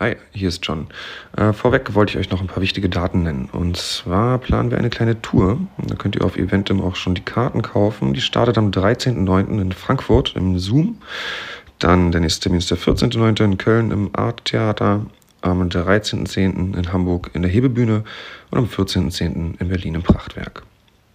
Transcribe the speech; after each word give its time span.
Hi, 0.00 0.16
hier 0.32 0.48
ist 0.48 0.66
John. 0.66 0.88
Äh, 1.36 1.52
vorweg 1.52 1.94
wollte 1.94 2.10
ich 2.10 2.18
euch 2.18 2.30
noch 2.32 2.40
ein 2.40 2.48
paar 2.48 2.60
wichtige 2.60 2.88
Daten 2.88 3.22
nennen. 3.22 3.48
Und 3.52 3.76
zwar 3.76 4.38
planen 4.38 4.72
wir 4.72 4.78
eine 4.78 4.90
kleine 4.90 5.22
Tour. 5.22 5.60
Da 5.78 5.94
könnt 5.94 6.16
ihr 6.16 6.24
auf 6.24 6.36
Eventim 6.36 6.80
auch 6.80 6.96
schon 6.96 7.14
die 7.14 7.20
Karten 7.20 7.62
kaufen. 7.62 8.12
Die 8.12 8.20
startet 8.20 8.58
am 8.58 8.72
13.09. 8.72 9.60
in 9.60 9.70
Frankfurt 9.70 10.34
im 10.34 10.58
Zoom. 10.58 10.98
Dann 11.78 12.10
der 12.10 12.22
nächste 12.22 12.40
Termin 12.40 12.58
ist 12.58 12.72
der 12.72 12.78
14.09. 12.78 13.44
in 13.44 13.56
Köln 13.56 13.92
im 13.92 14.10
Art 14.16 14.44
Theater. 14.46 15.06
Am 15.42 15.62
13.10. 15.62 16.76
in 16.76 16.92
Hamburg 16.92 17.30
in 17.32 17.42
der 17.42 17.50
Hebebühne 17.52 18.02
und 18.50 18.58
am 18.58 18.64
14.10. 18.64 19.60
in 19.60 19.68
Berlin 19.68 19.94
im 19.94 20.02
Prachtwerk. 20.02 20.64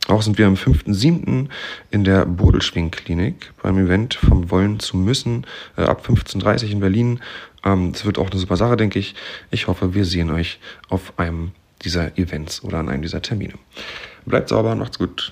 Auch 0.09 0.23
sind 0.23 0.39
wir 0.39 0.48
am 0.48 0.55
5.7. 0.55 1.50
in 1.91 2.04
der 2.04 2.25
Bodelschwing-Klinik 2.25 3.54
beim 3.61 3.77
Event 3.77 4.16
vom 4.16 4.50
Wollen 4.50 4.80
zu 4.80 4.98
Müssen 4.98 5.46
äh, 5.77 5.84
ab 5.84 6.04
15.30 6.07 6.64
Uhr 6.64 6.71
in 6.71 6.80
Berlin. 6.80 7.20
Ähm, 7.63 7.91
das 7.91 8.05
wird 8.05 8.17
auch 8.17 8.29
eine 8.29 8.39
super 8.39 8.57
Sache, 8.57 8.77
denke 8.77 8.99
ich. 8.99 9.15
Ich 9.51 9.67
hoffe, 9.67 9.93
wir 9.93 10.05
sehen 10.05 10.31
euch 10.31 10.59
auf 10.89 11.17
einem 11.17 11.51
dieser 11.81 12.17
Events 12.17 12.63
oder 12.63 12.79
an 12.79 12.89
einem 12.89 13.01
dieser 13.01 13.21
Termine. 13.21 13.54
Bleibt 14.25 14.50
sauber, 14.50 14.75
macht's 14.75 15.00
gut. 15.00 15.31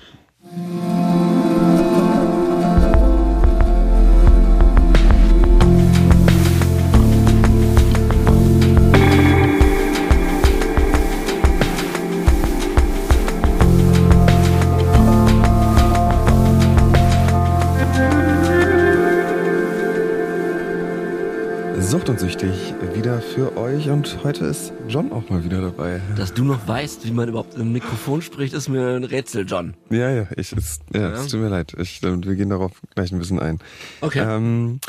Wieder 23.08 23.22
für 23.22 23.56
euch 23.56 23.88
und 23.88 24.18
heute 24.22 24.44
ist 24.44 24.70
John 24.86 25.12
auch 25.12 25.30
mal 25.30 25.42
wieder 25.42 25.62
dabei. 25.62 26.02
Dass 26.18 26.34
du 26.34 26.44
noch 26.44 26.68
weißt, 26.68 27.06
wie 27.06 27.10
man 27.10 27.26
überhaupt 27.26 27.54
im 27.54 27.72
Mikrofon 27.72 28.20
spricht, 28.20 28.52
ist 28.52 28.68
mir 28.68 28.96
ein 28.96 29.04
Rätsel, 29.04 29.46
John. 29.48 29.72
Ja, 29.88 30.10
ja, 30.10 30.26
ich, 30.36 30.52
es, 30.52 30.80
ja, 30.92 31.00
ja. 31.00 31.12
es 31.12 31.28
tut 31.28 31.40
mir 31.40 31.48
leid. 31.48 31.72
Ich, 31.78 32.02
wir 32.02 32.18
gehen 32.18 32.50
darauf 32.50 32.72
gleich 32.94 33.10
ein 33.10 33.18
bisschen 33.18 33.38
ein. 33.40 33.60
Okay. 34.02 34.18
Ähm, 34.20 34.80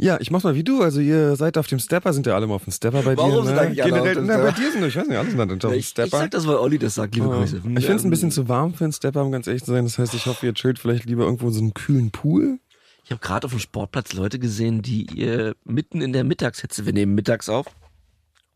ja, 0.00 0.18
ich 0.20 0.32
mach's 0.32 0.42
mal 0.42 0.56
wie 0.56 0.64
du. 0.64 0.82
Also 0.82 0.98
ihr 0.98 1.36
seid 1.36 1.56
auf 1.56 1.68
dem 1.68 1.78
Stepper, 1.78 2.12
sind 2.12 2.26
ja 2.26 2.34
alle 2.34 2.48
mal 2.48 2.54
auf 2.56 2.64
dem 2.64 2.72
Stepper 2.72 3.02
bei 3.02 3.16
Warum 3.16 3.30
dir. 3.30 3.44
sind 3.44 3.54
ne? 3.54 3.70
Generell, 3.76 4.14
na, 4.22 4.36
bei 4.38 4.50
Stepper? 4.50 4.60
dir 4.60 4.72
sind, 4.72 4.84
ich 4.86 4.96
weiß 4.96 5.06
nicht, 5.06 5.16
alle 5.18 5.30
sind 5.30 5.40
auf 5.40 5.46
dem 5.58 5.70
Ich, 5.74 5.78
ich 5.78 5.88
Stepper. 5.90 6.18
sag 6.18 6.30
das, 6.32 6.48
weil 6.48 6.56
Olli 6.56 6.78
das 6.80 6.96
sagt, 6.96 7.14
liebe 7.14 7.28
Ah. 7.30 7.38
Grüße. 7.38 7.58
Ich 7.58 7.62
finde 7.86 7.94
es 7.94 8.04
ein 8.04 8.10
bisschen 8.10 8.32
zu 8.32 8.48
warm 8.48 8.74
für 8.74 8.82
einen 8.82 8.92
Stepper, 8.92 9.22
um 9.22 9.30
ganz 9.30 9.46
ehrlich 9.46 9.62
zu 9.62 9.70
sein. 9.70 9.84
Das 9.84 9.96
heißt, 9.96 10.12
ich 10.14 10.26
hoffe, 10.26 10.44
ihr 10.46 10.54
chillt 10.54 10.80
vielleicht 10.80 11.04
lieber 11.04 11.22
irgendwo 11.22 11.46
in 11.46 11.52
so 11.52 11.60
einem 11.60 11.72
kühlen 11.72 12.10
Pool. 12.10 12.58
Ich 13.04 13.10
habe 13.10 13.20
gerade 13.20 13.44
auf 13.44 13.52
dem 13.52 13.60
Sportplatz 13.60 14.14
Leute 14.14 14.38
gesehen, 14.38 14.80
die 14.80 15.22
äh, 15.22 15.54
mitten 15.64 16.00
in 16.00 16.12
der 16.12 16.24
Mittagshitze, 16.24 16.86
wir 16.86 16.92
nehmen 16.94 17.14
mittags 17.14 17.48
auf, 17.48 17.66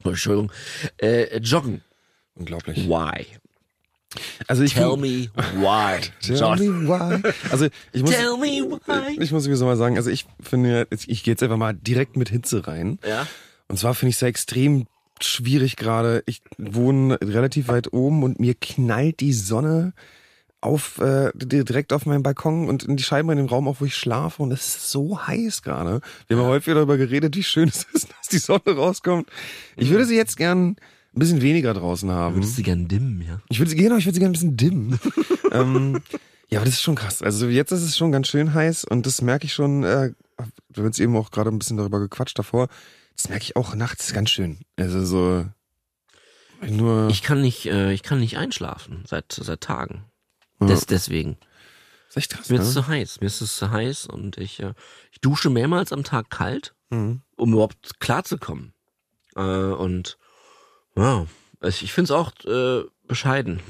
oh, 0.04 0.08
Entschuldigung, 0.08 0.50
äh, 0.96 1.38
joggen. 1.38 1.82
Unglaublich. 2.34 2.88
Why? 2.88 3.26
Also 4.46 4.62
ich 4.62 4.72
Tell 4.72 4.96
me 4.96 5.28
why. 5.56 6.00
Tell 6.22 6.38
John. 6.38 6.58
me 6.58 6.88
why. 6.88 7.32
Also 7.50 7.68
ich 7.92 8.02
muss, 8.02 8.12
Tell 8.12 8.38
me 8.38 8.62
why. 8.62 9.22
ich 9.22 9.30
muss 9.32 9.44
sowieso 9.44 9.66
mal 9.66 9.76
sagen, 9.76 9.96
also 9.98 10.08
ich 10.08 10.24
finde, 10.40 10.86
ich 10.90 11.22
gehe 11.24 11.32
jetzt 11.32 11.42
einfach 11.42 11.58
mal 11.58 11.74
direkt 11.74 12.16
mit 12.16 12.30
Hitze 12.30 12.66
rein. 12.66 12.98
Ja? 13.06 13.26
Und 13.66 13.78
zwar 13.78 13.94
finde 13.94 14.10
ich 14.10 14.16
es 14.16 14.20
ja 14.22 14.28
extrem 14.28 14.86
schwierig 15.20 15.76
gerade. 15.76 16.22
Ich 16.24 16.40
wohne 16.56 17.18
relativ 17.20 17.68
weit 17.68 17.92
oben 17.92 18.22
und 18.22 18.40
mir 18.40 18.54
knallt 18.54 19.20
die 19.20 19.34
Sonne 19.34 19.92
auf 20.60 20.98
äh, 20.98 21.30
direkt 21.34 21.92
auf 21.92 22.06
meinen 22.06 22.22
Balkon 22.22 22.68
und 22.68 22.82
in 22.82 22.96
die 22.96 23.02
Scheiben 23.02 23.30
in 23.30 23.36
dem 23.36 23.46
Raum, 23.46 23.68
auch 23.68 23.80
wo 23.80 23.84
ich 23.84 23.94
schlafe. 23.94 24.42
Und 24.42 24.52
es 24.52 24.76
ist 24.76 24.90
so 24.90 25.26
heiß 25.26 25.62
gerade. 25.62 26.00
Wir 26.26 26.36
haben 26.36 26.44
ja 26.44 26.50
häufig 26.50 26.74
darüber 26.74 26.96
geredet, 26.96 27.36
wie 27.36 27.42
schön 27.42 27.68
es 27.74 27.86
ist, 27.92 28.08
dass 28.10 28.28
die 28.30 28.38
Sonne 28.38 28.62
rauskommt. 28.66 29.28
Ich 29.76 29.90
würde 29.90 30.04
sie 30.04 30.16
jetzt 30.16 30.36
gern 30.36 30.70
ein 30.70 31.18
bisschen 31.18 31.42
weniger 31.42 31.74
draußen 31.74 32.10
haben. 32.10 32.36
Würdest 32.36 32.58
du 32.58 32.62
gern 32.62 32.88
dimmen, 32.88 33.22
ja? 33.22 33.40
Ich 33.48 33.58
würde 33.58 33.70
sie 33.70 33.76
genau, 33.76 33.96
ich 33.96 34.06
würde 34.06 34.14
sie 34.14 34.20
gerne 34.20 34.30
ein 34.30 34.40
bisschen 34.40 34.56
dimmen. 34.56 34.98
ähm, 35.52 36.02
ja, 36.48 36.58
aber 36.58 36.66
das 36.66 36.74
ist 36.74 36.82
schon 36.82 36.96
krass. 36.96 37.22
Also 37.22 37.48
jetzt 37.48 37.72
ist 37.72 37.82
es 37.82 37.96
schon 37.96 38.10
ganz 38.10 38.28
schön 38.28 38.54
heiß 38.54 38.84
und 38.84 39.06
das 39.06 39.22
merke 39.22 39.46
ich 39.46 39.52
schon. 39.52 39.84
Äh, 39.84 40.12
wir 40.70 40.82
haben 40.82 40.86
jetzt 40.86 41.00
eben 41.00 41.16
auch 41.16 41.30
gerade 41.30 41.50
ein 41.50 41.58
bisschen 41.58 41.76
darüber 41.76 42.00
gequatscht 42.00 42.38
davor. 42.38 42.68
Das 43.16 43.28
merke 43.28 43.42
ich 43.42 43.56
auch 43.56 43.74
nachts 43.74 44.12
ganz 44.12 44.30
schön. 44.30 44.58
Also 44.76 45.04
so 45.04 45.44
nur. 46.66 47.08
Ich 47.10 47.22
kann 47.22 47.40
nicht, 47.40 47.66
äh, 47.66 47.92
ich 47.92 48.02
kann 48.02 48.20
nicht 48.20 48.38
einschlafen 48.38 49.04
seit 49.06 49.32
seit 49.32 49.60
Tagen. 49.60 50.04
Ja. 50.60 50.66
Des, 50.66 50.86
deswegen. 50.86 51.36
das 52.08 52.10
ist 52.10 52.16
echt 52.16 52.30
krass. 52.32 52.48
Mir 52.50 52.56
ist 52.60 52.68
es 52.68 52.74
Ne? 52.74 52.82
zu 52.82 52.88
heiß. 52.88 53.20
Mir 53.20 53.26
ist 53.26 53.40
es 53.40 53.56
zu 53.56 53.70
heiß 53.70 54.06
und 54.06 54.38
ich, 54.38 54.60
äh, 54.60 54.74
ich 55.12 55.20
dusche 55.20 55.50
mehrmals 55.50 55.92
am 55.92 56.04
Tag 56.04 56.30
kalt, 56.30 56.74
Mhm. 56.90 57.22
um 57.36 57.52
überhaupt 57.52 58.00
klarzukommen. 58.00 58.72
Äh, 59.36 59.40
und 59.42 60.18
ja, 60.96 61.26
ich, 61.62 61.82
ich 61.82 61.92
finde 61.92 62.12
es 62.12 62.18
auch 62.18 62.32
äh, 62.46 62.84
bescheiden. 63.06 63.60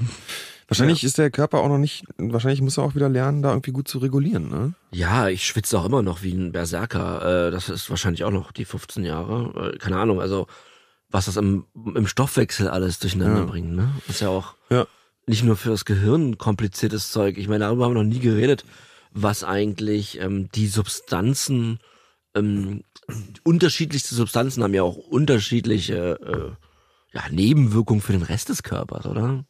Wahrscheinlich 0.69 1.03
ist 1.03 1.17
der 1.17 1.31
Körper 1.31 1.61
auch 1.61 1.69
noch 1.69 1.79
nicht. 1.79 2.05
Wahrscheinlich 2.19 2.61
muss 2.61 2.77
er 2.77 2.85
auch 2.85 2.95
wieder 2.95 3.09
lernen, 3.09 3.41
da 3.43 3.51
irgendwie 3.51 3.73
gut 3.73 3.89
zu 3.89 3.99
regulieren. 3.99 4.49
Ne? 4.51 4.75
Ja, 4.91 5.29
ich 5.29 5.47
schwitze 5.47 5.79
auch 5.79 5.87
immer 5.87 6.03
noch 6.03 6.23
wie 6.23 6.35
ein 6.35 6.53
Berserker. 6.53 7.47
Äh, 7.49 7.51
das 7.51 7.71
ist 7.71 7.89
wahrscheinlich 7.89 8.25
auch 8.25 8.31
noch 8.31 8.53
die 8.53 8.67
15 8.67 9.05
Jahre. 9.05 9.73
Äh, 9.75 9.79
keine 9.79 9.97
Ahnung, 9.99 10.21
also 10.21 10.47
was 11.11 11.25
das 11.25 11.37
im, 11.37 11.65
im 11.75 12.07
Stoffwechsel 12.07 12.69
alles 12.69 12.99
durcheinander 12.99 13.41
Ja. 13.41 13.45
bringt. 13.47 13.73
Ne? 13.75 13.91
Ist 14.09 14.21
ja 14.21 14.29
auch 14.29 14.57
Ja. 14.69 14.87
Nicht 15.29 15.45
nur 15.45 15.57
für 15.57 15.71
das 15.71 15.85
Gehirn 15.85 16.39
kompliziertes 16.39 17.11
Zeug. 17.13 17.39
Ich 17.39 17.49
meine, 17.49 17.65
darüber 17.65 17.85
haben 17.85 17.95
wir 17.95 18.03
noch 18.03 18.09
nie 18.09 18.21
geredet, 18.21 18.65
was 19.13 19.45
eigentlich 19.45 20.21
ähm, 20.21 20.49
die 20.55 20.67
Substanzen, 20.67 21.79
ähm, 22.35 22.83
unterschiedlichste 23.45 24.15
Substanzen 24.15 24.63
haben 24.63 24.75
ja 24.75 24.83
auch 24.83 24.97
unterschiedliche 24.97 26.19
äh, 26.21 27.17
ja, 27.17 27.23
Nebenwirkungen 27.31 28.01
für 28.01 28.13
den 28.13 28.23
Rest 28.23 28.49
des 28.49 28.63
Körpers, 28.63 29.07
oder? 29.07 29.45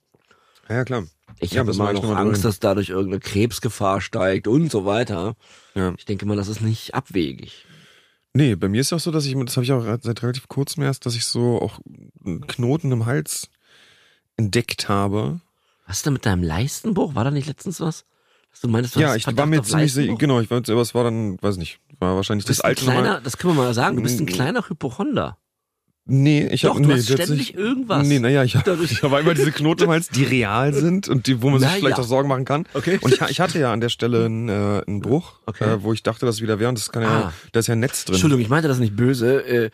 Ja, 0.68 0.84
klar. 0.84 1.04
Ich 1.40 1.52
Ja, 1.52 1.60
habe 1.60 1.72
immer 1.72 1.92
noch 1.92 2.16
Angst, 2.16 2.44
dass 2.44 2.60
dadurch 2.60 2.88
irgendeine 2.88 3.20
Krebsgefahr 3.20 4.00
steigt 4.00 4.48
und 4.48 4.70
so 4.70 4.84
weiter. 4.84 5.34
Ja. 5.74 5.94
Ich 5.96 6.04
denke 6.04 6.26
mal, 6.26 6.36
das 6.36 6.48
ist 6.48 6.60
nicht 6.60 6.94
abwegig. 6.94 7.66
Nee, 8.34 8.54
bei 8.54 8.68
mir 8.68 8.80
ist 8.80 8.92
auch 8.92 9.00
so, 9.00 9.10
dass 9.10 9.26
ich, 9.26 9.34
das 9.44 9.56
habe 9.56 9.64
ich 9.64 9.72
auch 9.72 9.84
seit 10.02 10.22
relativ 10.22 10.48
kurzem 10.48 10.82
erst, 10.82 11.06
dass 11.06 11.16
ich 11.16 11.24
so 11.24 11.60
auch 11.60 11.80
einen 12.24 12.46
Knoten 12.46 12.92
im 12.92 13.06
Hals 13.06 13.48
entdeckt 14.36 14.88
habe. 14.88 15.40
Was 15.88 15.96
ist 15.98 16.06
denn 16.06 16.12
mit 16.12 16.24
deinem 16.26 16.42
Leistenbruch? 16.42 17.14
War 17.14 17.24
da 17.24 17.30
nicht 17.30 17.48
letztens 17.48 17.80
was? 17.80 18.04
Dass 18.50 18.60
du 18.60 18.68
meinst, 18.68 18.94
du 18.94 19.00
ja, 19.00 19.14
ich 19.16 19.26
war 19.26 19.46
mir 19.46 19.62
ziemlich 19.62 19.92
sicher, 19.92 20.14
genau, 20.16 20.40
ich 20.40 20.50
war, 20.50 20.60
es 20.60 20.94
war 20.94 21.04
dann, 21.04 21.36
weiß 21.42 21.56
nicht, 21.56 21.80
war 21.98 22.16
wahrscheinlich 22.16 22.44
das 22.46 22.60
alte 22.60 22.84
kleiner, 22.84 23.20
das 23.20 23.36
können 23.36 23.56
wir 23.56 23.62
mal 23.64 23.74
sagen, 23.74 23.96
du 23.96 24.02
bist 24.02 24.20
ein 24.20 24.26
kleiner 24.26 24.68
Hypochonder. 24.68 25.38
Nee, 26.10 26.48
ich 26.50 26.64
habe 26.64 26.80
nee, 26.80 26.94
hast 26.94 27.10
ständig 27.12 27.54
irgendwas. 27.54 28.06
Nee, 28.06 28.18
naja, 28.18 28.42
ich 28.42 28.54
habe 28.56 28.82
hab 28.82 29.12
einmal 29.12 29.34
diese 29.34 29.52
Knoten 29.52 29.84
im 29.84 29.90
Hals, 29.90 30.08
die 30.08 30.24
real 30.24 30.72
sind 30.72 31.06
und 31.08 31.26
die, 31.26 31.42
wo 31.42 31.50
man 31.50 31.60
sich 31.60 31.68
Na 31.68 31.74
vielleicht 31.76 31.98
ja. 31.98 32.02
auch 32.02 32.08
Sorgen 32.08 32.28
machen 32.30 32.46
kann. 32.46 32.64
Okay. 32.72 32.98
Und 33.02 33.12
ich, 33.12 33.20
ich 33.20 33.40
hatte 33.40 33.58
ja 33.58 33.72
an 33.72 33.82
der 33.82 33.90
Stelle 33.90 34.24
einen, 34.24 34.48
äh, 34.48 34.82
einen 34.86 35.00
Bruch, 35.00 35.40
Okay. 35.44 35.64
äh, 35.64 35.82
wo 35.82 35.92
ich 35.92 36.02
dachte, 36.02 36.24
dass 36.24 36.36
es 36.36 36.42
wieder 36.42 36.58
wäre 36.58 36.70
und 36.70 36.78
das 36.78 36.90
kann 36.90 37.02
ja, 37.02 37.08
Ah. 37.24 37.32
da 37.52 37.60
ist 37.60 37.66
ja 37.66 37.74
ein 37.74 37.80
Netz 37.80 38.06
drin. 38.06 38.14
Entschuldigung, 38.14 38.40
ich 38.42 38.48
meinte 38.48 38.68
das 38.68 38.78
nicht 38.78 38.96
böse. 38.96 39.42
Äh, 39.46 39.70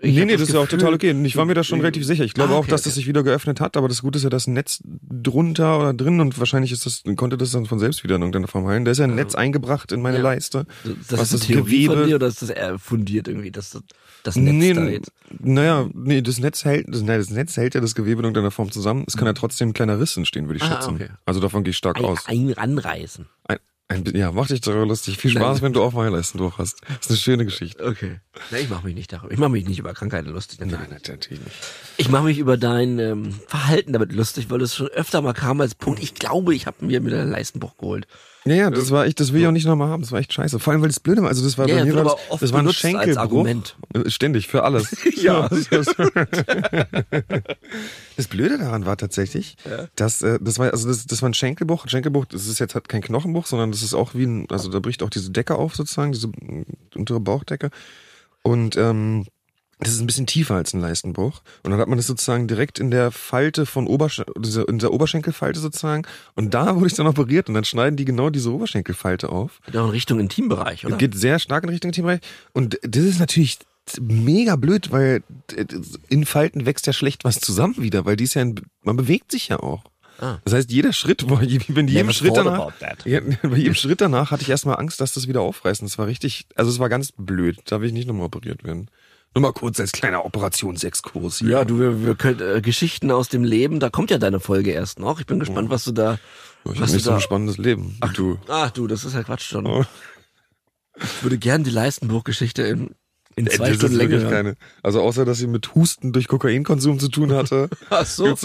ich 0.00 0.14
nee, 0.16 0.24
nee, 0.24 0.32
das, 0.32 0.48
ist 0.48 0.52
ja 0.54 0.60
auch 0.60 0.66
total 0.68 0.92
okay. 0.92 1.12
Ich 1.24 1.36
war 1.36 1.44
mir 1.46 1.54
da 1.54 1.62
schon 1.64 1.80
relativ 1.80 2.04
sicher. 2.04 2.24
Ich 2.24 2.34
glaube 2.34 2.52
Ah, 2.52 2.56
auch, 2.56 2.58
okay, 2.60 2.70
dass 2.70 2.80
okay. 2.82 2.88
das 2.90 2.94
sich 2.96 3.06
wieder 3.06 3.22
geöffnet 3.22 3.60
hat, 3.60 3.76
aber 3.76 3.88
das 3.88 4.02
Gute 4.02 4.18
ist 4.18 4.24
ja, 4.24 4.28
dass 4.30 4.46
ein 4.46 4.52
Netz 4.52 4.80
drunter 4.84 5.78
oder 5.78 5.94
drin 5.94 6.20
und 6.20 6.38
wahrscheinlich 6.38 6.72
ist 6.72 6.84
das, 6.84 7.02
konnte 7.16 7.38
das 7.38 7.52
dann 7.52 7.66
von 7.66 7.78
selbst 7.78 8.02
wieder 8.04 8.16
in 8.16 8.22
irgendeiner 8.22 8.48
Form 8.48 8.66
heilen. 8.66 8.84
Da 8.84 8.90
ist 8.90 8.98
ja 8.98 9.04
ein 9.04 9.14
Netz 9.14 9.34
eingebracht 9.34 9.92
in 9.92 10.02
meine 10.02 10.16
Ja. 10.18 10.22
Leiste. 10.24 10.66
Das 11.08 11.18
was 11.18 11.32
ist 11.32 11.34
das 11.34 11.46
Theorie 11.46 11.84
Gewebe- 11.86 11.94
von 12.00 12.06
dir 12.08 12.16
oder 12.16 12.26
ist 12.26 12.42
das 12.42 12.50
eher 12.50 12.78
fundiert 12.78 13.28
irgendwie, 13.28 13.50
dass 13.50 13.70
das, 13.70 13.82
das 14.24 14.36
Netz 14.36 14.52
nee, 14.54 14.72
da 14.74 14.84
jetzt? 14.88 15.12
naja, 15.38 15.88
nee, 15.94 16.20
das 16.22 16.38
Netz 16.38 16.64
hält, 16.64 16.86
das, 16.88 17.02
nein, 17.02 17.18
das 17.20 17.30
Netz 17.30 17.56
hält 17.56 17.74
ja 17.74 17.80
das 17.80 17.94
Gewebe 17.94 18.20
in 18.20 18.24
irgendeiner 18.24 18.50
Form 18.50 18.70
zusammen. 18.72 19.04
Es 19.06 19.16
kann 19.16 19.26
ja 19.26 19.32
trotzdem 19.32 19.70
ein 19.70 19.72
kleiner 19.74 20.00
Riss 20.00 20.16
entstehen, 20.16 20.48
würde 20.48 20.56
ich 20.58 20.62
Ah, 20.64 20.74
schätzen. 20.74 20.94
okay. 20.96 21.08
Also 21.24 21.40
davon 21.40 21.62
gehe 21.64 21.70
ich 21.70 21.76
stark 21.76 21.96
Ein, 21.98 22.04
aus. 22.04 22.18
ein 22.26 22.52
anreißen. 22.58 23.26
Ein, 23.48 23.58
ein, 23.86 24.04
ja, 24.14 24.32
mach 24.32 24.46
dich 24.46 24.62
darüber 24.62 24.86
lustig. 24.86 25.18
Viel 25.18 25.32
Spaß, 25.32 25.60
wenn 25.60 25.74
du 25.74 25.82
auch 25.82 25.92
mal 25.92 26.08
Leisten 26.08 26.38
durch 26.38 26.56
hast. 26.56 26.80
Das 26.88 27.00
ist 27.00 27.10
eine 27.10 27.18
schöne 27.18 27.44
Geschichte. 27.44 27.84
Okay. 27.84 28.20
Na, 28.50 28.58
ich 28.58 28.70
mache 28.70 28.86
mich 28.86 28.94
nicht 28.94 29.12
darüber. 29.12 29.30
Ich 29.30 29.38
mache 29.38 29.50
mich 29.50 29.66
nicht 29.66 29.78
über 29.78 29.92
Krankheiten 29.92 30.30
lustig. 30.30 30.60
natürlich. 30.60 30.88
Nein, 30.88 31.00
natürlich 31.06 31.44
nicht. 31.44 31.56
Ich 31.98 32.08
mache 32.08 32.24
mich 32.24 32.38
über 32.38 32.56
dein 32.56 32.98
ähm, 32.98 33.34
Verhalten 33.46 33.92
damit 33.92 34.12
lustig, 34.12 34.48
weil 34.48 34.62
es 34.62 34.74
schon 34.74 34.88
öfter 34.88 35.20
mal 35.20 35.34
kam 35.34 35.60
als 35.60 35.74
Punkt. 35.74 36.02
Ich 36.02 36.14
glaube, 36.14 36.54
ich 36.54 36.66
habe 36.66 36.84
mir 36.84 37.00
mit 37.00 37.12
einem 37.12 37.30
Leistenbruch 37.30 37.76
geholt. 37.76 38.06
Ja, 38.46 38.54
ja, 38.54 38.70
das 38.70 38.90
war 38.90 39.06
echt, 39.06 39.20
das 39.20 39.32
will 39.32 39.40
ich 39.40 39.46
auch 39.46 39.52
nicht 39.52 39.66
nochmal 39.66 39.88
haben. 39.88 40.02
Das 40.02 40.12
war 40.12 40.18
echt 40.20 40.32
scheiße. 40.32 40.58
Vor 40.58 40.72
allem, 40.72 40.82
weil 40.82 40.88
das 40.88 41.00
Blöde 41.00 41.22
war, 41.22 41.28
also 41.28 41.42
das 41.42 41.56
war 41.56 41.66
Ja, 41.66 41.76
bei 41.76 41.80
ja, 41.80 41.86
mir 41.86 42.04
das, 42.04 42.12
oft 42.28 42.42
das 42.42 42.52
war 42.52 42.60
ein 42.60 42.72
Schenkelbruch. 42.72 43.46
Äh, 43.46 44.10
Ständig, 44.10 44.48
für 44.48 44.64
alles. 44.64 44.94
Ja. 45.16 45.48
Das, 45.48 45.68
das 48.16 48.26
Blöde 48.28 48.58
daran 48.58 48.84
war 48.84 48.98
tatsächlich, 48.98 49.56
dass 49.96 50.20
äh, 50.20 50.38
das 50.40 50.58
war, 50.58 50.70
also 50.72 50.88
das, 50.88 51.06
das 51.06 51.22
war 51.22 51.30
ein 51.30 51.34
Schenkelbruch. 51.34 51.86
Ein 51.86 51.88
Schenkelbruch, 51.88 52.26
das 52.26 52.46
ist 52.46 52.58
jetzt 52.58 52.74
halt 52.74 52.88
kein 52.88 53.00
Knochenbruch, 53.00 53.46
sondern 53.46 53.70
das 53.70 53.82
ist 53.82 53.94
auch 53.94 54.14
wie 54.14 54.24
ein, 54.24 54.46
also 54.50 54.70
da 54.70 54.80
bricht 54.80 55.02
auch 55.02 55.10
diese 55.10 55.30
Decke 55.30 55.54
auf 55.54 55.74
sozusagen, 55.74 56.12
diese 56.12 56.30
untere 56.94 57.20
Bauchdecke. 57.20 57.70
Und 58.42 58.76
ähm, 58.76 59.24
das 59.84 59.94
ist 59.94 60.00
ein 60.00 60.06
bisschen 60.06 60.26
tiefer 60.26 60.54
als 60.54 60.74
ein 60.74 60.80
Leistenbruch. 60.80 61.42
Und 61.62 61.70
dann 61.70 61.80
hat 61.80 61.88
man 61.88 61.98
das 61.98 62.06
sozusagen 62.06 62.48
direkt 62.48 62.78
in 62.78 62.90
der 62.90 63.10
Falte 63.10 63.66
von 63.66 63.86
Obersch 63.86 64.22
in 64.68 64.78
der 64.78 64.92
Oberschenkelfalte 64.92 65.60
sozusagen. 65.60 66.06
Und 66.34 66.54
da 66.54 66.76
wurde 66.76 66.88
ich 66.88 66.94
dann 66.94 67.06
operiert 67.06 67.48
und 67.48 67.54
dann 67.54 67.64
schneiden 67.64 67.96
die 67.96 68.04
genau 68.04 68.30
diese 68.30 68.52
Oberschenkelfalte 68.52 69.28
auf. 69.28 69.60
Geht 69.66 69.76
auch 69.76 69.84
in 69.84 69.90
Richtung 69.90 70.20
Intimbereich, 70.20 70.84
oder? 70.86 70.96
Geht 70.96 71.14
sehr 71.14 71.38
stark 71.38 71.64
in 71.64 71.70
Richtung 71.70 71.92
Teambereich. 71.92 72.20
Und 72.52 72.78
das 72.82 73.04
ist 73.04 73.20
natürlich 73.20 73.58
mega 74.00 74.56
blöd, 74.56 74.90
weil 74.90 75.22
äh, 75.54 75.64
in 76.08 76.24
Falten 76.24 76.66
wächst 76.66 76.86
ja 76.86 76.92
schlecht 76.92 77.24
was 77.24 77.38
zusammen 77.40 77.76
wieder, 77.78 78.04
weil 78.04 78.16
die 78.16 78.24
ist 78.24 78.34
ja, 78.34 78.42
ein, 78.42 78.60
man 78.82 78.96
bewegt 78.96 79.30
sich 79.30 79.48
ja 79.48 79.60
auch. 79.60 79.84
Ah. 80.20 80.38
Das 80.44 80.54
heißt, 80.54 80.70
jeder 80.70 80.92
Schritt, 80.92 81.28
wenn 81.28 81.88
jedem 81.88 82.12
Schritt 82.12 82.36
danach, 82.36 82.72
ja, 83.04 83.20
bei 83.42 83.56
jedem 83.56 83.74
Schritt 83.74 84.00
danach 84.00 84.30
hatte 84.30 84.42
ich 84.42 84.48
erstmal 84.48 84.78
Angst, 84.78 85.00
dass 85.00 85.12
das 85.12 85.26
wieder 85.28 85.40
aufreißen. 85.40 85.86
Das 85.86 85.98
war 85.98 86.06
richtig, 86.06 86.46
also 86.54 86.70
es 86.70 86.78
war 86.78 86.88
ganz 86.88 87.12
blöd. 87.16 87.58
Da 87.66 87.80
will 87.80 87.88
ich 87.88 87.94
nicht 87.94 88.06
nochmal 88.06 88.26
operiert 88.26 88.64
werden. 88.64 88.88
Nur 89.34 89.42
mal 89.42 89.52
kurz 89.52 89.80
als 89.80 89.92
kleiner 89.92 90.24
Operationsexkurs 90.24 91.38
hier. 91.38 91.48
Ja, 91.50 91.64
du, 91.64 91.78
wir, 91.80 92.04
wir 92.06 92.14
können, 92.14 92.40
äh, 92.40 92.60
Geschichten 92.60 93.10
aus 93.10 93.28
dem 93.28 93.42
Leben, 93.44 93.80
da 93.80 93.90
kommt 93.90 94.10
ja 94.10 94.18
deine 94.18 94.38
Folge 94.40 94.70
erst 94.70 94.98
noch. 95.00 95.18
Ich 95.20 95.26
bin 95.26 95.40
gespannt, 95.40 95.70
was 95.70 95.84
du 95.84 95.92
da, 95.92 96.18
ich 96.64 96.70
was 96.72 96.80
habe 96.80 96.92
nicht 96.92 97.02
so 97.04 97.10
da, 97.10 97.16
ein 97.16 97.22
spannendes 97.22 97.58
Leben. 97.58 97.98
wie 98.02 98.12
du. 98.12 98.38
ach 98.48 98.70
du, 98.70 98.86
das 98.86 99.04
ist 99.04 99.14
ja 99.14 99.22
Quatsch 99.24 99.42
schon. 99.48 99.66
Oh. 99.66 99.84
Ich 101.02 101.22
würde 101.24 101.38
gern 101.38 101.64
die 101.64 101.70
Leistenbuch-Geschichte 101.70 102.62
in, 102.62 102.94
in 103.34 103.48
zwei 103.50 103.68
Das 103.70 103.78
Stunden 103.78 103.96
Länge 103.96 104.10
wirklich 104.12 104.30
hören. 104.30 104.44
keine. 104.44 104.56
Also 104.82 105.00
außer, 105.02 105.24
dass 105.24 105.38
sie 105.38 105.48
mit 105.48 105.74
Husten 105.74 106.12
durch 106.12 106.28
Kokainkonsum 106.28 107.00
zu 107.00 107.08
tun 107.08 107.32
hatte. 107.32 107.68
Ach 107.90 108.06
so. 108.06 108.36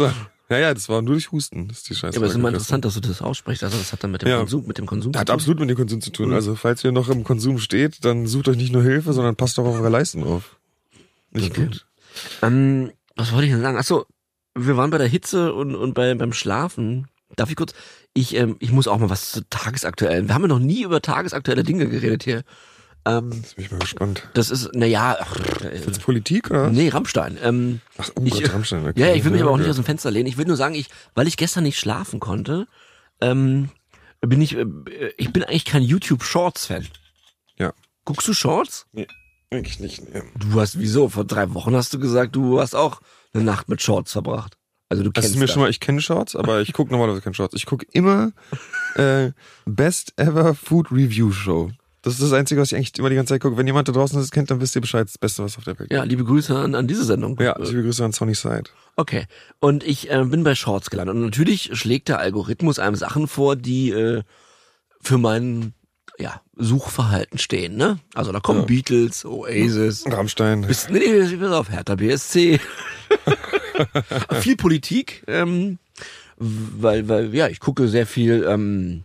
Ja, 0.52 0.58
ja, 0.58 0.74
das 0.74 0.90
war 0.90 1.04
nur 1.04 1.14
durch 1.14 1.32
Husten. 1.32 1.68
Das 1.68 1.78
ist 1.78 1.90
die 1.92 1.94
Scheiße. 1.94 2.16
Ja, 2.16 2.20
aber 2.20 2.26
es 2.26 2.32
ist 2.32 2.38
immer 2.40 2.48
interessant, 2.48 2.84
dass 2.84 2.96
du 2.96 3.02
das 3.02 3.22
aussprichst. 3.22 3.64
Also 3.64 3.78
das 3.78 3.92
hat 3.94 4.04
dann 4.04 4.10
mit 4.10 4.24
dem 4.24 4.30
Ja. 4.30 4.40
Konsum, 4.40 4.66
mit 4.66 4.80
dem 4.80 4.88
Konsum 4.88 5.14
Hat 5.16 5.30
absolut 5.30 5.60
mit 5.60 5.70
dem 5.70 5.78
Konsum 5.78 6.02
zu 6.02 6.10
Mhm. 6.10 6.14
tun. 6.14 6.34
Also 6.34 6.56
falls 6.56 6.84
ihr 6.84 6.92
noch 6.92 7.08
im 7.10 7.24
Konsum 7.24 7.60
steht, 7.60 8.04
dann 8.04 8.26
sucht 8.26 8.48
euch 8.48 8.58
nicht 8.58 8.74
nur 8.74 8.82
Hilfe, 8.82 9.14
sondern 9.14 9.36
passt 9.36 9.60
auch 9.60 9.66
auf 9.66 9.76
eure 9.76 9.90
Leisten 9.90 10.24
auf. 10.24 10.58
Nicht 11.32 11.56
gut. 11.56 11.86
Ähm, 12.42 12.92
was 13.16 13.32
wollte 13.32 13.46
ich 13.48 13.52
denn 13.54 13.62
sagen? 13.62 13.78
Achso, 13.78 14.06
wir 14.56 14.78
waren 14.78 14.90
bei 14.90 14.98
der 14.98 15.08
Hitze 15.08 15.54
und, 15.54 15.76
und 15.76 15.94
bei, 15.94 16.14
beim 16.16 16.34
Schlafen. 16.34 17.08
Darf 17.36 17.50
ich 17.50 17.56
kurz? 17.56 17.74
Ich, 18.14 18.36
ähm, 18.36 18.56
ich 18.60 18.72
muss 18.72 18.88
auch 18.88 18.98
mal 18.98 19.10
was 19.10 19.32
zu 19.32 19.48
tagesaktuellen. 19.50 20.28
Wir 20.28 20.34
haben 20.36 20.42
ja 20.42 20.48
noch 20.48 20.60
nie 20.60 20.84
über 20.84 21.02
tagesaktuelle 21.02 21.64
Dinge 21.64 21.88
geredet 21.88 22.24
hier. 22.24 22.44
Ähm, 23.06 23.32
Jetzt 23.32 23.56
bin 23.56 23.66
ich 23.66 23.72
mal 23.72 23.80
gespannt. 23.80 24.28
das 24.34 24.50
ist, 24.50 24.74
naja, 24.74 25.14
äh, 25.64 25.78
Jetzt 25.78 26.02
Politik 26.02 26.50
oder? 26.50 26.70
nee, 26.70 26.90
Rammstein. 26.90 27.38
Ähm, 27.42 27.80
Ach, 27.98 28.10
oh 28.16 28.24
Ich- 28.26 28.34
Gott, 28.34 28.54
Rammstein. 28.54 28.86
Okay. 28.88 29.00
ja, 29.00 29.14
ich 29.14 29.24
will 29.24 29.32
mich 29.32 29.42
aber 29.42 29.52
auch 29.52 29.58
nicht 29.58 29.70
aus 29.70 29.76
dem 29.78 29.86
Fenster 29.86 30.12
lehnen. 30.12 30.28
Ich 30.28 30.38
will 30.38 30.46
nur 30.46 30.58
sagen, 30.58 30.76
ich, 30.76 30.90
weil 31.16 31.28
ich 31.28 31.38
gestern 31.38 31.64
nicht 31.64 31.80
schlafen 31.80 32.20
konnte, 32.20 32.68
ähm, 33.22 33.70
bin 34.22 34.42
ich, 34.42 34.58
äh, 34.58 34.66
ich 35.18 35.32
bin 35.32 35.44
eigentlich 35.44 35.66
kein 35.66 35.84
YouTube 35.84 36.24
Shorts 36.24 36.66
Fan. 36.66 36.86
Ja. 37.58 37.72
Guckst 38.04 38.28
du 38.28 38.34
Shorts? 38.34 38.86
Nee, 38.92 39.08
eigentlich 39.52 39.80
nicht. 39.80 40.14
Nee. 40.14 40.22
Du 40.36 40.60
hast, 40.60 40.80
wieso? 40.80 41.10
Vor 41.10 41.26
drei 41.26 41.54
Wochen 41.54 41.76
hast 41.76 41.94
du 41.94 42.00
gesagt, 42.00 42.36
du 42.36 42.60
hast 42.60 42.76
auch 42.76 43.02
eine 43.34 43.44
Nacht 43.44 43.70
mit 43.70 43.82
Shorts 43.82 44.12
verbracht. 44.12 44.58
Also 44.90 45.04
du 45.04 45.12
Das 45.12 45.24
kennst 45.24 45.36
ist 45.36 45.40
mir 45.40 45.46
das. 45.46 45.54
schon 45.54 45.62
mal, 45.62 45.70
ich 45.70 45.80
kenne 45.80 46.02
Shorts, 46.02 46.36
aber 46.36 46.62
ich 46.62 46.74
gucke 46.74 46.92
normalerweise 46.92 47.22
keine 47.22 47.36
Shorts. 47.36 47.54
Ich 47.56 47.66
gucke 47.66 47.86
immer 47.92 48.32
äh, 48.96 49.32
Best 49.66 50.14
Ever 50.18 50.56
Food 50.56 50.92
Review 50.92 51.32
Show. 51.32 51.72
Das 52.02 52.14
ist 52.14 52.24
das 52.24 52.32
Einzige, 52.34 52.62
was 52.62 52.72
ich 52.72 52.78
eigentlich 52.78 52.98
immer 52.98 53.10
die 53.10 53.16
ganze 53.18 53.34
Zeit 53.34 53.42
gucke. 53.42 53.58
Wenn 53.58 53.68
jemand 53.68 53.88
da 53.88 53.92
draußen 53.92 54.18
das 54.18 54.32
kennt, 54.32 54.50
dann 54.50 54.62
wisst 54.62 54.74
ihr 54.76 54.82
Bescheid. 54.82 55.06
Das 55.06 55.18
Beste, 55.18 55.44
was 55.44 55.58
auf 55.58 55.66
der 55.66 55.78
Welt 55.78 55.92
Ja, 55.92 56.04
liebe 56.04 56.24
Grüße 56.24 56.58
an, 56.58 56.74
an 56.74 56.88
diese 56.88 57.04
Sendung. 57.04 57.38
Ja, 57.40 57.56
liebe 57.60 57.84
Grüße 57.84 58.04
an 58.06 58.14
Sonny 58.14 58.36
Side. 58.36 58.64
Okay. 58.96 59.26
Und 59.60 59.84
ich 59.84 60.10
äh, 60.10 60.24
bin 60.24 60.44
bei 60.44 60.56
Shorts 60.56 60.90
gelandet. 60.90 61.16
Und 61.18 61.22
natürlich 61.24 61.72
schlägt 61.78 62.08
der 62.08 62.20
Algorithmus 62.20 62.80
einem 62.80 62.96
Sachen 62.96 63.28
vor, 63.28 63.56
die 63.58 63.92
äh, 63.92 64.24
für 65.02 65.18
mein 65.18 65.74
ja, 66.20 66.42
Suchverhalten 66.56 67.40
stehen. 67.40 67.78
Ne? 67.78 68.00
Also 68.14 68.32
da 68.32 68.40
kommen 68.40 68.62
Ja. 68.62 68.66
Beatles, 68.66 69.26
Oasis, 69.26 70.06
Rammstein. 70.06 70.62
Bis, 70.62 70.90
nee, 70.90 71.00
nee, 71.00 71.38
pass 71.38 71.52
auf, 71.52 71.70
Hertha 71.70 71.96
BSC. 71.96 72.60
viel 74.42 74.58
Politik, 74.58 75.24
ähm, 75.28 75.80
weil, 76.38 77.08
weil, 77.08 77.34
ja, 77.34 77.48
ich 77.48 77.60
gucke 77.60 77.88
sehr 77.88 78.06
viel, 78.06 78.46
ähm, 78.48 79.04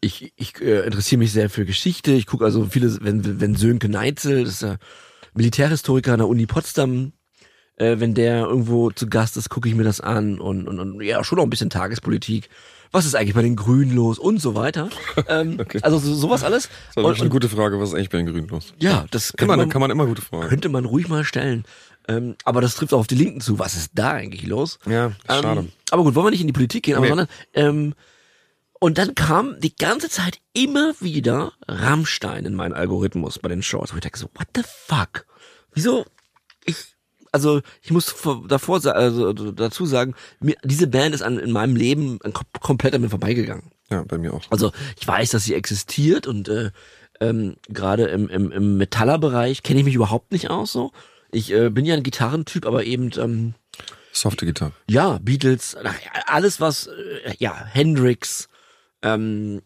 ich, 0.00 0.32
ich 0.36 0.60
äh, 0.60 0.84
interessiere 0.84 1.20
mich 1.20 1.32
sehr 1.32 1.48
für 1.48 1.64
Geschichte. 1.64 2.12
Ich 2.12 2.26
gucke 2.26 2.44
also 2.44 2.66
viele, 2.66 2.98
wenn, 3.00 3.40
wenn 3.40 3.54
Sönke 3.54 3.88
Neitzel, 3.88 4.44
das 4.44 4.54
ist 4.54 4.62
ja 4.62 4.76
Militärhistoriker 5.34 6.12
an 6.12 6.18
der 6.18 6.28
Uni 6.28 6.46
Potsdam, 6.46 7.12
äh, 7.76 7.96
wenn 7.98 8.14
der 8.14 8.44
irgendwo 8.44 8.90
zu 8.90 9.08
Gast 9.08 9.36
ist, 9.36 9.48
gucke 9.48 9.68
ich 9.68 9.74
mir 9.74 9.84
das 9.84 10.00
an 10.00 10.40
und, 10.40 10.68
und, 10.68 10.78
und 10.80 11.02
ja, 11.02 11.22
schon 11.24 11.38
auch 11.38 11.44
ein 11.44 11.50
bisschen 11.50 11.70
Tagespolitik. 11.70 12.48
Was 12.94 13.04
ist 13.06 13.14
eigentlich 13.14 13.34
bei 13.34 13.42
den 13.42 13.56
Grünen 13.56 13.94
los 13.94 14.18
und 14.18 14.40
so 14.40 14.54
weiter. 14.54 14.88
Ähm, 15.28 15.64
Also 15.82 15.98
so, 15.98 16.14
sowas 16.14 16.42
alles. 16.44 16.68
Das 16.94 17.04
Und, 17.04 17.04
schon 17.04 17.14
eine 17.14 17.24
und, 17.24 17.30
gute 17.30 17.48
Frage, 17.48 17.80
was 17.80 17.88
ist 17.90 17.94
eigentlich 17.94 18.10
bei 18.10 18.18
den 18.18 18.26
Grünen 18.26 18.48
los? 18.48 18.72
ja, 18.78 19.06
das 19.10 19.32
Kann 19.32 19.48
man, 19.48 19.58
man, 19.58 19.68
kann 19.68 19.80
man 19.80 19.90
immer 19.90 20.06
gute 20.06 20.22
Fragen. 20.22 20.48
könnte 20.48 20.68
man 20.68 20.84
ruhig 20.84 21.08
mal 21.08 21.24
stellen. 21.24 21.64
Ähm, 22.06 22.36
aber 22.44 22.60
das 22.60 22.74
trifft 22.76 22.92
auch 22.94 22.98
auf 23.00 23.06
die 23.06 23.14
Linken 23.14 23.40
zu. 23.40 23.58
Was 23.58 23.74
ist 23.74 23.92
da 23.94 24.12
eigentlich 24.12 24.46
los? 24.46 24.78
Ja, 24.86 25.12
schade. 25.26 25.60
Ähm, 25.60 25.72
aber 25.90 26.02
gut, 26.04 26.14
wollen 26.14 26.26
wir 26.26 26.30
nicht 26.30 26.40
in 26.42 26.46
die 26.46 26.52
Politik 26.52 26.84
gehen, 26.84 26.96
aber 26.96 27.04
Nee. 27.04 27.08
sondern 27.10 27.28
ähm, 27.54 27.94
und 28.80 28.98
dann 28.98 29.14
kam 29.14 29.58
die 29.60 29.74
ganze 29.74 30.10
Zeit 30.10 30.38
immer 30.52 30.92
wieder 31.00 31.52
Rammstein 31.66 32.44
in 32.44 32.54
meinen 32.54 32.74
Algorithmus 32.74 33.38
bei 33.38 33.48
den 33.48 33.62
Shorts. 33.62 33.92
Wo 33.92 33.96
ich 33.96 34.02
denke 34.02 34.18
so, 34.18 34.28
what 34.34 34.46
the 34.54 34.62
fuck? 34.86 35.24
Wieso? 35.72 36.04
Ich, 36.66 36.76
also 37.34 37.60
ich 37.82 37.90
muss 37.90 38.08
vor- 38.10 38.44
davor 38.48 38.84
also 38.86 39.32
dazu 39.32 39.84
sagen, 39.86 40.14
mir, 40.40 40.54
diese 40.64 40.86
Band 40.86 41.14
ist 41.14 41.22
an, 41.22 41.38
in 41.38 41.50
meinem 41.50 41.76
Leben 41.76 42.18
kom 42.20 42.44
komplett 42.60 42.94
an 42.94 43.00
mir 43.02 43.10
vorbeigegangen. 43.10 43.72
Ja, 43.90 44.04
bei 44.04 44.16
mir 44.18 44.32
auch. 44.32 44.42
Also 44.50 44.72
ich 44.98 45.06
weiß, 45.06 45.30
dass 45.30 45.44
sie 45.44 45.54
existiert 45.54 46.26
und 46.26 46.48
äh, 46.48 46.70
ähm, 47.20 47.56
gerade 47.68 48.04
im, 48.04 48.28
im, 48.28 48.50
im 48.52 48.76
Metallerbereich 48.78 49.62
kenne 49.62 49.80
ich 49.80 49.84
mich 49.84 49.94
überhaupt 49.94 50.32
nicht 50.32 50.48
aus 50.48 50.72
so. 50.72 50.92
Ich 51.30 51.52
äh, 51.52 51.68
bin 51.70 51.84
ja 51.84 51.94
ein 51.94 52.02
Gitarrentyp, 52.02 52.64
aber 52.66 52.84
eben 52.84 53.10
ähm, 53.18 53.54
Softe 54.12 54.46
Gitarre. 54.46 54.72
ja 54.88 55.18
Beatles, 55.20 55.76
alles 56.26 56.60
was 56.60 56.86
äh, 56.86 57.34
ja 57.38 57.52
Hendrix, 57.52 58.48
ähm, 59.02 59.60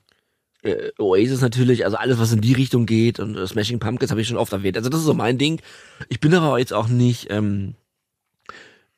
äh, 0.62 0.90
Oasis 0.98 1.40
natürlich, 1.40 1.84
also 1.84 1.96
alles 1.96 2.18
was 2.18 2.32
in 2.32 2.40
die 2.40 2.52
Richtung 2.52 2.86
geht 2.86 3.20
und 3.20 3.36
äh, 3.36 3.46
Smashing 3.46 3.78
Pumpkins 3.78 4.10
habe 4.10 4.20
ich 4.20 4.28
schon 4.28 4.36
oft 4.36 4.52
erwähnt. 4.52 4.76
Also 4.76 4.88
das 4.90 5.00
ist 5.00 5.06
so 5.06 5.14
mein 5.14 5.38
Ding. 5.38 5.60
Ich 6.08 6.20
bin 6.20 6.34
aber 6.34 6.58
jetzt 6.58 6.72
auch 6.72 6.88
nicht, 6.88 7.30
ähm, 7.30 7.74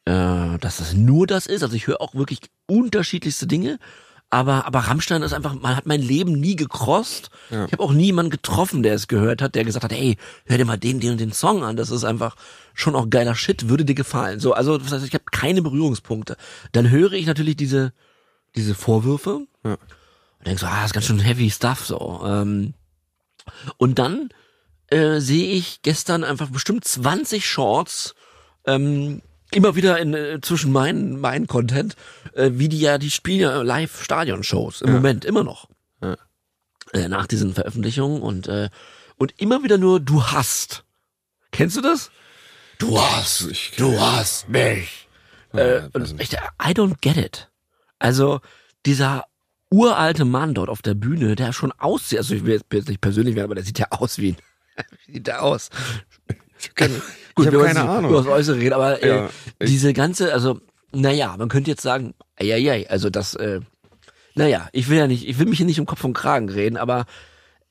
äh, 0.05 0.59
dass 0.59 0.79
das 0.79 0.95
nur 0.95 1.27
das 1.27 1.47
ist. 1.47 1.63
Also 1.63 1.77
ich 1.77 1.87
höre 1.87 2.01
auch 2.01 2.15
wirklich 2.15 2.41
unterschiedlichste 2.67 3.47
Dinge. 3.47 3.79
Aber, 4.33 4.65
aber 4.65 4.79
Rammstein 4.79 5.23
ist 5.23 5.33
einfach, 5.33 5.55
man 5.55 5.77
hat 5.77 5.87
mein 5.87 6.01
Leben 6.01 6.35
nie 6.35 6.55
gekrost. 6.55 7.31
Ja. 7.51 7.67
Ich 7.67 7.73
habe 7.73 7.83
auch 7.83 7.93
nie 7.93 8.07
jemanden 8.07 8.31
getroffen, 8.31 8.85
der 8.85 8.95
es 8.95 9.09
gehört 9.09 9.43
hat, 9.43 9.57
der 9.57 9.65
gesagt 9.65 9.83
hat, 9.83 9.93
hey, 9.93 10.17
hör 10.47 10.57
dir 10.57 10.65
mal 10.65 10.79
den, 10.79 11.01
den 11.01 11.13
und 11.13 11.21
den 11.21 11.33
Song 11.33 11.65
an. 11.65 11.77
Das 11.77 11.91
ist 11.91 12.05
einfach 12.05 12.37
schon 12.73 12.95
auch 12.95 13.11
geiler 13.11 13.35
Shit, 13.35 13.69
würde 13.69 13.85
dir 13.85 13.97
gefallen. 13.97 14.39
So, 14.39 14.53
also 14.53 14.79
das 14.79 14.93
heißt, 14.93 15.05
ich 15.05 15.15
habe 15.15 15.25
keine 15.33 15.63
Berührungspunkte. 15.63 16.37
Dann 16.71 16.91
höre 16.91 17.13
ich 17.15 17.27
natürlich 17.27 17.57
diese, 17.57 17.93
diese 18.55 18.77
Vorwürfe 18.77 19.47
Ja. 19.65 19.77
Und 20.41 20.47
denk 20.49 20.59
so, 20.59 20.67
ah, 20.67 20.77
das 20.83 20.87
ist 20.87 20.93
ganz 20.95 21.07
schön 21.07 21.21
heavy 21.21 21.51
stuff 21.51 21.87
so. 21.87 22.23
Ähm, 22.27 22.75
und 23.79 23.99
dann 23.99 24.31
äh, 24.89 25.21
sehe 25.21 25.53
ich 25.53 25.83
gestern 25.83 26.25
einfach 26.25 26.49
bestimmt 26.51 26.85
20 26.85 27.49
Shorts 27.49 28.15
ähm, 28.67 29.23
immer 29.53 29.77
wieder 29.77 29.99
in 29.99 30.15
äh, 30.15 30.41
zwischen 30.41 30.73
meinen 30.73 31.19
meinen 31.21 31.47
Content, 31.47 31.95
äh, 32.35 32.51
wie 32.55 32.69
die 32.69 32.81
ja 32.81 32.99
die 32.99 33.11
spielen 33.11 33.41
ja 33.41 33.63
live 33.63 34.03
Stadion-Shows 34.03 34.83
im 34.83 34.89
Ja. 34.89 34.95
Moment 34.95 35.25
immer 35.25 35.45
noch 35.45 35.69
Ja. 36.03 36.17
äh, 36.93 37.09
nach 37.09 37.27
diesen 37.27 37.55
Veröffentlichungen 37.55 38.21
und 38.23 38.49
äh, 38.49 38.69
und 39.17 39.35
immer 39.39 39.63
wieder 39.63 39.77
nur 39.79 40.01
du 40.01 40.25
hast. 40.25 40.85
Kennst 41.53 41.77
du 41.77 41.81
das? 41.83 42.11
Du 42.79 42.99
hast, 43.01 43.43
ich- 43.51 43.73
du 43.77 44.01
hast 44.01 44.49
mich. 44.49 45.09
Ja, 45.53 45.59
Äh, 45.61 45.89
und 45.93 46.21
ich, 46.21 46.33
I 46.33 46.73
don't 46.73 46.97
get 47.01 47.17
it. 47.17 47.51
Also 47.99 48.41
dieser 48.87 49.25
uralte 49.71 50.25
Mann 50.25 50.55
dort 50.55 50.69
auf 50.69 50.83
der 50.83 50.95
Bühne, 50.95 51.37
der 51.37 51.53
schon 51.53 51.73
aussieht, 51.73 52.19
also 52.19 52.35
ich 52.35 52.45
will 52.45 52.61
jetzt- 52.71 52.89
nicht 52.89 53.01
persönlich 53.01 53.35
werden, 53.37 53.47
aber 53.47 53.55
der 53.55 53.65
sieht 53.65 53.79
ja 53.79 53.87
aus 53.91 54.19
wie 54.19 54.31
ein, 54.33 54.37
wie 55.07 55.13
sieht 55.15 55.27
der 55.27 55.43
aus? 55.43 55.71
keine- 56.75 56.95
Gut, 57.35 57.45
ich 57.45 57.47
hab 57.47 57.53
wir 57.53 57.61
wollen 57.61 57.75
keine 57.75 57.89
Ahnung. 57.89 58.11
Über 58.11 58.19
das 58.23 58.27
Äußere 58.29 58.59
reden, 58.59 58.73
aber 58.75 59.03
äh, 59.03 59.09
Ja, 59.09 59.31
ich- 59.61 59.71
diese 59.71 59.93
ganze, 59.93 60.33
also, 60.33 60.61
naja, 60.93 61.37
man 61.39 61.49
könnte 61.49 61.71
jetzt 61.71 61.83
sagen, 61.83 62.15
ja, 62.41 62.57
ja, 62.57 62.75
also 62.89 63.09
das, 63.11 63.35
äh, 63.35 63.61
naja, 64.35 64.69
ich 64.73 64.89
will 64.89 64.99
ja 64.99 65.07
nicht, 65.07 65.27
ich 65.29 65.39
will 65.39 65.47
mich 65.47 65.59
hier 65.59 65.67
nicht 65.67 65.79
um 65.81 65.87
Kopf 65.87 66.03
und 66.05 66.13
Kragen 66.15 66.49
reden, 66.49 66.77
aber 66.77 67.07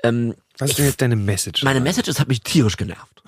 ähm, 0.04 0.34
Was 0.58 0.70
ist 0.72 0.80
denn 0.80 0.86
jetzt 0.86 1.02
deine 1.02 1.16
Message? 1.18 1.64
meine 1.64 1.82
Message, 1.82 2.08
das 2.08 2.20
hat 2.20 2.28
mich 2.30 2.42
tierisch 2.42 2.78
genervt. 2.78 3.22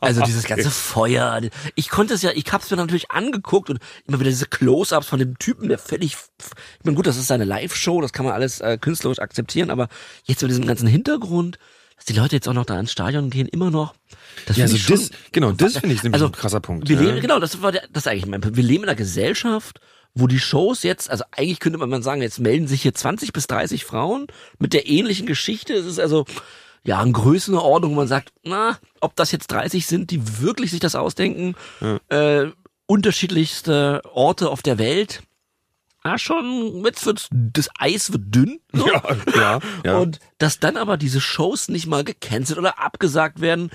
Also 0.00 0.22
dieses 0.22 0.44
ganze 0.44 0.70
Feuer. 0.70 1.40
Ich 1.74 1.88
konnte 1.88 2.14
es 2.14 2.22
ja, 2.22 2.30
ich 2.34 2.44
hab's 2.52 2.70
mir 2.70 2.76
natürlich 2.76 3.10
angeguckt 3.10 3.70
und 3.70 3.78
immer 4.06 4.20
wieder 4.20 4.30
diese 4.30 4.46
Close-ups 4.46 5.06
von 5.06 5.18
dem 5.18 5.38
Typen, 5.38 5.68
der 5.68 5.78
völlig, 5.78 6.14
ich 6.14 6.84
meine 6.84 6.96
gut, 6.96 7.06
das 7.06 7.16
ist 7.16 7.26
seine 7.26 7.44
Live-Show, 7.44 8.00
das 8.00 8.12
kann 8.12 8.26
man 8.26 8.34
alles 8.34 8.60
äh, 8.60 8.78
künstlerisch 8.78 9.18
akzeptieren, 9.18 9.70
aber 9.70 9.88
jetzt 10.24 10.42
mit 10.42 10.50
diesem 10.50 10.66
ganzen 10.66 10.86
Hintergrund, 10.86 11.58
dass 11.96 12.04
die 12.04 12.12
Leute 12.12 12.36
jetzt 12.36 12.48
auch 12.48 12.54
noch 12.54 12.66
da 12.66 12.78
ins 12.78 12.92
Stadion 12.92 13.30
gehen, 13.30 13.48
immer 13.48 13.70
noch. 13.70 13.94
Das 14.46 14.56
ja, 14.56 14.64
also 14.64 14.76
ich 14.76 14.82
schon, 14.82 14.96
das, 14.96 15.10
genau, 15.32 15.52
das 15.52 15.76
finde 15.78 15.94
ich 15.94 16.12
also, 16.12 16.26
ein 16.26 16.32
krasser 16.32 16.60
Punkt. 16.60 16.88
wir 16.88 16.96
ja. 16.96 17.02
leben, 17.02 17.20
genau, 17.20 17.38
das 17.40 17.62
war 17.62 17.72
der, 17.72 17.82
das 17.92 18.04
ist 18.04 18.08
eigentlich 18.08 18.26
mein 18.26 18.40
Punkt. 18.40 18.56
Wir 18.56 18.64
leben 18.64 18.84
in 18.84 18.88
einer 18.88 18.96
Gesellschaft, 18.96 19.80
wo 20.14 20.26
die 20.26 20.40
Shows 20.40 20.82
jetzt, 20.82 21.10
also 21.10 21.24
eigentlich 21.30 21.60
könnte 21.60 21.78
man 21.78 22.02
sagen, 22.02 22.22
jetzt 22.22 22.40
melden 22.40 22.66
sich 22.66 22.82
hier 22.82 22.94
20 22.94 23.32
bis 23.32 23.46
30 23.46 23.84
Frauen 23.84 24.26
mit 24.58 24.72
der 24.72 24.88
ähnlichen 24.88 25.26
Geschichte. 25.26 25.74
Es 25.74 25.86
ist 25.86 25.98
also, 25.98 26.24
ja, 26.88 27.00
eine 27.00 27.12
Größenordnung, 27.12 27.92
wo 27.92 27.96
man 27.96 28.08
sagt, 28.08 28.32
na, 28.44 28.78
ob 29.02 29.14
das 29.14 29.30
jetzt 29.30 29.48
30 29.48 29.86
sind, 29.86 30.10
die 30.10 30.40
wirklich 30.40 30.70
sich 30.70 30.80
das 30.80 30.94
ausdenken, 30.94 31.54
äh, 32.08 32.46
unterschiedlichste 32.86 34.00
Orte 34.10 34.48
auf 34.48 34.62
der 34.62 34.78
Welt. 34.78 35.22
Ja, 36.02 36.18
schon, 36.18 36.82
jetzt 36.86 37.04
wird's, 37.04 37.28
das 37.30 37.68
Eis 37.78 38.10
wird 38.12 38.34
dünn. 38.34 38.60
So. 38.72 38.86
Ja, 38.86 39.02
ja, 39.36 39.58
ja. 39.84 39.98
Und 39.98 40.18
dass 40.38 40.60
dann 40.60 40.78
aber 40.78 40.96
diese 40.96 41.20
Shows 41.20 41.68
nicht 41.68 41.86
mal 41.86 42.04
gecancelt 42.04 42.58
oder 42.58 42.82
abgesagt 42.82 43.42
werden, 43.42 43.70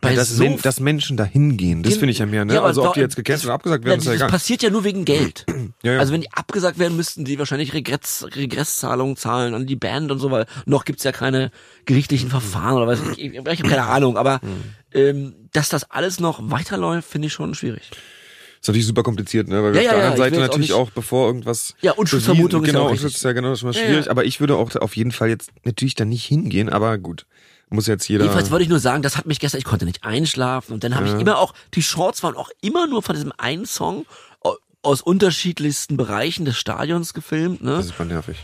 bei 0.00 0.14
dass, 0.14 0.30
so 0.30 0.42
Men 0.44 0.58
dass 0.62 0.78
Menschen 0.80 1.16
da 1.16 1.24
hingehen, 1.24 1.82
das 1.82 1.94
finde 1.96 2.12
ich 2.12 2.18
ja 2.18 2.26
mehr, 2.26 2.44
ne? 2.44 2.54
Ja, 2.54 2.62
also 2.62 2.86
ob 2.86 2.94
die 2.94 3.00
jetzt 3.00 3.16
gecancelt 3.16 3.46
oder 3.46 3.54
abgesagt 3.54 3.84
werden, 3.84 3.94
ja, 3.94 3.98
ist 3.98 4.04
ja 4.06 4.12
das 4.12 4.20
egal. 4.20 4.28
passiert 4.30 4.62
ja 4.62 4.70
nur 4.70 4.84
wegen 4.84 5.04
Geld. 5.04 5.44
Ja, 5.82 5.92
ja. 5.92 5.98
Also 6.00 6.12
wenn 6.12 6.20
die 6.20 6.32
abgesagt 6.32 6.78
werden, 6.78 6.96
müssten 6.96 7.24
die 7.24 7.38
wahrscheinlich 7.38 7.72
Regress, 7.74 8.26
Regresszahlungen 8.34 9.16
zahlen 9.16 9.54
an 9.54 9.66
die 9.66 9.76
Band 9.76 10.10
und 10.10 10.18
so, 10.18 10.30
weil 10.30 10.46
noch 10.64 10.84
gibt's 10.84 11.04
ja 11.04 11.12
keine 11.12 11.50
gerichtlichen 11.84 12.28
Verfahren 12.30 12.76
oder 12.76 12.86
was. 12.86 13.00
Ich, 13.12 13.18
ich, 13.18 13.32
ich 13.34 13.38
habe 13.38 13.54
keine 13.68 13.84
Ahnung, 13.84 14.16
aber 14.16 14.40
Mhm. 14.46 14.62
ähm, 14.92 15.34
dass 15.52 15.68
das 15.68 15.90
alles 15.90 16.20
noch 16.20 16.50
weiterläuft, 16.50 17.08
finde 17.10 17.26
ich 17.26 17.32
schon 17.32 17.54
schwierig. 17.54 17.90
Ist 18.60 18.68
natürlich 18.68 18.86
super 18.86 19.02
kompliziert, 19.02 19.48
ne? 19.48 19.62
Weil 19.62 19.74
wir 19.74 19.82
Ja, 19.82 19.90
auf 19.90 19.94
der 19.96 19.98
ja, 19.98 20.04
ja, 20.06 20.10
anderen 20.12 20.16
Seite 20.16 20.36
auch 20.36 20.46
natürlich 20.48 20.68
nicht- 20.70 20.76
auch, 20.76 20.90
bevor 20.90 21.26
irgendwas. 21.26 21.74
Ja, 21.82 21.92
Unschuldsvermutung 21.92 22.62
ist 22.62 22.68
ja 22.68 22.72
genau, 22.72 22.86
auch 22.86 22.92
richtig. 22.92 23.06
Unschulds- 23.14 23.22
ja 23.24 23.32
genau, 23.32 23.48
das 23.50 23.58
ist 23.58 23.60
schon 23.60 23.68
mal 23.70 23.76
Ja, 23.76 23.86
schwierig. 23.86 24.04
ja. 24.06 24.10
Aber 24.10 24.24
ich 24.24 24.40
würde 24.40 24.56
auch 24.56 24.74
auf 24.76 24.96
jeden 24.96 25.12
Fall 25.12 25.28
jetzt 25.28 25.50
natürlich 25.64 25.94
da 25.94 26.04
nicht 26.04 26.24
hingehen, 26.24 26.68
aber 26.68 26.96
gut. 26.98 27.26
Muss 27.68 27.86
jetzt 27.88 28.08
jeder. 28.08 28.24
Jedenfalls 28.24 28.50
wollte 28.50 28.62
ich 28.62 28.68
nur 28.68 28.78
sagen, 28.78 29.02
das 29.02 29.16
hat 29.16 29.26
mich 29.26 29.40
gestern, 29.40 29.58
ich 29.58 29.64
konnte 29.64 29.84
nicht 29.86 30.04
einschlafen 30.04 30.72
und 30.72 30.84
dann 30.84 30.94
habe 30.94 31.06
ich 31.08 31.14
immer 31.14 31.38
auch, 31.38 31.52
die 31.74 31.82
Shorts 31.82 32.22
waren 32.22 32.36
auch 32.36 32.50
immer 32.60 32.86
nur 32.86 33.02
von 33.02 33.14
diesem 33.16 33.32
einen 33.38 33.66
Song 33.66 34.06
au- 34.42 34.56
aus 34.82 35.02
unterschiedlichsten 35.02 35.96
Bereichen 35.96 36.44
des 36.44 36.56
Stadions 36.56 37.12
gefilmt, 37.12 37.62
ne? 37.62 37.72
das 37.72 37.86
ist 37.86 37.90
super 37.92 38.04
nervig. 38.04 38.38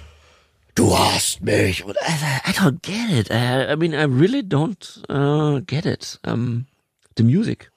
du 0.75 0.99
hast 0.99 1.41
mich. 1.43 1.85
Und 1.85 1.95
I, 1.97 2.51
I 2.51 2.53
don't 2.55 2.81
get 2.83 3.11
it. 3.11 3.31
I, 3.31 3.73
I 3.73 3.77
mean, 3.77 3.93
I 3.93 4.05
really 4.13 4.41
don't 4.41 5.03
uh, 5.09 5.61
get 5.67 5.87
it. 5.87 6.19
Um, 6.27 6.67
the 7.17 7.23
music. 7.23 7.71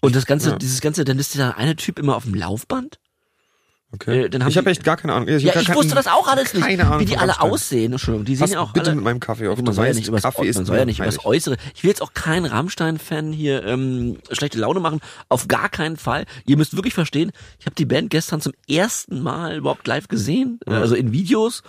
Und 0.00 0.14
das 0.16 0.24
ganze, 0.24 0.50
Ja. 0.50 0.56
dieses 0.56 0.80
ganze, 0.80 1.04
dann 1.04 1.18
ist 1.18 1.34
dieser 1.34 1.56
eine 1.58 1.76
Typ 1.76 1.98
immer 1.98 2.16
auf 2.16 2.24
dem 2.24 2.34
Laufband. 2.34 2.98
Okay. 3.96 4.26
Äh, 4.26 4.48
ich 4.48 4.56
habe 4.56 4.70
echt 4.70 4.84
gar 4.84 4.96
keine 4.96 5.14
Ahnung. 5.14 5.28
Ich, 5.28 5.42
Ja, 5.42 5.58
ich 5.60 5.74
wusste 5.74 5.94
das 5.94 6.06
auch 6.06 6.28
alles 6.28 6.54
nicht. 6.54 6.64
Keine 6.64 6.86
Ahnung 6.86 7.00
wie 7.00 7.04
die 7.04 7.16
alle 7.16 7.40
aussehen. 7.40 7.92
Entschuldigung, 7.92 8.24
die 8.24 8.36
sehen 8.36 8.48
ja 8.52 8.60
auch 8.60 8.72
bitte 8.72 8.86
alle. 8.86 8.96
mit 8.96 9.04
meinem 9.04 9.20
Kaffee 9.20 9.48
auf. 9.48 9.60
man 9.60 9.74
soll 9.74 9.86
ja 9.86 9.94
nicht 9.94 10.08
übers, 10.08 10.22
Kaffee 10.22 10.46
ist 10.46 10.56
man 10.56 10.66
soll 10.66 10.78
ja 10.78 10.84
nicht 10.84 11.00
übers. 11.00 11.24
Äußere. 11.24 11.56
Ich 11.74 11.82
will 11.82 11.90
jetzt 11.90 12.02
auch 12.02 12.14
keinen 12.14 12.46
Rammstein-Fan 12.46 13.32
hier 13.32 13.64
ähm, 13.64 14.18
schlechte 14.30 14.58
Laune 14.58 14.80
machen. 14.80 15.00
Auf 15.28 15.48
gar 15.48 15.68
keinen 15.68 15.96
Fall. 15.96 16.24
Ihr 16.46 16.56
müsst 16.56 16.76
wirklich 16.76 16.94
verstehen, 16.94 17.32
ich 17.58 17.66
habe 17.66 17.74
die 17.74 17.86
Band 17.86 18.10
gestern 18.10 18.40
zum 18.40 18.52
ersten 18.68 19.20
Mal 19.20 19.56
überhaupt 19.56 19.86
live 19.86 20.08
gesehen, 20.08 20.60
äh, 20.66 20.74
also 20.74 20.94
in 20.94 21.12
Videos. 21.12 21.62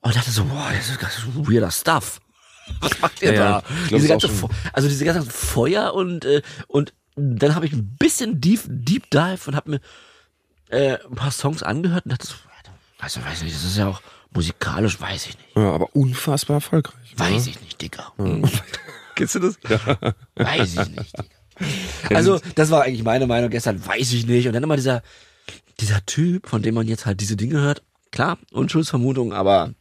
Und 0.00 0.16
dachte 0.16 0.30
so, 0.30 0.44
boah, 0.44 0.70
das 0.76 0.88
ist 0.88 0.98
ganz 0.98 1.14
weirder 1.34 1.70
Stuff. 1.70 2.20
Was 2.80 3.00
macht 3.00 3.22
ihr 3.22 3.32
Ja, 3.32 3.34
ja, 3.34 3.50
da? 3.50 3.62
glaub, 3.88 4.00
diese 4.00 4.08
ganze, 4.08 4.28
also 4.72 4.88
diese 4.88 5.04
ganze 5.04 5.28
Feuer 5.30 5.94
und 5.94 6.24
äh, 6.24 6.42
und 6.68 6.92
dann 7.16 7.54
habe 7.54 7.66
ich 7.66 7.72
ein 7.72 7.96
bisschen 7.98 8.40
Deep 8.40 8.60
Deep 8.66 9.10
Dive 9.10 9.40
und 9.46 9.56
habe 9.56 9.70
mir 9.70 9.80
äh, 10.72 10.98
ein 11.04 11.14
paar 11.14 11.30
Songs 11.30 11.62
angehört 11.62 12.06
und 12.06 12.12
dachte 12.12 12.26
so, 12.26 12.34
weiß 12.98 13.16
ich, 13.16 13.24
weiß 13.24 13.42
nicht, 13.42 13.54
das 13.54 13.64
ist 13.64 13.76
ja 13.76 13.88
auch 13.88 14.00
musikalisch, 14.30 15.00
weiß 15.00 15.26
ich 15.26 15.36
nicht. 15.36 15.56
Ja, 15.56 15.70
aber 15.72 15.94
unfassbar 15.94 16.56
erfolgreich. 16.56 16.96
Weiß 17.16 17.46
ich 17.46 17.60
nicht, 17.60 17.82
Digga. 17.82 18.10
Kennst 19.14 19.34
du 19.34 19.40
das? 19.40 19.58
Weiß 20.34 20.72
ich 20.72 20.88
nicht, 20.88 21.18
Digga. 21.18 22.16
Also, 22.16 22.40
das 22.54 22.70
war 22.70 22.84
eigentlich 22.84 23.02
meine 23.02 23.26
Meinung 23.26 23.50
gestern, 23.50 23.84
weiß 23.84 24.14
ich 24.14 24.26
nicht. 24.26 24.46
Und 24.46 24.54
dann 24.54 24.62
immer 24.62 24.76
dieser, 24.76 25.02
dieser 25.78 26.04
Typ, 26.06 26.48
von 26.48 26.62
dem 26.62 26.74
man 26.74 26.88
jetzt 26.88 27.04
halt 27.04 27.20
diese 27.20 27.36
Dinge 27.36 27.60
hört. 27.60 27.82
Klar, 28.10 28.38
Unschuldsvermutung, 28.50 29.34
aber 29.34 29.74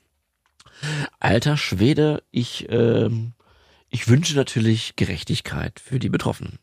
alter 1.22 1.56
Schwede, 1.56 2.22
ich, 2.32 2.68
ähm, 2.70 3.32
ich 3.90 4.10
wünsche 4.10 4.36
natürlich 4.36 4.98
Gerechtigkeit 4.98 5.80
für 5.80 6.00
die 6.00 6.10
Betroffenen. 6.10 6.60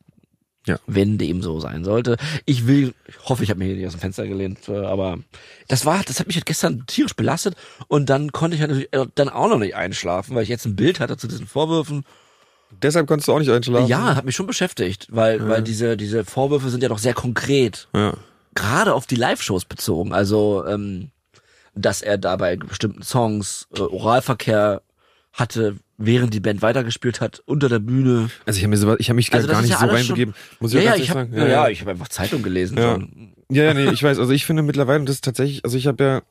Ja. 0.68 0.78
Wenn 0.87 1.18
dem 1.18 1.42
so 1.42 1.58
sein 1.60 1.82
sollte. 1.84 2.16
Ich 2.46 2.66
will, 2.68 2.94
ich 3.08 3.28
hoffe, 3.28 3.42
ich 3.42 3.50
habe 3.50 3.58
mir 3.58 3.64
hier 3.66 3.75
nicht 3.76 3.87
aus 3.87 3.94
dem 3.94 4.00
Fenster 4.00 4.26
gelehnt, 4.28 4.68
äh, 4.68 4.76
aber 4.87 5.18
das 5.66 5.84
war, 5.87 6.02
das 6.04 6.20
hat 6.20 6.26
mich 6.28 6.37
halt 6.37 6.46
gestern 6.46 6.84
tierisch 6.87 7.14
belastet 7.16 7.56
und 7.88 8.08
dann 8.08 8.30
konnte 8.32 8.54
ich 8.54 8.60
halt 8.60 8.70
natürlich 8.70 8.92
äh, 8.92 9.06
dann 9.16 9.28
auch 9.28 9.48
noch 9.48 9.58
nicht 9.58 9.75
einschlafen, 9.75 10.37
weil 10.37 10.44
ich 10.44 10.48
jetzt 10.48 10.66
ein 10.66 10.76
Bild 10.76 11.00
hatte 11.00 11.16
zu 11.16 11.26
diesen 11.26 11.46
Vorwürfen. 11.48 12.04
Deshalb 12.82 13.06
konntest 13.06 13.26
du 13.28 13.32
auch 13.32 13.38
nicht 13.38 13.50
einschlafen. 13.50 13.88
Ja, 13.88 14.14
hat 14.14 14.25
mich 14.26 14.37
schon 14.37 14.46
beschäftigt, 14.46 15.06
weil, 15.10 15.48
weil 15.48 15.62
diese, 15.62 15.96
diese 15.96 16.25
Vorwürfe 16.25 16.68
sind 16.68 16.82
ja 16.82 16.88
doch 16.90 16.98
sehr 16.98 17.14
konkret, 17.14 17.88
Ja. 17.94 18.12
gerade 18.54 18.92
auf 18.94 19.06
die 19.06 19.16
Live-Shows 19.16 19.64
bezogen. 19.64 20.12
Also, 20.12 20.64
ähm, 20.66 21.10
dass 21.75 22.02
er 22.02 22.18
da 22.18 22.37
bei 22.37 22.56
bestimmten 22.56 23.02
Songs 23.02 23.68
äh, 23.75 23.80
Oralverkehr 23.80 24.82
hatte, 25.32 25.76
während 25.99 26.33
die 26.33 26.40
Band 26.40 26.62
weitergespielt 26.62 27.21
hat, 27.21 27.43
unter 27.45 27.69
der 27.69 27.81
Bühne. 27.81 28.31
Also 28.47 28.57
ich 28.59 28.62
habe 28.64 28.71
mir 28.71 28.76
sowas, 28.76 28.97
ich 29.00 29.09
habe 29.11 29.17
mich 29.17 29.33
Also 29.33 29.49
gar 29.49 29.61
nicht 29.61 29.71
ja 29.73 29.78
so 29.81 29.87
reinbegeben. 29.87 30.35
Muss 30.61 30.73
ich 30.73 30.78
Ja, 30.83 30.85
ja, 30.85 30.95
ich 30.95 30.95
ehrlich 30.95 31.11
habe 31.11 31.21
sagen. 31.21 31.37
ja, 31.37 31.47
ja, 31.47 31.69
ich 31.69 31.81
habe 31.81 31.90
einfach 31.90 32.09
Zeitung 32.09 32.43
gelesen. 32.43 32.78
Ja. 32.78 32.99
Ja, 33.50 33.64
ja, 33.64 33.75
nee, 33.75 33.90
ich 33.90 34.02
weiß. 34.02 34.19
Also 34.19 34.33
ich 34.33 34.47
finde 34.47 34.62
mittlerweile, 34.62 35.00
und 35.00 35.09
das 35.09 35.17
ist 35.17 35.25
tatsächlich, 35.25 35.64
also 35.64 35.76
ich 35.76 35.87
habe 35.87 36.05
ja, 36.05 36.23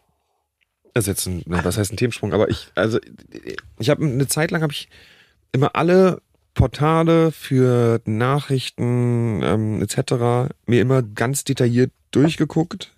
das 0.93 1.03
ist 1.03 1.07
jetzt 1.07 1.25
ein, 1.27 1.43
na, 1.45 1.63
was 1.65 1.77
heißt 1.77 1.91
ein 1.91 1.97
Themensprung, 1.97 2.33
aber 2.33 2.49
ich, 2.49 2.67
also 2.75 2.99
ich 3.77 3.89
habe 3.89 4.05
eine 4.05 4.27
Zeit 4.27 4.51
lang 4.51 4.61
habe 4.61 4.73
ich 4.73 4.87
immer 5.51 5.75
alle 5.75 6.21
Portale 6.53 7.31
für 7.31 8.01
Nachrichten 8.05 9.41
ähm, 9.43 9.81
etc. 9.81 10.51
mir 10.65 10.81
immer 10.81 11.03
ganz 11.03 11.43
detailliert 11.43 11.91
durchgeguckt. 12.11 12.93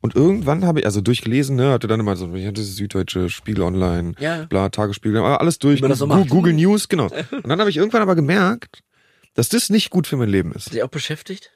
Und 0.00 0.14
irgendwann 0.14 0.64
habe 0.64 0.80
ich, 0.80 0.86
also 0.86 1.00
durchgelesen, 1.00 1.56
ne, 1.56 1.70
hatte 1.70 1.88
dann 1.88 1.98
immer 2.00 2.14
so, 2.16 2.32
ich 2.34 2.46
hatte 2.46 2.62
Süddeutsche, 2.62 3.28
Spiegel 3.28 3.62
Online, 3.64 4.14
Ja. 4.20 4.44
bla, 4.44 4.68
Tagesspiegel, 4.68 5.20
alles 5.20 5.58
durch, 5.58 5.80
das 5.80 5.98
so. 5.98 6.06
Google 6.28 6.52
News, 6.52 6.88
genau. 6.88 7.06
Und 7.32 7.48
dann 7.48 7.58
habe 7.58 7.70
ich 7.70 7.76
irgendwann 7.76 8.02
aber 8.02 8.14
gemerkt, 8.14 8.82
dass 9.34 9.48
das 9.48 9.70
nicht 9.70 9.90
gut 9.90 10.06
für 10.06 10.16
mein 10.16 10.28
Leben 10.28 10.52
ist. 10.52 10.66
Ist 10.68 10.72
sie 10.72 10.82
auch 10.82 10.88
beschäftigt? 10.88 11.50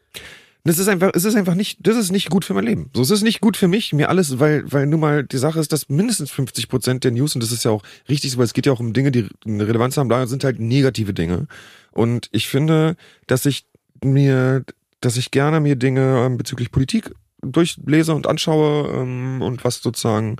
Das 0.64 0.78
ist 0.78 0.86
einfach, 0.86 1.10
es 1.14 1.24
ist 1.24 1.34
einfach 1.34 1.56
nicht, 1.56 1.78
das 1.86 1.96
ist 1.96 2.12
nicht 2.12 2.30
gut 2.30 2.44
für 2.44 2.54
mein 2.54 2.64
Leben. 2.64 2.90
So, 2.94 3.02
es 3.02 3.10
ist 3.10 3.22
nicht 3.22 3.40
gut 3.40 3.56
für 3.56 3.66
mich, 3.66 3.92
mir 3.92 4.08
alles, 4.08 4.38
weil, 4.38 4.62
weil 4.70 4.86
nun 4.86 5.00
mal 5.00 5.24
die 5.24 5.38
Sache 5.38 5.58
ist, 5.58 5.72
dass 5.72 5.88
mindestens 5.88 6.30
50 6.30 6.68
Prozent 6.68 7.02
der 7.02 7.10
News, 7.10 7.34
und 7.34 7.42
das 7.42 7.50
ist 7.50 7.64
ja 7.64 7.72
auch 7.72 7.82
richtig 8.08 8.30
so, 8.30 8.38
weil 8.38 8.44
es 8.44 8.52
geht 8.52 8.66
ja 8.66 8.72
auch 8.72 8.78
um 8.78 8.92
Dinge, 8.92 9.10
die 9.10 9.26
eine 9.44 9.66
Relevanz 9.66 9.96
haben, 9.96 10.06
bla, 10.06 10.24
sind 10.28 10.44
halt 10.44 10.60
negative 10.60 11.14
Dinge. 11.14 11.48
Und 11.90 12.28
ich 12.30 12.48
finde, 12.48 12.94
dass 13.26 13.44
ich 13.44 13.66
mir, 14.04 14.64
dass 15.00 15.16
ich 15.16 15.32
gerne 15.32 15.58
mir 15.58 15.74
Dinge 15.74 16.24
ähm, 16.24 16.36
bezüglich 16.38 16.70
Politik 16.70 17.10
durchlese 17.42 18.14
und 18.14 18.26
anschaue 18.26 18.88
ähm, 18.94 19.42
und 19.42 19.64
was 19.64 19.80
sozusagen 19.80 20.36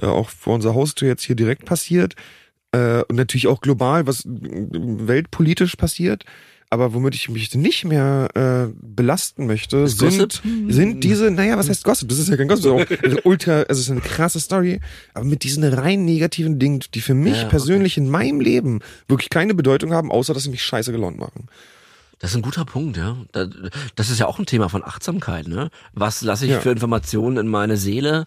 äh, 0.00 0.06
auch 0.06 0.28
vor 0.30 0.54
unserer 0.54 0.74
Haustür 0.74 1.08
jetzt 1.08 1.24
hier 1.24 1.36
direkt 1.36 1.64
passiert. 1.64 2.14
Äh, 2.72 3.02
und 3.08 3.16
natürlich 3.16 3.48
auch 3.48 3.60
global, 3.60 4.06
was 4.06 4.24
äh, 4.24 4.28
weltpolitisch 4.30 5.76
passiert. 5.76 6.24
Aber 6.70 6.94
womit 6.94 7.14
ich 7.14 7.28
mich 7.28 7.54
nicht 7.54 7.84
mehr 7.84 8.30
äh, 8.34 8.72
belasten 8.80 9.46
möchte, 9.46 9.86
sind, 9.88 10.40
Gossip? 10.40 10.72
sind 10.72 11.04
diese, 11.04 11.30
naja, 11.30 11.58
was 11.58 11.68
heißt 11.68 11.84
Gossip? 11.84 12.08
Das 12.08 12.18
ist 12.18 12.30
ja 12.30 12.36
kein 12.38 12.48
Gossip, 12.48 12.88
das 12.88 13.12
ist 13.12 13.18
auch 13.18 13.24
ultra, 13.24 13.52
also 13.64 13.72
es 13.72 13.80
ist 13.80 13.90
eine 13.90 14.00
krasse 14.00 14.40
Story, 14.40 14.80
aber 15.12 15.26
mit 15.26 15.44
diesen 15.44 15.64
rein 15.64 16.06
negativen 16.06 16.58
Dingen, 16.58 16.80
die 16.94 17.02
für 17.02 17.12
mich 17.12 17.34
Ja, 17.34 17.40
okay. 17.40 17.50
persönlich 17.50 17.98
in 17.98 18.08
meinem 18.08 18.40
Leben 18.40 18.80
wirklich 19.06 19.28
keine 19.28 19.52
Bedeutung 19.52 19.92
haben, 19.92 20.10
außer 20.10 20.32
dass 20.32 20.44
sie 20.44 20.50
mich 20.50 20.62
scheiße 20.62 20.92
gelaunt 20.92 21.18
machen. 21.18 21.48
Das 22.22 22.30
ist 22.30 22.36
ein 22.36 22.42
guter 22.42 22.64
Punkt, 22.64 22.96
ja. 22.96 23.16
Da- 23.32 23.48
Das 23.96 24.08
ist 24.08 24.18
ja 24.20 24.26
auch 24.26 24.38
ein 24.38 24.46
Thema 24.46 24.68
von 24.68 24.82
Achtsamkeit, 24.84 25.48
ne? 25.48 25.70
Was 25.92 26.22
lasse 26.22 26.44
ich 26.46 26.52
Ja. 26.52 26.60
für 26.60 26.70
Informationen 26.70 27.36
in 27.36 27.48
meine 27.48 27.76
Seele? 27.76 28.26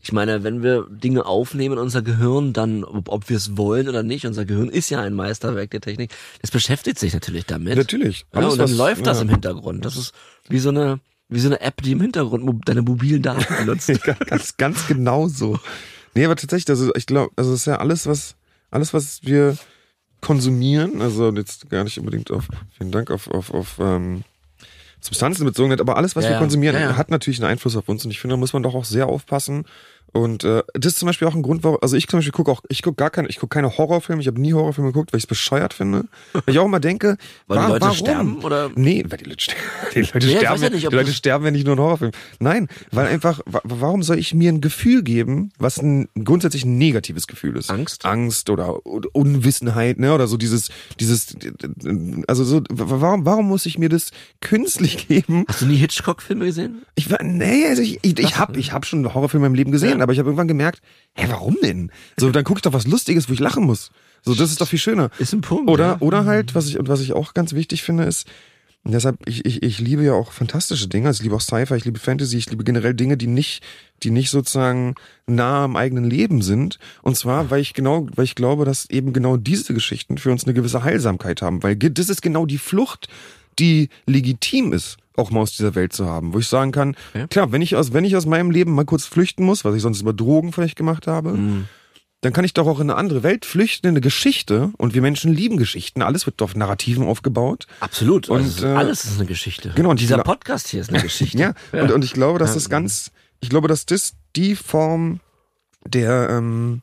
Ich 0.00 0.10
meine, 0.12 0.42
wenn 0.42 0.62
wir 0.62 0.86
Dinge 0.88 1.26
aufnehmen 1.26 1.74
in 1.74 1.78
unser 1.78 2.00
Gehirn, 2.00 2.52
dann, 2.52 2.82
ob, 2.84 3.28
wir 3.28 3.36
es 3.36 3.56
wollen 3.56 3.88
oder 3.88 4.02
nicht, 4.02 4.24
unser 4.26 4.44
Gehirn 4.44 4.68
ist 4.68 4.88
ja 4.90 5.00
ein 5.00 5.14
Meisterwerk 5.14 5.70
der 5.70 5.80
Technik. 5.80 6.12
Das 6.42 6.50
beschäftigt 6.50 6.98
sich 6.98 7.12
natürlich 7.12 7.44
damit. 7.44 7.76
Natürlich. 7.76 8.24
Ja, 8.34 8.40
und 8.46 8.58
dann 8.58 8.70
was- 8.70 8.76
läuft 8.76 9.06
das 9.06 9.18
ja. 9.18 9.22
im 9.24 9.28
Hintergrund. 9.28 9.84
Das 9.84 9.96
ist 9.96 10.12
wie 10.48 10.58
so 10.58 10.70
eine, 10.70 11.00
wie 11.28 11.40
so 11.40 11.48
eine 11.48 11.60
App, 11.60 11.82
die 11.82 11.92
im 11.92 12.00
Hintergrund 12.00 12.66
deine 12.68 12.82
mobilen 12.82 13.20
Daten 13.22 13.44
benutzt. 13.66 13.90
ganz, 14.28 14.56
ganz 14.56 14.86
genau 14.86 15.28
so. 15.28 15.58
Nee, 16.14 16.24
aber 16.24 16.36
tatsächlich, 16.36 16.70
also 16.70 16.90
ich 16.94 17.04
glaube, 17.06 17.32
also 17.36 17.52
es 17.52 17.60
ist 17.60 17.66
ja 17.66 17.76
alles, 17.78 18.06
was, 18.06 18.36
alles, 18.70 18.94
was 18.94 19.20
wir 19.24 19.56
konsumieren, 20.26 21.00
also 21.00 21.32
jetzt 21.32 21.70
gar 21.70 21.84
nicht 21.84 21.98
unbedingt 22.00 22.32
auf, 22.32 22.48
vielen 22.76 22.90
Dank, 22.90 23.12
auf, 23.12 23.30
auf, 23.30 23.54
auf 23.54 23.78
ähm, 23.78 24.24
Substanzen 25.00 25.44
bezogen 25.44 25.70
hat, 25.70 25.80
aber 25.80 25.96
alles, 25.96 26.16
was 26.16 26.24
Ja, 26.24 26.30
wir 26.32 26.38
konsumieren, 26.38 26.74
Ja, 26.74 26.82
ja. 26.82 26.96
hat 26.96 27.10
natürlich 27.12 27.38
einen 27.40 27.48
Einfluss 27.50 27.76
auf 27.76 27.88
uns 27.88 28.04
und 28.04 28.10
ich 28.10 28.18
finde, 28.18 28.34
da 28.34 28.36
muss 28.38 28.52
man 28.52 28.64
doch 28.64 28.74
auch 28.74 28.84
sehr 28.84 29.06
aufpassen. 29.06 29.66
Und 30.16 30.44
äh, 30.44 30.62
das 30.74 30.92
ist 30.94 30.98
zum 30.98 31.06
Beispiel 31.06 31.28
auch 31.28 31.34
ein 31.34 31.42
Grund, 31.42 31.62
warum, 31.62 31.78
also 31.82 31.96
ich 31.96 32.08
zum 32.08 32.18
Beispiel 32.18 32.32
gucke 32.32 32.50
auch, 32.50 32.62
ich 32.68 32.82
gucke 32.82 32.96
gar 32.96 33.10
keine, 33.10 33.28
ich 33.28 33.38
gucke 33.38 33.54
keine 33.54 33.76
Horrorfilme, 33.76 34.20
ich 34.22 34.26
habe 34.28 34.40
nie 34.40 34.52
Horrorfilme 34.54 34.90
geguckt, 34.92 35.12
weil 35.12 35.18
ich 35.18 35.24
es 35.24 35.28
bescheuert 35.28 35.74
finde. 35.74 36.04
Weil 36.32 36.42
ich 36.46 36.58
auch 36.58 36.64
immer 36.64 36.80
denke, 36.80 37.16
Weil 37.46 37.58
die 37.58 37.64
wa- 37.64 37.68
Leute 37.68 37.80
warum? 37.82 37.96
sterben, 37.96 38.36
oder? 38.44 38.70
Nee, 38.74 39.04
weil 39.08 39.18
die 39.18 39.24
Leute 39.24 39.42
sterben. 39.44 39.60
Die 39.94 40.00
Leute, 40.00 40.26
Nee, 40.26 40.36
sterben, 40.36 40.62
ja 40.62 40.70
nicht, 40.70 40.90
die 40.90 40.94
Leute 40.94 41.12
sterben, 41.12 41.44
wenn 41.44 41.54
ich 41.54 41.64
nur 41.64 41.72
einen 41.74 41.80
Horrorfilm. 41.80 42.10
Nein, 42.38 42.68
weil 42.92 43.06
einfach, 43.06 43.40
wa- 43.46 43.60
warum 43.64 44.02
soll 44.02 44.18
ich 44.18 44.34
mir 44.34 44.50
ein 44.52 44.60
Gefühl 44.60 45.02
geben, 45.02 45.50
was 45.58 45.78
ein 45.78 46.08
grundsätzlich 46.22 46.64
ein 46.64 46.76
negatives 46.78 47.26
Gefühl 47.26 47.56
ist? 47.56 47.70
Angst? 47.70 48.04
Angst 48.04 48.50
oder 48.50 48.84
Un- 48.86 49.04
Unwissenheit, 49.12 49.98
ne? 49.98 50.12
Oder 50.14 50.26
so 50.26 50.36
dieses, 50.36 50.68
dieses, 51.00 51.34
also 52.26 52.44
so, 52.44 52.60
wa- 52.70 53.00
warum, 53.00 53.24
warum 53.26 53.48
muss 53.48 53.64
ich 53.66 53.78
mir 53.78 53.88
das 53.88 54.10
künstlich 54.40 55.08
geben? 55.08 55.44
Hast 55.48 55.62
du 55.62 55.66
nie 55.66 55.76
Hitchcock-Filme 55.76 56.44
gesehen? 56.46 56.82
Ich 56.94 57.10
war, 57.10 57.22
nee, 57.22 57.66
also 57.66 57.82
ich, 57.82 57.98
ich, 58.02 58.18
ich 58.18 58.36
habe 58.38 58.58
ich 58.58 58.72
hab 58.72 58.84
schon 58.86 59.12
Horrorfilme 59.14 59.46
im 59.46 59.54
Leben 59.54 59.72
gesehen, 59.72 59.98
Ja. 59.98 60.05
Aber 60.06 60.12
ich 60.12 60.18
habe 60.20 60.28
irgendwann 60.28 60.48
gemerkt, 60.48 60.80
hä, 61.14 61.26
warum 61.28 61.56
denn? 61.62 61.90
So, 62.16 62.30
dann 62.30 62.44
gucke 62.44 62.58
ich 62.58 62.62
doch 62.62 62.72
was 62.72 62.86
Lustiges, 62.86 63.28
wo 63.28 63.32
ich 63.32 63.40
lachen 63.40 63.64
muss. 63.64 63.90
So, 64.22 64.34
das 64.34 64.50
ist 64.50 64.60
doch 64.60 64.68
viel 64.68 64.78
schöner. 64.78 65.10
Ist 65.18 65.32
ein 65.32 65.40
Punkt. 65.40 65.68
Oder, 65.68 65.86
ja. 65.86 65.96
oder 66.00 66.24
halt, 66.24 66.54
was 66.54 66.68
ich, 66.68 66.78
und 66.78 66.88
was 66.88 67.00
ich 67.00 67.12
auch 67.12 67.34
ganz 67.34 67.52
wichtig 67.52 67.82
finde, 67.82 68.04
ist, 68.04 68.26
Und 68.86 68.92
deshalb, 68.92 69.18
ich, 69.26 69.44
ich, 69.44 69.64
ich 69.64 69.80
liebe 69.80 70.04
ja 70.04 70.12
auch 70.12 70.30
fantastische 70.30 70.86
Dinge. 70.86 71.08
Also 71.08 71.18
ich 71.18 71.24
liebe 71.24 71.34
auch 71.34 71.40
Sci-Fi, 71.40 71.74
ich 71.74 71.84
liebe 71.84 71.98
Fantasy, 71.98 72.36
ich 72.36 72.48
liebe 72.50 72.62
generell 72.62 72.94
Dinge, 72.94 73.16
die 73.16 73.26
nicht, 73.26 73.64
die 74.04 74.10
nicht 74.10 74.30
sozusagen 74.30 74.94
nah 75.26 75.64
am 75.64 75.74
eigenen 75.74 76.04
Leben 76.04 76.40
sind. 76.40 76.78
Und 77.02 77.16
zwar, 77.16 77.50
weil 77.50 77.60
ich 77.60 77.74
genau, 77.74 78.06
weil 78.14 78.24
ich 78.24 78.36
glaube, 78.36 78.64
dass 78.64 78.88
eben 78.88 79.12
genau 79.12 79.36
diese 79.36 79.74
Geschichten 79.74 80.18
für 80.18 80.30
uns 80.30 80.44
eine 80.44 80.54
gewisse 80.54 80.84
Heilsamkeit 80.84 81.42
haben. 81.42 81.64
Weil 81.64 81.74
das 81.74 82.08
ist 82.08 82.22
genau 82.22 82.46
die 82.46 82.58
Flucht, 82.58 83.08
die 83.58 83.88
legitim 84.06 84.72
ist 84.72 84.98
auch 85.18 85.30
mal 85.30 85.40
aus 85.40 85.52
dieser 85.52 85.74
Welt 85.74 85.92
zu 85.92 86.06
haben, 86.06 86.32
wo 86.32 86.38
ich 86.38 86.48
sagen 86.48 86.72
kann, 86.72 86.96
ja. 87.14 87.26
klar, 87.26 87.52
wenn 87.52 87.62
ich 87.62 87.76
aus, 87.76 87.92
wenn 87.92 88.04
ich 88.04 88.16
aus 88.16 88.26
meinem 88.26 88.50
Leben 88.50 88.74
mal 88.74 88.84
kurz 88.84 89.06
flüchten 89.06 89.44
muss, 89.44 89.64
was 89.64 89.74
ich 89.74 89.82
sonst 89.82 90.00
über 90.00 90.12
Drogen 90.12 90.52
vielleicht 90.52 90.76
gemacht 90.76 91.06
habe, 91.06 91.32
mhm 91.32 91.68
dann 92.26 92.32
kann 92.32 92.44
ich 92.44 92.54
doch 92.54 92.66
auch 92.66 92.80
in 92.80 92.90
eine 92.90 92.98
andere 92.98 93.22
Welt 93.22 93.44
flüchten, 93.44 93.86
in 93.86 93.92
eine 93.92 94.00
Geschichte. 94.00 94.72
Und 94.78 94.94
wir 94.94 95.02
Menschen 95.02 95.32
lieben 95.32 95.58
Geschichten. 95.58 96.02
Alles 96.02 96.26
wird 96.26 96.40
auf 96.42 96.56
Narrativen 96.56 97.06
aufgebaut. 97.06 97.66
Absolut. 97.80 98.28
Und 98.28 98.42
also, 98.42 98.66
äh, 98.66 98.70
alles 98.70 99.04
ist 99.04 99.18
eine 99.18 99.26
Geschichte. 99.26 99.72
Genau. 99.74 99.90
Und 99.90 100.00
dieser 100.00 100.18
Podcast 100.18 100.68
hier 100.68 100.80
ist 100.80 100.88
eine 100.90 101.00
Geschichte. 101.02 101.38
ja. 101.38 101.54
ja. 101.72 101.82
Und, 101.82 101.92
und 101.92 102.04
ich 102.04 102.12
glaube, 102.12 102.38
dass 102.38 102.54
das 102.54 102.68
ganz, 102.68 103.12
ich 103.40 103.50
glaube, 103.50 103.68
dass 103.68 103.86
das 103.86 104.14
die 104.34 104.56
Form 104.56 105.20
der, 105.84 106.30
ähm, 106.30 106.82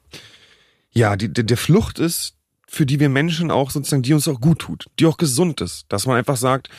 ja, 0.92 1.16
die, 1.16 1.34
der, 1.34 1.44
der 1.44 1.58
Flucht 1.58 2.00
ist, 2.00 2.36
für 2.68 2.86
die 2.86 3.00
wir 3.00 3.10
Menschen 3.10 3.52
auch 3.52 3.70
sozusagen, 3.72 4.04
die 4.04 4.13
uns 4.13 4.28
auch 4.28 4.40
gut 4.40 4.60
tut, 4.60 4.86
die 5.00 5.06
auch 5.08 5.18
gesund 5.18 5.62
ist. 5.62 5.86
Dass 5.90 6.06
man 6.06 6.16
einfach 6.16 6.38
sagt, 6.38 6.70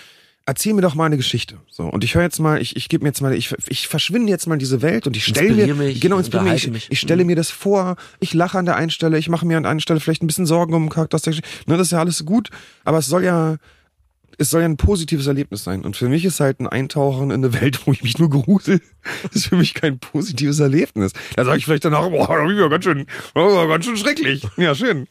erzähl 0.46 0.74
mir 0.74 0.82
doch 0.82 0.94
mal 0.94 1.06
eine 1.06 1.16
Geschichte. 1.16 1.58
So 1.68 1.84
und 1.84 2.04
ich 2.04 2.14
höre 2.14 2.22
jetzt 2.22 2.38
mal, 2.38 2.60
ich, 2.60 2.76
ich 2.76 2.88
gebe 2.88 3.04
mir 3.04 3.08
jetzt 3.08 3.20
mal, 3.20 3.34
ich, 3.34 3.54
ich 3.66 3.88
verschwinde 3.88 4.30
jetzt 4.30 4.46
mal 4.46 4.54
in 4.54 4.58
diese 4.58 4.82
Welt 4.82 5.06
und 5.06 5.16
ich 5.16 5.24
stelle 5.24 5.66
mir, 5.66 5.74
mich, 5.74 6.00
genau, 6.00 6.18
inspiriere 6.18 6.52
mich, 6.52 6.84
ich, 6.84 6.92
ich 6.92 7.00
stelle 7.00 7.24
mir 7.24 7.36
das 7.36 7.50
vor, 7.50 7.96
ich 8.20 8.34
lache 8.34 8.58
an 8.58 8.66
der 8.66 8.76
einen 8.76 8.90
Stelle, 8.90 9.18
ich 9.18 9.28
mache 9.28 9.46
mir 9.46 9.56
an 9.56 9.66
einer 9.66 9.80
Stelle 9.80 10.00
vielleicht 10.00 10.22
ein 10.22 10.26
bisschen 10.26 10.46
Sorgen 10.46 10.74
um 10.74 10.84
den 10.84 10.90
Charakter. 10.90 11.18
Ne, 11.66 11.76
das 11.76 11.88
ist 11.88 11.92
ja 11.92 12.00
alles 12.00 12.24
gut, 12.24 12.50
aber 12.84 12.98
es 12.98 13.06
soll 13.06 13.24
ja, 13.24 13.56
es 14.36 14.50
soll 14.50 14.60
ja 14.60 14.66
ein 14.66 14.76
positives 14.76 15.26
Erlebnis 15.26 15.64
sein. 15.64 15.84
Und 15.84 15.96
für 15.96 16.08
mich 16.08 16.24
ist 16.24 16.40
halt 16.40 16.60
ein 16.60 16.66
Eintauchen 16.66 17.30
in 17.30 17.44
eine 17.44 17.60
Welt, 17.60 17.86
wo 17.86 17.92
ich 17.92 18.02
mich 18.02 18.18
nur 18.18 18.30
grusel, 18.30 18.80
ist 19.32 19.46
für 19.46 19.56
mich 19.56 19.74
kein 19.74 19.98
positives 19.98 20.60
Erlebnis. 20.60 21.12
Da 21.36 21.44
sage 21.44 21.58
ich 21.58 21.64
vielleicht 21.64 21.84
danach, 21.84 22.08
boah, 22.10 22.42
das 22.42 22.52
ist 22.52 22.58
ja 22.58 22.68
ganz 22.68 22.84
schön, 22.84 23.06
oh, 23.34 23.66
ganz 23.68 23.84
schön 23.84 23.96
schrecklich. 23.96 24.46
Ja, 24.56 24.74
schön. 24.74 25.06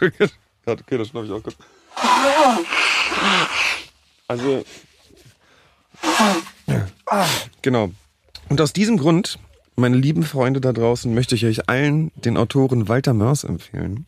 okay, 0.66 0.98
das 0.98 1.08
schnapp 1.08 1.24
ich 1.24 1.30
auch 1.32 1.42
kurz. 1.42 1.56
Also. 4.30 4.64
Genau. 7.62 7.90
Und 8.48 8.60
aus 8.60 8.72
diesem 8.72 8.96
Grund, 8.96 9.40
meine 9.74 9.96
lieben 9.96 10.22
Freunde 10.22 10.60
da 10.60 10.72
draußen, 10.72 11.12
möchte 11.12 11.34
ich 11.34 11.44
euch 11.46 11.68
allen 11.68 12.12
den 12.14 12.36
Autoren 12.36 12.86
Walter 12.86 13.12
Mörs 13.12 13.42
empfehlen. 13.42 14.06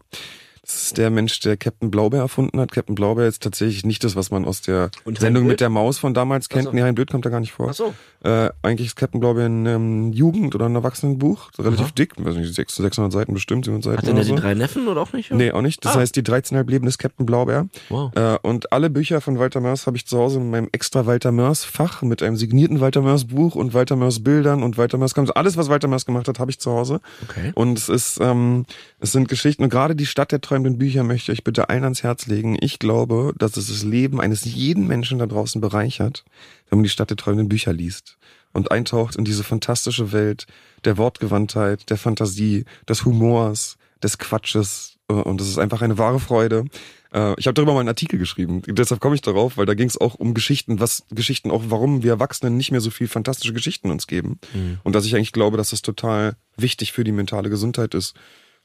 Das 0.73 0.83
ist 0.85 0.97
der 0.99 1.11
Mensch, 1.11 1.39
der 1.41 1.57
Captain 1.57 1.91
Blaubeer 1.91 2.21
erfunden 2.21 2.59
hat. 2.59 2.73
Captain 2.73 2.95
Blaubeer 2.95 3.27
ist 3.29 3.43
tatsächlich 3.43 3.85
nicht 3.85 4.03
das, 4.05 4.17
was 4.17 4.31
man 4.31 4.45
aus 4.47 4.63
der 4.63 4.91
Sendung 5.19 5.45
Blöd? 5.45 5.53
mit 5.53 5.61
der 5.61 5.69
Maus 5.69 5.99
von 5.99 6.15
damals 6.15 6.49
kennt. 6.49 6.65
so. 6.65 6.73
Nee, 6.73 6.83
Hein 6.83 6.95
Blöd 6.95 7.11
kommt 7.11 7.27
da 7.27 7.31
gar 7.31 7.41
nicht 7.41 7.53
vor. 7.53 7.69
Ach 7.71 7.75
so. 7.75 7.95
Äh, 8.25 8.51
eigentlich 8.63 8.87
ist 8.89 8.97
Captain 8.97 9.21
Blaubeer 9.21 9.47
ein 9.47 9.67
ähm, 9.67 10.13
Jugend- 10.13 10.55
oder 10.55 10.67
ein 10.67 10.75
Erwachsenenbuch. 10.75 11.51
Relativ 11.59 11.87
Aha. 11.87 11.93
dick, 11.99 12.13
weiß 12.17 12.37
nicht, 12.37 12.55
600, 12.55 12.93
600 12.93 13.13
Seiten 13.13 13.35
bestimmt, 13.35 13.65
700 13.65 13.85
Seiten 13.85 13.97
Hat 13.99 14.07
denn 14.07 14.13
oder 14.15 14.21
der 14.23 14.29
so. 14.29 14.35
die 14.37 14.41
drei 14.41 14.55
Neffen 14.55 14.89
oder 14.89 15.01
auch 15.03 15.13
nicht? 15.13 15.31
Nee, 15.33 15.51
auch 15.51 15.61
nicht. 15.61 15.85
Das 15.85 15.97
Ah. 15.97 16.01
heißt, 16.01 16.15
die 16.17 16.23
13,5 16.23 16.71
Leben 16.71 16.87
des 16.87 16.99
Captain 16.99 17.27
Blaubeer. 17.27 17.67
Wow. 17.89 18.13
Äh, 18.15 18.39
und 18.43 18.73
alle 18.73 18.89
Bücher 18.91 19.21
von 19.21 19.39
Walter 19.39 19.61
Mörs 19.61 19.87
habe 19.87 19.97
ich 19.97 20.07
zu 20.07 20.19
Hause 20.19 20.39
in 20.39 20.51
meinem 20.51 20.69
extra 20.73 21.05
Walter 21.05 21.33
Mörs 21.33 21.65
Fach 21.65 22.03
mit 22.03 22.23
einem 22.23 22.37
signierten 22.37 22.81
Walter 22.81 23.03
Mörs 23.03 23.27
Buch 23.27 23.57
und 23.57 23.75
Walter 23.75 23.97
Mörs 23.97 24.23
Bildern 24.23 24.63
und 24.63 24.79
Walter 24.79 24.99
Mörs. 24.99 25.13
Alles, 25.17 25.57
was 25.57 25.69
Walter 25.69 25.89
Mörs 25.89 26.07
gemacht 26.07 26.29
hat, 26.29 26.39
habe 26.39 26.51
ich 26.51 26.59
zu 26.61 26.71
Hause. 26.71 27.01
Okay. 27.29 27.51
Und 27.55 27.77
es 27.77 27.89
ist, 27.89 28.19
ähm, 28.23 28.65
es 29.01 29.11
sind 29.13 29.29
Geschichten 29.29 29.65
und 29.65 29.69
gerade 29.71 29.97
die 29.97 30.07
Stadt 30.07 30.31
der 30.33 30.41
träumenden 30.63 30.79
Bücher 30.79 31.03
möchte 31.03 31.33
ich 31.33 31.39
euch 31.39 31.45
bitte 31.45 31.69
allen 31.69 31.83
ans 31.83 32.05
Herz 32.05 32.27
legen. 32.27 32.57
Ich 32.61 32.79
glaube, 32.79 33.35
dass 33.37 33.57
es 33.57 33.67
das 33.67 33.83
Leben 33.83 34.21
eines 34.21 34.45
jeden 34.45 34.87
Menschen 34.87 35.19
da 35.19 35.27
draußen 35.27 35.61
bereichert, 35.61 36.25
wenn 36.69 36.79
man 36.79 36.85
die 36.85 36.89
Stadt 36.91 37.11
der 37.11 37.17
träumenden 37.17 37.49
Bücher 37.49 37.73
liest 37.73 38.17
und 38.53 38.71
eintaucht 38.71 39.17
in 39.17 39.25
diese 39.25 39.43
fantastische 39.43 40.13
Welt 40.13 40.47
der 40.85 40.99
Wortgewandtheit, 40.99 41.91
der 41.91 41.97
Fantasie, 41.97 42.65
des 42.89 43.05
Humors, 43.05 43.77
des 44.05 44.19
Quatsches. 44.19 44.99
Äh, 45.09 45.15
Und 45.15 45.41
es 45.41 45.49
ist 45.49 45.59
einfach 45.59 45.83
eine 45.83 45.99
wahre 45.99 46.21
Freude. 46.21 46.67
Äh, 47.13 47.35
Ich 47.39 47.47
habe 47.49 47.55
darüber 47.55 47.73
mal 47.75 47.81
einen 47.81 47.89
Artikel 47.89 48.21
geschrieben. 48.21 48.63
Deshalb 48.69 49.01
komme 49.01 49.17
ich 49.17 49.23
darauf, 49.23 49.57
weil 49.57 49.67
da 49.67 49.75
ging 49.75 49.89
es 49.89 50.01
auch 50.01 50.15
um 50.15 50.33
Geschichten, 50.33 50.79
was 50.79 51.03
Geschichten 51.11 51.51
auch, 51.51 51.65
warum 51.67 52.05
wir 52.05 52.13
Erwachsenen 52.13 52.57
nicht 52.57 52.71
mehr 52.71 52.81
so 52.81 52.91
viel 52.91 53.09
fantastische 53.09 53.53
Geschichten 53.53 53.91
uns 53.91 54.07
geben. 54.07 54.39
Und 54.85 54.95
dass 54.95 55.07
ich 55.07 55.17
eigentlich 55.17 55.33
glaube, 55.33 55.57
dass 55.57 55.73
es 55.73 55.83
total 55.83 56.37
wichtig 56.57 56.93
für 56.93 57.03
die 57.03 57.13
mentale 57.13 57.51
Gesundheit 57.51 57.95
ist, 57.95 58.15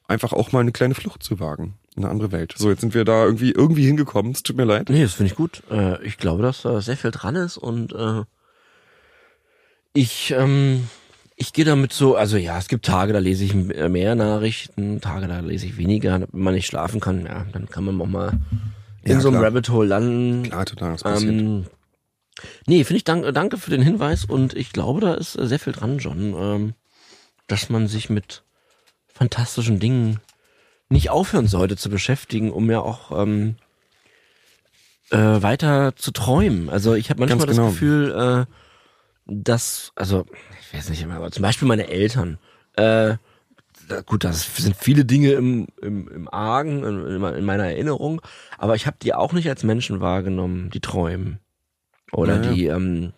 einfach 0.08 0.34
auch 0.34 0.52
mal 0.52 0.60
eine 0.62 0.72
kleine 0.72 0.96
Flucht 0.96 1.24
zu 1.24 1.39
wagen 1.39 1.76
in 1.96 2.04
eine 2.04 2.12
andere 2.12 2.32
Welt. 2.32 2.54
So, 2.58 2.70
jetzt 2.70 2.82
sind 2.82 2.93
wir 2.93 3.06
da 3.06 3.26
irgendwie 3.26 3.52
irgendwie 3.52 3.86
hingekommen. 3.86 4.32
Es 4.32 4.43
tut 4.43 4.56
mir 4.58 4.65
leid. 4.65 4.89
Nee, 4.89 5.02
das 5.04 5.13
finde 5.13 5.32
ich 5.32 5.38
gut. 5.38 5.63
Äh, 5.72 6.02
ich 6.06 6.17
glaube, 6.17 6.43
dass 6.43 6.62
da 6.62 6.80
sehr 6.82 6.98
viel 6.98 7.12
dran 7.12 7.36
ist 7.36 7.58
und 7.58 7.93
äh, 7.93 8.24
ich, 9.93 10.32
ähm, 10.38 10.88
ich 11.36 11.54
gehe 11.54 11.65
damit 11.65 11.91
so, 11.93 12.15
also 12.15 12.38
ja, 12.38 12.58
es 12.58 12.67
gibt 12.67 12.86
Tage, 12.86 13.13
da 13.13 13.20
lese 13.20 13.43
ich 13.43 13.54
m- 13.54 13.91
mehr 13.91 14.15
Nachrichten, 14.15 15.02
Tage, 15.02 15.28
da 15.28 15.39
lese 15.39 15.65
ich 15.65 15.78
weniger. 15.78 16.22
Wenn 16.22 16.28
man 16.43 16.54
nicht 16.54 16.67
schlafen 16.67 17.00
kann, 17.00 17.26
ja, 17.26 17.46
dann 17.52 17.67
kann 17.67 17.84
man 17.84 18.00
auch 18.00 18.06
mal 18.06 18.34
in 19.04 19.13
Ja, 19.13 19.20
so 19.20 19.30
einem 19.30 19.38
klar. 19.38 19.48
Rabbit 19.48 19.70
Hole 19.70 19.88
landen. 19.88 20.43
Klar, 20.43 20.65
total, 20.65 20.93
was 20.93 21.04
passiert. 21.04 21.34
Ähm, 21.34 21.65
nee, 22.67 22.84
finde 22.84 22.98
ich, 22.98 23.04
danke, 23.06 23.34
danke 23.34 23.58
für 23.58 23.72
den 23.72 23.82
Hinweis 23.82 24.26
und 24.26 24.54
ich 24.56 24.72
glaube, 24.72 25.02
da 25.02 25.13
ist 25.15 25.36
äh, 25.36 25.48
sehr 25.48 25.60
viel 25.60 25.74
dran, 25.74 25.98
John, 25.98 26.36
ähm, 26.38 26.74
dass 27.48 27.70
man 27.70 27.88
sich 27.88 28.10
mit 28.10 28.43
fantastischen 29.17 29.80
Dingen 29.80 30.19
nicht 30.89 31.10
aufhören 31.10 31.47
sollte 31.47 31.75
zu 31.75 31.89
beschäftigen, 31.89 32.51
um 32.51 32.69
ja 32.71 32.80
auch 32.80 33.12
ähm, 33.12 33.56
äh, 35.10 35.17
weiter 35.17 35.95
zu 35.95 36.12
träumen. 36.12 36.69
Also 36.69 36.93
ich 36.93 37.10
habe 37.10 37.19
manchmal 37.19 37.47
genau. 37.47 37.65
das 37.65 37.73
Gefühl, 37.73 38.45
äh, 38.47 38.53
dass, 39.25 39.91
also 39.95 40.25
ich 40.62 40.77
weiß 40.77 40.89
nicht 40.89 41.01
immer, 41.01 41.15
aber 41.15 41.32
zum 41.32 41.43
Beispiel 41.43 41.67
meine 41.67 41.88
Eltern, 41.88 42.38
äh, 42.73 43.17
gut, 44.06 44.23
das 44.23 44.56
sind 44.58 44.75
viele 44.75 45.06
Dinge 45.06 45.32
im, 45.32 45.67
im, 45.82 46.08
im 46.08 46.27
Argen, 46.30 46.84
in, 46.84 47.23
in 47.23 47.45
meiner 47.45 47.65
Erinnerung, 47.65 48.21
aber 48.58 48.75
ich 48.75 48.86
habe 48.86 48.97
die 49.01 49.13
auch 49.13 49.34
nicht 49.34 49.49
als 49.49 49.63
Menschen 49.63 49.99
wahrgenommen, 49.99 50.69
die 50.69 50.82
träumen. 50.82 51.39
Oder 52.12 52.38
Ja, 52.38 52.43
ja. 52.43 52.51
die, 52.53 52.65
ähm, 52.67 53.13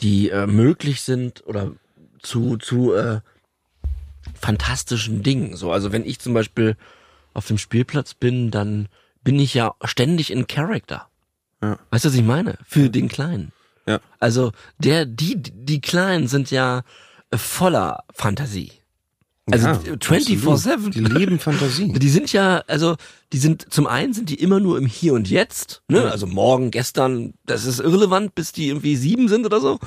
die 0.00 0.30
äh, 0.30 0.46
möglich 0.46 1.02
sind 1.02 1.44
oder 1.46 1.72
zu, 2.22 2.56
zu 2.56 2.94
äh, 2.94 3.20
fantastischen 4.38 5.22
Dingen. 5.22 5.56
So, 5.56 5.72
also 5.72 5.92
wenn 5.92 6.04
ich 6.04 6.18
zum 6.18 6.34
Beispiel 6.34 6.76
auf 7.34 7.46
dem 7.46 7.58
Spielplatz 7.58 8.14
bin, 8.14 8.50
dann 8.50 8.88
bin 9.22 9.38
ich 9.38 9.54
ja 9.54 9.74
ständig 9.84 10.30
in 10.30 10.46
Character. 10.46 11.06
Ja. 11.62 11.78
Weißt 11.90 12.04
du, 12.04 12.08
was 12.08 12.14
ich 12.16 12.24
meine? 12.24 12.58
Für 12.66 12.90
den 12.90 13.08
Kleinen. 13.08 13.52
Ja. 13.86 14.00
Also 14.18 14.52
der, 14.78 15.04
die, 15.06 15.36
die 15.36 15.80
Kleinen 15.80 16.26
sind 16.26 16.50
ja 16.50 16.82
voller 17.34 18.04
Fantasie. 18.14 18.72
Also 19.50 19.66
Ja, 19.68 19.74
24/7. 19.74 20.52
absolut. 20.52 20.94
Die 20.94 21.00
leben 21.00 21.38
Fantasie. 21.38 21.92
Die 21.98 22.08
sind 22.08 22.32
ja, 22.32 22.62
also, 22.68 22.96
die 23.32 23.38
sind, 23.38 23.72
zum 23.72 23.86
einen 23.86 24.12
sind 24.12 24.30
die 24.30 24.36
immer 24.40 24.60
nur 24.60 24.78
im 24.78 24.86
Hier 24.86 25.12
und 25.14 25.28
Jetzt, 25.28 25.82
ne? 25.88 26.10
Also 26.10 26.26
morgen, 26.26 26.70
gestern, 26.70 27.34
das 27.46 27.64
ist 27.64 27.80
irrelevant, 27.80 28.34
bis 28.34 28.52
die 28.52 28.68
irgendwie 28.68 28.96
sieben 28.96 29.28
sind 29.28 29.46
oder 29.46 29.60
so. 29.60 29.78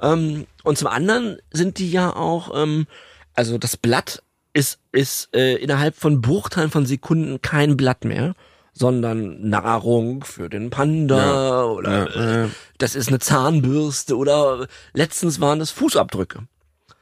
Ähm, 0.00 0.46
und 0.62 0.78
zum 0.78 0.88
anderen 0.88 1.38
sind 1.52 1.78
die 1.78 1.90
ja 1.90 2.14
auch, 2.14 2.52
ähm, 2.54 2.86
also 3.34 3.58
das 3.58 3.76
Blatt 3.76 4.22
ist, 4.52 4.78
ist 4.92 5.28
äh, 5.34 5.54
innerhalb 5.56 5.96
von 5.96 6.20
Bruchteilen 6.20 6.70
von 6.70 6.84
Sekunden 6.86 7.40
kein 7.42 7.76
Blatt 7.76 8.04
mehr, 8.04 8.34
sondern 8.74 9.48
Nahrung 9.48 10.24
für 10.24 10.48
den 10.48 10.70
Panda 10.70 11.16
Ja. 11.16 11.64
oder 11.64 12.14
Ja, 12.14 12.44
äh, 12.44 12.48
das 12.78 12.94
ist 12.94 13.08
eine 13.08 13.18
Zahnbürste 13.18 14.16
oder 14.16 14.66
letztens 14.94 15.40
waren 15.40 15.58
das 15.58 15.70
Fußabdrücke. 15.70 16.40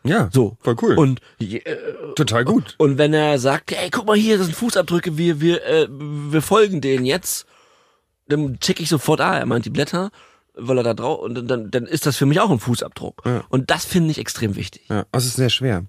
Ja, 0.02 0.30
So. 0.32 0.56
voll 0.60 0.76
cool. 0.82 0.96
Und 0.96 1.20
äh, 1.40 1.60
total 2.16 2.44
gut. 2.44 2.74
und 2.78 2.96
wenn 2.98 3.12
er 3.12 3.38
sagt, 3.38 3.72
ey, 3.72 3.90
guck 3.90 4.06
mal 4.06 4.16
hier, 4.16 4.38
das 4.38 4.46
sind 4.46 4.56
Fußabdrücke, 4.56 5.18
wir, 5.18 5.40
wir, 5.40 5.64
äh, 5.66 5.88
wir 5.90 6.40
folgen 6.42 6.80
denen 6.80 7.04
jetzt, 7.04 7.46
dann 8.26 8.58
check 8.60 8.80
ich 8.80 8.88
sofort, 8.88 9.20
ah, 9.20 9.36
er 9.38 9.46
meint 9.46 9.64
die 9.66 9.70
Blätter, 9.70 10.10
weil 10.54 10.78
er 10.78 10.84
da 10.84 10.94
drauf, 10.94 11.20
und 11.20 11.48
dann, 11.48 11.70
dann 11.70 11.86
ist 11.86 12.06
das 12.06 12.16
für 12.16 12.26
mich 12.26 12.40
auch 12.40 12.50
ein 12.50 12.58
Fußabdruck. 12.58 13.22
Ja. 13.24 13.44
Und 13.48 13.70
das 13.70 13.84
finde 13.84 14.10
ich 14.10 14.18
extrem 14.18 14.56
wichtig. 14.56 14.82
Ja, 14.88 15.06
das 15.12 15.26
ist 15.26 15.36
sehr 15.36 15.50
schwer. 15.50 15.84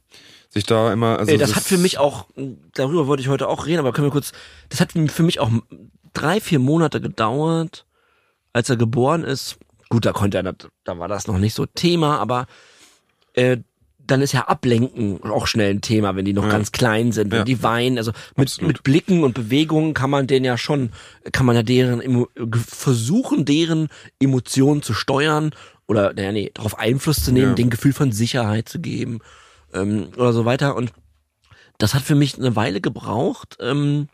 Sich 0.50 0.66
da 0.66 0.92
immer, 0.92 1.18
also 1.20 1.32
Ey, 1.32 1.38
das 1.38 1.56
hat 1.56 1.64
für 1.64 1.78
mich 1.78 1.98
auch, 1.98 2.28
darüber 2.74 3.08
wollte 3.08 3.22
ich 3.22 3.30
heute 3.30 3.48
auch 3.48 3.66
reden, 3.66 3.80
aber 3.80 3.94
können 3.94 4.08
wir 4.08 4.12
kurz, 4.12 4.34
das 4.70 4.82
hat 4.82 4.92
für 4.92 5.24
mich 5.24 5.40
auch 5.40 5.50
drei, 6.14 6.42
vier 6.42 6.60
Monate 6.60 7.00
gedauert, 7.00 7.86
als 8.54 8.70
er 8.70 8.76
geboren 8.76 9.24
ist. 9.24 9.58
Gut, 9.90 10.06
da 10.06 10.12
konnte 10.12 10.38
er, 10.38 10.56
da 10.84 11.00
war 11.00 11.08
das 11.08 11.28
noch 11.28 11.38
nicht 11.38 11.54
so 11.54 11.66
Thema, 11.66 12.20
aber 12.20 12.48
äh, 13.34 13.58
dann 14.08 14.22
ist 14.22 14.32
ja 14.34 14.48
Ablenken 14.48 15.24
auch 15.24 15.48
schnell 15.48 15.72
ein 15.74 15.82
Thema, 15.82 16.16
wenn 16.16 16.26
die 16.26 16.34
noch 16.34 16.44
Ja. 16.46 16.50
ganz 16.52 16.72
klein 16.72 17.12
sind, 17.12 17.32
wenn 17.32 17.40
Ja. 17.40 17.44
die 17.46 17.64
weinen. 17.64 17.98
Also 17.98 18.12
mit, 18.36 18.48
Absolut. 18.50 18.68
mit 18.74 18.84
Blicken 18.84 19.24
und 19.24 19.34
Bewegungen 19.34 19.94
kann 19.94 20.10
man 20.10 20.28
den 20.28 20.44
ja 20.44 20.58
schon, 20.58 20.92
kann 21.32 21.46
man 21.46 21.56
ja 21.56 21.64
deren 21.64 22.02
versuchen, 22.68 23.46
deren 23.46 23.88
Emotionen 24.20 24.82
zu 24.82 24.94
steuern 24.94 25.52
oder 25.88 26.18
ja, 26.20 26.32
nee, 26.32 26.52
darauf 26.54 26.80
Einfluss 26.80 27.24
zu 27.24 27.32
nehmen, 27.32 27.50
Ja. 27.50 27.56
den 27.56 27.70
Gefühl 27.70 27.94
von 27.94 28.12
Sicherheit 28.12 28.68
zu 28.70 28.80
geben 28.80 29.20
ähm, 29.74 30.08
oder 30.18 30.34
so 30.34 30.46
weiter. 30.46 30.76
Und 30.76 30.92
das 31.78 31.94
hat 31.94 32.04
für 32.04 32.16
mich 32.16 32.38
eine 32.38 32.56
Weile 32.56 32.82
gebraucht. 32.82 33.58
Ähm, 33.60 34.08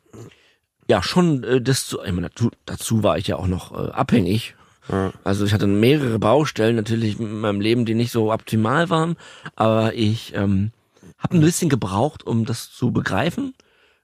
ja, 0.90 1.04
schon 1.04 1.44
äh, 1.44 1.62
das 1.62 1.86
zu, 1.88 2.02
ich 2.04 2.12
meine, 2.12 2.30
dazu, 2.30 2.50
dazu 2.66 3.04
war 3.04 3.18
ich 3.18 3.28
ja 3.28 3.36
auch 3.38 3.48
noch 3.48 3.72
äh, 3.74 3.92
abhängig 3.92 4.56
Ja. 4.90 5.12
Also 5.24 5.46
ich 5.46 5.54
hatte 5.54 5.68
mehrere 5.68 6.20
Baustellen 6.20 6.76
natürlich 6.76 7.20
in 7.20 7.40
meinem 7.40 7.62
Leben, 7.62 7.86
die 7.86 7.96
nicht 7.96 8.12
so 8.12 8.32
optimal 8.32 8.90
waren, 8.90 9.16
aber 9.56 9.94
ich 9.94 10.34
ähm, 10.36 10.72
habe 11.18 11.38
ein 11.38 11.42
bisschen 11.42 11.70
gebraucht, 11.70 12.26
um 12.26 12.46
das 12.46 12.72
zu 12.72 12.92
begreifen, 12.92 13.54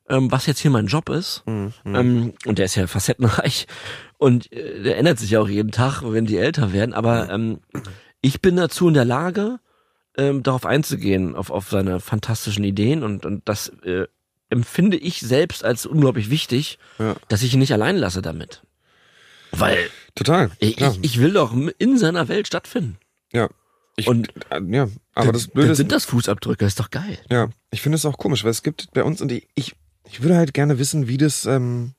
ähm, 0.10 0.32
was 0.32 0.46
jetzt 0.46 0.60
hier 0.60 0.72
mein 0.72 0.88
Job 0.88 1.10
ist. 1.10 1.44
Mhm. 1.46 1.74
Ähm, 1.86 2.34
und 2.46 2.58
der 2.60 2.66
ist 2.66 2.76
ja 2.76 2.88
facettenreich 2.88 3.68
und 4.18 4.52
äh, 4.52 4.82
der 4.84 4.98
ändert 4.98 5.20
sich 5.20 5.32
ja 5.32 5.40
auch 5.40 5.50
jeden 5.50 5.72
Tag, 5.72 6.02
wenn 6.04 6.26
die 6.26 6.38
älter 6.38 6.74
werden. 6.74 6.94
Aber 6.94 7.30
ähm, 7.30 7.60
ich 8.22 8.42
bin 8.42 8.56
dazu 8.58 8.88
in 8.88 8.94
der 8.94 9.06
Lage, 9.06 9.60
ähm, 10.18 10.44
darauf 10.44 10.66
einzugehen, 10.66 11.36
auf, 11.36 11.50
auf 11.50 11.70
seine 11.70 12.00
fantastischen 12.00 12.64
Ideen 12.64 13.04
und, 13.04 13.26
und 13.26 13.42
das 13.46 13.70
äh, 13.84 14.06
empfinde 14.50 14.98
ich 14.98 15.22
selbst 15.22 15.64
als 15.66 15.86
unglaublich 15.86 16.30
wichtig, 16.30 16.78
Ja. 17.00 17.16
dass 17.28 17.42
ich 17.42 17.54
ihn 17.54 17.60
nicht 17.60 17.74
allein 17.74 17.96
lasse 17.98 18.22
damit. 18.22 18.62
Weil 19.52 19.78
Total. 20.16 20.52
ich, 20.60 20.80
ich, 20.80 21.20
will 21.20 21.34
doch 21.34 21.54
in 21.78 21.98
seiner 21.98 22.28
Welt 22.28 22.48
stattfinden. 22.48 22.98
ja. 23.32 23.50
Ich, 23.96 24.08
und- 24.08 24.34
äh, 24.50 24.60
ja, 24.70 24.88
aber 25.14 25.32
das 25.32 25.48
Blöde 25.48 25.72
ist, 25.74 25.78
sind 25.78 25.92
das 25.92 26.06
Fußabdrücke, 26.06 26.66
ist 26.66 26.80
doch 26.80 26.90
geil. 26.90 27.20
Ja, 27.30 27.50
ich 27.70 27.82
finde 27.82 27.98
es 27.98 28.06
auch 28.06 28.18
komisch, 28.18 28.44
weil 28.44 28.50
es 28.50 28.64
gibt 28.64 28.92
bei 28.94 29.04
uns 29.04 29.22
und 29.22 29.32
ich, 29.32 29.48
ich, 29.54 29.76
ich 30.10 30.24
würde 30.24 30.36
halt 30.36 30.56
gerne 30.56 30.80
wissen, 30.80 31.08
wie 31.08 31.18
das, 31.18 31.46
ähm, 31.46 31.94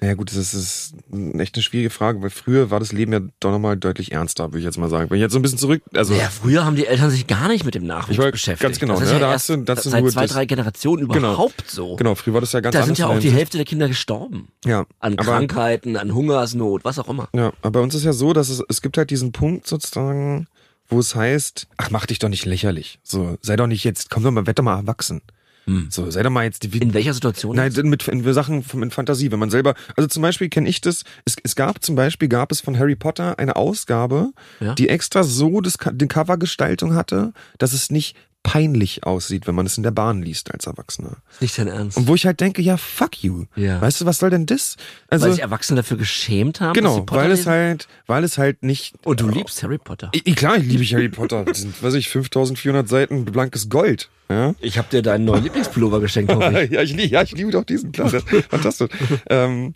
naja 0.00 0.12
gut, 0.14 0.30
das 0.30 0.36
ist, 0.36 0.92
das 1.10 1.40
echt 1.40 1.54
eine 1.56 1.62
schwierige 1.62 1.88
Frage, 1.90 2.20
weil 2.20 2.28
früher 2.28 2.70
war 2.70 2.80
das 2.80 2.92
Leben 2.92 3.12
ja 3.14 3.20
doch 3.40 3.50
nochmal 3.50 3.78
deutlich 3.78 4.12
ernster, 4.12 4.48
würde 4.48 4.58
ich 4.58 4.64
jetzt 4.64 4.76
mal 4.76 4.90
sagen. 4.90 5.08
Wenn 5.08 5.16
ich 5.16 5.22
jetzt 5.22 5.32
so 5.32 5.38
ein 5.38 5.42
bisschen 5.42 5.56
zurück, 5.58 5.82
also 5.94 6.12
Ja, 6.14 6.28
früher 6.28 6.66
haben 6.66 6.76
die 6.76 6.86
Eltern 6.86 7.08
sich 7.10 7.26
gar 7.26 7.48
nicht 7.48 7.64
mit 7.64 7.74
dem 7.74 7.86
Nachwuchs 7.86 8.10
Ich 8.10 8.18
wollte- 8.18 8.32
beschäftigt. 8.32 8.60
ganz 8.62 8.78
genau, 8.78 8.98
Das 9.00 9.08
ne, 9.08 9.14
ja 9.14 9.18
da 9.20 9.30
erst 9.32 9.48
hast 9.48 9.56
du- 9.56 9.62
da 9.64 9.74
hast 9.76 9.86
du 9.86 9.90
seit 9.90 10.02
nur 10.02 10.10
zwei, 10.12 10.22
das- 10.22 10.32
drei 10.32 10.44
Generationen 10.44 11.08
Genau. 11.08 11.28
überhaupt 11.32 11.64
so. 11.70 11.96
genau, 11.96 12.14
früher 12.14 12.34
war 12.34 12.40
das 12.42 12.52
ja 12.52 12.60
ganz 12.60 12.74
Da 12.76 12.82
sind 12.84 12.98
ja 12.98 13.06
auch 13.06 13.18
die 13.18 13.30
Hälfte 13.30 13.56
der 13.56 13.64
Kinder 13.64 13.88
gestorben. 13.88 14.48
Ja, 14.66 14.84
An 15.00 15.14
aber, 15.14 15.24
Krankheiten, 15.24 15.96
an 15.96 16.12
Hungersnot, 16.14 16.84
was 16.84 16.98
auch 16.98 17.08
immer. 17.08 17.28
ja, 17.34 17.52
aber 17.62 17.70
bei 17.70 17.80
uns 17.80 17.94
ist 17.94 18.04
ja 18.04 18.12
so, 18.12 18.34
dass 18.34 18.50
es, 18.50 18.62
es 18.68 18.82
gibt 18.82 18.98
halt 18.98 19.10
diesen 19.10 19.32
Punkt 19.32 19.66
sozusagen, 19.66 20.46
wo 20.88 20.98
es 20.98 21.14
heißt, 21.14 21.68
ach, 21.78 21.90
mach 21.90 22.04
dich 22.04 22.18
doch 22.18 22.28
nicht 22.28 22.44
lächerlich. 22.44 22.98
So, 23.02 23.38
sei 23.40 23.56
doch 23.56 23.66
nicht 23.66 23.82
jetzt, 23.84 24.10
komm 24.10 24.22
doch 24.24 24.30
mal, 24.30 24.46
werd 24.46 24.58
doch 24.58 24.62
mal 24.64 24.76
erwachsen. 24.76 25.22
Hm. 25.66 25.88
So, 25.90 26.08
sei 26.10 26.22
doch 26.22 26.30
mal 26.30 26.44
jetzt 26.44 26.62
die, 26.62 26.78
In 26.78 26.94
welcher 26.94 27.12
Situation? 27.12 27.56
Nein, 27.56 27.72
mit 27.84 28.06
in 28.06 28.32
Sachen 28.32 28.62
von 28.62 28.82
in 28.82 28.90
Fantasie, 28.90 29.32
wenn 29.32 29.38
man 29.40 29.50
selber, 29.50 29.74
also 29.96 30.08
zum 30.08 30.22
Beispiel 30.22 30.48
kenne 30.48 30.68
ich 30.68 30.80
das, 30.80 31.02
es, 31.24 31.36
es 31.42 31.56
gab 31.56 31.84
zum 31.84 31.96
Beispiel, 31.96 32.28
gab 32.28 32.52
es 32.52 32.60
von 32.60 32.78
Harry 32.78 32.94
Potter 32.96 33.38
eine 33.38 33.56
Ausgabe, 33.56 34.30
Ja. 34.60 34.74
die 34.74 34.88
extra 34.88 35.24
so 35.24 35.60
das, 35.60 35.76
die 35.92 36.06
Covergestaltung 36.06 36.94
hatte, 36.94 37.32
dass 37.58 37.72
es 37.72 37.90
nicht 37.90 38.16
peinlich 38.46 39.02
aussieht, 39.02 39.48
wenn 39.48 39.56
man 39.56 39.66
es 39.66 39.76
in 39.76 39.82
der 39.82 39.90
Bahn 39.90 40.22
liest 40.22 40.54
als 40.54 40.68
Erwachsener. 40.68 41.16
Nicht 41.40 41.58
dein 41.58 41.66
Ernst. 41.66 41.96
Und 41.96 42.06
wo 42.06 42.14
ich 42.14 42.26
halt 42.26 42.40
denke, 42.40 42.62
ja, 42.62 42.76
fuck 42.76 43.24
you. 43.24 43.46
Ja. 43.56 43.80
Weißt 43.80 44.00
du, 44.00 44.06
was 44.06 44.18
soll 44.18 44.30
denn 44.30 44.46
das? 44.46 44.76
Also, 45.08 45.26
weil 45.26 45.32
sich 45.32 45.42
Erwachsene 45.42 45.80
dafür 45.80 45.96
geschämt 45.96 46.60
haben, 46.60 46.74
genau, 46.74 47.04
weil 47.08 47.32
es 47.32 47.40
lesen? 47.40 47.50
halt, 47.50 47.88
weil 48.06 48.22
es 48.22 48.38
halt 48.38 48.62
nicht. 48.62 48.94
Und 49.04 49.20
du 49.20 49.28
liebst 49.28 49.60
Harry 49.64 49.78
Potter. 49.78 50.12
I, 50.14 50.22
I, 50.24 50.34
klar, 50.36 50.56
ich 50.58 50.64
liebe 50.64 50.84
ich 50.84 50.94
Harry 50.94 51.08
Potter. 51.08 51.44
Das 51.44 51.62
sind, 51.62 51.82
weiß 51.82 51.94
ich, 51.94 52.08
5400 52.08 52.88
Seiten 52.88 53.24
blankes 53.24 53.68
Gold. 53.68 54.10
Ja? 54.28 54.54
Ich 54.60 54.78
habe 54.78 54.86
dir 54.90 55.02
deinen 55.02 55.24
neuen 55.24 55.42
Lieblingspullover 55.42 55.98
geschenkt, 55.98 56.32
hoffe 56.32 56.62
ich. 56.62 56.70
ja, 56.70 56.82
ich, 56.82 56.94
lieb- 56.94 57.10
ja, 57.10 57.22
ich 57.22 57.32
liebe 57.32 57.50
doch 57.50 57.64
diesen, 57.64 57.90
klar, 57.90 58.08
fantastisch. 58.48 58.90
ähm, 59.28 59.74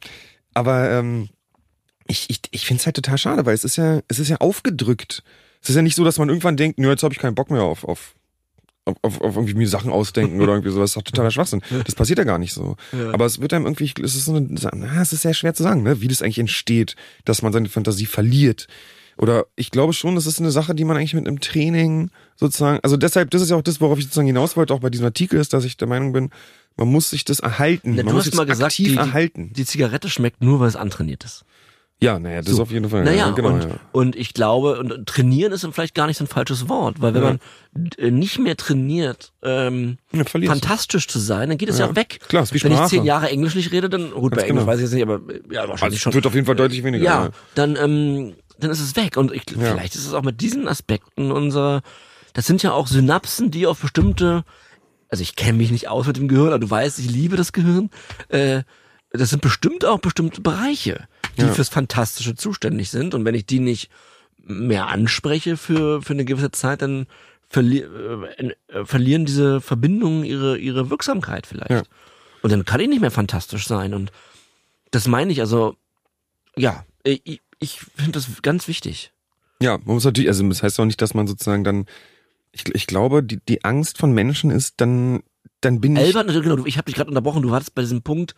aber 0.54 0.90
ähm, 0.90 1.28
ich, 2.06 2.30
ich, 2.30 2.40
ich 2.52 2.66
finde 2.66 2.80
es 2.80 2.86
halt 2.86 2.94
total 2.96 3.18
schade, 3.18 3.46
weil 3.46 3.54
es 3.54 3.64
ist 3.64 3.76
ja, 3.76 4.00
es 4.06 4.20
ist 4.20 4.28
ja 4.28 4.36
aufgedrückt. 4.36 5.24
Es 5.60 5.70
ist 5.70 5.76
ja 5.76 5.82
nicht 5.82 5.96
so, 5.96 6.04
dass 6.04 6.18
man 6.18 6.28
irgendwann 6.28 6.56
denkt, 6.56 6.78
nö, 6.78 6.88
jetzt 6.88 7.02
habe 7.02 7.12
ich 7.12 7.20
keinen 7.20 7.34
Bock 7.34 7.50
mehr 7.50 7.62
auf, 7.62 7.84
auf, 7.84 8.14
auf, 9.02 9.20
auf, 9.20 9.36
irgendwie 9.36 9.54
mir 9.54 9.68
Sachen 9.68 9.90
ausdenken 9.90 10.40
oder 10.40 10.52
irgendwie 10.52 10.70
sowas. 10.70 10.82
Das 10.82 10.90
ist 10.90 10.96
doch 10.96 11.10
totaler 11.10 11.30
Schwachsinn. 11.30 11.62
Das 11.84 11.94
passiert 11.94 12.18
ja 12.18 12.24
gar 12.24 12.38
nicht 12.38 12.52
so. 12.52 12.76
Ja. 12.92 13.12
Aber 13.12 13.26
es 13.26 13.40
wird 13.40 13.52
einem 13.52 13.66
irgendwie, 13.66 13.92
es 14.02 14.14
ist 14.14 14.24
so 14.24 14.34
eine, 14.34 14.46
na, 14.50 15.02
es 15.02 15.12
ist 15.12 15.22
sehr 15.22 15.34
schwer 15.34 15.54
zu 15.54 15.62
sagen, 15.62 15.82
ne, 15.82 16.00
wie 16.00 16.08
das 16.08 16.22
eigentlich 16.22 16.38
entsteht, 16.38 16.96
dass 17.24 17.42
man 17.42 17.52
seine 17.52 17.68
Fantasie 17.68 18.06
verliert. 18.06 18.66
Oder 19.16 19.44
ich 19.54 19.70
glaube 19.70 19.92
schon, 19.92 20.14
das 20.14 20.26
ist 20.26 20.40
eine 20.40 20.50
Sache, 20.50 20.74
die 20.74 20.84
man 20.84 20.96
eigentlich 20.96 21.12
mit 21.12 21.28
einem 21.28 21.40
Training 21.40 22.10
sozusagen, 22.36 22.80
also 22.82 22.96
deshalb, 22.96 23.30
das 23.30 23.42
ist 23.42 23.50
ja 23.50 23.56
auch 23.56 23.62
das, 23.62 23.80
worauf 23.80 23.98
ich 23.98 24.04
sozusagen 24.04 24.26
hinaus 24.26 24.56
wollte, 24.56 24.72
auch 24.72 24.80
bei 24.80 24.88
diesem 24.88 25.04
Artikel 25.04 25.38
ist, 25.38 25.52
dass 25.52 25.66
ich 25.66 25.76
der 25.76 25.88
Meinung 25.88 26.12
bin, 26.12 26.30
man 26.78 26.88
muss 26.88 27.10
sich 27.10 27.26
das 27.26 27.40
erhalten. 27.40 27.96
Man 27.96 28.06
du 28.06 28.12
muss 28.12 28.26
hast 28.26 28.34
mal 28.34 28.46
gesagt, 28.46 28.78
die, 28.78 28.96
erhalten. 28.96 29.48
die, 29.48 29.54
die 29.54 29.64
Zigarette 29.66 30.08
schmeckt 30.08 30.42
nur, 30.42 30.60
weil 30.60 30.68
es 30.68 30.76
antrainiert 30.76 31.24
ist. 31.24 31.44
Ja, 32.02 32.18
naja, 32.18 32.40
das 32.40 32.54
So. 32.54 32.62
auf 32.62 32.70
jeden 32.70 32.88
Fall. 32.88 33.04
Naja, 33.04 33.26
ja, 33.26 33.30
genau, 33.32 33.50
und, 33.50 33.62
ja. 33.64 33.70
und 33.92 34.16
ich 34.16 34.32
glaube, 34.32 34.78
und 34.80 35.06
trainieren 35.06 35.52
ist 35.52 35.64
dann 35.64 35.72
vielleicht 35.74 35.94
gar 35.94 36.06
nicht 36.06 36.16
so 36.16 36.24
ein 36.24 36.28
falsches 36.28 36.68
Wort, 36.68 37.02
weil 37.02 37.12
wenn 37.12 37.22
Ja. 37.22 37.28
man 37.74 37.90
äh, 37.98 38.10
nicht 38.10 38.38
mehr 38.38 38.56
trainiert, 38.56 39.32
ähm, 39.42 39.98
Ja, 40.12 40.24
fantastisch 40.24 41.08
zu 41.08 41.18
sein, 41.18 41.50
dann 41.50 41.58
geht 41.58 41.68
es 41.68 41.78
ja, 41.78 41.88
auch 41.90 41.96
weg. 41.96 42.20
Klar, 42.28 42.42
ist 42.44 42.54
wie 42.54 42.62
wenn 42.64 42.72
ich 42.72 42.78
Sprache. 42.78 42.90
zehn 42.90 43.04
Jahre 43.04 43.28
Englisch 43.28 43.54
nicht 43.54 43.70
rede, 43.70 43.90
dann, 43.90 44.12
gut, 44.12 44.30
bei 44.32 44.38
Ganz 44.38 44.48
Englisch 44.48 44.62
genau. 44.62 44.66
weiß 44.66 44.78
ich 44.78 44.82
jetzt 44.84 44.94
nicht, 44.94 45.02
aber 45.02 45.16
äh, 45.30 45.40
ja, 45.54 45.68
wahrscheinlich 45.68 45.82
Also, 45.82 45.96
schon. 45.98 46.10
es 46.10 46.14
wird 46.14 46.26
auf 46.26 46.34
jeden 46.34 46.46
Fall 46.46 46.56
deutlich 46.56 46.82
weniger. 46.84 47.04
ja, 47.04 47.28
dann, 47.54 47.76
ähm, 47.76 48.32
dann 48.58 48.70
ist 48.70 48.80
es 48.80 48.96
weg. 48.96 49.18
Und 49.18 49.32
ich, 49.32 49.42
vielleicht 49.46 49.94
ist 49.94 50.06
es 50.06 50.14
auch 50.14 50.22
mit 50.22 50.40
diesen 50.40 50.68
Aspekten 50.68 51.30
unserer, 51.30 51.82
das 52.32 52.46
sind 52.46 52.62
ja 52.62 52.72
auch 52.72 52.86
Synapsen, 52.86 53.50
die 53.50 53.66
auf 53.66 53.78
bestimmte, 53.80 54.44
also 55.10 55.20
ich 55.20 55.36
kenne 55.36 55.58
mich 55.58 55.70
nicht 55.70 55.88
aus 55.88 56.06
mit 56.06 56.16
dem 56.16 56.28
Gehirn, 56.28 56.48
aber 56.48 56.58
du 56.60 56.70
weißt, 56.70 56.98
ich 56.98 57.10
liebe 57.10 57.36
das 57.36 57.52
Gehirn. 57.52 57.90
Äh, 58.28 58.62
das 59.10 59.30
sind 59.30 59.42
bestimmt 59.42 59.84
auch 59.84 59.98
bestimmte 59.98 60.40
Bereiche, 60.40 61.08
die 61.36 61.42
Ja. 61.42 61.52
fürs 61.52 61.68
Fantastische 61.68 62.34
zuständig 62.34 62.90
sind. 62.90 63.14
Und 63.14 63.24
wenn 63.24 63.34
ich 63.34 63.46
die 63.46 63.60
nicht 63.60 63.90
mehr 64.38 64.88
anspreche 64.88 65.56
für, 65.56 66.02
für 66.02 66.12
eine 66.12 66.24
gewisse 66.24 66.50
Zeit, 66.50 66.82
dann 66.82 67.06
verli 67.48 67.80
äh, 67.80 68.52
äh, 68.68 68.84
verlieren 68.84 69.24
diese 69.24 69.60
Verbindungen 69.60 70.24
ihre, 70.24 70.56
ihre 70.58 70.90
Wirksamkeit 70.90 71.46
vielleicht. 71.46 71.70
Ja. 71.70 71.82
Und 72.42 72.52
dann 72.52 72.64
kann 72.64 72.80
ich 72.80 72.88
nicht 72.88 73.00
mehr 73.00 73.10
fantastisch 73.10 73.66
sein. 73.66 73.92
Und 73.92 74.12
das 74.92 75.06
meine 75.08 75.32
ich, 75.32 75.40
also, 75.40 75.76
ja, 76.56 76.84
ich, 77.04 77.42
ich 77.58 77.80
finde 77.96 78.12
das 78.12 78.28
ganz 78.42 78.66
wichtig. 78.68 79.12
Ja, 79.62 79.78
man 79.78 79.94
muss 79.94 80.04
natürlich, 80.04 80.28
also 80.28 80.48
das 80.48 80.62
heißt 80.62 80.80
auch 80.80 80.86
nicht, 80.86 81.02
dass 81.02 81.12
man 81.14 81.26
sozusagen 81.26 81.64
dann, 81.64 81.86
ich, 82.52 82.64
ich 82.74 82.86
glaube, 82.86 83.22
die, 83.22 83.40
die 83.46 83.64
Angst 83.64 83.98
von 83.98 84.12
Menschen 84.12 84.50
ist 84.50 84.80
dann, 84.80 85.22
dann 85.60 85.80
bin 85.80 85.96
ich. 85.96 86.02
Albert, 86.02 86.28
also 86.28 86.40
genau, 86.40 86.64
ich 86.64 86.78
habe 86.78 86.86
dich 86.86 86.94
gerade 86.94 87.08
unterbrochen, 87.10 87.42
du 87.42 87.50
warst 87.50 87.74
bei 87.74 87.82
diesem 87.82 88.02
Punkt, 88.02 88.34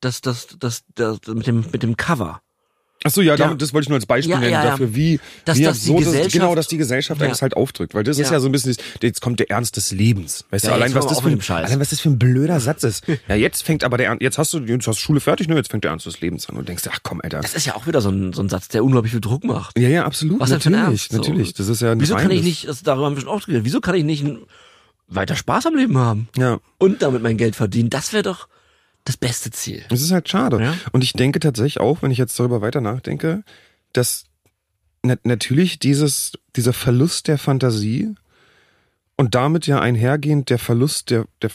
dass 0.00 0.20
das, 0.20 0.48
das, 0.58 0.82
das, 0.94 1.18
mit 1.28 1.46
dem, 1.46 1.64
mit 1.72 1.82
dem 1.82 1.96
Cover. 1.96 2.40
Ach 3.02 3.10
so, 3.10 3.22
ja, 3.22 3.34
Ja. 3.34 3.54
das 3.54 3.72
wollte 3.72 3.84
ich 3.84 3.88
nur 3.88 3.96
als 3.96 4.04
Beispiel 4.04 4.32
Ja, 4.32 4.38
nennen 4.40 4.52
ja, 4.52 4.62
dafür, 4.62 4.94
wie, 4.94 5.20
Dass 5.46 5.56
wie 5.56 5.62
das 5.64 5.78
es- 5.78 5.86
Gesellschaft- 5.86 6.32
genau, 6.34 6.54
dass 6.54 6.68
die 6.68 6.76
Gesellschaft 6.76 7.18
Ja. 7.18 7.28
das 7.28 7.40
halt 7.40 7.56
aufdrückt, 7.56 7.94
weil 7.94 8.04
das 8.04 8.18
ist 8.18 8.30
Ja. 8.30 8.38
so 8.40 8.46
ein 8.46 8.52
bisschen, 8.52 8.74
das- 8.76 8.84
jetzt 9.00 9.22
kommt 9.22 9.40
der 9.40 9.50
Ernst 9.50 9.78
des 9.78 9.90
Lebens, 9.90 10.44
weißt 10.50 10.66
du, 10.66 10.72
allein 10.72 10.92
was 10.94 11.06
das 11.06 11.20
für 11.20 11.28
ein, 11.30 11.40
allein 11.40 11.80
was 11.80 11.88
das 11.88 12.00
für 12.00 12.10
ein 12.10 12.18
blöder 12.18 12.60
Satz 12.60 12.84
ist. 12.84 13.04
Ja, 13.26 13.36
jetzt 13.36 13.62
fängt 13.62 13.84
aber 13.84 13.96
der 13.96 14.08
Ernst, 14.08 14.20
jetzt 14.20 14.36
hast 14.36 14.52
du, 14.52 14.58
jetzt 14.58 14.86
hast 14.86 14.98
Schule 14.98 15.20
fertig, 15.20 15.48
ne, 15.48 15.54
jetzt 15.56 15.70
fängt 15.70 15.84
der 15.84 15.92
Ernst 15.92 16.04
des 16.04 16.20
Lebens 16.20 16.46
an 16.50 16.56
und 16.56 16.68
denkst, 16.68 16.82
ach 16.92 16.98
komm, 17.02 17.22
Alter. 17.22 17.40
Das 17.40 17.54
ist 17.54 17.64
ja 17.64 17.74
auch 17.74 17.86
wieder 17.86 18.02
so 18.02 18.10
ein, 18.10 18.34
so 18.34 18.42
ein 18.42 18.50
Satz, 18.50 18.68
der 18.68 18.84
unglaublich 18.84 19.12
viel 19.12 19.22
Druck 19.22 19.44
macht. 19.44 19.78
Ja, 19.78 19.88
ja, 19.88 20.04
absolut, 20.04 20.38
Was 20.38 20.50
natürlich, 20.50 20.78
Ernst? 20.78 21.10
So. 21.12 21.16
natürlich, 21.16 21.54
das 21.54 21.68
ist 21.68 21.80
ja 21.80 21.92
ein 21.92 22.00
Wieso 22.02 22.16
kann 22.16 22.30
ich 22.30 22.42
nicht, 22.42 22.68
das, 22.68 22.82
darüber 22.82 23.06
haben 23.06 23.14
wir 23.16 23.22
schon 23.22 23.30
oft 23.30 23.46
geredet, 23.46 23.64
wieso 23.64 23.80
kann 23.80 23.94
ich 23.94 24.04
nicht 24.04 24.26
weiter 25.08 25.36
Spaß 25.36 25.64
am 25.64 25.74
Leben 25.74 25.96
haben 25.96 26.28
Ja. 26.36 26.58
und 26.76 27.00
damit 27.00 27.22
mein 27.22 27.38
Geld 27.38 27.56
verdienen? 27.56 27.88
Das 27.88 28.12
wäre 28.12 28.24
doch 28.24 28.46
das 29.04 29.16
beste 29.16 29.50
Ziel. 29.50 29.84
Es 29.90 30.02
ist 30.02 30.12
halt 30.12 30.28
schade. 30.28 30.62
Ja. 30.62 30.74
Und 30.92 31.02
ich 31.02 31.12
denke 31.12 31.40
tatsächlich 31.40 31.80
auch, 31.80 32.02
wenn 32.02 32.10
ich 32.10 32.18
jetzt 32.18 32.38
darüber 32.38 32.60
weiter 32.60 32.80
nachdenke, 32.80 33.42
dass 33.92 34.24
na 35.02 35.16
natürlich 35.24 35.78
dieses, 35.78 36.32
dieser 36.56 36.72
Verlust 36.72 37.28
der 37.28 37.38
Fantasie 37.38 38.14
und 39.16 39.34
damit 39.34 39.66
ja 39.66 39.80
einhergehend 39.80 40.50
der 40.50 40.58
Verlust 40.58 41.10
der, 41.10 41.26
der, 41.42 41.50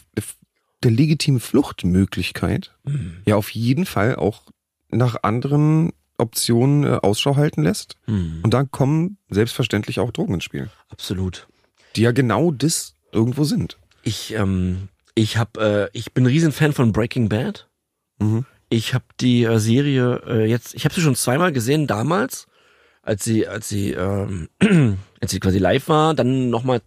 der, 0.83 0.91
legitimen 0.91 1.39
Fluchtmöglichkeit 1.39 2.75
Hm. 2.85 3.17
ja 3.25 3.35
auf 3.35 3.49
jeden 3.49 3.85
Fall 3.85 4.15
auch 4.15 4.43
nach 4.91 5.23
anderen 5.23 5.91
Optionen 6.17 6.83
äh, 6.83 6.99
Ausschau 7.01 7.35
halten 7.35 7.63
lässt. 7.63 7.97
Hm. 8.05 8.41
Und 8.43 8.53
da 8.53 8.63
kommen 8.63 9.17
selbstverständlich 9.29 9.99
auch 9.99 10.11
Drogen 10.11 10.35
ins 10.35 10.43
Spiel, 10.43 10.69
Absolut. 10.89 11.47
die 11.95 12.01
ja 12.01 12.11
genau 12.11 12.51
das 12.51 12.95
irgendwo 13.11 13.43
sind. 13.43 13.77
Ich, 14.03 14.33
ähm, 14.33 14.89
ich 15.15 15.37
hab, 15.37 15.57
äh, 15.57 15.87
ich 15.93 16.13
bin 16.13 16.25
ein 16.25 16.27
Riesenfan 16.27 16.73
von 16.73 16.91
Breaking 16.91 17.29
Bad. 17.29 17.67
Mhm. 18.19 18.45
Ich 18.69 18.93
habe 18.93 19.05
die 19.19 19.43
äh, 19.43 19.59
Serie 19.59 20.21
äh, 20.27 20.45
jetzt, 20.45 20.75
ich 20.75 20.85
habe 20.85 20.93
sie 20.93 21.01
schon 21.01 21.15
zweimal 21.15 21.51
gesehen 21.51 21.87
damals, 21.87 22.47
als 23.01 23.23
sie, 23.23 23.47
als 23.47 23.69
sie, 23.69 23.91
ähm, 23.91 24.49
als 25.21 25.31
sie 25.31 25.39
quasi 25.39 25.59
live 25.59 25.87
war, 25.87 26.13
dann 26.13 26.49
nochmal, 26.49 26.81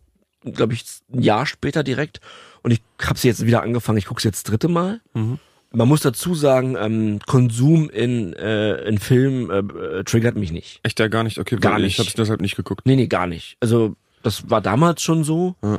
glaube 0.44 0.74
ich, 0.74 0.84
ein 1.12 1.22
Jahr 1.22 1.46
später 1.46 1.82
direkt. 1.82 2.20
Und 2.62 2.72
ich 2.72 2.82
habe 3.02 3.18
sie 3.18 3.28
jetzt 3.28 3.46
wieder 3.46 3.62
angefangen. 3.62 3.98
Ich 3.98 4.06
gucke 4.06 4.20
sie 4.20 4.28
jetzt 4.28 4.46
das 4.46 4.50
dritte 4.50 4.68
Mal. 4.68 5.00
Mhm. 5.14 5.38
Man 5.70 5.86
muss 5.86 6.00
dazu 6.00 6.34
sagen, 6.34 6.76
ähm, 6.78 7.20
Konsum 7.26 7.90
in, 7.90 8.32
äh, 8.32 8.82
in 8.88 8.98
Film 8.98 9.50
äh, 9.50 9.58
äh, 9.58 10.04
triggert 10.04 10.34
mich 10.34 10.50
nicht. 10.50 10.80
Echt 10.82 10.98
ja 10.98 11.08
gar 11.08 11.24
nicht, 11.24 11.38
okay, 11.38 11.56
Gar 11.56 11.78
nicht. 11.78 11.92
ich 11.92 11.98
habe 11.98 12.08
es 12.08 12.14
deshalb 12.14 12.40
nicht 12.40 12.56
geguckt. 12.56 12.86
Nee, 12.86 12.96
nee, 12.96 13.06
gar 13.06 13.26
nicht. 13.26 13.56
Also 13.60 13.94
das 14.22 14.50
war 14.50 14.60
damals 14.60 15.02
schon 15.02 15.24
so. 15.24 15.56
Ja. 15.62 15.78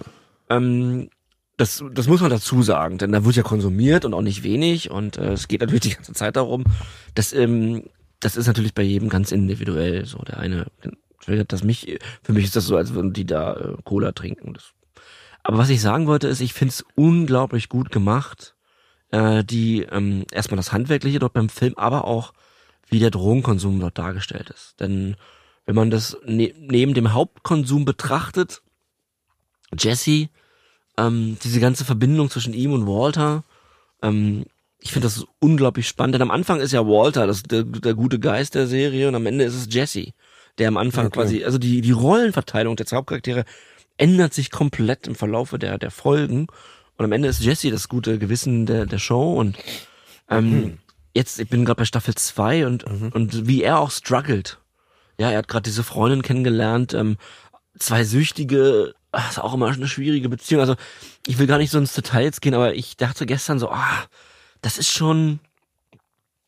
Ähm, 0.52 1.10
das, 1.60 1.84
das 1.92 2.08
muss 2.08 2.22
man 2.22 2.30
dazu 2.30 2.64
sagen, 2.64 2.98
denn 2.98 3.12
da 3.12 3.26
wird 3.26 3.36
ja 3.36 3.44
konsumiert 3.44 4.06
und 4.06 4.14
auch 4.14 4.22
nicht 4.22 4.44
wenig 4.44 4.92
und 4.92 5.18
äh, 5.18 5.34
es 5.34 5.50
geht 5.50 5.60
natürlich 5.60 5.82
die 5.82 5.94
ganze 5.94 6.14
Zeit 6.14 6.38
darum. 6.38 6.64
Das, 7.16 7.34
ähm, 7.34 7.84
das 8.22 8.38
ist 8.38 8.48
natürlich 8.48 8.74
bei 8.74 8.82
jedem 8.82 9.10
ganz 9.10 9.34
individuell. 9.34 10.06
So 10.06 10.20
der 10.20 10.40
eine 10.40 10.68
das 11.48 11.64
mich. 11.64 12.00
Für 12.24 12.34
mich 12.34 12.46
ist 12.46 12.56
das 12.56 12.66
so, 12.66 12.78
als 12.78 12.94
würden 12.94 13.14
die 13.14 13.26
da 13.26 13.54
äh, 13.54 13.76
Cola 13.84 14.14
trinken. 14.14 14.54
Das. 14.54 14.74
Aber 15.44 15.58
was 15.58 15.70
ich 15.70 15.82
sagen 15.82 16.08
wollte, 16.08 16.28
ist, 16.28 16.40
ich 16.40 16.54
finde 16.54 16.72
es 16.72 16.86
unglaublich 16.96 17.70
gut 17.70 17.92
gemacht. 17.92 18.56
Äh, 19.12 19.44
die 19.44 19.82
ähm, 19.84 20.26
erstmal 20.32 20.58
das 20.58 20.72
Handwerkliche 20.72 21.20
dort 21.20 21.34
beim 21.34 21.50
Film, 21.50 21.74
aber 21.76 22.06
auch 22.06 22.34
wie 22.88 23.00
der 23.00 23.12
Drogenkonsum 23.12 23.80
dort 23.80 23.98
dargestellt 23.98 24.50
ist. 24.50 24.80
Denn 24.80 25.16
wenn 25.66 25.76
man 25.76 25.92
das 25.92 26.18
ne 26.26 26.54
neben 26.58 26.94
dem 26.94 27.14
Hauptkonsum 27.14 27.86
betrachtet, 27.86 28.62
Jesse, 29.78 30.30
ähm, 31.00 31.38
diese 31.44 31.60
ganze 31.60 31.86
Verbindung 31.86 32.30
zwischen 32.30 32.54
ihm 32.54 32.74
und 32.74 32.86
Walter, 32.88 33.44
ähm, 34.02 34.46
ich 34.80 34.92
finde 34.92 35.08
das 35.08 35.26
unglaublich 35.40 35.88
spannend. 35.88 36.16
Denn 36.16 36.22
am 36.22 36.32
Anfang 36.32 36.60
ist 36.60 36.72
ja 36.72 36.86
Walter 36.86 37.28
das 37.28 37.44
der, 37.44 37.64
der 37.64 37.94
gute 37.94 38.20
Geist 38.20 38.56
der 38.56 38.68
Serie 38.68 39.08
und 39.08 39.16
am 39.16 39.26
Ende 39.26 39.44
ist 39.46 39.56
es 39.56 39.74
Jesse, 39.74 40.14
der 40.58 40.68
am 40.68 40.78
Anfang 40.78 41.08
Okay. 41.08 41.16
quasi, 41.20 41.44
also 41.44 41.58
die 41.58 41.82
die 41.82 41.92
Rollenverteilung 41.92 42.76
der 42.76 42.86
Hauptcharaktere 42.92 43.46
ändert 43.98 44.34
sich 44.34 44.52
komplett 44.52 45.08
im 45.08 45.16
Verlaufe 45.16 45.60
der 45.60 45.78
der 45.78 45.92
Folgen 45.92 46.48
und 46.98 47.06
am 47.06 47.12
Ende 47.12 47.28
ist 47.28 47.42
Jesse 47.42 47.72
das 47.72 47.90
gute 47.90 48.18
Gewissen 48.20 48.66
der 48.66 48.86
der 48.86 49.00
Show 49.00 49.34
und 49.34 49.58
ähm, 50.30 50.78
jetzt 51.14 51.40
ich 51.40 51.50
bin 51.50 51.66
gerade 51.66 51.80
bei 51.80 51.86
Staffel 51.86 52.16
2 52.16 52.66
und 52.66 52.84
und 52.84 53.48
wie 53.48 53.64
er 53.64 53.80
auch 53.80 53.92
struggelt. 53.92 54.60
Ja, 55.18 55.32
er 55.32 55.40
hat 55.40 55.50
gerade 55.50 55.64
diese 55.64 55.84
Freundin 55.84 56.22
kennengelernt, 56.22 56.94
ähm, 56.94 57.18
zwei 57.78 58.06
Süchtige, 58.06 58.94
ach, 59.12 59.30
ist 59.32 59.40
auch 59.40 59.54
immer 59.54 59.68
eine 59.68 59.88
schwierige 59.88 60.30
Beziehung. 60.30 60.62
Also 60.62 60.76
ich 61.28 61.38
will 61.40 61.48
gar 61.48 61.58
nicht 61.58 61.72
so 61.72 61.78
ins 61.78 61.94
Details 61.94 62.42
gehen, 62.42 62.54
aber 62.54 62.76
ich 62.76 62.98
dachte 62.98 63.26
gestern 63.26 63.60
so, 63.60 63.70
ah, 63.70 64.04
das 64.62 64.78
ist 64.78 64.90
schon 64.92 65.40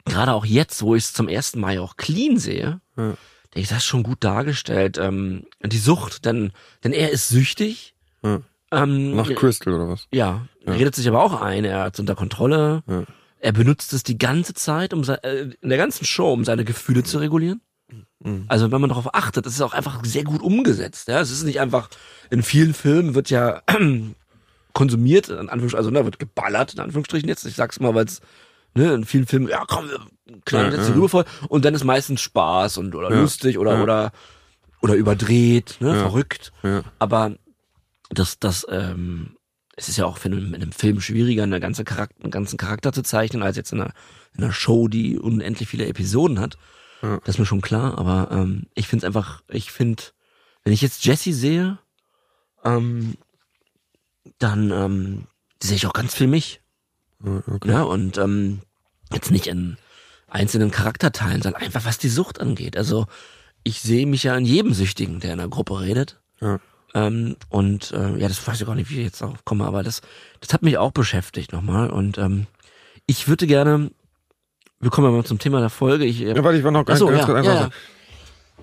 gerade 0.06 0.34
auch 0.34 0.46
jetzt, 0.46 0.82
wo 0.82 0.96
ich 0.96 1.04
es 1.06 1.14
zum 1.14 1.28
ersten 1.28 1.60
Mal 1.60 1.76
ja 1.76 1.82
auch 1.82 1.96
clean 1.98 2.38
sehe, 2.38 2.82
Ja. 2.98 3.04
denke 3.04 3.18
ich, 3.56 3.68
das 3.70 3.80
ist 3.80 3.86
schon 3.86 4.04
gut 4.04 4.24
dargestellt. 4.24 4.98
Ähm, 4.98 5.46
die 5.64 5.78
Sucht, 5.78 6.26
denn, 6.26 6.52
denn 6.84 6.94
er 6.94 7.12
ist 7.12 7.28
süchtig. 7.30 7.96
Ja. 8.24 8.42
Ähm, 8.72 9.16
Nach 9.16 9.30
Crystal 9.36 9.74
oder 9.74 9.90
was? 9.90 10.08
ja, 10.12 10.48
Ja. 10.66 10.74
redet 10.74 10.96
sich 10.96 11.08
aber 11.08 11.24
auch 11.24 11.42
ein, 11.42 11.66
er 11.66 11.82
hat 11.84 12.00
unter 12.00 12.16
Kontrolle. 12.16 12.84
Ja. 12.88 13.04
Er 13.40 13.52
benutzt 13.54 13.92
es 13.94 14.04
die 14.04 14.18
ganze 14.18 14.54
Zeit, 14.54 14.94
um 14.94 15.04
äh, 15.04 15.50
in 15.62 15.70
der 15.70 15.78
ganzen 15.78 16.06
Show, 16.06 16.32
um 16.32 16.46
seine 16.46 16.64
Gefühle 16.64 17.04
zu 17.04 17.18
regulieren. 17.18 17.62
Mhm. 18.24 18.46
Also 18.48 18.72
wenn 18.72 18.82
man 18.82 18.90
darauf 18.90 19.14
achtet, 19.16 19.46
das 19.46 19.54
ist 19.54 19.62
auch 19.62 19.74
einfach 19.74 20.04
sehr 20.06 20.24
gut 20.24 20.42
umgesetzt. 20.42 21.08
Ja, 21.08 21.20
es 21.22 21.32
ist 21.32 21.44
nicht 21.44 21.60
einfach 21.60 21.90
in 22.30 22.44
vielen 22.44 22.74
Filmen 22.74 23.16
wird 23.16 23.30
ja 23.30 23.62
konsumiert, 24.74 25.30
in 25.30 25.50
Anführungsstrichen, 25.50 25.78
also 25.78 25.90
ne, 25.90 26.06
wird 26.06 26.20
geballert 26.20 26.74
in 26.74 26.80
Anführungsstrichen 26.80 27.28
jetzt. 27.28 27.46
Ich 27.46 27.56
sag's 27.56 27.80
mal, 27.80 27.94
weil 27.96 28.06
es 28.06 28.22
ne, 28.74 28.94
in 28.94 29.06
vielen 29.06 29.28
Filmen, 29.28 29.48
ja 29.50 29.64
komm, 29.68 29.90
wir 29.90 30.00
knallen 30.46 30.72
Ja, 30.72 30.78
jetzt 30.78 30.90
ja. 30.90 31.08
voll 31.08 31.26
und 31.50 31.66
dann 31.66 31.74
ist 31.74 31.84
meistens 31.84 32.22
Spaß 32.22 32.78
und 32.78 32.96
oder 32.96 33.12
Ja. 33.12 33.20
lustig 33.22 33.58
oder 33.58 33.76
Ja. 33.76 33.84
oder 33.84 34.12
oder 34.82 34.96
überdreht, 34.96 35.78
ne, 35.80 35.96
verrückt. 35.96 36.52
Aber 36.98 37.36
das, 38.10 38.40
das, 38.40 38.66
ähm, 38.70 39.36
es 39.76 39.90
ist 39.90 39.98
ja 39.98 40.06
auch 40.06 40.18
für 40.18 40.30
einen, 40.30 40.54
in 40.54 40.62
einem 40.62 40.72
Film 40.72 41.02
schwieriger, 41.02 41.44
eine 41.44 41.60
ganze 41.60 41.84
Charakter, 41.84 42.24
einen 42.24 42.32
ganzen 42.32 42.58
Charakter 42.58 42.92
zu 42.92 43.04
zeichnen, 43.04 43.44
als 43.44 43.58
jetzt 43.58 43.72
in 43.74 43.82
einer, 43.82 43.94
in 44.36 44.44
einer 44.44 44.52
Show, 44.54 44.88
die 44.88 45.20
unendlich 45.20 45.70
viele 45.70 45.86
Episoden 45.86 46.40
hat. 46.40 46.58
Ja. 47.02 47.20
Das 47.24 47.36
ist 47.36 47.40
mir 47.40 47.46
schon 47.46 47.62
klar, 47.62 47.98
aber 47.98 48.30
ähm, 48.32 48.68
ich 48.76 48.88
finde 48.88 49.06
es 49.06 49.08
einfach, 49.08 49.42
ich 49.48 49.72
finde, 49.72 50.04
wenn 50.64 50.74
ich 50.74 50.82
jetzt 50.82 51.06
Jesse 51.06 51.34
sehe, 51.34 51.80
ähm, 52.64 53.16
dann 54.38 54.72
ähm, 54.72 55.28
sehe 55.62 55.76
ich 55.76 55.88
auch 55.88 55.94
ganz 55.94 56.14
viel 56.14 56.28
mich. 56.28 56.62
Ja, 57.24 57.44
okay. 57.48 57.70
Ja, 57.70 57.84
und 57.84 58.18
ähm, 58.18 58.62
jetzt 59.12 59.32
nicht 59.32 59.48
in 59.48 59.78
einzelnen 60.28 60.72
Charakterteilen, 60.72 61.42
sondern 61.42 61.62
einfach 61.62 61.86
was 61.86 61.98
die 61.98 62.10
Sucht 62.10 62.40
angeht. 62.40 62.78
Also 62.78 63.08
ich 63.64 63.82
sehe 63.82 64.08
mich 64.08 64.24
ja 64.24 64.36
in 64.36 64.46
jedem 64.46 64.74
Süchtigen, 64.74 65.20
der 65.20 65.34
in 65.34 65.40
der 65.40 65.48
Gruppe 65.48 65.82
redet. 65.82 66.20
Ja. 66.40 66.60
Ähm, 66.94 67.36
und 67.50 67.92
äh, 67.92 68.18
ja, 68.18 68.28
das 68.28 68.46
weiß 68.46 68.60
ich 68.62 68.68
gar 68.68 68.76
nicht, 68.76 68.90
wie 68.90 69.00
ich 69.00 69.06
jetzt 69.06 69.22
darauf 69.22 69.46
komme, 69.46 69.66
aber 69.66 69.84
das, 69.84 70.02
das 70.40 70.54
hat 70.54 70.62
mich 70.62 70.78
auch 70.78 70.92
beschäftigt 70.92 71.54
nochmal. 71.54 71.90
Und 71.90 72.18
ähm, 72.18 72.48
ich 73.06 73.28
würde 73.28 73.48
gerne, 73.48 73.92
wir 74.82 74.90
kommen 74.90 75.08
ja 75.08 75.16
mal 75.16 75.24
zum 75.24 75.40
Thema 75.40 75.60
der 75.60 75.70
Folge. 75.70 76.06
Ich, 76.06 76.22
äh, 76.22 76.34
Ja, 76.36 76.44
warte, 76.44 76.58
ich 76.58 76.64
war 76.64 76.72
noch 76.72 76.86
Ach 76.88 76.98
so, 76.98 77.08
ganz 77.08 77.20
ja, 77.20 77.26
kurz 77.26 77.46
ja, 77.46 77.52
einfach 77.52 77.72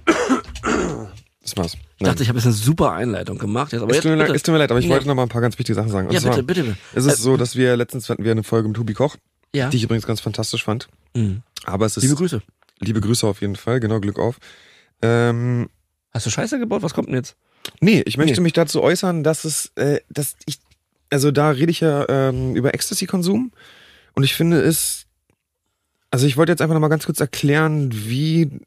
ja. 0.06 1.08
Das 1.42 1.56
war's. 1.56 1.74
ich 1.98 2.04
dachte, 2.06 2.22
ich 2.22 2.28
habe 2.28 2.38
jetzt 2.38 2.46
eine 2.46 2.54
super 2.54 2.92
Einleitung 2.92 3.38
gemacht. 3.38 3.72
Jetzt, 3.72 3.80
aber 3.82 3.90
es, 3.90 3.96
jetzt, 3.96 4.02
tut 4.04 4.10
mir 4.12 4.16
leid, 4.18 4.30
es 4.36 4.42
tut 4.42 4.52
mir 4.52 4.58
leid, 4.58 4.70
aber 4.70 4.80
ich 4.80 4.86
Ja. 4.86 4.90
wollte 4.92 5.08
noch 5.08 5.14
mal 5.14 5.22
ein 5.22 5.28
paar 5.30 5.40
ganz 5.40 5.58
wichtige 5.58 5.74
Sachen 5.74 5.88
sagen. 5.90 6.08
Und 6.08 6.12
ja, 6.14 6.20
zwar, 6.20 6.32
bitte, 6.32 6.44
bitte, 6.44 6.62
bitte. 6.64 6.76
Es 6.94 7.04
ist 7.06 7.20
Äh, 7.20 7.22
so, 7.22 7.36
dass 7.36 7.56
wir 7.56 7.76
letztens 7.76 8.08
hatten 8.10 8.24
wir 8.24 8.32
eine 8.32 8.42
Folge 8.42 8.68
mit 8.68 8.76
Tobi 8.76 8.92
Koch, 8.94 9.16
Ja. 9.54 9.70
die 9.70 9.76
ich 9.78 9.82
übrigens 9.84 10.06
ganz 10.06 10.20
fantastisch 10.20 10.64
fand. 10.64 10.88
Mhm. 11.14 11.42
Aber 11.64 11.86
es 11.86 11.96
ist 11.96 12.02
Liebe 12.02 12.16
Grüße. 12.16 12.42
liebe 12.80 13.00
Grüße 13.00 13.26
auf 13.26 13.40
jeden 13.40 13.56
Fall, 13.56 13.80
genau 13.80 13.98
Glück 14.00 14.18
auf. 14.18 14.38
Ähm, 15.00 15.68
Hast 16.12 16.26
du 16.26 16.30
Scheiße 16.30 16.58
gebaut? 16.58 16.82
Was 16.82 16.92
kommt 16.94 17.08
denn 17.08 17.14
jetzt? 17.16 17.36
nee, 17.80 18.02
ich 18.06 18.16
möchte 18.16 18.34
Nee. 18.40 18.44
mich 18.44 18.52
dazu 18.54 18.82
äußern, 18.82 19.22
dass 19.22 19.44
es, 19.44 19.72
äh, 19.76 20.00
dass 20.10 20.36
ich, 20.46 20.58
also 21.10 21.30
da 21.30 21.50
rede 21.50 21.70
ich 21.70 21.80
ja 21.80 22.06
ähm, 22.08 22.56
über 22.56 22.72
Ecstasy-Konsum 22.74 23.52
und 24.14 24.22
ich 24.22 24.34
finde 24.34 24.60
es, 24.60 25.06
also 26.10 26.26
ich 26.26 26.36
wollte 26.36 26.52
jetzt 26.52 26.62
einfach 26.62 26.74
noch 26.74 26.80
mal 26.80 26.88
ganz 26.88 27.06
kurz 27.06 27.20
erklären, 27.20 27.90
wie 27.92 28.60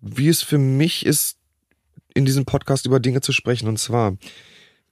wie 0.00 0.28
es 0.28 0.42
für 0.42 0.58
mich 0.58 1.04
ist, 1.04 1.36
in 2.14 2.24
diesem 2.24 2.44
Podcast 2.44 2.86
über 2.86 3.00
Dinge 3.00 3.20
zu 3.20 3.32
sprechen. 3.32 3.68
Und 3.68 3.78
zwar 3.78 4.16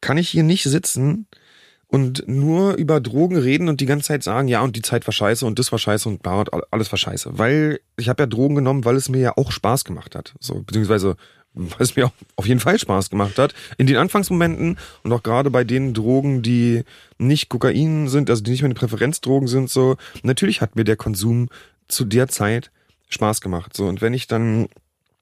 kann 0.01 0.19
ich 0.19 0.29
hier 0.29 0.43
nicht 0.43 0.65
sitzen 0.65 1.27
und 1.87 2.27
nur 2.27 2.75
über 2.75 3.01
Drogen 3.01 3.37
reden 3.37 3.69
und 3.69 3.81
die 3.81 3.87
ganze 3.87 4.09
Zeit 4.09 4.23
sagen, 4.23 4.49
ja, 4.49 4.61
und 4.63 4.77
die 4.77 4.83
Zeit 4.83 5.07
war 5.07 5.13
scheiße 5.13 5.47
und 5.47 5.59
das 5.59 5.73
war 5.73 5.79
scheiße 5.79 6.09
und 6.09 6.27
alles 6.27 6.93
war 6.93 6.99
scheiße. 6.99 7.39
Weil 7.39 7.81
ich 7.97 8.09
habe 8.09 8.23
ja 8.23 8.27
Drogen 8.27 8.57
genommen, 8.57 8.85
weil 8.85 8.97
es 8.97 9.09
mir 9.09 9.21
ja 9.21 9.37
auch 9.37 9.53
Spaß 9.53 9.85
gemacht 9.85 10.15
hat. 10.15 10.35
So, 10.41 10.63
beziehungsweise 10.63 11.17
es 11.79 11.97
mir 11.97 12.07
auch 12.07 12.13
auf 12.37 12.47
jeden 12.47 12.61
Fall 12.61 12.79
Spaß 12.79 13.11
gemacht 13.11 13.39
hat. 13.39 13.55
In 13.79 13.87
den 13.87 13.97
Anfangsmomenten 13.97 14.79
und 15.03 15.13
auch 15.13 15.23
gerade 15.23 15.51
bei 15.51 15.65
den 15.65 15.95
Drogen, 15.95 16.43
die 16.43 16.85
nicht 17.19 17.49
Kokain 17.49 18.09
sind, 18.09 18.31
also 18.31 18.43
die 18.43 18.51
nicht 18.51 18.63
meine 18.63 18.75
Präferenzdrogen 18.75 19.49
sind, 19.49 19.71
so, 19.71 19.97
natürlich 20.23 20.61
hat 20.61 20.77
mir 20.77 20.85
der 20.85 20.97
Konsum 20.97 21.49
zu 21.89 22.05
der 22.05 22.29
Zeit 22.29 22.71
Spaß 23.09 23.41
gemacht. 23.41 23.77
So, 23.77 23.87
und 23.87 24.01
wenn 24.01 24.15
ich 24.15 24.27
dann 24.27 24.69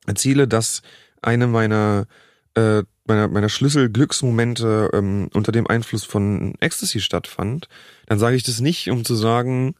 erzähle, 0.06 0.48
dass 0.48 0.82
eine 1.20 1.46
meiner 1.46 2.06
äh, 2.54 2.82
meiner, 3.04 3.28
meiner 3.28 3.48
Schlüsselglücksmomente 3.48 4.90
ähm, 4.92 5.28
unter 5.34 5.52
dem 5.52 5.66
Einfluss 5.66 6.04
von 6.04 6.54
Ecstasy 6.60 7.00
stattfand, 7.00 7.68
dann 8.06 8.18
sage 8.18 8.36
ich 8.36 8.42
das 8.42 8.60
nicht, 8.60 8.90
um 8.90 9.04
zu 9.04 9.14
sagen, 9.14 9.74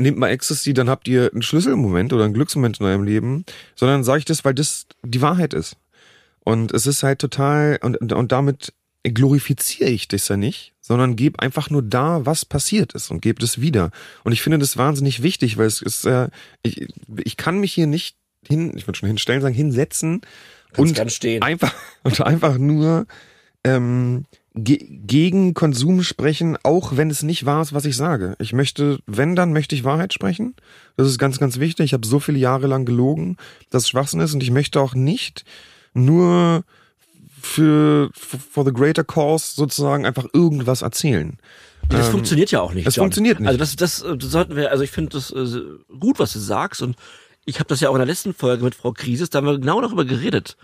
nehmt 0.00 0.18
mal 0.18 0.28
Ecstasy, 0.28 0.74
dann 0.74 0.88
habt 0.88 1.08
ihr 1.08 1.30
einen 1.32 1.42
Schlüsselmoment 1.42 2.12
oder 2.12 2.24
einen 2.24 2.34
Glücksmoment 2.34 2.80
in 2.80 2.86
eurem 2.86 3.04
Leben, 3.04 3.44
sondern 3.74 4.04
sage 4.04 4.20
ich 4.20 4.24
das, 4.24 4.44
weil 4.44 4.54
das 4.54 4.86
die 5.02 5.22
Wahrheit 5.22 5.54
ist. 5.54 5.76
Und 6.40 6.72
es 6.72 6.86
ist 6.86 7.02
halt 7.02 7.20
total, 7.20 7.78
und, 7.82 8.12
und 8.12 8.32
damit 8.32 8.72
glorifiziere 9.02 9.90
ich 9.90 10.08
das 10.08 10.28
ja 10.28 10.36
nicht, 10.36 10.72
sondern 10.80 11.16
gebe 11.16 11.40
einfach 11.40 11.70
nur 11.70 11.82
da, 11.82 12.26
was 12.26 12.44
passiert 12.44 12.94
ist 12.94 13.10
und 13.10 13.20
gebe 13.20 13.40
das 13.40 13.60
wieder. 13.60 13.90
Und 14.22 14.32
ich 14.32 14.42
finde 14.42 14.58
das 14.58 14.76
wahnsinnig 14.76 15.22
wichtig, 15.22 15.56
weil 15.56 15.66
es 15.66 15.82
ist, 15.82 16.06
äh, 16.06 16.28
ich, 16.62 16.88
ich 17.22 17.36
kann 17.36 17.60
mich 17.60 17.72
hier 17.72 17.86
nicht 17.86 18.16
hin, 18.46 18.72
ich 18.76 18.86
würde 18.86 18.98
schon 18.98 19.06
hinstellen, 19.06 19.42
sagen, 19.42 19.54
hinsetzen 19.54 20.22
und 20.76 20.98
einfach 21.42 21.74
und 22.02 22.20
einfach 22.20 22.58
nur 22.58 23.06
ähm, 23.62 24.24
ge 24.54 24.78
gegen 25.06 25.52
Konsum 25.54 26.02
sprechen, 26.02 26.56
auch 26.62 26.96
wenn 26.96 27.10
es 27.10 27.22
nicht 27.22 27.44
wahr 27.44 27.62
ist, 27.62 27.72
was 27.72 27.84
ich 27.84 27.96
sage. 27.96 28.36
Ich 28.38 28.52
möchte, 28.52 28.98
wenn 29.06 29.34
dann 29.36 29.52
möchte 29.52 29.74
ich 29.74 29.84
Wahrheit 29.84 30.12
sprechen. 30.14 30.54
Das 30.96 31.08
ist 31.08 31.18
ganz, 31.18 31.38
ganz 31.40 31.58
wichtig. 31.58 31.86
Ich 31.86 31.92
habe 31.92 32.06
so 32.06 32.20
viele 32.20 32.38
Jahre 32.38 32.66
lang 32.66 32.84
gelogen, 32.84 33.36
dass 33.70 33.82
es 33.82 33.88
Schwachsinn 33.88 34.20
ist 34.20 34.32
und 34.34 34.42
ich 34.42 34.50
möchte 34.50 34.80
auch 34.80 34.94
nicht 34.94 35.44
nur 35.92 36.64
für 37.40 38.10
for 38.14 38.64
the 38.64 38.72
greater 38.72 39.04
cause 39.04 39.54
sozusagen 39.54 40.06
einfach 40.06 40.26
irgendwas 40.32 40.82
erzählen. 40.82 41.38
Das 41.88 42.06
Ähm, 42.06 42.12
funktioniert 42.12 42.50
ja 42.50 42.60
auch 42.62 42.72
nicht. 42.72 42.86
das 42.86 42.96
John. 42.96 43.04
funktioniert 43.04 43.40
nicht. 43.40 43.48
Also 43.48 43.58
das, 43.58 43.76
das, 43.76 44.02
äh, 44.02 44.16
das 44.16 44.30
sollten 44.30 44.56
wir, 44.56 44.70
also 44.70 44.82
ich 44.84 44.90
finde 44.90 45.10
das 45.10 45.30
äh, 45.30 45.60
gut, 45.98 46.18
was 46.18 46.32
du 46.32 46.38
sagst 46.38 46.80
und 46.80 46.96
ich 47.44 47.56
habe 47.58 47.68
das 47.68 47.80
ja 47.80 47.90
auch 47.90 47.94
in 47.94 47.98
der 47.98 48.06
letzten 48.06 48.32
Folge 48.32 48.64
mit 48.64 48.74
Frau 48.74 48.92
Krisis, 48.92 49.28
da 49.28 49.38
haben 49.38 49.46
wir 49.46 49.58
genau 49.58 49.80
darüber 49.82 50.04
geredet. 50.06 50.56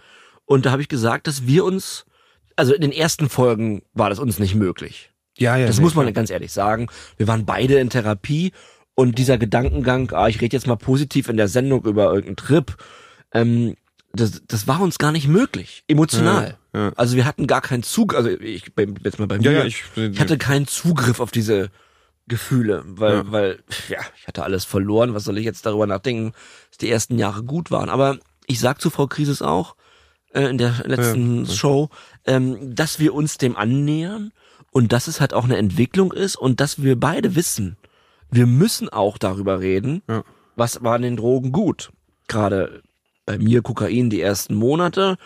Und 0.46 0.64
da 0.64 0.70
habe 0.70 0.80
ich 0.80 0.88
gesagt, 0.88 1.26
dass 1.26 1.46
wir 1.46 1.64
uns, 1.66 2.06
also 2.56 2.74
in 2.74 2.80
den 2.80 2.92
ersten 2.92 3.28
Folgen 3.28 3.82
war 3.92 4.10
das 4.10 4.18
uns 4.18 4.38
nicht 4.38 4.54
möglich. 4.54 5.10
Ja, 5.38 5.56
ja. 5.56 5.66
Das 5.66 5.78
nee, 5.78 5.82
muss 5.82 5.94
man 5.94 6.12
ganz 6.12 6.30
ehrlich 6.30 6.52
sagen. 6.52 6.88
Wir 7.16 7.28
waren 7.28 7.46
beide 7.46 7.78
in 7.78 7.90
Therapie 7.90 8.52
und 8.94 9.18
dieser 9.18 9.38
Gedankengang, 9.38 10.10
ah, 10.12 10.28
ich 10.28 10.40
rede 10.40 10.56
jetzt 10.56 10.66
mal 10.66 10.76
positiv 10.76 11.28
in 11.28 11.36
der 11.36 11.48
Sendung 11.48 11.84
über 11.84 12.06
irgendeinen 12.06 12.36
Trip, 12.36 12.76
ähm, 13.32 13.76
das, 14.12 14.42
das 14.48 14.66
war 14.66 14.80
uns 14.80 14.98
gar 14.98 15.12
nicht 15.12 15.28
möglich, 15.28 15.84
emotional. 15.86 16.58
Ja, 16.74 16.80
ja. 16.80 16.92
Also 16.96 17.16
wir 17.16 17.24
hatten 17.24 17.46
gar 17.46 17.60
keinen 17.60 17.84
Zug, 17.84 18.14
also 18.14 18.28
ich 18.28 18.74
bei, 18.74 18.86
jetzt 19.04 19.18
mal 19.18 19.28
bei 19.28 19.38
mir, 19.38 19.44
Ja, 19.44 19.52
ja, 19.60 19.64
ich, 19.64 19.84
ich 19.94 20.20
hatte 20.20 20.36
keinen 20.36 20.66
Zugriff 20.66 21.20
auf 21.20 21.30
diese 21.30 21.70
Gefühle, 22.26 22.82
weil, 22.86 23.14
Ja. 23.14 23.32
weil, 23.32 23.58
ja, 23.88 24.00
ich 24.18 24.26
hatte 24.26 24.42
alles 24.42 24.64
verloren. 24.64 25.14
Was 25.14 25.24
soll 25.24 25.38
ich 25.38 25.44
jetzt 25.44 25.64
darüber 25.64 25.86
nachdenken, 25.86 26.32
dass 26.70 26.78
die 26.78 26.90
ersten 26.90 27.18
Jahre 27.18 27.42
gut 27.42 27.70
waren? 27.70 27.88
Aber 27.88 28.18
ich 28.46 28.60
sag 28.60 28.80
zu 28.80 28.90
Frau 28.90 29.06
Krisis 29.06 29.42
auch, 29.42 29.76
äh, 30.32 30.48
in 30.48 30.58
der 30.58 30.82
letzten. 30.84 31.46
Show, 31.46 31.88
ähm, 32.26 32.74
dass 32.74 32.98
wir 32.98 33.14
uns 33.14 33.38
dem 33.38 33.56
annähern 33.56 34.32
und 34.70 34.92
dass 34.92 35.08
es 35.08 35.20
halt 35.20 35.34
auch 35.34 35.44
eine 35.44 35.56
Entwicklung 35.56 36.12
ist 36.12 36.36
und 36.36 36.60
dass 36.60 36.82
wir 36.82 36.98
beide 36.98 37.34
wissen, 37.34 37.76
wir 38.30 38.46
müssen 38.46 38.88
auch 38.88 39.18
darüber 39.18 39.60
reden, 39.60 40.02
Ja. 40.08 40.22
was 40.56 40.82
war 40.82 40.94
an 40.94 41.02
den 41.02 41.16
Drogen 41.16 41.50
gut. 41.52 41.90
Gerade 42.28 42.82
bei 43.26 43.38
mir 43.38 43.62
Kokain 43.62 44.10
die 44.10 44.20
ersten 44.20 44.54
Monate, 44.54 45.16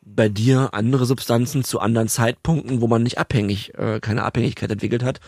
bei 0.00 0.28
dir 0.28 0.70
andere 0.72 1.06
Substanzen 1.06 1.64
zu 1.64 1.80
anderen 1.80 2.08
Zeitpunkten, 2.08 2.80
wo 2.80 2.86
man 2.88 3.02
nicht 3.02 3.18
abhängig, 3.18 3.74
äh, 3.78 4.00
keine 4.00 4.22
Abhängigkeit 4.24 4.70
entwickelt 4.70 5.02
hat. 5.02 5.20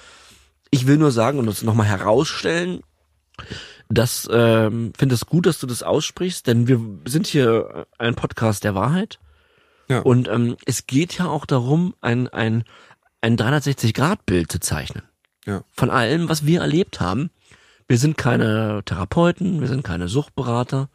Ich 0.71 0.87
will 0.87 0.97
nur 0.99 1.13
sagen 1.13 1.39
und 1.39 1.49
uns 1.49 1.63
nochmal 1.63 1.87
herausstellen, 1.87 2.81
Das 3.89 4.29
ähm, 4.33 4.93
finde 4.99 5.15
es 5.15 5.27
gut, 5.27 5.47
dass 5.47 5.61
du 5.61 5.67
das 5.67 5.83
aussprichst, 5.85 6.47
denn 6.47 6.67
wir 6.67 6.81
sind 7.05 7.27
hier 7.29 7.87
ein 7.99 8.15
Podcast 8.17 8.65
der 8.65 8.75
Wahrheit. 8.75 9.19
Ja. 9.89 10.01
Und 10.01 10.29
ähm, 10.29 10.57
es 10.67 10.87
geht 10.87 11.19
ja 11.19 11.27
auch 11.27 11.47
darum, 11.47 11.95
ein, 12.01 12.29
ein, 12.29 12.65
ein 13.21 13.37
360-Grad-Bild 13.37 14.51
zu 14.51 14.61
zeichnen. 14.61 15.05
Ja. 15.45 15.63
Von 15.73 15.91
allem, 15.91 16.29
was 16.29 16.45
wir 16.45 16.61
erlebt 16.61 17.01
haben. 17.01 17.31
Wir 17.89 17.99
sind 17.99 18.19
keine 18.19 18.83
Therapeuten, 18.85 19.61
wir 19.61 19.69
sind 19.69 19.85
keine 19.85 20.09
Suchtberater. 20.09 20.89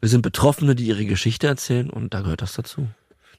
Wir 0.00 0.08
sind 0.08 0.22
Betroffene, 0.22 0.74
die 0.74 0.86
ihre 0.86 1.04
Geschichte 1.04 1.46
erzählen 1.46 1.90
und 1.90 2.14
da 2.14 2.22
gehört 2.22 2.42
das 2.42 2.54
dazu. 2.54 2.88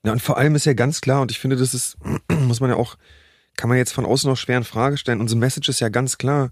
Ja, 0.04 0.12
und 0.12 0.22
vor 0.22 0.38
allem 0.38 0.56
ist 0.56 0.66
ja 0.66 0.74
ganz 0.74 1.02
klar, 1.02 1.22
und 1.22 1.32
ich 1.32 1.40
finde, 1.40 1.56
das 1.56 1.74
ist, 1.74 1.98
muss 2.32 2.60
man 2.60 2.70
ja 2.70 2.76
auch, 2.76 2.98
kann 3.56 3.70
man 3.70 3.78
jetzt 3.78 3.94
von 3.94 4.06
außen 4.06 4.30
noch 4.30 4.38
schwer 4.38 4.58
in 4.58 4.64
Frage 4.64 4.98
stellen. 4.98 5.22
Unsere 5.22 5.40
Message 5.40 5.70
ist 5.70 5.80
ja 5.80 5.90
ganz 5.90 6.18
klar, 6.18 6.52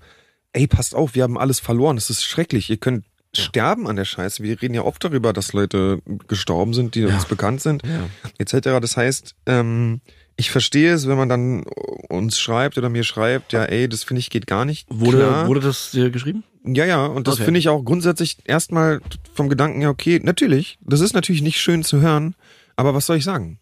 ey, 0.54 0.68
passt 0.68 0.96
auf, 0.96 1.16
wir 1.16 1.24
haben 1.24 1.38
alles 1.38 1.60
verloren. 1.60 1.98
Es 1.98 2.10
ist 2.10 2.24
schrecklich. 2.24 2.70
Ihr 2.70 2.78
könnt 2.78 3.06
sterben 3.38 3.88
an 3.88 3.96
der 3.96 4.06
Scheiße. 4.06 4.44
Wir 4.44 4.62
reden 4.62 4.74
ja 4.74 4.84
oft 4.84 5.04
darüber, 5.04 5.34
dass 5.34 5.54
Leute 5.54 6.00
gestorben 6.28 6.74
sind, 6.74 6.96
die 6.96 7.02
Ja. 7.02 7.14
uns 7.16 7.26
bekannt 7.26 7.62
sind, 7.62 7.84
Ja. 7.86 8.10
etc. 8.38 8.80
Das 8.82 8.98
heißt, 8.98 9.36
ähm, 9.46 10.02
ich 10.38 10.52
verstehe 10.52 10.94
es, 10.94 11.08
wenn 11.08 11.18
man 11.18 11.30
dann 11.30 11.64
uns 12.10 12.40
schreibt 12.40 12.78
oder 12.78 12.90
mir 12.90 13.04
schreibt, 13.04 13.54
ja, 13.54 13.64
ey, 13.64 13.88
das 13.88 14.04
finde 14.04 14.20
ich 14.20 14.30
geht 14.30 14.48
gar 14.48 14.66
nicht. 14.66 14.86
Wurde, 14.90 15.18
Klar. 15.18 15.48
wurde 15.48 15.62
das 15.62 15.92
dir 15.92 16.10
geschrieben? 16.10 16.44
Ja, 16.66 16.86
ja, 16.86 17.06
und 17.06 17.28
das 17.28 17.36
Okay. 17.36 17.46
finde 17.46 17.60
ich 17.60 17.70
auch 17.70 17.84
grundsätzlich 17.84 18.38
erstmal 18.46 19.00
vom 19.34 19.50
Gedanken 19.50 19.82
her 19.82 19.90
okay, 19.92 20.20
natürlich, 20.24 20.78
das 20.82 21.00
ist 21.00 21.14
natürlich 21.14 21.42
nicht 21.44 21.60
schön 21.60 21.84
zu 21.84 22.02
hören, 22.02 22.36
aber 22.76 22.94
was 22.96 23.06
soll 23.06 23.18
ich 23.18 23.24
sagen? 23.24 23.60